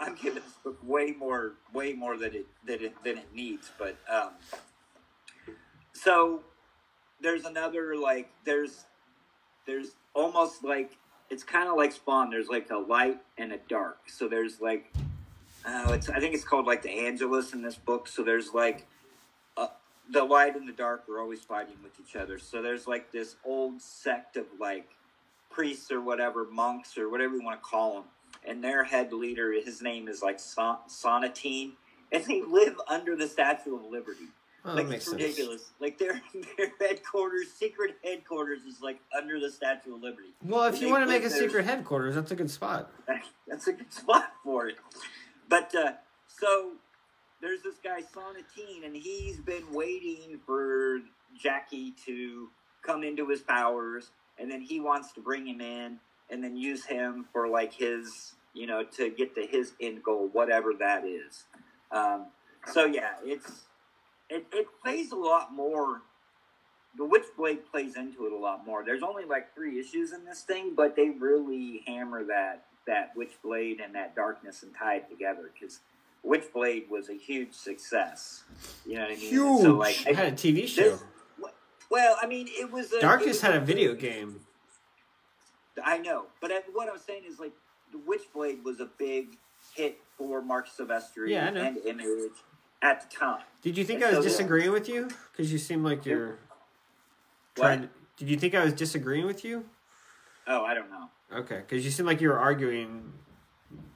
i'm 0.00 0.14
giving 0.14 0.42
this 0.42 0.54
book 0.64 0.78
way 0.82 1.14
more 1.18 1.52
way 1.74 1.92
more 1.92 2.16
than 2.16 2.34
it 2.34 2.46
than 2.66 2.82
it, 2.84 3.04
than 3.04 3.18
it 3.18 3.28
needs 3.34 3.70
but 3.78 3.96
um, 4.10 4.30
so 5.92 6.40
there's 7.20 7.44
another 7.44 7.96
like 7.96 8.30
there's 8.44 8.86
there's 9.66 9.88
almost 10.14 10.64
like 10.64 10.96
it's 11.30 11.42
kind 11.42 11.68
of 11.68 11.76
like 11.76 11.92
spawn. 11.92 12.30
There's 12.30 12.48
like 12.48 12.70
a 12.70 12.76
light 12.76 13.20
and 13.38 13.52
a 13.52 13.58
dark. 13.68 13.98
So 14.08 14.28
there's 14.28 14.60
like 14.60 14.92
uh, 15.64 15.92
it's 15.92 16.08
i 16.08 16.18
think 16.18 16.34
it's 16.34 16.44
called 16.44 16.66
like 16.66 16.82
the 16.82 16.90
angelus 16.90 17.52
in 17.52 17.62
this 17.62 17.76
book. 17.76 18.08
So 18.08 18.22
there's 18.22 18.52
like 18.52 18.86
uh, 19.56 19.68
the 20.10 20.24
light 20.24 20.56
and 20.56 20.68
the 20.68 20.72
dark 20.72 21.08
are 21.08 21.20
always 21.20 21.40
fighting 21.40 21.76
with 21.82 21.92
each 22.00 22.16
other. 22.16 22.38
So 22.38 22.62
there's 22.62 22.86
like 22.86 23.12
this 23.12 23.36
old 23.44 23.80
sect 23.80 24.36
of 24.36 24.46
like 24.58 24.88
priests 25.50 25.90
or 25.90 26.00
whatever 26.00 26.46
monks 26.50 26.96
or 26.98 27.08
whatever 27.08 27.36
you 27.36 27.42
want 27.42 27.60
to 27.60 27.64
call 27.64 27.94
them 27.94 28.04
and 28.46 28.62
their 28.62 28.84
head 28.84 29.12
leader 29.12 29.52
his 29.52 29.82
name 29.82 30.08
is 30.08 30.22
like 30.22 30.38
Son- 30.38 30.78
sonatine. 30.88 31.72
And 32.12 32.24
they 32.24 32.42
live 32.42 32.74
under 32.88 33.14
the 33.14 33.28
statue 33.28 33.76
of 33.76 33.84
liberty 33.84 34.26
Oh, 34.64 34.74
like 34.74 34.84
that 34.84 34.90
makes 34.90 35.04
sense. 35.06 35.16
ridiculous. 35.16 35.70
Like 35.80 35.98
their 35.98 36.20
their 36.58 36.72
headquarters, 36.80 37.50
secret 37.52 37.96
headquarters, 38.04 38.62
is 38.62 38.80
like 38.82 39.00
under 39.16 39.40
the 39.40 39.50
Statue 39.50 39.94
of 39.94 40.02
Liberty. 40.02 40.34
Well, 40.44 40.64
if 40.64 40.74
And 40.74 40.82
you 40.82 40.90
want 40.90 41.04
to 41.04 41.08
make 41.08 41.24
a 41.24 41.30
secret 41.30 41.64
headquarters, 41.64 42.14
that's 42.14 42.30
a 42.30 42.36
good 42.36 42.50
spot. 42.50 42.90
That's 43.48 43.66
a 43.66 43.72
good 43.72 43.92
spot 43.92 44.32
for 44.44 44.68
it. 44.68 44.76
But 45.48 45.74
uh, 45.74 45.92
so 46.28 46.74
there's 47.40 47.62
this 47.62 47.74
guy 47.82 48.00
Sonatine, 48.02 48.84
and 48.86 48.94
he's 48.94 49.38
been 49.40 49.72
waiting 49.72 50.38
for 50.46 51.00
Jackie 51.36 51.92
to 52.06 52.48
come 52.82 53.02
into 53.02 53.28
his 53.28 53.40
powers, 53.40 54.12
and 54.38 54.48
then 54.48 54.60
he 54.60 54.78
wants 54.78 55.10
to 55.14 55.20
bring 55.20 55.46
him 55.48 55.60
in, 55.60 55.98
and 56.30 56.44
then 56.44 56.56
use 56.56 56.84
him 56.84 57.26
for 57.32 57.48
like 57.48 57.72
his, 57.72 58.34
you 58.54 58.68
know, 58.68 58.84
to 58.96 59.10
get 59.10 59.34
to 59.34 59.42
his 59.44 59.72
end 59.80 60.04
goal, 60.04 60.28
whatever 60.32 60.72
that 60.78 61.04
is. 61.04 61.44
Um, 61.90 62.26
so 62.72 62.84
yeah, 62.84 63.14
it's 63.24 63.62
it, 64.30 64.46
it 64.52 64.66
plays 64.82 65.12
a 65.12 65.16
lot 65.16 65.52
more. 65.52 66.02
The 66.96 67.04
Witchblade 67.04 67.60
plays 67.70 67.96
into 67.96 68.26
it 68.26 68.32
a 68.32 68.36
lot 68.36 68.66
more. 68.66 68.84
There's 68.84 69.02
only 69.02 69.24
like 69.24 69.54
three 69.54 69.78
issues 69.78 70.12
in 70.12 70.24
this 70.24 70.42
thing, 70.42 70.74
but 70.74 70.96
they 70.96 71.10
really 71.10 71.82
hammer 71.86 72.24
that 72.24 72.64
that 72.86 73.12
Witchblade 73.16 73.84
and 73.84 73.94
that 73.94 74.16
darkness 74.16 74.62
and 74.62 74.74
tie 74.74 74.96
it 74.96 75.08
together 75.08 75.50
because 75.52 75.80
Witchblade 76.26 76.88
was 76.88 77.08
a 77.08 77.14
huge 77.14 77.52
success. 77.52 78.42
You 78.86 78.94
know 78.96 79.02
what 79.02 79.10
I 79.12 79.14
mean? 79.16 79.20
Huge. 79.30 79.62
So 79.62 79.74
like, 79.74 80.06
It 80.06 80.16
had 80.16 80.32
a 80.32 80.36
TV 80.36 80.66
show. 80.66 80.82
this, 80.82 81.02
well, 81.90 82.16
I 82.20 82.26
mean, 82.26 82.46
it 82.50 82.72
was 82.72 82.92
a, 82.92 82.96
it 82.96 83.00
Darkness 83.02 83.28
was 83.36 83.40
had 83.42 83.54
a 83.54 83.60
video 83.60 83.94
game. 83.94 84.40
I 85.84 85.98
know, 85.98 86.26
but 86.40 86.50
I- 86.50 86.62
what 86.72 86.88
I'm 86.88 86.98
saying 86.98 87.22
is 87.28 87.38
like 87.38 87.52
the 87.92 87.98
Witchblade 87.98 88.64
was 88.64 88.80
a 88.80 88.86
big 88.98 89.36
hit 89.74 89.98
for 90.18 90.42
Marc 90.42 90.68
Silvestri 90.68 91.28
Yeah, 91.28 91.48
and 91.48 91.78
Image 91.78 92.06
at 92.82 93.00
the 93.08 93.16
time. 93.16 93.42
Did 93.62 93.76
you 93.76 93.84
think 93.84 94.02
And 94.02 94.14
I 94.14 94.18
was 94.18 94.24
so- 94.26 94.30
disagreeing 94.30 94.72
with 94.72 94.88
you? 94.88 95.08
Because 95.32 95.52
you 95.52 95.58
seem 95.58 95.84
like 95.84 96.06
you're 96.06 96.38
trying. 97.54 97.88
Did 98.16 98.28
you 98.28 98.36
think 98.36 98.54
I 98.54 98.64
was 98.64 98.72
disagreeing 98.72 99.26
with 99.26 99.44
you? 99.44 99.64
Oh, 100.46 100.64
I 100.64 100.74
don't 100.74 100.90
know. 100.90 101.08
Okay, 101.32 101.58
because 101.58 101.84
you 101.84 101.90
seem 101.90 102.06
like 102.06 102.20
you 102.20 102.28
were 102.28 102.38
arguing 102.38 103.12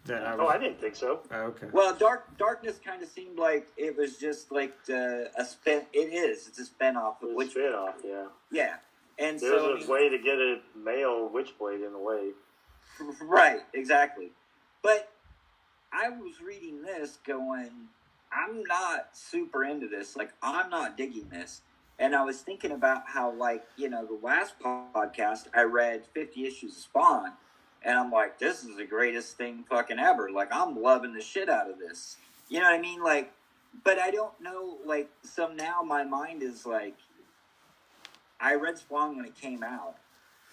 that 0.05 0.25
I 0.27 0.35
Oh, 0.37 0.47
I 0.47 0.59
didn't 0.59 0.81
think 0.81 0.95
so. 0.95 1.21
Oh, 1.31 1.37
okay. 1.47 1.67
Well, 1.73 1.95
Dark 1.95 2.37
Darkness 2.39 2.79
kind 2.85 3.03
of 3.03 3.09
seemed 3.09 3.39
like 3.39 3.67
it 3.77 3.97
was 3.97 4.19
just 4.19 4.53
like 4.53 4.85
the, 4.85 5.31
a 5.37 5.45
spin. 5.45 5.83
It 5.93 6.13
is. 6.13 6.47
It's 6.47 6.59
a 6.59 6.65
spin 6.65 6.97
off 6.97 7.23
It 7.23 7.31
of 7.31 7.35
was 7.35 7.37
Witch. 7.47 7.51
spin 7.53 7.73
off, 7.73 7.97
yeah. 8.05 8.27
Yeah, 8.53 8.77
and 9.19 9.41
There's 9.41 9.53
so 9.61 9.71
I 9.71 9.75
a 9.75 9.79
mean- 9.79 9.89
way 9.89 10.09
to 10.11 10.19
get 10.19 10.39
a 10.39 10.61
male 10.77 11.29
witchblade 11.31 11.85
in 11.85 11.93
the 11.93 11.99
way. 11.99 12.31
Right, 13.23 13.61
exactly. 13.73 14.31
But 14.83 15.11
I 15.93 16.11
was 16.11 16.41
reading 16.41 16.83
this 16.83 17.19
going, 17.27 17.73
I'm 18.35 18.65
not 18.65 19.09
super 19.13 19.65
into 19.65 19.89
this. 19.89 20.17
Like, 20.17 20.33
I'm 20.43 20.69
not 20.71 20.97
digging 20.97 21.29
this. 21.31 21.63
And 21.99 22.15
I 22.15 22.25
was 22.25 22.41
thinking 22.41 22.73
about 22.73 23.03
how, 23.07 23.33
like, 23.33 23.63
you 23.77 23.89
know, 23.89 24.05
the 24.05 24.19
last 24.27 24.55
podcast, 24.61 25.47
I 25.55 25.63
read 25.63 26.05
50 26.13 26.45
issues 26.45 26.73
of 26.73 26.83
Spawn. 26.83 27.33
And 27.83 27.97
I'm 27.97 28.11
like, 28.11 28.39
this 28.39 28.65
is 28.65 28.77
the 28.77 28.85
greatest 28.85 29.37
thing 29.37 29.65
fucking 29.69 29.99
ever. 29.99 30.31
Like, 30.31 30.49
I'm 30.51 30.83
loving 30.83 31.13
the 31.13 31.21
shit 31.21 31.49
out 31.49 31.71
of 31.71 31.79
this. 31.79 32.17
You 32.49 32.59
know 32.59 32.67
what 32.67 32.75
I 32.75 32.81
mean? 32.81 33.03
Like, 33.03 33.33
but 33.85 33.99
I 33.99 34.11
don't 34.11 34.39
know. 34.41 34.79
Like, 34.85 35.09
so 35.23 35.49
now 35.49 35.83
my 35.83 36.03
mind 36.03 36.43
is 36.43 36.67
like, 36.67 36.97
I 38.41 38.55
read 38.55 38.79
Spawn 38.79 39.17
when 39.17 39.27
it 39.27 39.37
came 39.37 39.63
out 39.63 39.97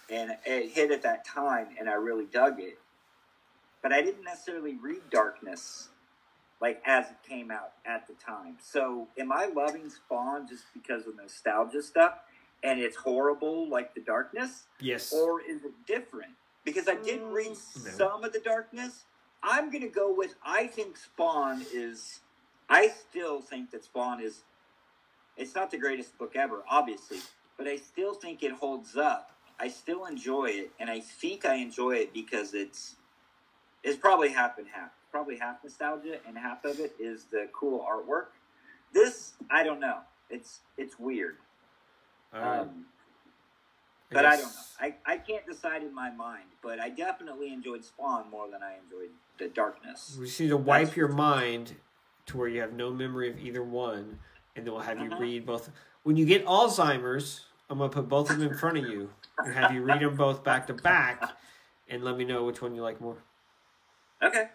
and 0.09 0.31
it 0.45 0.71
hit 0.71 0.91
at 0.91 1.01
that 1.03 1.25
time 1.25 1.67
and 1.79 1.89
I 1.89 1.93
really 1.93 2.25
dug 2.25 2.59
it. 2.59 2.77
But 3.81 3.91
I 3.91 4.01
didn't 4.01 4.23
necessarily 4.23 4.75
read 4.75 5.01
Darkness 5.09 5.87
like 6.61 6.81
as 6.85 7.07
it 7.07 7.17
came 7.27 7.51
out 7.51 7.71
at 7.85 8.07
the 8.07 8.13
time. 8.13 8.57
So 8.61 9.07
am 9.17 9.31
I 9.31 9.47
loving 9.47 9.89
Spawn 9.89 10.47
just 10.47 10.63
because 10.73 11.07
of 11.07 11.15
nostalgia 11.15 11.81
stuff 11.81 12.13
and 12.63 12.79
it's 12.79 12.95
horrible 12.95 13.67
like 13.69 13.93
the 13.95 14.01
darkness? 14.01 14.63
yes. 14.79 15.11
Or 15.11 15.41
is 15.41 15.63
it 15.63 15.73
different? 15.87 16.33
because 16.63 16.87
I 16.87 16.93
did 16.95 17.21
read 17.23 17.47
Mm, 17.53 17.85
no. 17.85 17.91
some 17.91 18.23
of 18.23 18.33
the 18.33 18.39
darkness. 18.39 19.05
I'm 19.41 19.71
gonna 19.71 19.87
go 19.87 20.13
with 20.13 20.35
I 20.45 20.67
think 20.67 20.95
Spawn 20.95 21.65
is. 21.73 22.19
I 22.69 22.87
still 22.89 23.41
think 23.41 23.71
that 23.71 23.83
Spawn 23.83 24.21
is. 24.21 24.43
It's 25.37 25.55
not 25.55 25.71
the 25.71 25.79
greatest 25.79 26.15
book 26.19 26.35
ever, 26.35 26.61
obviously, 26.69 27.17
but 27.57 27.67
I 27.67 27.77
still 27.77 28.13
think 28.13 28.43
it 28.43 28.51
holds 28.51 28.95
up. 28.95 29.31
I 29.59 29.69
still 29.69 30.05
enjoy 30.05 30.45
it, 30.51 30.71
and 30.79 30.87
I 30.89 30.99
think 30.99 31.45
I 31.45 31.55
enjoy 31.55 31.93
it 31.95 32.13
because 32.13 32.53
it's. 32.53 32.95
It's 33.83 33.97
probably 33.97 34.29
half 34.29 34.59
and 34.59 34.67
half. 34.67 34.91
Probably 35.11 35.37
half 35.37 35.61
nostalgia, 35.63 36.17
and 36.27 36.37
half 36.37 36.63
of 36.63 36.79
it 36.79 36.93
is 36.99 37.25
the 37.25 37.47
cool 37.51 37.85
artwork. 37.89 38.27
This, 38.93 39.33
I 39.49 39.63
don't 39.63 39.79
know. 39.81 39.97
It's 40.29 40.59
it's 40.77 40.97
weird. 40.97 41.35
Um, 42.33 42.43
Um, 42.43 42.85
but 44.09 44.25
I 44.25 44.37
guess- 44.37 44.41
don't 44.41 44.89
know. 44.89 44.95
I, 45.05 45.13
I 45.13 45.17
can't 45.17 45.45
decide 45.45 45.83
in 45.83 45.93
my 45.93 46.09
mind, 46.11 46.45
but 46.63 46.79
I 46.79 46.89
definitely 46.89 47.51
enjoyed 47.51 47.83
Spawn 47.83 48.29
more 48.31 48.49
than 48.49 48.63
I 48.63 48.75
enjoyed 48.83 49.09
The 49.37 49.49
Darkness. 49.49 50.15
We 50.19 50.25
just 50.27 50.39
need 50.39 50.47
to 50.49 50.57
wipe 50.57 50.81
That's- 50.87 50.97
your 50.97 51.09
mind 51.09 51.75
to 52.27 52.37
where 52.37 52.47
you 52.47 52.61
have 52.61 52.73
no 52.73 52.91
memory 52.91 53.29
of 53.29 53.37
either 53.39 53.63
one, 53.63 54.19
and 54.55 54.65
then 54.65 54.73
we'll 54.73 54.81
have 54.83 54.99
you 54.99 55.07
Uh-huh. 55.11 55.19
read 55.21 55.45
both. 55.45 55.69
When 56.03 56.15
you 56.15 56.25
get 56.25 56.45
Alzheimer's, 56.45 57.45
I'm 57.69 57.77
gonna 57.79 57.89
put 57.89 58.07
both 58.07 58.29
of 58.29 58.37
them 58.39 58.49
in 58.51 58.57
front 58.57 58.77
of 58.77 58.85
you 58.87 59.13
and 59.39 59.53
have 59.53 59.73
you 59.73 59.83
read 59.83 59.99
them 60.01 60.15
both 60.15 60.41
back 60.43 60.67
to 60.67 60.73
back, 60.73 61.21
and 61.89 62.01
let 62.03 62.15
me 62.17 62.23
know 62.23 62.45
which 62.45 62.61
one 62.61 62.73
you 62.75 62.81
like 62.81 63.01
more. 63.01 63.17
Okay. 64.23 64.49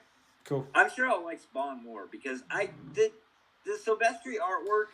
Cool. 0.47 0.67
I'm 0.75 0.91
sure 0.91 1.09
I'll 1.09 1.25
like 1.25 1.41
Spawn 1.41 1.83
more 1.83 2.07
because 2.11 2.43
I 2.51 2.71
the 2.95 3.11
the 3.65 3.79
Silvestri 3.85 4.35
artwork 4.39 4.87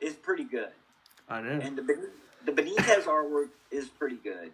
is 0.00 0.14
pretty 0.14 0.44
good. 0.44 0.70
I 1.28 1.40
know. 1.40 1.60
And 1.62 1.76
the 1.76 2.10
the 2.44 2.52
Benitez 2.52 3.04
artwork 3.04 3.48
is 3.70 3.88
pretty 3.88 4.16
good. 4.16 4.52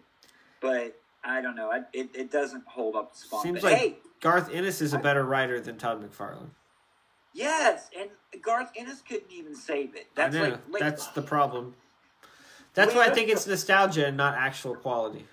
But 0.61 0.97
I 1.23 1.41
don't 1.41 1.55
know. 1.55 1.71
I, 1.71 1.81
it, 1.93 2.09
it 2.13 2.31
doesn't 2.31 2.65
hold 2.65 2.95
up 2.95 3.13
to 3.13 3.19
Spawn. 3.19 3.43
Seems 3.43 3.61
but 3.61 3.71
like 3.71 3.77
hey, 3.77 3.97
Garth 4.21 4.49
Ennis 4.53 4.81
is 4.81 4.93
a 4.93 4.99
better 4.99 5.23
writer 5.23 5.59
than 5.59 5.77
Todd 5.77 6.01
McFarlane. 6.01 6.49
yes, 7.33 7.89
and 7.97 8.09
Garth 8.41 8.71
Ennis 8.75 9.01
couldn't 9.01 9.31
even 9.31 9.55
save 9.55 9.95
it. 9.95 10.07
That's 10.15 10.35
I 10.35 10.39
know. 10.39 10.49
like, 10.49 10.59
like 10.69 10.79
That's 10.81 11.07
the 11.07 11.21
problem. 11.21 11.75
That's 12.73 12.95
why 12.95 13.07
I 13.07 13.09
think 13.09 13.29
it's 13.29 13.45
nostalgia 13.47 14.07
and 14.07 14.15
not 14.15 14.35
actual 14.35 14.75
quality. 14.75 15.25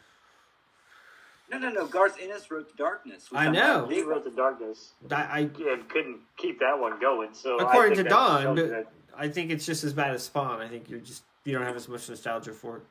No, 1.50 1.58
no, 1.58 1.70
no. 1.70 1.86
Garth 1.86 2.16
Ennis 2.20 2.50
wrote 2.50 2.68
The 2.70 2.82
Darkness. 2.82 3.28
I 3.32 3.48
know. 3.50 3.86
He 3.86 4.02
wrote 4.02 4.24
the 4.24 4.30
darkness 4.30 4.92
I, 5.10 5.14
I 5.14 5.38
and 5.40 5.88
couldn't 5.88 6.20
keep 6.36 6.58
that 6.60 6.78
one 6.78 6.98
going. 7.00 7.30
So 7.32 7.56
according 7.58 7.92
to 7.92 7.96
think 7.96 8.08
that 8.08 8.14
Don, 8.14 8.42
tells 8.42 8.58
you 8.58 8.64
but 8.64 8.70
that- 8.70 8.92
I 9.16 9.28
think 9.28 9.50
it's 9.50 9.64
just 9.64 9.82
as 9.84 9.92
bad 9.92 10.14
as 10.14 10.24
Spawn. 10.24 10.60
I 10.60 10.68
think 10.68 10.90
you're 10.90 11.00
just 11.00 11.22
you 11.44 11.52
don't 11.52 11.62
have 11.66 11.76
as 11.76 11.88
much 11.88 12.08
nostalgia 12.08 12.52
for 12.52 12.78
it. 12.78 12.82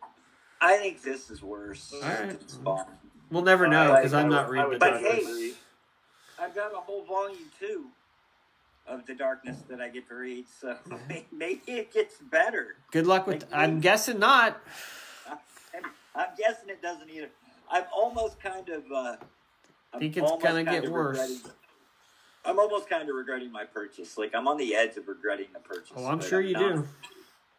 I 0.61 0.77
think 0.77 1.01
this 1.01 1.29
is 1.29 1.43
worse 1.43 1.93
Alright. 1.93 2.39
than 2.39 2.47
Spawn. 2.47 2.85
We'll 3.29 3.43
never 3.43 3.67
know 3.67 3.93
I- 3.93 3.97
because 3.97 4.13
I'm 4.13 4.29
not 4.29 4.49
reading 4.49 4.61
I 4.61 4.65
the 4.65 4.69
would 4.71 4.79
But 4.79 4.89
darkness. 5.01 5.25
hey- 5.27 5.53
I've 6.39 6.53
got 6.55 6.73
a 6.73 6.77
whole 6.77 7.05
volume 7.05 7.49
two 7.59 7.85
of 8.87 9.05
the 9.05 9.15
darkness 9.15 9.57
that 9.69 9.81
I 9.81 9.87
get 9.89 10.07
to 10.09 10.15
read, 10.15 10.45
so 10.61 10.75
mm-hmm. 10.87 11.37
maybe 11.37 11.61
it 11.67 11.93
gets 11.93 12.17
better. 12.17 12.75
Good 12.91 13.07
luck 13.07 13.25
with. 13.27 13.43
Like, 13.43 13.53
I'm 13.53 13.79
guessing 13.79 14.19
not. 14.19 14.61
I'm 16.15 16.27
guessing 16.37 16.69
it 16.69 16.81
doesn't 16.81 17.09
either. 17.09 17.29
I'm 17.71 17.83
almost 17.95 18.39
kind 18.39 18.67
of. 18.69 18.83
Uh, 18.91 19.15
I'm 19.93 19.99
Think 19.99 20.17
it's 20.17 20.31
gonna 20.41 20.63
get 20.63 20.89
worse. 20.89 21.43
I'm 22.43 22.59
almost 22.59 22.87
kind 22.89 23.09
of 23.09 23.15
regretting 23.15 23.51
my 23.51 23.63
purchase. 23.63 24.17
Like 24.17 24.35
I'm 24.35 24.47
on 24.47 24.57
the 24.57 24.75
edge 24.75 24.97
of 24.97 25.07
regretting 25.07 25.47
the 25.53 25.59
purchase. 25.59 25.93
Oh, 25.95 26.05
I'm 26.05 26.21
sure 26.21 26.41
you 26.41 26.53
not, 26.53 26.75
do. 26.75 26.87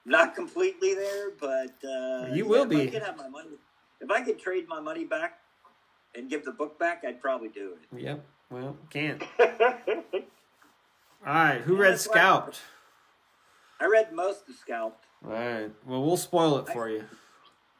Not 0.05 0.35
completely 0.37 0.95
there, 0.95 1.31
but 1.41 1.74
uh, 1.85 2.33
You 2.33 2.47
will 2.47 2.62
if 2.62 2.69
be. 2.69 2.83
I 2.83 2.87
could 2.87 3.03
have 3.03 3.16
my 3.16 3.28
money, 3.28 3.51
if 4.01 4.11
I 4.11 4.23
could 4.23 4.39
trade 4.39 4.69
my 4.69 4.81
money 4.81 5.05
back 5.05 5.41
and 6.15 6.31
give 6.31 6.45
the 6.45 6.53
book 6.53 6.78
back, 6.78 7.03
I'd 7.07 7.20
probably 7.20 7.49
do 7.49 7.73
it. 7.73 8.01
Yep. 8.01 8.24
Well, 8.51 8.77
can't. 8.91 9.23
All 9.41 11.35
right. 11.35 11.61
Who 11.62 11.77
read 11.77 11.95
That's 11.95 12.07
why- 12.07 12.15
Scalped? 12.15 12.61
I 13.81 13.87
read 13.87 14.12
most 14.12 14.49
of 14.49 14.55
Scalped. 14.55 15.05
All 15.24 15.33
right. 15.33 15.70
Well, 15.85 16.03
we'll 16.05 16.16
spoil 16.16 16.59
it 16.59 16.69
for 16.69 16.89
you. 16.89 17.05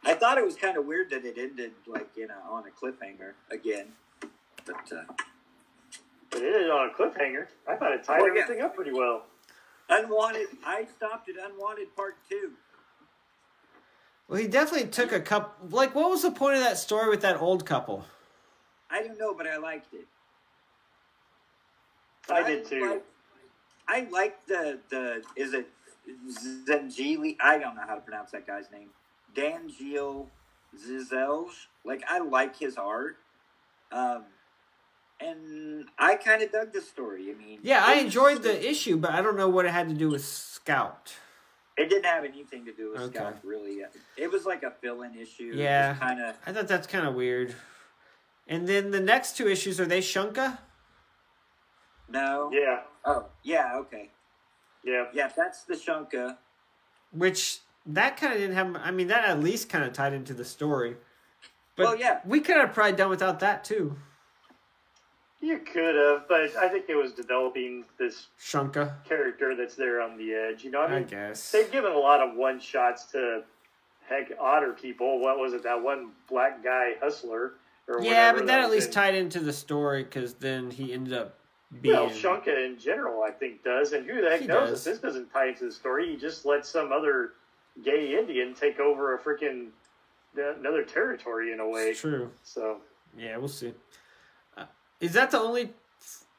I 0.07 0.15
thought 0.15 0.39
it 0.39 0.45
was 0.45 0.55
kind 0.55 0.77
of 0.78 0.87
weird 0.87 1.11
that 1.11 1.24
it 1.24 1.37
ended 1.37 1.73
like 1.87 2.09
you 2.16 2.28
know 2.28 2.35
on 2.49 2.65
a 2.66 2.70
cliffhanger 2.70 3.33
again, 3.51 3.89
but 4.65 4.93
uh, 4.93 5.03
But 6.31 6.43
it 6.43 6.55
is 6.62 6.70
on 6.70 6.91
a 6.91 6.93
cliffhanger. 6.93 7.49
I 7.69 7.74
thought 7.77 7.93
it 7.93 8.05
tied 8.05 8.20
Oh, 8.20 8.27
yeah. 8.27 8.43
everything 8.43 8.62
up 8.62 8.74
pretty 8.77 8.93
well. 8.93 9.24
unwanted. 9.89 10.47
I 10.65 10.87
stopped 10.97 11.28
at 11.28 11.35
unwanted 11.51 11.95
part 11.97 12.15
two. 12.28 12.53
Well, 14.28 14.41
he 14.41 14.47
definitely 14.49 14.89
took 14.89 15.12
a 15.12 15.20
couple. 15.20 15.69
Like, 15.70 15.95
what 15.95 16.09
was 16.11 16.23
the 16.23 16.31
point 16.33 16.55
of 16.57 16.61
that 16.61 16.78
story 16.78 17.09
with 17.11 17.20
that 17.23 17.41
old 17.41 17.65
couple? 17.66 18.05
I 18.91 19.03
don't 19.03 19.19
know, 19.19 19.35
but 19.35 19.47
I 19.49 19.57
liked 19.57 19.93
it. 19.93 20.07
I 22.31 22.43
did 22.43 22.65
too. 22.66 22.91
Like, 22.91 23.05
I 23.89 24.09
like 24.11 24.47
the 24.47 24.78
the 24.89 25.23
is 25.37 25.53
it 25.53 25.69
Zengili? 26.66 27.37
I 27.41 27.59
don't 27.59 27.74
know 27.77 27.83
how 27.87 27.95
to 27.97 28.01
pronounce 28.01 28.31
that 28.33 28.47
guy's 28.47 28.70
name. 28.73 28.89
Dangiel 29.36 30.26
Zizelj. 30.76 31.50
Like 31.84 32.02
I 32.08 32.18
like 32.20 32.56
his 32.58 32.76
art, 32.76 33.16
um, 33.92 34.24
and 35.20 35.84
I 35.98 36.16
kind 36.16 36.42
of 36.42 36.50
dug 36.50 36.72
the 36.72 36.80
story. 36.80 37.30
I 37.30 37.34
mean, 37.34 37.60
Yeah, 37.62 37.82
I 37.86 37.94
enjoyed 37.94 38.42
the 38.42 38.68
issue, 38.68 38.96
but 38.96 39.12
I 39.12 39.22
don't 39.22 39.36
know 39.36 39.48
what 39.48 39.66
it 39.66 39.70
had 39.70 39.88
to 39.88 39.94
do 39.94 40.08
with 40.10 40.24
Scalped. 40.24 41.14
It 41.76 41.90
didn't 41.90 42.06
have 42.06 42.24
anything 42.24 42.64
to 42.64 42.72
do 42.72 42.92
with 42.92 43.02
Okay. 43.02 43.18
Scalped, 43.18 43.44
really. 43.44 43.82
It 44.16 44.32
was 44.32 44.46
like 44.46 44.62
a 44.62 44.70
fill-in 44.70 45.14
issue. 45.14 45.52
Yeah. 45.54 45.94
kind 46.00 46.20
of. 46.22 46.34
I 46.46 46.52
thought 46.52 46.68
that's 46.68 46.86
kind 46.86 47.06
of 47.06 47.14
weird. 47.14 47.54
And 48.48 48.66
then 48.66 48.90
the 48.92 49.00
next 49.00 49.36
two 49.36 49.46
issues 49.46 49.78
are 49.78 49.84
they 49.84 50.00
Shunka? 50.00 50.58
No. 52.08 52.50
Yeah, 52.52 52.80
Oh, 53.04 53.26
yeah. 53.42 53.74
Okay. 53.76 54.10
yeah. 54.84 55.04
Yeah, 55.12 55.28
that's 55.36 55.64
the 55.64 55.74
Shunka. 55.74 56.38
Which 57.12 57.58
that 57.88 58.16
kind 58.16 58.32
of 58.32 58.38
didn't 58.38 58.56
have. 58.56 58.76
I 58.82 58.90
mean, 58.90 59.08
that 59.08 59.24
at 59.24 59.40
least 59.40 59.68
kind 59.68 59.84
of 59.84 59.92
tied 59.92 60.12
into 60.12 60.34
the 60.34 60.44
story. 60.44 60.96
But 61.76 61.84
Well, 61.84 61.96
yeah. 61.96 62.20
we 62.24 62.40
could 62.40 62.56
have 62.56 62.72
probably 62.72 62.96
done 62.96 63.10
without 63.10 63.40
that 63.40 63.64
too. 63.64 63.96
You 65.40 65.58
could 65.58 65.94
have, 65.94 66.26
but 66.28 66.56
I 66.56 66.68
think 66.68 66.86
it 66.88 66.96
was 66.96 67.12
developing 67.12 67.84
this 67.98 68.28
Shunka, 68.40 69.04
character 69.04 69.54
that's 69.54 69.74
there 69.74 70.00
on 70.00 70.16
the 70.16 70.32
edge. 70.32 70.64
You 70.64 70.70
know, 70.70 70.80
I 70.80 70.96
I 70.96 71.02
guess. 71.02 71.52
they've 71.52 71.70
given 71.70 71.92
a 71.92 71.98
lot 71.98 72.20
of 72.20 72.34
one 72.34 72.58
shots 72.58 73.04
to 73.12 73.42
heck 74.08 74.32
otter 74.40 74.72
people. 74.72 75.20
What 75.20 75.38
was 75.38 75.52
it? 75.52 75.62
That 75.62 75.82
one 75.82 76.12
black 76.28 76.64
guy 76.64 76.92
hustler 77.02 77.52
or 77.86 78.00
Yeah, 78.00 78.30
whatever 78.32 78.38
but 78.38 78.46
that 78.46 78.60
at 78.60 78.70
least 78.70 78.88
in- 78.88 78.92
tied 78.94 79.14
into 79.14 79.40
the 79.40 79.52
story 79.52 80.04
because 80.04 80.34
then 80.34 80.70
he 80.70 80.94
ended 80.94 81.12
up 81.12 81.38
being. 81.82 81.94
Well, 81.94 82.08
Shunka 82.08 82.64
in 82.64 82.78
general, 82.78 83.22
I 83.22 83.30
think, 83.30 83.62
does. 83.62 83.92
And 83.92 84.08
who 84.08 84.22
the 84.22 84.30
heck 84.30 84.40
He 84.40 84.46
knows 84.46 84.70
does. 84.70 84.86
if 84.86 84.94
this 84.94 85.02
doesn't 85.02 85.30
tie 85.32 85.48
into 85.48 85.66
the 85.66 85.72
story? 85.72 86.08
He 86.08 86.16
just 86.16 86.46
let 86.46 86.64
some 86.64 86.92
other 86.92 87.32
gay 87.85 88.19
Indian 88.19 88.55
take 88.55 88.78
over 88.81 89.15
a 89.15 89.19
freaking 89.19 89.69
another 90.36 90.82
territory 90.85 91.53
in 91.53 91.61
a 91.61 91.69
way. 91.69 91.90
It's 91.90 92.01
true. 92.01 92.31
So 92.43 92.78
Yeah, 93.16 93.36
we'll 93.39 93.48
see. 93.48 93.73
Uh, 94.57 94.65
is 95.01 95.12
that 95.15 95.31
the 95.31 95.39
only? 95.39 95.70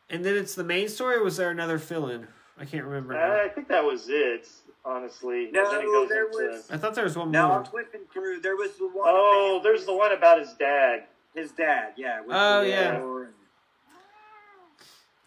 And 0.10 0.24
then 0.24 0.36
it's 0.38 0.56
the 0.56 0.64
main 0.64 0.88
story. 0.90 1.18
or 1.18 1.24
Was 1.24 1.38
there 1.38 1.50
another 1.50 1.78
fill-in? 1.80 2.28
I 2.60 2.66
can't 2.66 2.86
remember. 2.86 3.14
now. 3.14 3.42
I 3.44 3.50
think 3.50 3.68
that 3.68 3.84
was 3.84 4.08
it. 4.10 4.48
Honestly, 4.86 5.50
No, 5.52 5.70
then 5.70 5.82
it 5.82 5.86
goes 5.86 6.08
there 6.10 6.26
into- 6.28 6.38
was- 6.54 6.72
I 6.72 6.78
thought 6.78 6.96
there 6.96 7.04
was 7.04 7.18
one 7.18 7.30
Now 7.30 7.50
more. 7.50 7.58
I'm 7.58 7.66
flipping 7.66 8.06
through. 8.14 8.40
There 8.40 8.56
was 8.56 8.78
the 8.78 8.86
one. 8.88 9.06
Oh, 9.10 9.60
there's 9.62 9.86
the 9.86 9.94
one 9.94 10.12
about 10.14 10.40
his 10.40 10.54
dad. 10.54 11.08
his 11.36 11.52
dad. 11.52 11.94
Yeah. 11.98 12.22
Oh, 12.30 12.62
yeah. 12.62 12.96
and- 12.96 13.28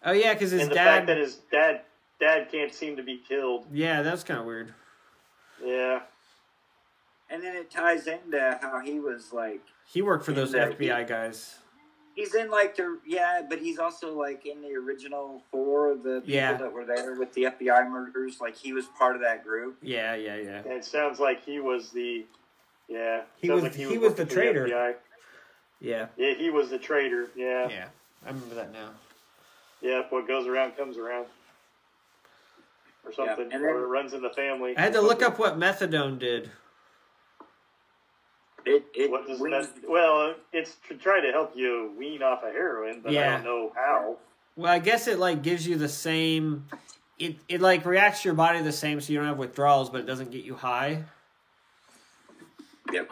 Oh 0.03 0.11
yeah, 0.13 0.33
because 0.33 0.51
his 0.51 0.63
and 0.63 0.71
the 0.71 0.75
dad. 0.75 0.83
fact 0.85 1.07
that 1.07 1.17
his 1.17 1.35
dad 1.51 1.81
dad 2.19 2.51
can't 2.51 2.73
seem 2.73 2.95
to 2.97 3.03
be 3.03 3.17
killed. 3.17 3.67
yeah, 3.71 4.01
that's 4.01 4.23
kind 4.23 4.39
of 4.39 4.45
weird. 4.45 4.73
Yeah. 5.63 6.01
And 7.29 7.41
then 7.43 7.55
it 7.55 7.71
ties 7.71 8.07
into 8.07 8.57
how 8.61 8.79
he 8.81 8.99
was 8.99 9.31
like 9.31 9.61
He 9.91 10.01
worked 10.01 10.25
for 10.25 10.33
those 10.33 10.53
Yeah, 10.53 10.69
FBI 10.69 11.07
guys. 11.07 11.55
he's 12.15 12.35
in 12.35 12.49
like 12.51 12.75
the 12.75 12.99
yeah, 13.05 13.41
but 13.47 13.59
he's 13.59 13.79
also 13.79 14.13
like 14.17 14.45
in 14.45 14.61
the 14.61 14.73
original 14.75 15.41
four 15.51 15.91
of 15.91 16.03
the 16.03 16.19
people 16.21 16.33
Yeah. 16.35 16.53
that 16.57 16.71
were 16.73 16.85
there 16.85 17.15
with 17.15 17.33
the 17.33 17.43
FBI 17.45 17.89
murders. 17.89 18.41
Like 18.41 18.55
he 18.57 18.73
was 18.73 18.85
part 18.97 19.15
of 19.15 19.21
that 19.21 19.43
group. 19.45 19.77
Yeah, 19.81 20.15
yeah, 20.15 20.35
yeah. 20.35 20.57
And 20.59 20.73
it 20.73 20.85
sounds 20.85 21.19
like 21.19 21.43
he 21.45 21.59
was 21.59 21.91
the 21.91 22.25
yeah. 22.89 23.21
He 23.37 23.49
was- 23.49 23.63
like 23.63 23.75
he 23.75 23.85
was, 23.87 23.97
was 23.99 24.13
the 24.15 24.25
traitor. 24.25 24.67
FBI. 24.67 24.95
Yeah, 25.79 26.07
Yeah, 26.17 26.33
he 26.35 26.49
was 26.51 26.69
the 26.69 26.77
traitor. 26.77 27.29
Yeah. 27.35 27.67
yeah. 27.69 27.85
I 28.23 28.27
remember 28.29 28.53
that 28.55 28.71
now. 28.71 28.89
Yeah, 29.81 30.03
what 30.11 30.27
goes 30.27 30.45
around 30.45 30.77
comes 30.77 30.95
around. 30.97 31.25
Or 33.03 33.09
Yeah, 33.11 33.15
something. 33.15 33.43
and 33.51 33.51
then- 33.53 33.61
or 33.63 33.83
it 33.83 33.87
runs 33.87 34.13
in 34.13 34.21
the 34.21 34.29
family. 34.29 34.75
I 34.77 34.81
had 34.81 34.93
to 34.93 35.01
look 35.01 35.21
up 35.23 35.39
what 35.39 35.57
methadone 35.57 36.19
did. 36.19 36.51
It 38.63 38.85
it 38.93 39.09
What 39.09 39.25
does 39.27 39.39
wings- 39.39 39.69
that, 39.71 39.89
well, 39.89 40.35
it's 40.53 40.75
to 40.87 40.95
try 40.95 41.19
to 41.19 41.31
help 41.31 41.55
you 41.55 41.93
wean 41.97 42.21
off 42.21 42.43
of 42.43 42.53
heroin, 42.53 43.01
but 43.01 43.11
Yeah. 43.11 43.29
I 43.29 43.35
don't 43.37 43.43
know 43.43 43.71
how. 43.75 44.17
Well, 44.55 44.71
I 44.71 44.77
guess 44.77 45.07
it 45.07 45.17
like 45.17 45.41
gives 45.41 45.65
you 45.65 45.77
the 45.77 45.89
same. 45.89 46.67
It 47.17 47.37
it 47.49 47.59
like 47.59 47.85
reacts 47.85 48.21
to 48.21 48.27
your 48.29 48.35
body 48.35 48.61
the 48.61 48.71
same, 48.71 49.01
so 49.01 49.11
you 49.11 49.17
don't 49.17 49.27
have 49.27 49.39
withdrawals, 49.39 49.89
but 49.89 50.01
it 50.01 50.05
doesn't 50.05 50.29
get 50.29 50.43
you 50.43 50.53
high. 50.55 51.05
Yep. 52.91 53.11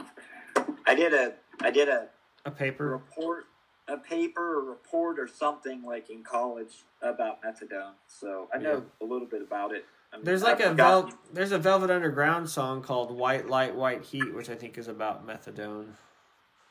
I 0.85 0.93
did 0.93 1.13
a 1.15 1.33
I 1.61 1.71
did 1.71 1.89
a 1.89 2.09
A 2.45 2.51
paper. 2.51 2.87
report, 2.89 3.47
a 3.89 3.97
paper 3.97 4.55
or 4.59 4.63
report 4.63 5.19
or 5.19 5.27
something 5.27 5.83
like 5.83 6.09
in 6.09 6.23
college 6.23 6.83
about 7.01 7.41
methadone. 7.43 7.93
So 8.07 8.47
I 8.53 8.57
know 8.57 8.83
a 9.01 9.05
little 9.05 9.27
bit 9.27 9.41
about 9.41 9.73
it. 9.73 9.85
I 10.13 10.17
mean, 10.17 10.25
There's 10.25 10.43
like 10.43 10.59
a 10.59 10.69
forgot- 10.69 11.09
vel- 11.09 11.19
there's 11.33 11.51
a 11.51 11.57
Velvet 11.59 11.89
Underground 11.91 12.49
song 12.49 12.81
called 12.81 13.11
"White 13.11 13.47
Light, 13.47 13.75
White 13.75 14.03
Heat," 14.03 14.33
which 14.33 14.49
I 14.49 14.55
think 14.55 14.77
is 14.77 14.87
about 14.87 15.25
methadone. 15.27 15.93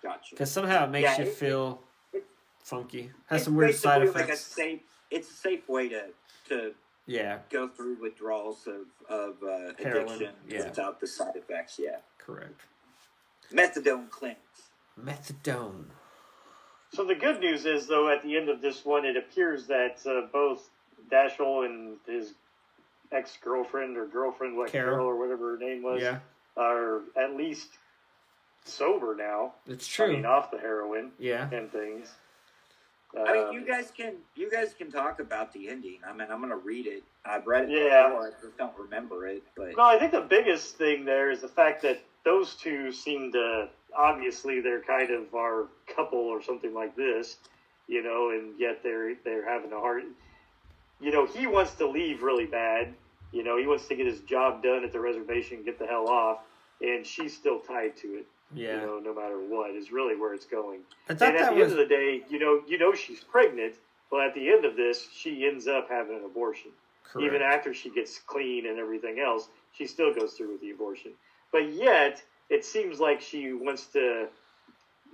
Gotcha. 0.02 0.30
Because 0.34 0.50
somehow 0.50 0.84
it 0.84 0.90
makes 0.90 1.04
Yeah, 1.18 1.24
you 1.24 1.30
it- 1.30 1.34
feel 1.34 1.82
it- 2.12 2.26
funky. 2.62 3.10
Has 3.26 3.44
some 3.44 3.54
weird 3.56 3.74
side 3.74 4.02
effects. 4.02 4.16
Like 4.28 4.30
a 4.30 4.36
safe, 4.36 4.80
it's 5.10 5.30
a 5.30 5.34
safe 5.34 5.68
way 5.68 5.88
to 5.88 6.08
to 6.48 6.74
yeah, 7.06 7.38
go 7.50 7.68
through 7.68 7.96
withdrawals 8.00 8.66
of 8.66 8.86
of 9.08 9.42
uh, 9.42 9.72
addiction 9.78 10.34
yeah. 10.48 10.64
without 10.64 10.98
the 11.00 11.06
side 11.06 11.36
effects. 11.36 11.78
Yeah, 11.78 11.98
correct. 12.18 12.60
methadone 13.52 14.10
clinics. 14.10 14.62
Methadone. 15.00 15.86
So 16.92 17.04
the 17.04 17.14
good 17.14 17.40
news 17.40 17.66
is, 17.66 17.86
though, 17.86 18.08
at 18.08 18.22
the 18.22 18.36
end 18.36 18.48
of 18.48 18.60
this 18.60 18.84
one, 18.84 19.04
it 19.04 19.16
appears 19.16 19.66
that 19.66 19.98
uh, 20.06 20.22
both 20.32 20.68
Dashiell 21.10 21.64
and 21.66 21.96
his 22.06 22.32
ex-girlfriend 23.12 23.96
or 23.96 24.06
girlfriend, 24.06 24.58
like 24.58 24.72
Carol. 24.72 24.94
Carol, 24.96 25.06
or 25.06 25.18
whatever 25.18 25.52
her 25.52 25.58
name 25.58 25.82
was, 25.82 26.00
Yeah, 26.00 26.18
are 26.56 27.02
at 27.16 27.36
least 27.36 27.68
sober 28.64 29.14
now. 29.14 29.52
it's 29.66 29.86
I 29.88 30.04
true. 30.06 30.14
mean, 30.14 30.26
off 30.26 30.50
the 30.50 30.58
heroin 30.58 31.12
yeah, 31.18 31.48
and 31.52 31.70
things. 31.70 32.12
I 33.18 33.32
mean, 33.32 33.44
Um, 33.46 33.54
you 33.54 33.60
guys 33.62 33.90
can 33.96 34.16
you 34.34 34.50
guys 34.50 34.74
can 34.74 34.90
talk 34.90 35.18
about 35.18 35.52
the 35.54 35.70
ending. 35.70 35.98
I 36.06 36.12
mean, 36.12 36.28
I'm 36.30 36.40
gonna 36.42 36.56
read 36.58 36.86
it. 36.86 37.02
I've 37.24 37.46
read 37.46 37.70
it 37.70 37.70
Yeah. 37.70 38.08
before. 38.08 38.26
I 38.26 38.30
just 38.42 38.58
don't 38.58 38.76
remember 38.76 39.26
it. 39.26 39.42
But 39.56 39.76
No, 39.78 39.84
I 39.84 39.98
think 39.98 40.12
the 40.12 40.20
biggest 40.20 40.76
thing 40.76 41.06
there 41.06 41.30
is 41.30 41.40
the 41.40 41.48
fact 41.48 41.80
that 41.82 42.02
those 42.24 42.54
two 42.56 42.92
seem 42.92 43.32
to 43.32 43.70
obviously 43.96 44.60
they're 44.60 44.82
kind 44.82 45.10
of 45.10 45.34
our 45.34 45.68
couple 45.94 46.18
or 46.18 46.42
something 46.42 46.74
like 46.74 46.96
this, 46.96 47.36
you 47.86 48.02
know, 48.02 48.30
and 48.30 48.58
yet 48.58 48.82
they're 48.82 49.14
they're 49.24 49.48
having 49.48 49.72
a 49.72 49.78
hard. 49.78 50.04
You 51.00 51.12
know, 51.12 51.26
he 51.26 51.46
wants 51.46 51.74
to 51.74 51.86
leave 51.88 52.22
really 52.22 52.46
bad. 52.46 52.94
You 53.32 53.44
know, 53.44 53.58
he 53.58 53.66
wants 53.66 53.86
to 53.88 53.94
get 53.94 54.06
his 54.06 54.20
job 54.20 54.62
done 54.62 54.84
at 54.84 54.92
the 54.92 55.00
reservation 55.00 55.62
get 55.64 55.78
the 55.78 55.86
hell 55.86 56.08
off, 56.08 56.38
and 56.80 57.06
she's 57.06 57.36
still 57.36 57.60
tied 57.60 57.96
to 57.98 58.18
it. 58.18 58.26
yeah. 58.54 58.80
You 58.80 58.86
know, 58.86 58.98
no 58.98 59.14
matter 59.14 59.38
what 59.38 59.70
is 59.70 59.92
really 59.92 60.16
where 60.16 60.34
it's 60.34 60.46
going. 60.46 60.80
And 61.08 61.20
at 61.20 61.50
the 61.50 61.54
was 61.54 61.72
end 61.72 61.72
of 61.72 61.78
the 61.78 61.86
day, 61.86 62.22
you 62.28 62.38
know, 62.38 62.62
you 62.66 62.78
know 62.78 62.94
she's 62.94 63.20
pregnant, 63.20 63.74
but 64.10 64.20
at 64.20 64.34
the 64.34 64.48
end 64.50 64.64
of 64.64 64.76
this, 64.76 65.06
she 65.14 65.46
ends 65.46 65.68
up 65.68 65.88
having 65.88 66.16
an 66.16 66.24
abortion 66.24 66.72
correct. 67.12 67.26
even 67.26 67.42
after 67.42 67.74
she 67.74 67.90
gets 67.90 68.18
clean 68.18 68.66
and 68.66 68.78
everything 68.78 69.18
else, 69.20 69.48
she 69.72 69.86
still 69.86 70.14
goes 70.14 70.32
through 70.32 70.52
with 70.52 70.60
the 70.60 70.70
abortion. 70.70 71.12
But 71.52 71.72
yet, 71.72 72.22
it 72.50 72.64
seems 72.64 72.98
like 73.00 73.20
she 73.20 73.52
wants 73.52 73.86
to, 73.88 74.28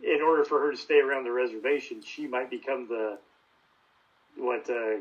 in 0.02 0.20
order 0.22 0.44
for 0.44 0.60
her 0.60 0.70
to 0.70 0.76
stay 0.76 0.98
around 1.00 1.24
the 1.24 1.32
reservation, 1.32 2.02
she 2.02 2.26
might 2.26 2.50
become 2.50 2.86
the 2.88 3.18
what 4.36 4.68
uh, 4.68 4.96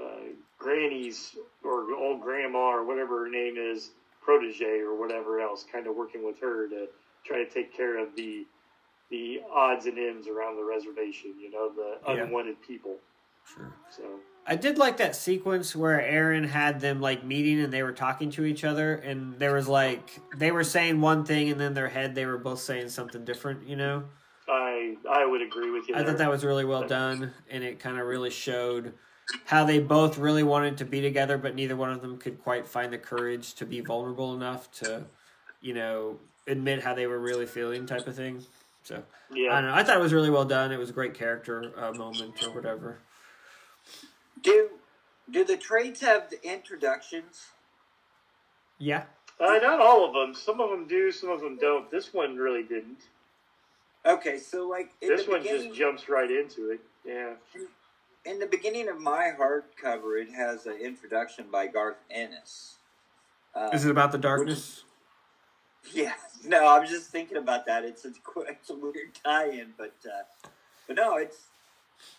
uh, 0.00 0.20
Granny's 0.58 1.36
or 1.62 1.92
old 1.94 2.20
grandma 2.20 2.70
or 2.70 2.84
whatever 2.84 3.24
her 3.24 3.28
name 3.28 3.56
is, 3.56 3.90
protege 4.22 4.80
or 4.80 4.94
whatever 4.94 5.40
else, 5.40 5.64
kind 5.70 5.86
of 5.86 5.94
working 5.94 6.24
with 6.24 6.38
her 6.40 6.66
to 6.68 6.88
try 7.24 7.38
to 7.38 7.50
take 7.50 7.72
care 7.72 7.98
of 7.98 8.14
the 8.16 8.44
the 9.10 9.40
odds 9.52 9.86
and 9.86 9.98
ends 9.98 10.26
around 10.26 10.56
the 10.56 10.64
reservation. 10.64 11.34
You 11.40 11.50
know, 11.50 11.68
the 11.68 11.98
Yeah. 12.12 12.24
unwanted 12.24 12.60
people. 12.62 12.98
Sure. 13.44 13.72
So. 13.90 14.20
I 14.48 14.54
did 14.54 14.78
like 14.78 14.98
that 14.98 15.16
sequence 15.16 15.74
where 15.74 16.00
Aaron 16.00 16.44
had 16.44 16.80
them 16.80 17.00
like 17.00 17.24
meeting 17.24 17.60
and 17.60 17.72
they 17.72 17.82
were 17.82 17.92
talking 17.92 18.30
to 18.32 18.44
each 18.44 18.62
other 18.62 18.94
and 18.94 19.38
there 19.40 19.54
was 19.54 19.66
like 19.66 20.20
they 20.36 20.52
were 20.52 20.62
saying 20.62 21.00
one 21.00 21.24
thing 21.24 21.50
and 21.50 21.60
then 21.60 21.74
their 21.74 21.88
head 21.88 22.14
they 22.14 22.26
were 22.26 22.38
both 22.38 22.60
saying 22.60 22.88
something 22.90 23.24
different, 23.24 23.66
you 23.66 23.74
know? 23.74 24.04
I 24.48 24.96
I 25.10 25.26
would 25.26 25.42
agree 25.42 25.72
with 25.72 25.88
you. 25.88 25.96
I 25.96 25.98
there. 25.98 26.08
thought 26.08 26.18
that 26.18 26.30
was 26.30 26.44
really 26.44 26.64
well 26.64 26.86
done 26.86 27.32
and 27.50 27.64
it 27.64 27.80
kind 27.80 27.98
of 27.98 28.06
really 28.06 28.30
showed 28.30 28.94
how 29.46 29.64
they 29.64 29.80
both 29.80 30.16
really 30.16 30.44
wanted 30.44 30.76
to 30.78 30.84
be 30.84 31.00
together 31.00 31.36
but 31.36 31.56
neither 31.56 31.74
one 31.74 31.90
of 31.90 32.00
them 32.00 32.16
could 32.16 32.40
quite 32.40 32.68
find 32.68 32.92
the 32.92 32.98
courage 32.98 33.54
to 33.54 33.66
be 33.66 33.80
vulnerable 33.80 34.32
enough 34.32 34.70
to, 34.70 35.04
you 35.60 35.74
know, 35.74 36.20
admit 36.46 36.84
how 36.84 36.94
they 36.94 37.08
were 37.08 37.18
really 37.18 37.46
feeling 37.46 37.84
type 37.84 38.06
of 38.06 38.14
thing. 38.14 38.44
So, 38.84 38.94
I 38.94 39.34
yeah. 39.34 39.50
don't 39.60 39.70
know. 39.70 39.74
I 39.74 39.82
thought 39.82 39.96
it 39.96 40.00
was 40.00 40.12
really 40.12 40.30
well 40.30 40.44
done. 40.44 40.70
It 40.70 40.78
was 40.78 40.90
a 40.90 40.92
great 40.92 41.14
character 41.14 41.72
uh, 41.76 41.90
moment 41.92 42.40
or 42.44 42.54
whatever. 42.54 42.98
Do 44.46 44.68
do 45.30 45.44
the 45.44 45.56
trades 45.56 46.00
have 46.00 46.30
the 46.30 46.42
introductions? 46.48 47.46
Yeah. 48.78 49.04
Uh, 49.38 49.58
not 49.62 49.80
all 49.80 50.06
of 50.06 50.14
them. 50.14 50.34
Some 50.34 50.60
of 50.60 50.70
them 50.70 50.86
do. 50.86 51.12
Some 51.12 51.30
of 51.30 51.40
them 51.40 51.58
don't. 51.60 51.90
This 51.90 52.14
one 52.14 52.36
really 52.36 52.62
didn't. 52.62 53.00
Okay, 54.06 54.38
so 54.38 54.68
like 54.68 54.92
in 55.02 55.08
this 55.08 55.24
the 55.24 55.32
one 55.32 55.42
just 55.42 55.74
jumps 55.74 56.08
right 56.08 56.30
into 56.30 56.70
it. 56.70 56.80
Yeah. 57.04 57.34
in 58.24 58.38
the 58.38 58.46
beginning 58.46 58.88
of 58.88 59.00
my 59.00 59.32
hardcover, 59.38 60.20
it 60.20 60.32
has 60.32 60.66
an 60.66 60.78
introduction 60.80 61.46
by 61.50 61.66
Garth 61.66 61.98
Ennis. 62.10 62.76
Uh, 63.54 63.70
Is 63.72 63.84
it 63.84 63.90
about 63.90 64.12
the 64.12 64.18
darkness? 64.18 64.82
Yeah, 65.92 66.14
no, 66.44 66.66
I'm 66.66 66.84
just 66.84 67.10
thinking 67.10 67.36
about 67.36 67.64
that. 67.66 67.84
It's 67.84 68.04
a, 68.04 68.08
it's 68.48 68.70
a 68.70 68.74
weird 68.74 69.14
tie-in, 69.24 69.74
but 69.78 69.94
uh, 70.04 70.48
but 70.88 70.96
no, 70.96 71.16
it's 71.16 71.36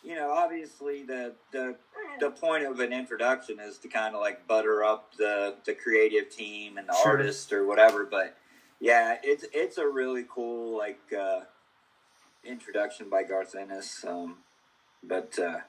you 0.04 0.16
know 0.16 0.32
obviously 0.32 1.04
the 1.04 1.34
the 1.52 1.76
the 2.20 2.30
point 2.32 2.66
of 2.66 2.80
an 2.80 2.92
introduction 2.94 3.60
is 3.60 3.78
to 3.78 3.88
kind 3.88 4.16
of 4.16 4.22
like 4.22 4.48
butter 4.48 4.84
up 4.84 5.16
the 5.18 5.56
the 5.66 5.74
creative 5.74 6.30
team 6.30 6.78
and 6.78 6.88
the 6.88 6.94
Sure. 6.94 7.12
artist 7.12 7.54
or 7.54 7.66
whatever. 7.66 8.06
But 8.06 8.36
yeah, 8.80 9.18
it's 9.24 9.46
it's 9.54 9.78
a 9.78 9.88
really 9.88 10.26
cool 10.30 10.78
like 10.78 11.00
uh, 11.18 11.42
introduction 12.44 13.10
by 13.10 13.24
Garth 13.24 13.56
Ennis. 13.56 14.04
Um, 14.06 14.38
but 15.04 15.38
uh, 15.40 15.60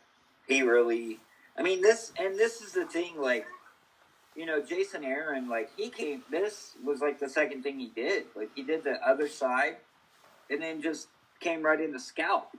he 0.47 0.63
really, 0.63 1.21
I 1.57 1.63
mean 1.63 1.81
this 1.83 2.13
and 2.19 2.37
this 2.37 2.61
is 2.61 2.73
the 2.73 2.87
thing 2.87 3.21
like 3.21 3.47
you 4.37 4.47
know, 4.47 4.63
Jason 4.63 5.03
Aaron, 5.05 5.49
like 5.49 5.71
he 5.77 5.91
came. 5.91 6.23
This 6.31 6.75
was 6.85 7.01
like 7.01 7.19
the 7.19 7.29
second 7.29 7.63
thing 7.63 7.81
he 7.81 7.89
did. 7.89 8.27
Like 8.37 8.51
he 8.55 8.63
did 8.63 8.85
the 8.85 8.99
other 9.05 9.27
side, 9.29 9.79
and 10.49 10.63
then 10.63 10.81
just 10.81 11.09
came 11.41 11.63
right 11.63 11.81
into 11.81 11.99
Scalped. 11.99 12.57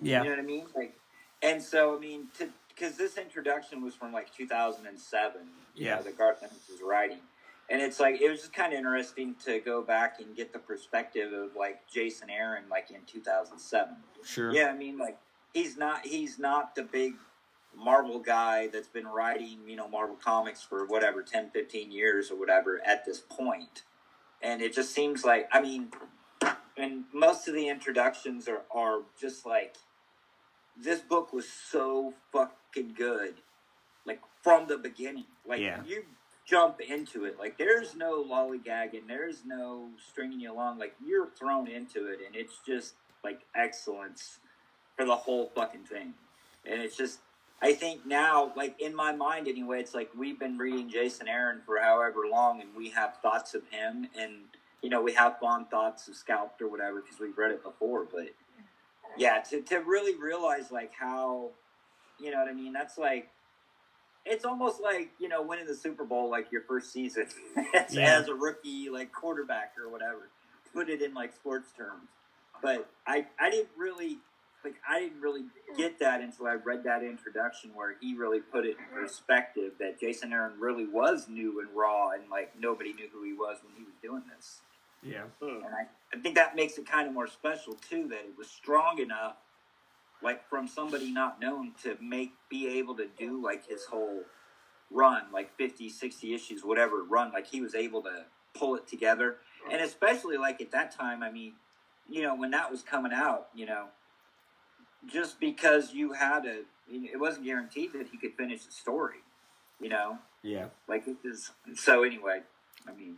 Yeah. 0.00 0.18
You 0.18 0.24
know 0.24 0.30
what 0.30 0.38
I 0.38 0.42
mean? 0.42 0.66
Like, 0.74 0.96
and 1.42 1.62
so 1.62 1.96
I 1.96 1.98
mean, 1.98 2.28
to 2.38 2.48
because 2.68 2.96
this 2.96 3.16
introduction 3.16 3.82
was 3.82 3.94
from 3.94 4.12
like 4.12 4.34
2007. 4.34 5.40
Yeah. 5.76 5.96
know, 5.96 6.02
that 6.02 6.18
Garth 6.18 6.42
Ennis 6.42 6.68
was 6.70 6.80
writing, 6.82 7.18
and 7.68 7.82
it's 7.82 7.98
like 7.98 8.20
it 8.20 8.30
was 8.30 8.40
just 8.40 8.52
kind 8.52 8.72
of 8.72 8.78
interesting 8.78 9.34
to 9.44 9.58
go 9.60 9.82
back 9.82 10.20
and 10.20 10.36
get 10.36 10.52
the 10.52 10.58
perspective 10.58 11.32
of 11.32 11.56
like 11.56 11.86
Jason 11.92 12.30
Aaron, 12.30 12.64
like 12.70 12.90
in 12.90 13.00
2007. 13.06 13.96
Sure. 14.24 14.52
Yeah, 14.52 14.66
I 14.66 14.76
mean, 14.76 14.98
like 14.98 15.18
he's 15.52 15.76
not 15.76 16.06
he's 16.06 16.38
not 16.38 16.74
the 16.74 16.82
big 16.82 17.14
Marvel 17.76 18.18
guy 18.18 18.68
that's 18.68 18.88
been 18.88 19.06
writing, 19.06 19.58
you 19.66 19.76
know, 19.76 19.88
Marvel 19.88 20.16
comics 20.16 20.62
for 20.62 20.86
whatever 20.86 21.22
10, 21.22 21.50
15 21.50 21.90
years 21.90 22.30
or 22.30 22.38
whatever 22.38 22.80
at 22.84 23.04
this 23.04 23.20
point. 23.20 23.82
And 24.42 24.60
it 24.62 24.74
just 24.74 24.92
seems 24.94 25.24
like 25.24 25.48
I 25.52 25.60
mean, 25.60 25.88
and 26.76 27.04
most 27.12 27.48
of 27.48 27.54
the 27.54 27.68
introductions 27.68 28.48
are 28.48 28.62
are 28.74 29.00
just 29.20 29.46
like 29.46 29.76
this 30.76 31.00
book 31.00 31.32
was 31.32 31.48
so 31.48 32.14
fucking 32.32 32.94
good. 32.96 33.34
Like 34.04 34.20
from 34.42 34.66
the 34.66 34.76
beginning. 34.78 35.26
Like 35.46 35.60
Yeah. 35.60 35.82
you 35.86 36.04
jump 36.44 36.80
into 36.80 37.24
it. 37.24 37.38
Like 37.38 37.58
there's 37.58 37.94
no 37.94 38.22
lollygagging, 38.24 39.06
there's 39.06 39.44
no 39.44 39.90
stringing 40.10 40.40
you 40.40 40.52
along. 40.52 40.78
Like 40.78 40.94
you're 41.04 41.28
thrown 41.38 41.68
into 41.68 42.06
it 42.08 42.20
and 42.26 42.34
it's 42.34 42.58
just 42.66 42.94
like 43.22 43.40
excellence 43.54 44.38
for 44.96 45.04
the 45.06 45.16
whole 45.16 45.50
fucking 45.54 45.84
thing. 45.84 46.14
And 46.66 46.80
it's 46.80 46.96
just 46.96 47.20
I 47.62 47.72
think 47.72 48.04
now, 48.04 48.52
like 48.56 48.78
in 48.80 48.94
my 48.94 49.12
mind 49.12 49.48
anyway, 49.48 49.80
it's 49.80 49.94
like 49.94 50.10
we've 50.16 50.38
been 50.38 50.58
reading 50.58 50.90
Jason 50.90 51.28
Aaron 51.28 51.60
for 51.64 51.78
however 51.80 52.22
long, 52.30 52.60
and 52.60 52.74
we 52.76 52.90
have 52.90 53.16
thoughts 53.22 53.54
of 53.54 53.62
him, 53.70 54.08
and 54.18 54.34
you 54.84 54.90
know 54.90 55.00
we 55.02 55.14
have 55.14 55.38
fond 55.40 55.70
thoughts 55.70 56.06
of 56.08 56.14
Scalped 56.14 56.60
or 56.60 56.68
whatever 56.68 57.00
because 57.00 57.18
we've 57.18 57.36
read 57.38 57.50
it 57.52 57.62
before. 57.64 58.04
But 58.04 58.28
yeah, 59.16 59.40
to 59.50 59.62
to 59.62 59.78
really 59.78 60.14
realize 60.14 60.70
like 60.70 60.92
how, 60.98 61.50
you 62.20 62.30
know 62.30 62.38
what 62.38 62.48
I 62.48 62.52
mean? 62.52 62.72
That's 62.74 62.98
like 62.98 63.30
it's 64.26 64.44
almost 64.44 64.82
like 64.82 65.10
you 65.18 65.28
know 65.28 65.42
winning 65.42 65.66
the 65.66 65.74
Super 65.74 66.04
Bowl 66.04 66.30
like 66.30 66.52
your 66.52 66.62
first 66.62 66.92
season 66.92 67.26
as, 67.74 67.94
Yeah. 67.94 68.18
as 68.18 68.28
a 68.28 68.34
rookie 68.34 68.90
like 68.90 69.10
quarterback 69.10 69.72
or 69.82 69.88
whatever. 69.90 70.28
Put 70.74 70.90
it 70.90 71.00
in 71.02 71.14
like 71.14 71.34
sports 71.34 71.68
terms, 71.76 72.08
but 72.62 72.86
I 73.06 73.26
I 73.40 73.48
didn't 73.50 73.68
really 73.78 74.18
like 74.64 74.74
I 74.88 75.00
didn't 75.00 75.20
really 75.22 75.44
get 75.78 75.98
that 76.00 76.20
until 76.20 76.46
I 76.46 76.54
read 76.54 76.84
that 76.84 77.02
introduction 77.04 77.70
where 77.74 77.94
he 78.00 78.14
really 78.16 78.40
put 78.40 78.66
it 78.66 78.76
in 78.78 79.00
perspective 79.00 79.72
that 79.78 80.00
Jason 80.00 80.32
Aaron 80.32 80.58
really 80.58 80.86
was 80.86 81.26
new 81.28 81.60
and 81.60 81.68
raw 81.74 82.10
and 82.10 82.28
like 82.30 82.58
nobody 82.58 82.92
knew 82.92 83.08
who 83.12 83.22
he 83.22 83.32
was 83.32 83.58
when 83.64 83.74
he 83.76 83.84
was 83.84 83.94
doing 84.02 84.24
this. 84.34 84.60
Yeah. 85.04 85.24
Hmm. 85.40 85.64
And 85.64 85.74
I, 85.74 86.16
I 86.16 86.20
think 86.20 86.34
that 86.36 86.56
makes 86.56 86.78
it 86.78 86.86
kind 86.86 87.06
of 87.06 87.14
more 87.14 87.26
special 87.26 87.74
too 87.74 88.08
that 88.08 88.20
it 88.20 88.34
was 88.38 88.48
strong 88.48 88.98
enough 88.98 89.36
like 90.22 90.48
from 90.48 90.66
somebody 90.66 91.12
not 91.12 91.40
known 91.40 91.72
to 91.82 91.96
make 92.00 92.32
be 92.48 92.78
able 92.78 92.96
to 92.96 93.06
do 93.18 93.42
like 93.42 93.68
his 93.68 93.84
whole 93.84 94.22
run 94.90 95.24
like 95.32 95.54
50 95.56 95.88
60 95.88 96.34
issues 96.34 96.64
whatever 96.64 97.02
run 97.02 97.32
like 97.32 97.46
he 97.46 97.60
was 97.60 97.74
able 97.74 98.02
to 98.02 98.24
pull 98.54 98.76
it 98.76 98.86
together 98.86 99.36
and 99.70 99.82
especially 99.82 100.36
like 100.36 100.60
at 100.60 100.70
that 100.70 100.94
time 100.96 101.22
i 101.22 101.30
mean 101.30 101.54
you 102.08 102.22
know, 102.22 102.34
when 102.34 102.50
that 102.50 102.70
was 102.70 102.82
coming 102.82 103.12
out, 103.12 103.48
you 103.54 103.66
know, 103.66 103.86
just 105.06 105.40
because 105.40 105.92
you 105.92 106.12
had 106.12 106.44
a, 106.46 106.60
it 106.90 107.18
wasn't 107.18 107.44
guaranteed 107.44 107.92
that 107.92 108.08
he 108.10 108.18
could 108.18 108.34
finish 108.34 108.64
the 108.64 108.72
story, 108.72 109.18
you 109.80 109.88
know, 109.88 110.18
Yeah. 110.42 110.66
like 110.88 111.06
it 111.06 111.16
is. 111.24 111.50
So 111.74 112.02
anyway, 112.02 112.42
I 112.86 112.92
mean, 112.92 113.16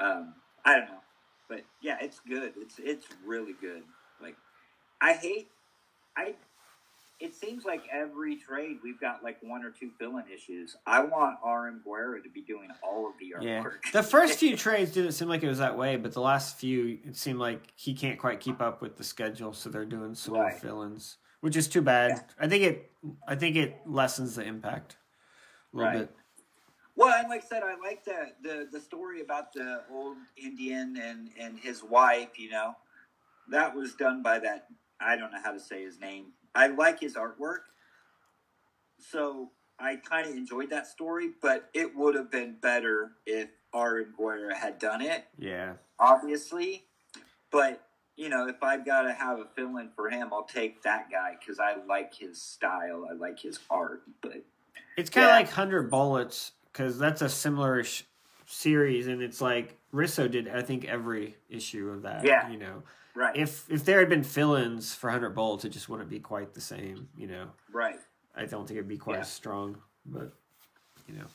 um, 0.00 0.34
I 0.64 0.74
don't 0.76 0.86
know, 0.86 1.00
but 1.48 1.62
yeah, 1.82 1.96
it's 2.00 2.20
good. 2.28 2.52
It's 2.56 2.76
it's 2.78 3.06
really 3.24 3.54
good. 3.60 3.82
Like, 4.22 4.36
I 5.00 5.12
hate, 5.14 5.48
I. 6.16 6.34
It 7.20 7.34
seems 7.34 7.66
like 7.66 7.82
every 7.92 8.36
trade 8.36 8.78
we've 8.82 8.98
got 8.98 9.22
like 9.22 9.36
one 9.42 9.62
or 9.62 9.70
two 9.70 9.90
fill-in 9.98 10.24
issues. 10.34 10.74
I 10.86 11.00
want 11.04 11.36
R.M. 11.44 11.82
Guéra 11.86 12.22
to 12.22 12.30
be 12.30 12.40
doing 12.40 12.70
all 12.82 13.06
of 13.08 13.12
the 13.20 13.34
artwork. 13.38 13.72
Yeah. 13.84 13.90
The 13.92 14.02
first 14.02 14.38
few 14.38 14.56
trades 14.56 14.92
didn't 14.92 15.12
seem 15.12 15.28
like 15.28 15.42
it 15.42 15.48
was 15.48 15.58
that 15.58 15.76
way, 15.76 15.96
but 15.96 16.14
the 16.14 16.22
last 16.22 16.56
few, 16.58 16.98
it 17.04 17.14
seemed 17.16 17.38
like 17.38 17.60
he 17.76 17.92
can't 17.92 18.18
quite 18.18 18.40
keep 18.40 18.62
up 18.62 18.80
with 18.80 18.96
the 18.96 19.04
schedule, 19.04 19.52
so 19.52 19.68
they're 19.68 19.84
doing 19.84 20.14
some 20.14 20.32
Right. 20.32 20.54
fill-ins, 20.58 21.18
which 21.42 21.56
is 21.56 21.68
too 21.68 21.82
bad. 21.82 22.12
Yeah. 22.12 22.20
I 22.38 22.48
think 22.48 22.62
it, 22.64 22.90
I 23.28 23.34
think 23.34 23.56
it 23.56 23.76
lessens 23.84 24.36
the 24.36 24.44
impact 24.44 24.96
a 25.74 25.76
little 25.76 25.92
Right. 25.92 25.98
bit. 26.08 26.16
Well, 27.00 27.18
and 27.18 27.30
like 27.30 27.44
I 27.44 27.46
said, 27.46 27.62
I 27.62 27.76
like 27.82 28.04
the, 28.04 28.32
the 28.42 28.68
the 28.70 28.78
story 28.78 29.22
about 29.22 29.54
the 29.54 29.84
old 29.90 30.18
Indian 30.36 30.98
and 31.02 31.30
and 31.40 31.58
his 31.58 31.82
wife. 31.82 32.38
You 32.38 32.50
know, 32.50 32.76
that 33.50 33.74
was 33.74 33.94
done 33.94 34.22
by 34.22 34.38
that. 34.40 34.66
I 35.00 35.16
don't 35.16 35.32
know 35.32 35.40
how 35.42 35.52
to 35.52 35.60
say 35.60 35.82
his 35.82 35.98
name. 35.98 36.26
I 36.54 36.66
like 36.66 37.00
his 37.00 37.14
artwork, 37.14 37.60
so 38.98 39.50
I 39.78 39.96
kind 39.96 40.28
of 40.28 40.34
enjoyed 40.36 40.68
that 40.70 40.86
story. 40.86 41.30
But 41.40 41.70
it 41.72 41.96
would 41.96 42.14
have 42.16 42.30
been 42.30 42.56
better 42.60 43.12
if 43.24 43.48
R. 43.72 44.02
Guéra 44.18 44.52
had 44.52 44.78
done 44.78 45.00
it, 45.00 45.24
Yeah. 45.38 45.74
obviously. 45.98 46.84
But 47.50 47.80
you 48.16 48.28
know, 48.28 48.46
if 48.46 48.62
I've 48.62 48.84
got 48.84 49.02
to 49.02 49.14
have 49.14 49.38
a 49.38 49.46
fill 49.56 49.78
in 49.78 49.88
for 49.96 50.10
him, 50.10 50.28
I'll 50.34 50.42
take 50.44 50.82
that 50.82 51.10
guy 51.10 51.36
because 51.40 51.58
I 51.58 51.76
like 51.88 52.12
his 52.14 52.42
style. 52.42 53.06
I 53.10 53.14
like 53.14 53.40
his 53.40 53.58
art. 53.70 54.02
But 54.20 54.44
It's 54.98 55.08
kind 55.08 55.24
of 55.24 55.30
Yeah. 55.30 55.36
like 55.36 55.48
Hundred 55.50 55.88
Bullets 55.90 56.52
because 56.72 56.98
that's 56.98 57.22
a 57.22 57.28
similar 57.28 57.84
sh- 57.84 58.02
series, 58.46 59.06
and 59.06 59.22
it's 59.22 59.40
like 59.40 59.76
Risso 59.92 60.30
did. 60.30 60.48
I 60.48 60.62
think 60.62 60.84
every 60.84 61.36
issue 61.48 61.90
of 61.90 62.02
that. 62.02 62.24
Yeah. 62.24 62.48
You 62.50 62.58
know, 62.58 62.82
right, 63.14 63.36
if 63.36 63.70
if 63.70 63.84
there 63.84 63.98
had 64.00 64.08
been 64.08 64.24
fill-ins 64.24 64.94
for 64.94 65.10
Hundred 65.10 65.30
Bullets, 65.34 65.64
it 65.64 65.70
just 65.70 65.88
wouldn't 65.88 66.08
be 66.10 66.20
quite 66.20 66.54
the 66.54 66.60
same. 66.60 67.08
You 67.16 67.26
know, 67.28 67.46
right, 67.72 67.96
I 68.36 68.44
don't 68.46 68.66
think 68.66 68.78
it'd 68.78 68.88
be 68.88 68.98
quite 68.98 69.14
Yeah. 69.16 69.20
as 69.20 69.32
strong, 69.32 69.76
but 70.06 70.32
you 71.08 71.14
know. 71.14 71.26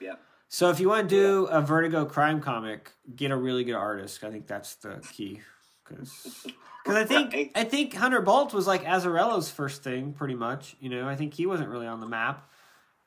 yeah. 0.00 0.14
So 0.50 0.70
if 0.70 0.80
you 0.80 0.88
want 0.88 1.08
to 1.10 1.14
do 1.14 1.44
a 1.46 1.60
Vertigo 1.60 2.06
crime 2.06 2.40
comic, 2.40 2.92
get 3.14 3.30
a 3.30 3.36
really 3.36 3.64
good 3.64 3.74
artist. 3.74 4.24
I 4.24 4.30
think 4.30 4.46
that's 4.46 4.76
the 4.76 5.02
key. 5.12 5.40
Because 5.84 6.46
I 6.86 7.04
think 7.04 7.32
Right. 7.34 7.50
I 7.54 7.64
think 7.64 7.92
Hunter 7.94 8.22
Bolt 8.22 8.54
was 8.54 8.66
like 8.66 8.84
Azzarello's 8.84 9.50
first 9.50 9.82
thing, 9.82 10.12
pretty 10.14 10.34
much. 10.34 10.74
You 10.80 10.88
know, 10.90 11.06
I 11.08 11.16
think 11.16 11.34
he 11.34 11.44
wasn't 11.44 11.68
really 11.68 11.86
on 11.86 12.00
the 12.00 12.06
map. 12.06 12.50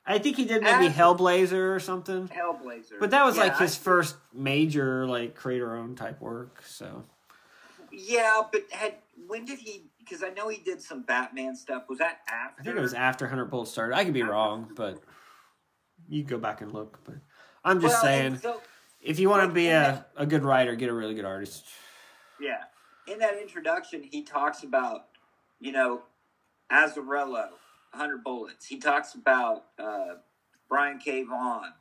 I 0.06 0.18
think 0.20 0.36
he 0.38 0.46
did 0.46 0.64
maybe 0.64 0.88
Az- 0.88 0.94
Hellblazer 0.94 1.76
or 1.76 1.80
something, 1.80 2.28
Hellblazer. 2.28 3.00
but 3.00 3.12
that 3.12 3.24
was 3.24 3.38
Yeah, 3.38 3.44
like 3.44 3.58
his 3.58 3.76
I- 3.78 3.80
first 3.82 4.16
major 4.34 5.06
like 5.06 5.36
creator 5.36 5.76
owned 5.76 5.98
type 5.98 6.20
work. 6.22 6.62
So 6.66 7.04
Yeah, 7.92 8.42
but 8.52 8.64
had 8.72 8.96
when 9.28 9.46
did 9.46 9.60
he? 9.60 9.84
Because 10.00 10.24
I 10.24 10.30
know 10.30 10.50
he 10.50 10.58
did 10.58 10.82
some 10.82 11.04
Batman 11.04 11.56
stuff. 11.56 11.84
Was 11.88 12.00
that 12.00 12.22
after? 12.28 12.62
I 12.62 12.64
think 12.66 12.78
it 12.78 12.82
was 12.82 12.94
after 12.96 13.28
Hunter 13.28 13.46
Bolt 13.46 13.68
started. 13.68 13.96
I 13.96 14.04
could 14.04 14.14
be 14.16 14.24
wrong, 14.24 14.72
but 14.76 15.02
you 16.10 16.24
go 16.24 16.38
back 16.40 16.62
and 16.62 16.74
look. 16.74 17.00
But 17.06 17.16
I'm 17.64 17.80
just 17.80 17.94
Well, 17.94 18.02
saying, 18.02 18.38
So, 18.40 18.60
if 19.02 19.20
you 19.20 19.30
want 19.30 19.48
to 19.48 19.54
be 19.54 19.68
a, 19.70 20.06
a 20.18 20.26
good 20.26 20.44
writer, 20.44 20.76
get 20.76 20.90
a 20.90 20.94
really 20.94 21.14
good 21.14 21.26
artist. 21.26 21.66
yeah, 22.40 22.64
in 23.08 23.20
that 23.20 23.38
introduction, 23.40 24.02
he 24.04 24.24
talks 24.24 24.64
about 24.64 25.06
you 25.60 25.72
know 25.72 26.02
Azzarello, 26.72 27.50
Hundred 27.94 28.24
Bullets. 28.24 28.66
He 28.66 28.78
talks 28.78 29.16
about 29.16 29.66
uh, 29.78 30.16
Brian 30.70 30.98
K. 30.98 31.24
Vaughan, 31.24 31.74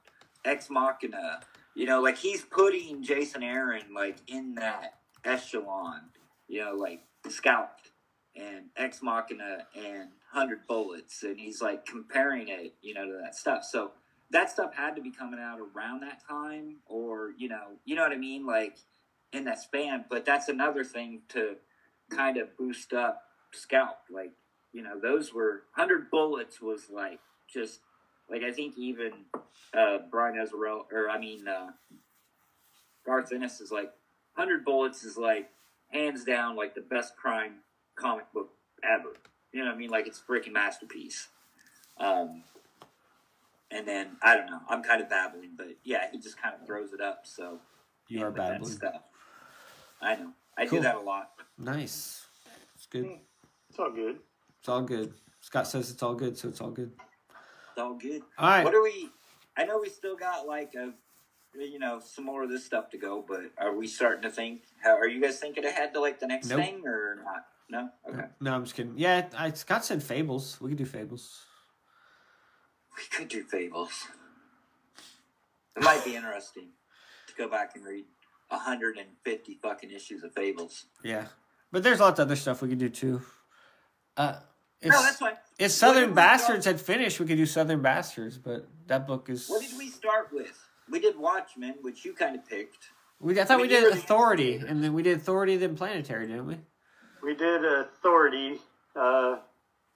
Ex 0.45 0.69
Machina. 0.71 1.41
You 1.75 1.87
know, 1.87 2.01
like 2.01 2.19
he's 2.19 2.43
putting 2.43 3.03
Jason 3.03 3.43
Aaron 3.43 3.95
like 3.95 4.19
in 4.27 4.57
that 4.57 4.95
echelon. 5.25 6.01
You 6.49 6.65
know, 6.65 6.75
like 6.75 7.03
Scalped 7.29 7.93
and 8.37 8.67
Ex 8.77 9.03
Machina 9.03 9.67
and 9.77 10.11
Hundred 10.33 10.67
Bullets, 10.69 11.23
and 11.23 11.39
he's 11.39 11.61
like 11.61 11.87
comparing 11.87 12.49
it, 12.49 12.75
you 12.83 12.95
know, 12.95 13.05
to 13.05 13.19
that 13.23 13.35
stuff. 13.35 13.65
So 13.65 13.93
that 14.31 14.51
stuff 14.51 14.75
had 14.75 14.97
to 14.97 15.03
be 15.03 15.11
coming 15.11 15.41
out 15.41 15.59
around 15.59 16.03
that 16.03 16.23
time, 16.29 16.77
or 16.87 17.33
you 17.37 17.49
know, 17.49 17.79
you 17.85 17.95
know 17.97 18.03
what 18.03 18.13
I 18.13 18.17
mean, 18.17 18.47
like 18.47 18.79
in 19.33 19.45
that 19.45 19.61
span. 19.61 20.05
But 20.09 20.25
that's 20.25 20.49
another 20.49 20.85
thing 20.85 21.23
to 21.31 21.57
kind 22.11 22.37
of 22.37 22.57
boost 22.57 22.93
up 22.93 23.23
Scalp. 23.53 23.97
Like, 24.11 24.33
you 24.73 24.83
know, 24.83 24.99
those 24.99 25.33
were 25.35 25.63
Hundred 25.73 26.11
Bullets 26.11 26.61
was 26.61 26.91
like 26.91 27.21
just 27.53 27.81
like 28.31 28.43
I 28.43 28.53
think 28.53 28.77
even 28.79 29.13
uh, 29.75 29.99
Brian 30.11 30.37
Azzarello, 30.37 30.85
or 30.93 31.09
I 31.11 31.19
mean 31.19 31.47
uh, 31.49 31.71
Garth 33.05 33.33
Ennis 33.33 33.61
is 33.61 33.71
like 33.73 33.93
Hundred 34.35 34.65
Bullets 34.65 35.05
is 35.05 35.17
like 35.17 35.51
hands 35.89 36.25
down 36.25 36.57
like 36.57 36.75
the 36.75 36.81
best 36.81 37.17
crime 37.17 37.57
comic 37.97 38.33
book 38.33 38.51
ever. 38.85 39.13
You 39.53 39.61
know 39.61 39.67
what 39.67 39.75
I 39.75 39.79
mean? 39.79 39.91
Like 39.91 40.07
it's 40.07 40.21
a 40.21 40.31
freaking 40.31 40.53
masterpiece. 40.53 41.29
Um, 41.99 42.45
and 43.71 43.87
then 43.87 44.17
I 44.23 44.37
don't 44.37 44.47
know. 44.47 44.61
I'm 44.69 44.83
kind 44.83 45.03
of 45.03 45.09
babbling, 45.11 45.51
but 45.57 45.69
yeah, 45.85 46.05
he 46.13 46.19
just 46.19 46.41
kind 46.41 46.55
of 46.59 46.67
throws 46.67 46.93
it 46.93 47.01
up. 47.01 47.21
So 47.25 47.59
you 48.09 48.23
are 48.25 48.31
babbling. 48.31 48.71
Stuff. 48.71 49.03
I 50.01 50.17
know. 50.17 50.31
I 50.57 50.67
Cool. 50.67 50.79
do 50.79 50.83
that 50.85 50.95
a 50.97 51.01
lot. 51.01 51.31
Nice. 51.59 52.27
It's 52.75 52.87
good. 52.87 53.07
It's 53.69 53.79
all 53.79 53.91
good. 53.91 54.19
It's 54.61 54.69
all 54.69 54.83
good. 54.83 55.15
Scott 55.41 55.67
says 55.67 55.91
it's 55.91 56.03
all 56.03 56.15
good, 56.15 56.37
so 56.37 56.49
it's 56.49 56.61
all 56.61 56.71
good. 56.71 56.93
It's 57.71 57.79
all 57.79 57.95
good. 57.95 58.23
All 58.39 58.49
right. 58.49 58.65
What 58.65 58.75
are 58.75 58.83
we? 58.83 59.09
I 59.57 59.65
know 59.65 59.81
we 59.81 59.89
still 59.89 60.17
got 60.17 60.47
like 60.47 60.75
a, 60.75 60.93
you 61.59 61.79
know, 61.79 61.99
some 62.05 62.25
more 62.27 62.43
of 62.45 62.51
this 62.51 62.65
stuff 62.65 62.91
to 62.91 62.99
go, 62.99 63.25
but 63.27 63.41
are 63.59 63.75
we 63.75 63.87
starting 63.87 64.23
to 64.23 64.31
think? 64.31 64.63
How 64.83 64.97
are 64.97 65.09
you 65.09 65.21
guys 65.21 65.39
thinking 65.39 65.65
ahead 65.65 65.95
to 65.95 66.01
like 66.01 66.21
the 66.21 66.27
next 66.27 66.49
Nope. 66.49 66.61
thing 66.61 66.83
or 66.87 67.17
not? 67.25 67.47
No. 67.71 67.89
Okay. 68.09 68.29
No, 68.41 68.53
I'm 68.55 68.65
just 68.65 68.75
kidding. 68.77 68.95
Yeah, 68.97 69.27
I, 69.37 69.51
Scott 69.53 69.85
said 69.85 70.03
Fables. 70.03 70.59
We 70.61 70.71
could 70.71 70.79
do 70.79 70.85
Fables. 70.85 71.45
We 72.97 73.05
could 73.17 73.29
do 73.29 73.45
fables. 73.45 73.93
It 75.77 75.83
might 75.83 76.05
be 76.05 76.17
interesting 76.17 76.69
to 77.29 77.35
go 77.35 77.49
back 77.49 77.77
and 77.77 77.85
read 77.85 78.05
150 78.49 79.59
fucking 79.63 79.91
issues 79.91 80.23
of 80.23 80.35
fables. 80.35 80.87
Yeah, 81.03 81.27
but 81.73 81.83
there's 81.83 82.01
lots 82.01 82.19
of 82.19 82.27
other 82.27 82.37
stuff 82.37 82.61
we 82.61 82.69
could 82.69 82.79
do 82.79 82.89
too. 82.91 83.23
Uh, 84.17 84.35
if, 84.83 84.91
no, 84.91 85.03
that's 85.03 85.17
fine. 85.19 85.35
if 85.59 85.71
Southern 85.71 86.15
Bastards 86.15 86.65
start- 86.65 86.77
had 86.79 86.85
finished, 86.85 87.21
we 87.21 87.27
could 87.27 87.37
do 87.37 87.47
Southern 87.47 87.83
Bastards. 87.83 88.39
But 88.39 88.67
that 88.87 89.07
book 89.07 89.29
is. 89.29 89.49
What 89.49 89.63
did 89.63 89.77
we 89.77 89.89
start 89.89 90.29
with? 90.33 90.59
We 90.91 90.99
did 91.01 91.19
Watchmen, 91.19 91.75
which 91.83 92.05
you 92.05 92.13
kind 92.15 92.35
of 92.37 92.49
picked. 92.49 92.79
We, 93.21 93.39
I 93.39 93.45
thought 93.45 93.59
I 93.59 93.63
we 93.63 93.69
mean, 93.69 93.73
you 93.77 93.81
did 93.91 93.93
Authority, 93.99 94.53
instigator. 94.53 94.73
and 94.73 94.83
then 94.85 94.93
we 94.95 95.03
did 95.03 95.19
Authority, 95.19 95.57
then 95.59 95.77
Planetary, 95.77 96.27
didn't 96.27 96.47
we? 96.47 96.57
We 97.23 97.35
did 97.37 97.65
Authority. 97.65 98.59
Uh, 98.97 99.37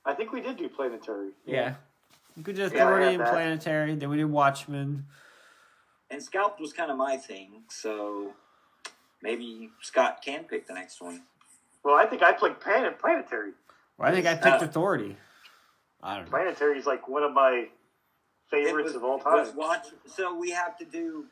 I 0.05 0.13
think 0.15 0.33
we 0.33 0.41
did 0.43 0.59
do 0.59 0.69
Planetary. 0.69 1.31
Yeah. 1.47 1.75
We 2.37 2.43
could 2.43 2.57
do 2.57 2.63
Yeah, 2.63 2.67
Authority 2.69 3.05
had 3.07 3.15
and 3.15 3.21
that. 3.23 3.33
Planetary. 3.33 3.95
Then 3.95 4.11
we 4.11 4.19
did 4.19 4.27
Watchmen. 4.31 5.07
And 6.11 6.23
Scalped 6.23 6.61
was 6.61 6.73
kind 6.75 6.91
of 6.91 6.97
my 6.99 7.17
thing, 7.17 7.63
so 7.71 8.33
maybe 9.23 9.71
Scott 9.81 10.21
can 10.25 10.45
pick 10.45 10.67
the 10.67 10.75
next 10.75 11.01
one. 11.01 11.23
Well, 11.83 11.95
I 11.97 12.07
think 12.07 12.23
I 12.23 12.33
played 12.33 12.61
Planet 12.61 12.99
Planetary. 12.99 13.53
Well, 13.99 14.09
I 14.09 14.13
think 14.13 14.27
I 14.27 14.35
picked 14.35 14.63
Uh, 14.63 14.67
Authority. 14.67 15.17
I 16.03 16.17
don't 16.17 16.25
know. 16.27 16.31
Planetary 16.31 16.79
is 16.79 16.87
like 16.87 17.09
one 17.09 17.23
of 17.23 17.33
my 17.33 17.69
favorites 18.51 18.89
was, 18.89 18.97
of 18.97 19.05
all 19.05 19.19
time. 19.19 19.55
watch, 19.57 19.87
so 20.07 20.35
we 20.39 20.51
have 20.51 20.77
to 20.79 20.85
do 20.85 21.27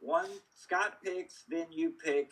one. 0.00 0.28
Scott 0.56 0.98
picks, 1.02 1.44
then 1.48 1.66
you 1.70 1.90
pick, 2.02 2.30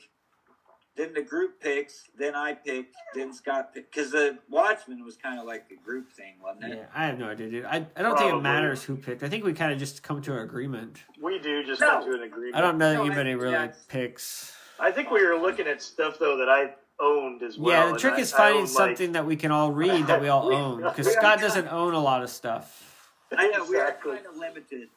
then 0.97 1.13
the 1.13 1.23
group 1.23 1.61
picks, 1.61 2.05
then 2.17 2.35
I 2.35 2.55
pick, 2.55 2.87
then 3.15 3.33
Scott 3.35 3.75
pick. 3.75 3.93
Because 3.93 4.11
the 4.11 4.39
Watchmen 4.49 5.05
was 5.05 5.17
kind 5.17 5.39
of 5.39 5.45
like 5.47 5.65
a 5.71 5.85
group 5.85 6.13
thing, 6.13 6.35
wasn't 6.43 6.65
it? 6.73 6.79
Yeah, 6.79 6.87
I 6.95 7.07
have 7.07 7.19
no 7.19 7.29
idea, 7.29 7.51
dude. 7.51 7.65
I, 7.67 7.87
I 7.97 8.03
don't 8.03 8.17
think 8.17 8.33
it 8.33 8.41
matters 8.41 8.83
who 8.85 8.97
picked. 8.97 9.23
I 9.23 9.29
think 9.29 9.45
we 9.45 9.53
kind 9.53 9.73
of 9.73 9.79
just 9.79 10.03
come 10.03 10.23
to 10.23 10.33
an 10.33 10.39
agreement. 10.41 11.05
We 11.21 11.39
do 11.41 11.63
just 11.65 11.81
No. 11.81 11.89
come 11.91 12.05
to 12.07 12.13
an 12.15 12.23
agreement. 12.23 12.57
I 12.57 12.61
don't 12.63 12.79
know 12.79 12.89
that 12.91 12.95
No, 12.97 13.03
I- 13.03 13.07
anybody 13.07 13.35
really 13.35 13.53
yeah. 13.53 13.73
picks. 13.89 14.57
I 14.81 14.91
think 14.91 15.11
we 15.11 15.25
were 15.27 15.37
looking 15.37 15.67
at 15.67 15.83
stuff 15.83 16.19
though 16.19 16.39
that 16.39 16.49
I 16.49 16.75
owned 17.03 17.43
as 17.43 17.59
well. 17.59 17.87
yeah, 17.89 17.93
the 17.93 17.99
trick 17.99 18.15
I- 18.15 18.21
is 18.21 18.33
I 18.33 18.37
finding 18.39 18.63
owned, 18.63 18.71
like- 18.75 18.89
something 18.89 19.13
that 19.13 19.27
we 19.27 19.37
can 19.37 19.51
all 19.51 19.73
read 19.73 20.07
that 20.07 20.21
we 20.23 20.29
all 20.29 20.49
We- 20.51 20.55
own. 20.55 20.83
Because 20.83 21.09
Scott 21.09 21.23
kind- 21.23 21.41
doesn't 21.41 21.69
own 21.69 21.93
a 21.95 22.01
lot 22.01 22.23
of 22.23 22.31
stuff. 22.31 22.89
I 23.37 23.49
know 23.49 23.65
we 23.65 23.77
are 23.79 23.93
kind 23.93 24.25
of 24.27 24.37
limited. 24.37 24.89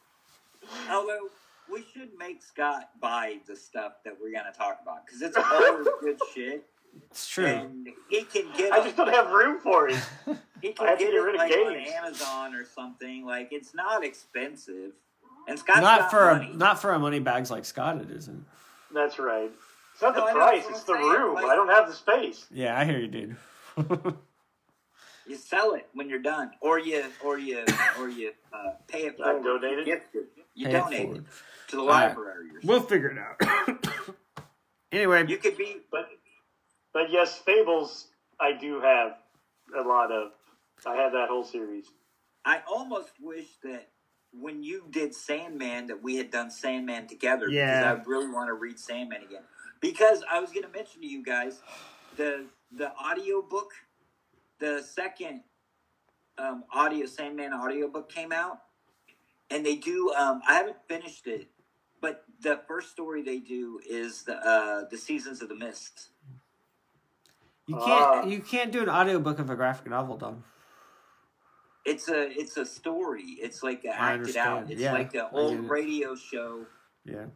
Although 0.90 1.28
we 1.72 1.84
should 1.92 2.10
make 2.18 2.42
Scott 2.42 2.90
buy 3.00 3.38
the 3.46 3.56
stuff 3.56 3.94
that 4.04 4.14
we're 4.20 4.32
gonna 4.32 4.52
talk 4.52 4.78
about 4.82 5.04
because 5.06 5.22
it's 5.22 5.36
all 5.36 5.84
good 6.00 6.18
shit, 6.34 6.64
It's 7.10 7.26
true. 7.28 7.46
and 7.46 7.88
he 8.08 8.22
can 8.24 8.44
get. 8.56 8.72
I 8.72 8.82
just 8.84 8.96
don't 8.96 9.12
have 9.12 9.30
room 9.30 9.58
for 9.60 9.88
it. 9.88 9.98
He 10.62 10.70
I 10.70 10.72
can 10.72 10.86
have 10.86 10.98
to 10.98 11.04
get 11.04 11.10
get 11.10 11.14
it 11.14 11.20
rid 11.20 11.34
of 11.34 11.38
like 11.38 11.52
on. 11.52 11.76
Amazon 12.04 12.54
or 12.54 12.64
something. 12.64 13.26
Like 13.26 13.48
it's 13.52 13.74
not 13.74 14.02
expensive, 14.02 14.92
and 15.46 15.58
Scott's 15.58 15.80
Not 15.82 16.00
got 16.00 16.10
for 16.10 16.32
money. 16.34 16.50
a, 16.50 16.56
not 16.56 16.80
for 16.80 16.92
a 16.94 16.98
money 16.98 17.18
bags 17.20 17.50
like 17.50 17.66
Scott. 17.66 17.98
It 18.00 18.10
isn't. 18.10 18.42
That's 18.92 19.18
right. 19.18 19.50
It's 19.96 20.02
not 20.02 20.14
the 20.14 20.20
No, 20.20 20.26
I 20.26 20.32
price; 20.34 20.64
it's 20.68 20.82
the 20.84 20.92
I'm 20.92 21.00
saying, 21.00 21.10
room. 21.22 21.34
like- 21.36 21.44
I 21.46 21.54
don't 21.54 21.68
have 21.70 21.88
the 21.88 21.94
space. 21.94 22.44
Yeah, 22.50 22.78
I 22.78 22.84
hear 22.84 22.98
you, 22.98 23.08
dude. 23.08 23.36
You 25.28 25.34
sell 25.36 25.72
it 25.74 25.88
when 25.92 26.08
you're 26.08 26.20
done, 26.20 26.52
or 26.60 26.78
you 26.78 27.02
or 27.24 27.36
you 27.36 27.64
or 27.98 28.08
you 28.08 28.30
uh, 28.52 28.74
pay 28.86 29.06
it 29.06 29.16
I 29.20 29.32
forward. 29.32 29.60
donate 29.60 29.78
it? 29.80 29.86
You 29.88 29.94
it. 29.94 30.26
You 30.54 30.66
Pay 30.68 30.72
it 30.76 30.78
donate 30.78 31.16
it, 31.16 31.22
to 31.68 31.76
the 31.76 31.82
All 31.82 31.88
right. 31.88 32.08
library. 32.08 32.46
Or 32.50 32.60
we'll 32.62 32.82
figure 32.82 33.08
it 33.08 33.18
out. 33.18 33.74
anyway, 34.92 35.26
You 35.26 35.38
could 35.38 35.56
be 35.58 35.78
But 35.90 36.08
but 36.94 37.10
yes, 37.10 37.38
Fables 37.38 38.06
I 38.38 38.52
do 38.52 38.80
have 38.80 39.16
a 39.76 39.82
lot 39.82 40.12
of. 40.12 40.30
I 40.86 40.94
have 40.94 41.10
that 41.12 41.28
whole 41.28 41.42
series. 41.44 41.86
I 42.44 42.60
almost 42.70 43.10
wish 43.20 43.46
that 43.64 43.88
when 44.32 44.62
you 44.62 44.84
did 44.90 45.12
Sandman 45.12 45.88
that 45.88 46.04
we 46.04 46.14
had 46.14 46.30
done 46.30 46.52
Sandman 46.52 47.08
together 47.08 47.48
Yeah. 47.48 47.94
because 47.94 48.06
I 48.06 48.08
really 48.08 48.28
want 48.28 48.46
to 48.46 48.54
read 48.54 48.78
Sandman 48.78 49.22
again. 49.24 49.42
Because 49.80 50.22
I 50.30 50.40
was 50.40 50.50
going 50.50 50.62
to 50.64 50.70
mention 50.70 51.00
to 51.02 51.06
you 51.06 51.22
guys 51.22 51.60
the 52.16 52.46
the 52.72 52.92
audio 52.96 53.42
book, 53.42 53.70
the 54.58 54.82
second 54.82 55.42
um, 56.38 56.64
audio 56.72 57.06
Sandman 57.06 57.52
audiobook 57.52 58.10
came 58.10 58.32
out, 58.32 58.58
and 59.50 59.64
they 59.64 59.76
do. 59.76 60.12
Um, 60.16 60.40
I 60.48 60.54
haven't 60.54 60.76
finished 60.88 61.26
it, 61.26 61.48
but 62.00 62.24
the 62.40 62.60
first 62.66 62.90
story 62.90 63.22
they 63.22 63.38
do 63.38 63.80
is 63.88 64.24
the 64.24 64.36
uh, 64.36 64.84
the 64.90 64.98
Seasons 64.98 65.42
of 65.42 65.48
the 65.48 65.54
Mist. 65.56 66.08
you 67.66 67.76
can't 67.76 67.86
Ah. 67.86 68.24
you 68.24 68.40
can't 68.40 68.72
do 68.72 68.82
an 68.82 68.88
audiobook 68.88 69.38
of 69.38 69.50
a 69.50 69.56
graphic 69.56 69.88
novel, 69.90 70.16
Don. 70.16 70.42
It's 71.84 72.08
a 72.08 72.28
it's 72.30 72.56
a 72.56 72.66
story. 72.66 73.36
It's 73.40 73.62
like 73.62 73.84
a 73.84 73.90
acted 73.94 74.36
out. 74.36 74.70
It's 74.70 74.80
Yeah, 74.80 74.92
like 74.92 75.14
an 75.14 75.26
old 75.32 75.68
radio 75.70 76.16
show. 76.16 76.66
Yeah, 77.04 77.26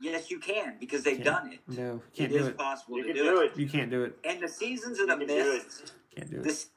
Yes, 0.00 0.30
you 0.30 0.38
can 0.38 0.76
because 0.80 1.02
they've 1.02 1.16
Can't. 1.22 1.24
done 1.24 1.52
it. 1.52 1.60
no, 1.68 1.96
It 2.14 2.16
can't 2.16 2.32
is 2.32 2.42
do 2.44 2.48
it. 2.48 2.56
possible 2.56 2.96
You 2.96 3.02
to 3.04 3.08
can 3.12 3.16
do, 3.16 3.30
do 3.30 3.40
it. 3.42 3.52
it. 3.52 3.58
You 3.58 3.68
can't 3.68 3.90
do 3.90 4.04
it. 4.04 4.16
And 4.24 4.40
the 4.42 4.48
seasons 4.48 4.98
of 4.98 5.08
the 5.08 5.14
You 5.14 5.26
can 5.26 5.28
do 5.28 5.52
mist, 5.54 5.92
Can't 6.16 6.30
do 6.30 6.36
it. 6.38 6.44
this 6.44 6.68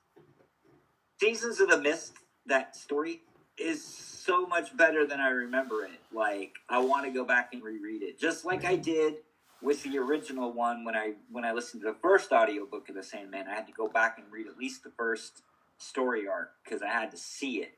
seasons 1.20 1.60
of 1.62 1.70
the 1.70 1.78
mist, 1.78 2.14
that 2.46 2.76
story 2.76 3.22
is 3.58 3.84
so 3.84 4.46
much 4.46 4.76
better 4.76 5.06
than 5.08 5.20
I 5.22 5.30
remember 5.30 5.86
it. 5.86 6.02
Like 6.12 6.56
I 6.70 6.80
want 6.80 7.06
to 7.06 7.12
go 7.12 7.24
back 7.24 7.54
and 7.54 7.64
reread 7.64 8.02
it, 8.04 8.20
just 8.20 8.44
like 8.46 8.66
I 8.66 8.76
did 8.76 9.16
with 9.62 9.84
the 9.84 9.98
original 10.00 10.52
one 10.52 10.84
when 10.84 10.96
I 10.96 11.14
when 11.32 11.46
I 11.46 11.54
listened 11.54 11.84
to 11.84 11.92
the 11.92 11.98
first 12.02 12.32
audiobook 12.34 12.90
of 12.90 12.96
the 12.96 13.04
Sandman. 13.04 13.48
I 13.48 13.54
had 13.56 13.68
to 13.68 13.74
go 13.74 13.88
back 13.88 14.18
and 14.18 14.30
read 14.32 14.48
at 14.48 14.58
least 14.58 14.84
the 14.84 14.92
first 14.98 15.44
story 15.78 16.28
arc 16.28 16.52
because 16.64 16.82
I 16.82 16.88
had 16.90 17.12
to 17.12 17.18
see 17.18 17.62
it. 17.62 17.74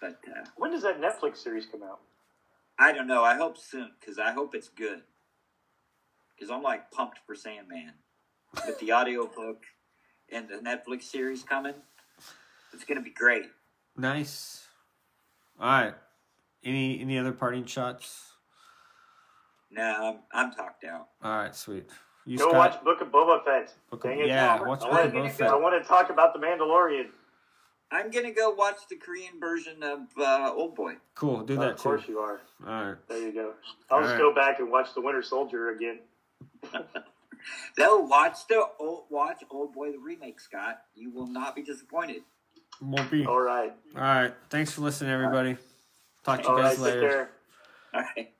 But 0.00 0.18
uh, 0.28 0.44
When 0.56 0.70
does 0.70 0.82
that 0.82 1.00
Netflix 1.00 1.38
series 1.38 1.66
come 1.66 1.82
out? 1.82 2.00
I 2.78 2.92
don't 2.92 3.06
know. 3.06 3.24
I 3.24 3.36
hope 3.36 3.56
soon 3.58 3.90
because 4.00 4.18
I 4.18 4.32
hope 4.32 4.54
it's 4.54 4.68
good. 4.68 5.02
Because 6.34 6.50
I'm 6.50 6.62
like 6.62 6.90
pumped 6.90 7.18
for 7.26 7.34
Sandman 7.34 7.92
with 8.66 8.78
the 8.80 8.92
audiobook 8.92 9.64
and 10.30 10.48
the 10.48 10.56
Netflix 10.56 11.04
series 11.04 11.42
coming. 11.42 11.74
It's 12.72 12.84
gonna 12.84 13.00
be 13.00 13.10
great. 13.10 13.44
Nice. 13.96 14.66
All 15.58 15.66
right. 15.68 15.94
Any 16.62 17.00
any 17.00 17.18
other 17.18 17.32
parting 17.32 17.64
shots? 17.64 18.32
No, 19.70 20.18
I'm, 20.34 20.46
I'm 20.48 20.52
talked 20.52 20.84
out. 20.84 21.08
All 21.22 21.30
right, 21.38 21.54
sweet. 21.56 21.88
You 22.24 22.38
Go 22.38 22.48
Scott? 22.50 22.56
watch 22.56 22.84
Book 22.84 23.00
of 23.00 23.08
Boba 23.08 23.44
Fett. 23.44 23.72
Book 23.90 24.04
of- 24.04 24.10
Dang 24.10 24.20
it. 24.20 24.26
yeah, 24.28 24.54
I 24.56 24.62
watch 24.68 24.80
wanna- 24.82 24.92
Book 24.92 25.00
I 25.00 25.02
of 25.04 25.12
Boba 25.12 25.38
go- 25.38 25.46
I 25.58 25.60
want 25.60 25.82
to 25.82 25.88
talk 25.88 26.10
about 26.10 26.32
the 26.34 26.38
Mandalorian. 26.40 27.06
I'm 27.90 28.10
gonna 28.10 28.32
go 28.32 28.50
watch 28.50 28.78
the 28.90 28.96
Korean 28.96 29.38
version 29.40 29.82
of 29.82 30.00
uh, 30.18 30.52
Old 30.54 30.74
Boy. 30.74 30.94
Cool. 31.14 31.42
Do 31.42 31.56
Oh, 31.56 31.60
that 31.60 31.70
of 31.72 31.76
too. 31.76 31.82
course 31.82 32.02
you 32.08 32.18
are. 32.18 32.40
All 32.66 32.84
right. 32.84 32.96
There 33.08 33.18
you 33.18 33.32
go. 33.32 33.54
I'll 33.90 34.00
just 34.00 34.14
Alright. 34.14 34.18
go 34.18 34.34
back 34.34 34.58
and 34.58 34.70
watch 34.70 34.92
the 34.94 35.00
Winter 35.00 35.22
Soldier 35.22 35.70
again. 35.70 36.00
No, 37.78 37.98
watch 38.00 38.38
the 38.48 38.64
old, 38.80 39.04
watch 39.08 39.44
Old 39.50 39.72
Boy 39.72 39.92
the 39.92 39.98
remake, 39.98 40.40
Scott. 40.40 40.82
You 40.96 41.10
will 41.10 41.28
not 41.28 41.54
be 41.54 41.62
disappointed. 41.62 42.22
Won't 42.80 43.08
be. 43.08 43.24
All 43.24 43.40
right. 43.40 43.72
All 43.94 44.00
right. 44.00 44.34
Thanks 44.50 44.72
for 44.72 44.80
listening, 44.80 45.12
everybody. 45.12 45.56
Talk 46.24 46.42
to 46.42 46.48
you 46.48 46.56
guys 46.56 46.76
right. 46.78 46.86
Take 46.92 46.94
later. 46.94 47.08
care. 47.08 47.30
All 47.94 48.00
right. 48.16 48.32